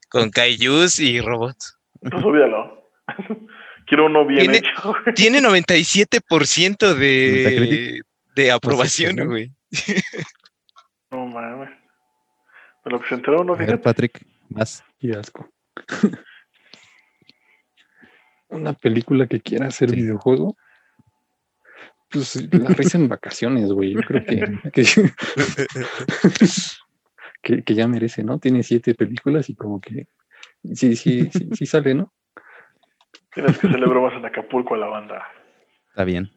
con 0.08 0.30
kaijus 0.30 0.98
y 1.00 1.20
robots. 1.20 1.75
Pues 2.10 2.24
olvídalo. 2.24 2.90
Quiero 3.86 4.06
uno 4.06 4.26
bien 4.26 4.40
Tiene- 4.40 4.58
hecho, 4.58 4.94
güey. 5.04 5.14
Tiene 5.14 5.40
97% 5.40 6.94
de, 6.94 8.00
de 8.34 8.50
aprobación, 8.52 9.16
¿no? 9.16 9.26
güey. 9.26 9.52
No 11.10 11.24
mames. 11.26 11.70
De 12.84 12.90
lo 12.90 13.00
que 13.00 13.08
se 13.08 13.14
enteró 13.14 13.40
uno, 13.42 13.54
A 13.54 13.56
ver, 13.56 13.66
fíjate. 13.66 13.82
Patrick, 13.84 14.26
vas. 14.48 14.82
Y 14.98 15.12
asco. 15.14 15.48
Una 18.48 18.72
película 18.72 19.26
que 19.26 19.40
quiera 19.40 19.66
hacer 19.68 19.90
Sí. 19.90 19.96
videojuego. 19.96 20.56
Pues 22.10 22.36
la 22.52 22.68
risa 22.70 22.98
en 22.98 23.08
vacaciones, 23.08 23.70
güey. 23.72 23.94
Yo 23.94 24.00
creo 24.02 24.24
que, 24.24 24.70
que, 24.72 24.84
que, 27.42 27.62
que 27.64 27.74
ya 27.74 27.86
merece, 27.88 28.22
¿no? 28.22 28.38
Tiene 28.38 28.62
siete 28.62 28.94
películas 28.94 29.48
y 29.50 29.54
como 29.56 29.80
que 29.80 30.06
sí, 30.74 30.96
sí, 30.96 31.30
sí, 31.30 31.48
sí 31.52 31.66
sale, 31.66 31.94
¿no? 31.94 32.12
Tienes 33.32 33.58
que 33.58 33.68
celebrar 33.68 34.02
más 34.02 34.14
en 34.14 34.24
Acapulco 34.24 34.74
a 34.74 34.78
la 34.78 34.86
banda. 34.86 35.22
Está 35.90 36.04
bien. 36.04 36.30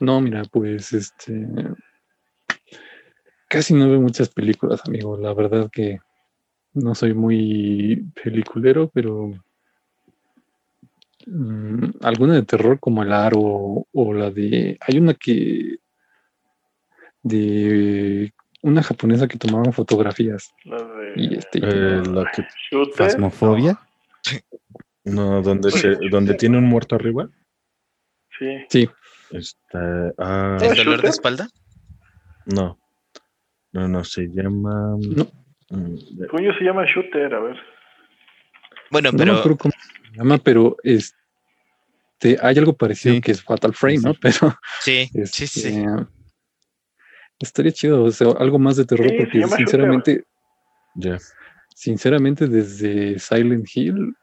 No, 0.00 0.20
mira, 0.20 0.42
pues 0.50 0.92
este. 0.92 1.46
Casi 3.48 3.74
no 3.74 3.88
veo 3.88 4.00
muchas 4.00 4.28
películas, 4.28 4.82
amigo. 4.86 5.16
La 5.16 5.32
verdad 5.34 5.70
que 5.70 6.00
no 6.74 6.94
soy 6.94 7.14
muy 7.14 8.04
peliculero, 8.22 8.90
pero. 8.92 9.30
mm, 11.26 11.84
alguna 12.00 12.34
de 12.34 12.42
terror 12.42 12.80
como 12.80 13.02
El 13.02 13.12
Aro 13.12 13.86
o 13.92 14.14
la 14.14 14.30
de. 14.30 14.78
Hay 14.80 14.98
una 14.98 15.14
que. 15.14 15.76
de 17.22 18.32
una 18.62 18.82
japonesa 18.82 19.28
que 19.28 19.38
tomaban 19.38 19.72
fotografías. 19.72 20.52
La 20.64 20.76
de 20.82 21.12
Y 21.16 21.34
este. 21.34 21.58
Eh, 21.62 22.02
la 22.06 22.30
que. 22.32 22.46
Fasmofobia. 22.94 23.78
no, 25.04 25.42
donde, 25.42 25.70
se, 25.70 25.96
donde 26.10 26.34
tiene 26.34 26.58
un 26.58 26.64
muerto 26.64 26.94
arriba. 26.96 27.28
Sí. 28.38 28.46
Sí, 28.68 28.90
Está, 29.30 30.12
ah, 30.18 30.58
¿El 30.60 30.76
dolor 30.76 31.02
de 31.02 31.08
espalda? 31.08 31.48
no. 32.46 32.78
No, 33.72 33.88
no, 33.88 34.04
se 34.04 34.26
llama. 34.28 34.96
No. 35.00 35.26
mm, 35.70 36.26
Coño 36.30 36.52
se 36.58 36.64
llama 36.64 36.84
Shooter, 36.84 37.34
a 37.34 37.40
ver. 37.40 37.56
Bueno, 38.90 39.10
no 39.12 39.16
me 39.18 39.24
pero 39.24 39.38
acuerdo 39.38 39.56
cómo 39.58 39.72
se 39.72 40.18
llama, 40.18 40.38
pero 40.38 40.76
este. 40.82 41.16
Hay 42.42 42.58
algo 42.58 42.74
parecido 42.74 43.14
Sí. 43.14 43.20
que 43.22 43.32
es 43.32 43.42
Fatal 43.42 43.72
Frame, 43.72 44.00
¿no? 44.04 44.12
sí. 44.12 44.18
Pero. 44.20 44.54
sí, 44.82 45.08
sí, 45.26 45.46
sí. 45.46 45.82
Estaría 47.42 47.72
chido, 47.72 48.04
o 48.04 48.10
sea, 48.10 48.28
algo 48.38 48.58
más 48.58 48.76
de 48.76 48.84
terror, 48.86 49.08
Sí, 49.08 49.16
porque 49.18 49.42
sinceramente, 49.56 50.24
Ya. 50.94 51.18
sinceramente, 51.74 52.46
desde 52.46 53.18
Silent 53.18 53.66
Hill 53.74 54.14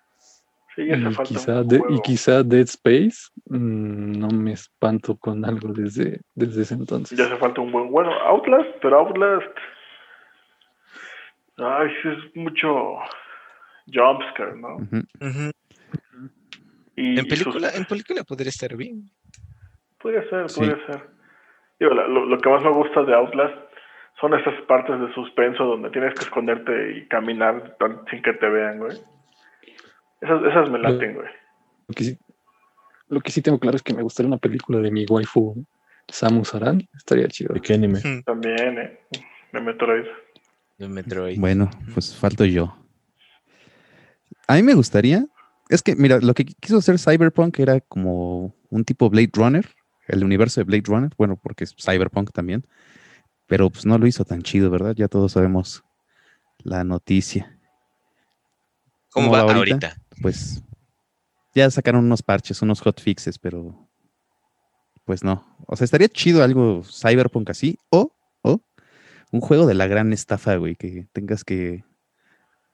Sí, 0.75 0.83
y 0.83 0.91
falta 1.13 1.23
quizá, 1.23 1.61
un 1.61 1.67
de- 1.67 1.83
y 1.89 2.01
quizá 2.01 2.43
Dead 2.43 2.61
Space, 2.61 3.29
mm, 3.47 4.11
no 4.19 4.27
me 4.29 4.53
espanto 4.53 5.17
con 5.17 5.43
algo 5.43 5.73
desde, 5.73 6.21
desde 6.33 6.61
ese 6.61 6.75
entonces. 6.75 7.17
Ya 7.17 7.25
hace 7.25 7.35
falta 7.35 7.59
un 7.59 7.71
buen. 7.73 7.91
Bueno, 7.91 8.11
Outlast, 8.13 8.69
pero 8.81 8.99
Outlast. 8.99 9.57
Ay, 11.57 11.89
es 12.05 12.35
mucho 12.35 12.99
jumpscare, 13.93 14.55
¿no? 14.55 14.77
Y, 16.95 17.19
En 17.19 17.27
película, 17.27 17.69
sus- 17.69 17.77
en 17.79 17.85
película 17.85 18.23
podría 18.23 18.49
estar 18.49 18.75
bien. 18.77 19.09
Podría 20.01 20.21
ser, 20.29 20.49
Sí. 20.49 20.59
podría 20.61 20.85
ser. 20.85 21.18
Digo, 21.79 21.93
lo, 21.93 22.25
lo 22.25 22.37
que 22.39 22.49
más 22.49 22.63
me 22.63 22.71
gusta 22.71 23.03
de 23.03 23.13
Outlast 23.13 23.55
son 24.19 24.33
esas 24.33 24.53
partes 24.67 24.99
de 24.99 25.13
suspenso 25.13 25.63
donde 25.63 25.89
tienes 25.91 26.13
que 26.13 26.25
esconderte 26.25 26.97
y 26.97 27.07
caminar 27.07 27.77
sin 28.09 28.21
que 28.21 28.33
te 28.33 28.49
vean, 28.49 28.79
güey. 28.79 28.97
Esas, 30.21 30.43
esas 30.43 30.69
me 30.69 30.79
laten, 30.79 31.13
güey. 31.13 31.27
Lo 31.87 31.95
que, 31.95 32.03
sí, 32.03 32.17
lo 33.07 33.21
que 33.21 33.31
sí 33.31 33.41
tengo 33.41 33.59
claro 33.59 33.77
es 33.77 33.83
que 33.83 33.93
me 33.93 34.03
gustaría 34.03 34.27
una 34.27 34.37
película 34.37 34.79
de 34.79 34.91
mi 34.91 35.05
waifu 35.05 35.65
Samus 36.09 36.53
Aran, 36.53 36.87
estaría 36.95 37.27
chido. 37.27 37.53
¿De 37.53 37.61
qué 37.61 37.75
anime? 37.75 38.01
También, 38.25 38.77
¿eh? 38.77 38.99
De 39.53 39.61
Metroid. 39.61 40.05
De 40.77 40.87
Metroid. 40.87 41.39
Bueno, 41.39 41.69
pues 41.93 42.15
falto 42.15 42.45
yo. 42.45 42.75
A 44.47 44.55
mí 44.55 44.63
me 44.63 44.73
gustaría 44.73 45.25
Es 45.69 45.83
que, 45.83 45.95
mira, 45.95 46.19
lo 46.19 46.33
que 46.33 46.45
quiso 46.45 46.77
hacer 46.77 46.97
Cyberpunk 46.97 47.59
era 47.59 47.79
como 47.79 48.55
un 48.69 48.83
tipo 48.83 49.09
Blade 49.09 49.31
Runner, 49.33 49.65
el 50.09 50.23
universo 50.23 50.59
de 50.59 50.65
Blade 50.65 50.83
Runner, 50.85 51.11
bueno, 51.17 51.37
porque 51.37 51.63
es 51.63 51.75
Cyberpunk 51.77 52.31
también, 52.31 52.65
pero 53.47 53.69
pues 53.69 53.85
no 53.85 53.97
lo 53.97 54.07
hizo 54.07 54.25
tan 54.25 54.41
chido, 54.41 54.69
¿verdad? 54.69 54.95
Ya 54.95 55.07
todos 55.07 55.31
sabemos 55.33 55.83
la 56.59 56.83
noticia. 56.83 57.57
¿Cómo, 59.11 59.31
va 59.31 59.41
ahorita? 59.41 59.95
Pues 60.21 60.61
ya 61.55 61.69
sacaron 61.71 62.05
unos 62.05 62.21
parches, 62.21 62.61
unos 62.61 62.81
hotfixes, 62.81 63.39
pero 63.39 63.89
pues 65.05 65.23
no. 65.23 65.57
O 65.65 65.75
sea, 65.75 65.85
estaría 65.85 66.09
chido 66.09 66.43
algo 66.43 66.83
Cyberpunk 66.83 67.49
así, 67.49 67.79
o, 67.89 68.15
o 68.41 68.61
un 69.31 69.41
juego 69.41 69.65
de 69.65 69.73
la 69.73 69.87
gran 69.87 70.13
estafa, 70.13 70.55
güey, 70.55 70.75
que 70.75 71.07
tengas 71.13 71.43
que 71.43 71.83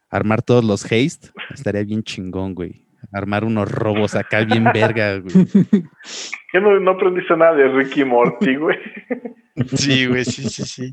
armar 0.10 0.42
todos 0.42 0.64
los 0.64 0.84
haste, 0.86 1.30
estaría 1.54 1.84
bien 1.84 2.04
chingón, 2.04 2.54
güey. 2.54 2.86
Armar 3.12 3.44
unos 3.46 3.72
robos 3.72 4.16
acá 4.16 4.44
bien 4.44 4.64
verga, 4.74 5.20
güey. 5.20 5.34
Yo 6.54 6.62
no, 6.62 6.80
no 6.80 6.92
aprendiste 6.92 7.36
nada 7.38 7.54
de 7.56 7.68
Ricky 7.70 8.04
Morty, 8.04 8.56
güey. 8.56 8.78
Sí, 9.76 10.06
güey, 10.06 10.26
sí, 10.26 10.50
sí, 10.50 10.64
sí. 10.66 10.92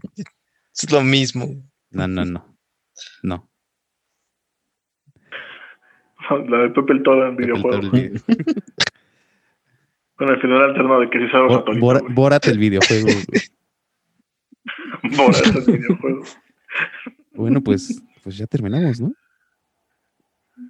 Es 0.72 0.92
lo 0.92 1.00
mismo. 1.02 1.46
No, 1.90 2.06
no, 2.06 2.24
no. 2.24 2.56
No. 3.24 3.50
La 6.48 6.58
de 6.58 6.70
Pepe 6.70 6.92
el 6.92 7.02
Toro 7.02 7.28
en 7.28 7.36
videojuegos. 7.36 7.90
Con 10.14 10.28
el 10.28 10.40
final 10.40 10.62
alterno 10.62 11.00
de 11.00 11.10
que 11.10 11.18
si 11.18 11.28
sabes 11.32 11.48
Bo- 11.56 11.64
Bora- 11.80 12.02
Borat 12.10 12.46
el 12.46 12.58
videojuego. 12.58 13.06
güey. 13.06 13.42
Borat 15.16 15.46
el 15.56 15.78
videojuego. 15.78 16.22
Bueno, 17.32 17.60
pues, 17.60 18.00
pues 18.22 18.36
ya 18.36 18.46
terminamos, 18.46 19.00
¿no? 19.00 19.12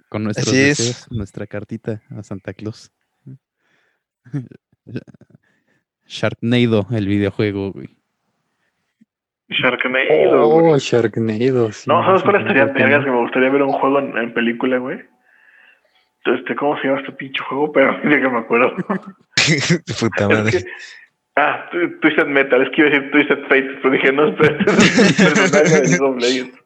Con 0.09 0.23
nuestros 0.23 0.47
Así 0.47 0.57
es. 0.61 1.07
nuestra 1.11 1.47
cartita 1.47 2.01
a 2.15 2.23
Santa 2.23 2.53
Claus. 2.53 2.91
Sharknado, 6.05 6.87
el 6.91 7.07
videojuego, 7.07 7.71
güey. 7.71 7.89
Sharknado, 9.49 10.49
güey. 10.49 10.73
Oh, 10.73 10.77
Sharknado. 10.77 11.71
sí, 11.71 11.83
No, 11.89 12.03
¿sabes 12.05 12.23
cuál 12.23 12.41
estaría 12.41 12.65
vergas 12.65 13.05
que 13.05 13.11
me 13.11 13.17
gustaría 13.21 13.49
ver 13.49 13.61
un 13.63 13.73
juego 13.73 13.99
en, 13.99 14.17
en 14.17 14.33
película, 14.33 14.77
güey? 14.77 14.99
Este, 16.25 16.55
¿cómo 16.55 16.77
se 16.79 16.87
llama 16.87 17.01
este 17.01 17.11
pinche 17.13 17.41
juego? 17.43 17.71
Pero 17.71 17.97
ni 18.03 18.15
que 18.15 18.29
me 18.29 18.39
acuerdo. 18.39 18.75
Puta 19.99 20.23
Es 20.23 20.29
madre. 20.29 20.51
que- 20.51 20.65
ah, 21.35 21.69
Tw- 21.71 21.99
Twisted 21.99 22.27
Metal. 22.27 22.61
Es 22.63 22.69
que 22.69 22.81
iba 22.81 22.87
a 22.89 22.91
decir 22.93 23.11
Twisted 23.11 23.41
Fate, 23.43 23.79
pero 23.81 23.89
dije, 23.91 24.11
no, 24.13 24.27
espérate. 24.29 24.63
es 24.71 25.19
un 25.19 25.33
personaje 25.33 25.81
de 25.81 25.87
League 25.89 26.03
of 26.05 26.15
Legends. 26.21 26.59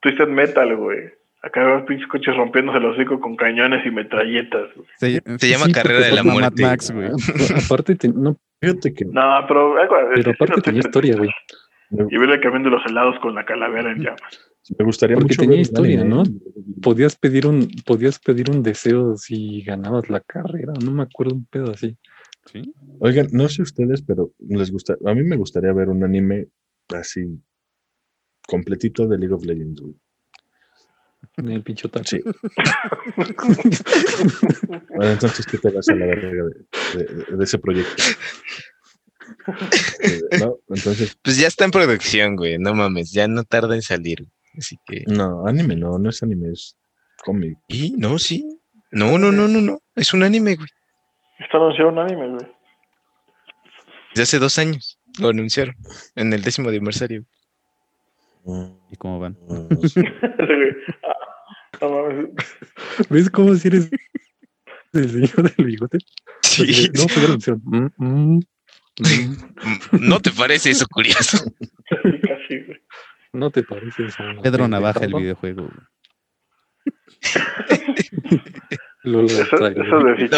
Twisted 0.00 0.28
Metal, 0.28 0.76
güey. 0.76 1.12
Acá 1.42 1.64
veo 1.64 1.84
pinches 1.84 2.06
coches 2.08 2.36
rompiéndose 2.36 2.78
el 2.78 2.84
hocico 2.86 3.18
con 3.20 3.34
cañones 3.36 3.84
y 3.84 3.90
metralletas. 3.90 4.68
güey. 4.76 4.86
Se, 4.98 5.22
Se 5.38 5.48
llama 5.48 5.66
Sí, 5.66 5.72
Carrera 5.72 6.06
de 6.06 6.12
la 6.12 6.22
Mad 6.22 6.32
Muerte. 6.34 6.62
Max, 6.62 6.90
güey. 6.92 7.10
Aparte, 7.64 7.96
te- 7.96 8.08
no, 8.08 8.38
Fíjate 8.60 8.94
que 8.94 9.04
No, 9.06 9.22
pero... 9.48 9.76
algo- 9.76 9.96
pero 10.14 10.30
es- 10.30 10.36
aparte 10.40 10.60
tenía 10.60 10.80
historia, 10.80 11.16
güey. 11.16 11.30
Y 12.10 12.16
verle 12.16 12.40
cambiando 12.40 12.70
los 12.70 12.80
helados 12.86 13.18
con 13.20 13.34
la 13.34 13.44
calavera 13.44 13.90
en 13.90 13.98
llamas. 13.98 14.52
me 14.78 14.84
gustaría 14.84 15.16
Porque 15.16 15.32
mucho 15.34 15.40
tenía 15.40 15.56
ver 15.56 15.60
historia, 15.62 16.04
¿no? 16.04 16.22
¿eh? 16.22 16.26
Podías 16.80 17.16
pedir 17.16 17.46
un, 17.46 17.68
podías 17.84 18.18
pedir 18.20 18.48
un 18.50 18.62
deseo 18.62 19.16
si 19.16 19.62
ganabas 19.62 20.08
la 20.08 20.20
carrera. 20.20 20.72
No 20.84 20.92
me 20.92 21.02
acuerdo 21.02 21.34
un 21.34 21.44
pedo 21.46 21.72
así. 21.72 21.98
¿Sí? 22.46 22.72
Oigan, 23.00 23.26
no 23.32 23.48
sé 23.48 23.62
ustedes, 23.62 24.00
pero 24.02 24.30
les 24.38 24.70
gusta, 24.72 24.96
a 25.04 25.14
mí 25.14 25.22
me 25.22 25.36
gustaría 25.36 25.72
ver 25.72 25.88
un 25.88 26.02
anime 26.04 26.46
así 26.94 27.24
completito 28.46 29.06
de 29.06 29.18
League 29.18 29.34
of 29.34 29.44
Legends. 29.44 29.80
güey. 29.80 29.94
En 31.38 31.48
el 31.50 31.62
pincho 31.62 31.88
taco. 31.88 32.04
Sí. 32.06 32.20
Bueno, 34.94 35.12
entonces 35.12 35.46
tú 35.46 35.58
te 35.58 35.70
vas 35.70 35.88
a 35.88 35.94
la 35.94 36.06
verga 36.06 36.44
de, 36.94 37.04
de- 37.04 37.36
de 37.36 37.44
ese 37.44 37.58
proyecto. 37.58 38.02
Eh, 40.02 40.20
¿no? 40.40 40.56
Entonces, 40.68 41.16
Pues 41.22 41.38
ya 41.38 41.46
está 41.48 41.64
en 41.64 41.70
producción, 41.70 42.36
güey. 42.36 42.58
No 42.58 42.74
mames, 42.74 43.12
ya 43.12 43.26
no 43.28 43.44
tarda 43.44 43.74
en 43.74 43.82
salir. 43.82 44.26
Así 44.56 44.78
que. 44.86 45.04
no, 45.06 45.46
anime 45.46 45.76
no, 45.76 45.98
no 45.98 46.10
es 46.10 46.22
anime, 46.22 46.50
es 46.52 46.76
cómic. 47.24 47.56
¿Y? 47.68 47.92
No, 47.92 48.18
sí. 48.18 48.58
No, 48.90 49.16
no, 49.18 49.32
no, 49.32 49.48
no, 49.48 49.60
no. 49.60 49.80
Es 49.94 50.12
un 50.12 50.22
anime, 50.22 50.56
güey. 50.56 50.68
Está 51.38 51.56
anunciado 51.56 51.90
un 51.90 51.98
anime, 51.98 52.28
güey. 52.28 52.46
Desde 54.10 54.22
hace 54.24 54.38
dos 54.38 54.58
años. 54.58 54.98
Lo 55.18 55.28
anunciaron. 55.28 55.74
En 56.14 56.32
el 56.32 56.42
décimo 56.42 56.68
aniversario. 56.68 57.24
¿Y 58.90 58.96
cómo 58.96 59.18
van? 59.20 59.38
¿Ves 63.10 63.30
cómo 63.30 63.54
si 63.54 63.68
eres 63.68 63.90
el 64.92 65.10
señor 65.10 65.54
del 65.54 65.66
bigote? 65.66 65.98
Sí. 66.42 66.90
No, 66.94 67.02
lo 67.28 67.34
hicieron. 67.34 67.62
Mm, 67.64 67.88
mm, 67.96 68.36
mm. 68.36 68.46
¿No 70.00 70.20
te 70.20 70.30
parece 70.30 70.70
eso 70.70 70.86
curioso? 70.86 71.38
Casi, 71.88 72.60
güey. 72.66 72.80
¿No 73.32 73.50
te 73.50 73.62
parece 73.62 74.04
eso? 74.06 74.22
Pedro 74.42 74.68
Navaja, 74.68 75.04
el 75.04 75.14
videojuego. 75.14 75.70
Lola 79.04 79.26
Eso, 79.26 79.56
de 79.56 79.74
güey. 79.74 80.28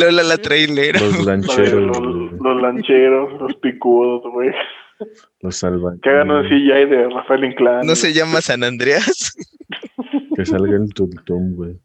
Lola 0.00 0.22
la 0.22 0.38
trailera. 0.38 0.98
Los 1.00 1.16
Los, 1.18 1.26
lancheros, 1.26 1.82
los, 1.98 2.32
los 2.40 2.62
lancheros, 2.62 3.40
los 3.40 3.54
picudos, 3.56 4.22
güey. 4.32 4.50
los 5.40 5.56
salvan. 5.56 6.00
Que 6.00 6.08
hagan 6.10 6.30
un 6.30 6.44
CGI 6.44 6.86
de 6.86 7.08
Rafael 7.10 7.44
Inclán. 7.44 7.86
¿No 7.86 7.94
se 7.94 8.14
llama 8.14 8.40
San 8.40 8.64
Andreas? 8.64 9.34
Que 10.34 10.44
salga 10.46 10.76
el 10.76 10.92
tuntum, 10.94 11.54
güey. 11.54 11.78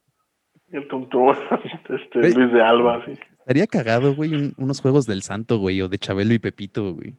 El 0.72 0.88
Tumtum, 0.88 1.32
este, 1.90 2.20
Güey. 2.20 2.34
Luis 2.34 2.54
de 2.54 2.62
Alba, 2.62 3.04
sí. 3.06 3.14
Estaría 3.40 3.66
cagado, 3.66 4.14
güey, 4.14 4.36
un- 4.36 4.54
unos 4.58 4.82
juegos 4.82 5.08
del 5.08 5.24
Santo, 5.24 5.58
güey, 5.58 5.82
o 5.82 5.90
de 5.90 5.98
Chabelo 5.98 6.34
y 6.34 6.40
Pepito, 6.40 6.94
güey. 6.94 7.16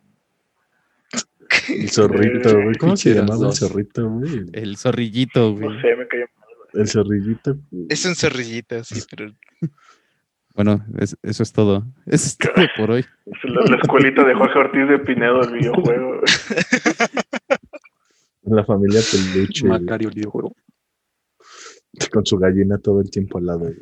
El 1.68 1.88
zorrito, 1.90 2.54
güey. 2.62 2.74
¿Cómo 2.76 2.96
se 2.96 3.12
llamaba 3.14 3.48
el 3.48 3.52
zorrito, 3.54 4.08
güey? 4.08 4.44
El 4.52 4.76
zorrillito, 4.76 5.52
güey. 5.54 5.68
No 5.68 5.80
sé, 5.80 5.96
me 5.96 6.06
cayó. 6.06 6.26
El 6.74 6.86
zorrillito. 6.86 7.56
Es 7.88 8.04
un 8.06 8.14
zorrillito, 8.14 8.84
sí, 8.84 9.00
pero. 9.10 9.32
Bueno, 10.54 10.84
es- 10.98 11.16
eso 11.22 11.42
es 11.42 11.52
todo. 11.52 11.84
Eso 12.06 12.26
es 12.26 12.38
todo 12.38 12.52
por 12.76 12.92
hoy. 12.92 13.04
Es 13.26 13.50
La, 13.50 13.62
la 13.68 13.76
escuelita 13.82 14.22
de 14.24 14.34
Jorge 14.34 14.58
Ortiz 14.58 14.88
de 14.88 14.98
Pinedo 15.00 15.40
del 15.40 15.54
videojuego. 15.58 16.18
güey. 16.18 16.22
La 18.42 18.64
familia 18.64 19.00
peluche. 19.10 19.66
güey, 19.66 19.80
Macario 19.80 20.08
el 20.08 20.14
videojuego. 20.14 20.54
Con 22.12 22.26
su 22.26 22.38
gallina 22.38 22.78
todo 22.78 23.00
el 23.00 23.10
tiempo 23.10 23.38
al 23.38 23.46
lado. 23.46 23.60
güey. 23.60 23.76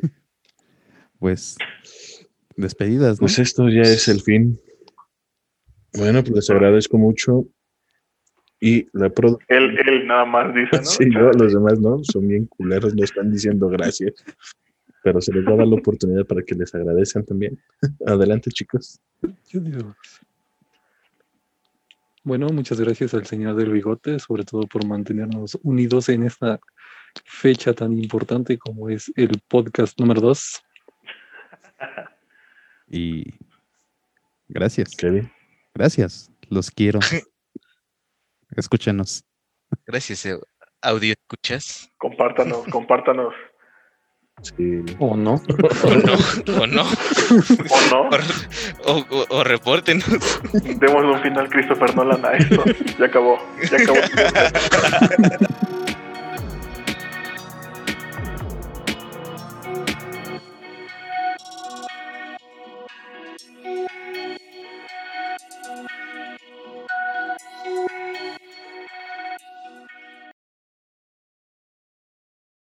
Pues, 1.19 1.57
despedidas, 2.57 3.21
¿no? 3.21 3.27
Pues 3.27 3.39
esto 3.39 3.69
ya 3.69 3.83
es 3.83 4.09
el 4.09 4.21
fin. 4.21 4.61
Bueno, 5.97 6.23
pues 6.23 6.35
les 6.35 6.51
agradezco 6.51 6.99
mucho. 6.99 7.47
Y 8.61 8.89
la 8.93 9.09
pro 9.09 9.39
Él, 9.47 9.79
él 9.87 10.07
nada 10.07 10.25
más 10.25 10.53
dice, 10.53 10.77
¿no? 10.77 10.85
Sí, 10.85 11.07
no, 11.07 11.31
los 11.33 11.53
demás 11.53 11.79
no, 11.81 12.03
son 12.03 12.27
bien 12.27 12.47
culeros, 12.47 12.95
no 12.95 13.05
están 13.05 13.31
diciendo 13.31 13.69
gracias. 13.69 14.25
Pero 15.05 15.21
se 15.21 15.33
les 15.33 15.47
va 15.47 15.53
a 15.53 15.57
dar 15.57 15.69
la 15.69 15.77
oportunidad 15.77 16.27
para 16.27 16.43
que 16.43 16.57
les 16.57 16.75
agradezcan 16.75 17.25
también. 17.25 17.59
Adelante, 18.07 18.51
chicos. 18.51 19.01
Yo 19.49 19.61
digo. 19.61 19.95
Bueno, 22.25 22.49
muchas 22.49 22.81
gracias 22.81 23.15
al 23.15 23.27
señor 23.27 23.55
del 23.55 23.71
bigote, 23.71 24.19
sobre 24.19 24.45
todo 24.45 24.63
por 24.67 24.85
mantenernos 24.85 25.59
unidos 25.63 26.09
en 26.09 26.25
esta 26.25 26.61
fecha 27.25 27.73
tan 27.73 27.93
importante 27.99 28.59
como 28.59 28.89
es 28.89 29.13
el 29.17 29.41
podcast 29.49 29.99
número 29.99 30.21
2. 30.21 30.63
Y 32.89 33.25
gracias. 34.49 34.97
Kevin. 34.97 35.31
Gracias. 35.75 36.31
Los 36.49 36.71
quiero. 36.71 37.01
Escúchenos. 38.57 39.25
Gracias, 39.87 40.25
eh, 40.27 40.39
audio 40.83 41.13
escuchas. 41.13 41.91
Compártanos, 41.99 42.67
compártanos. 42.71 43.35
Sí. 44.41 44.85
¿O 45.01 45.17
no? 45.17 45.35
O 45.35 45.95
no, 45.97 46.63
o 46.63 46.67
no. 46.67 46.83
¿O 47.71 47.81
no? 47.91 48.09
O, 48.85 49.05
o, 49.11 49.27
o 49.31 49.45
repórtenos. 49.45 50.07
Demos 50.79 51.05
un 51.05 51.21
final 51.23 51.49
Christopher 51.49 51.95
Nolan 51.97 52.25
a 52.25 52.33
esto. 52.35 52.65
Ya 52.99 53.07
acabó, 53.07 53.37
ya 53.69 53.77
acabó. 53.79 53.99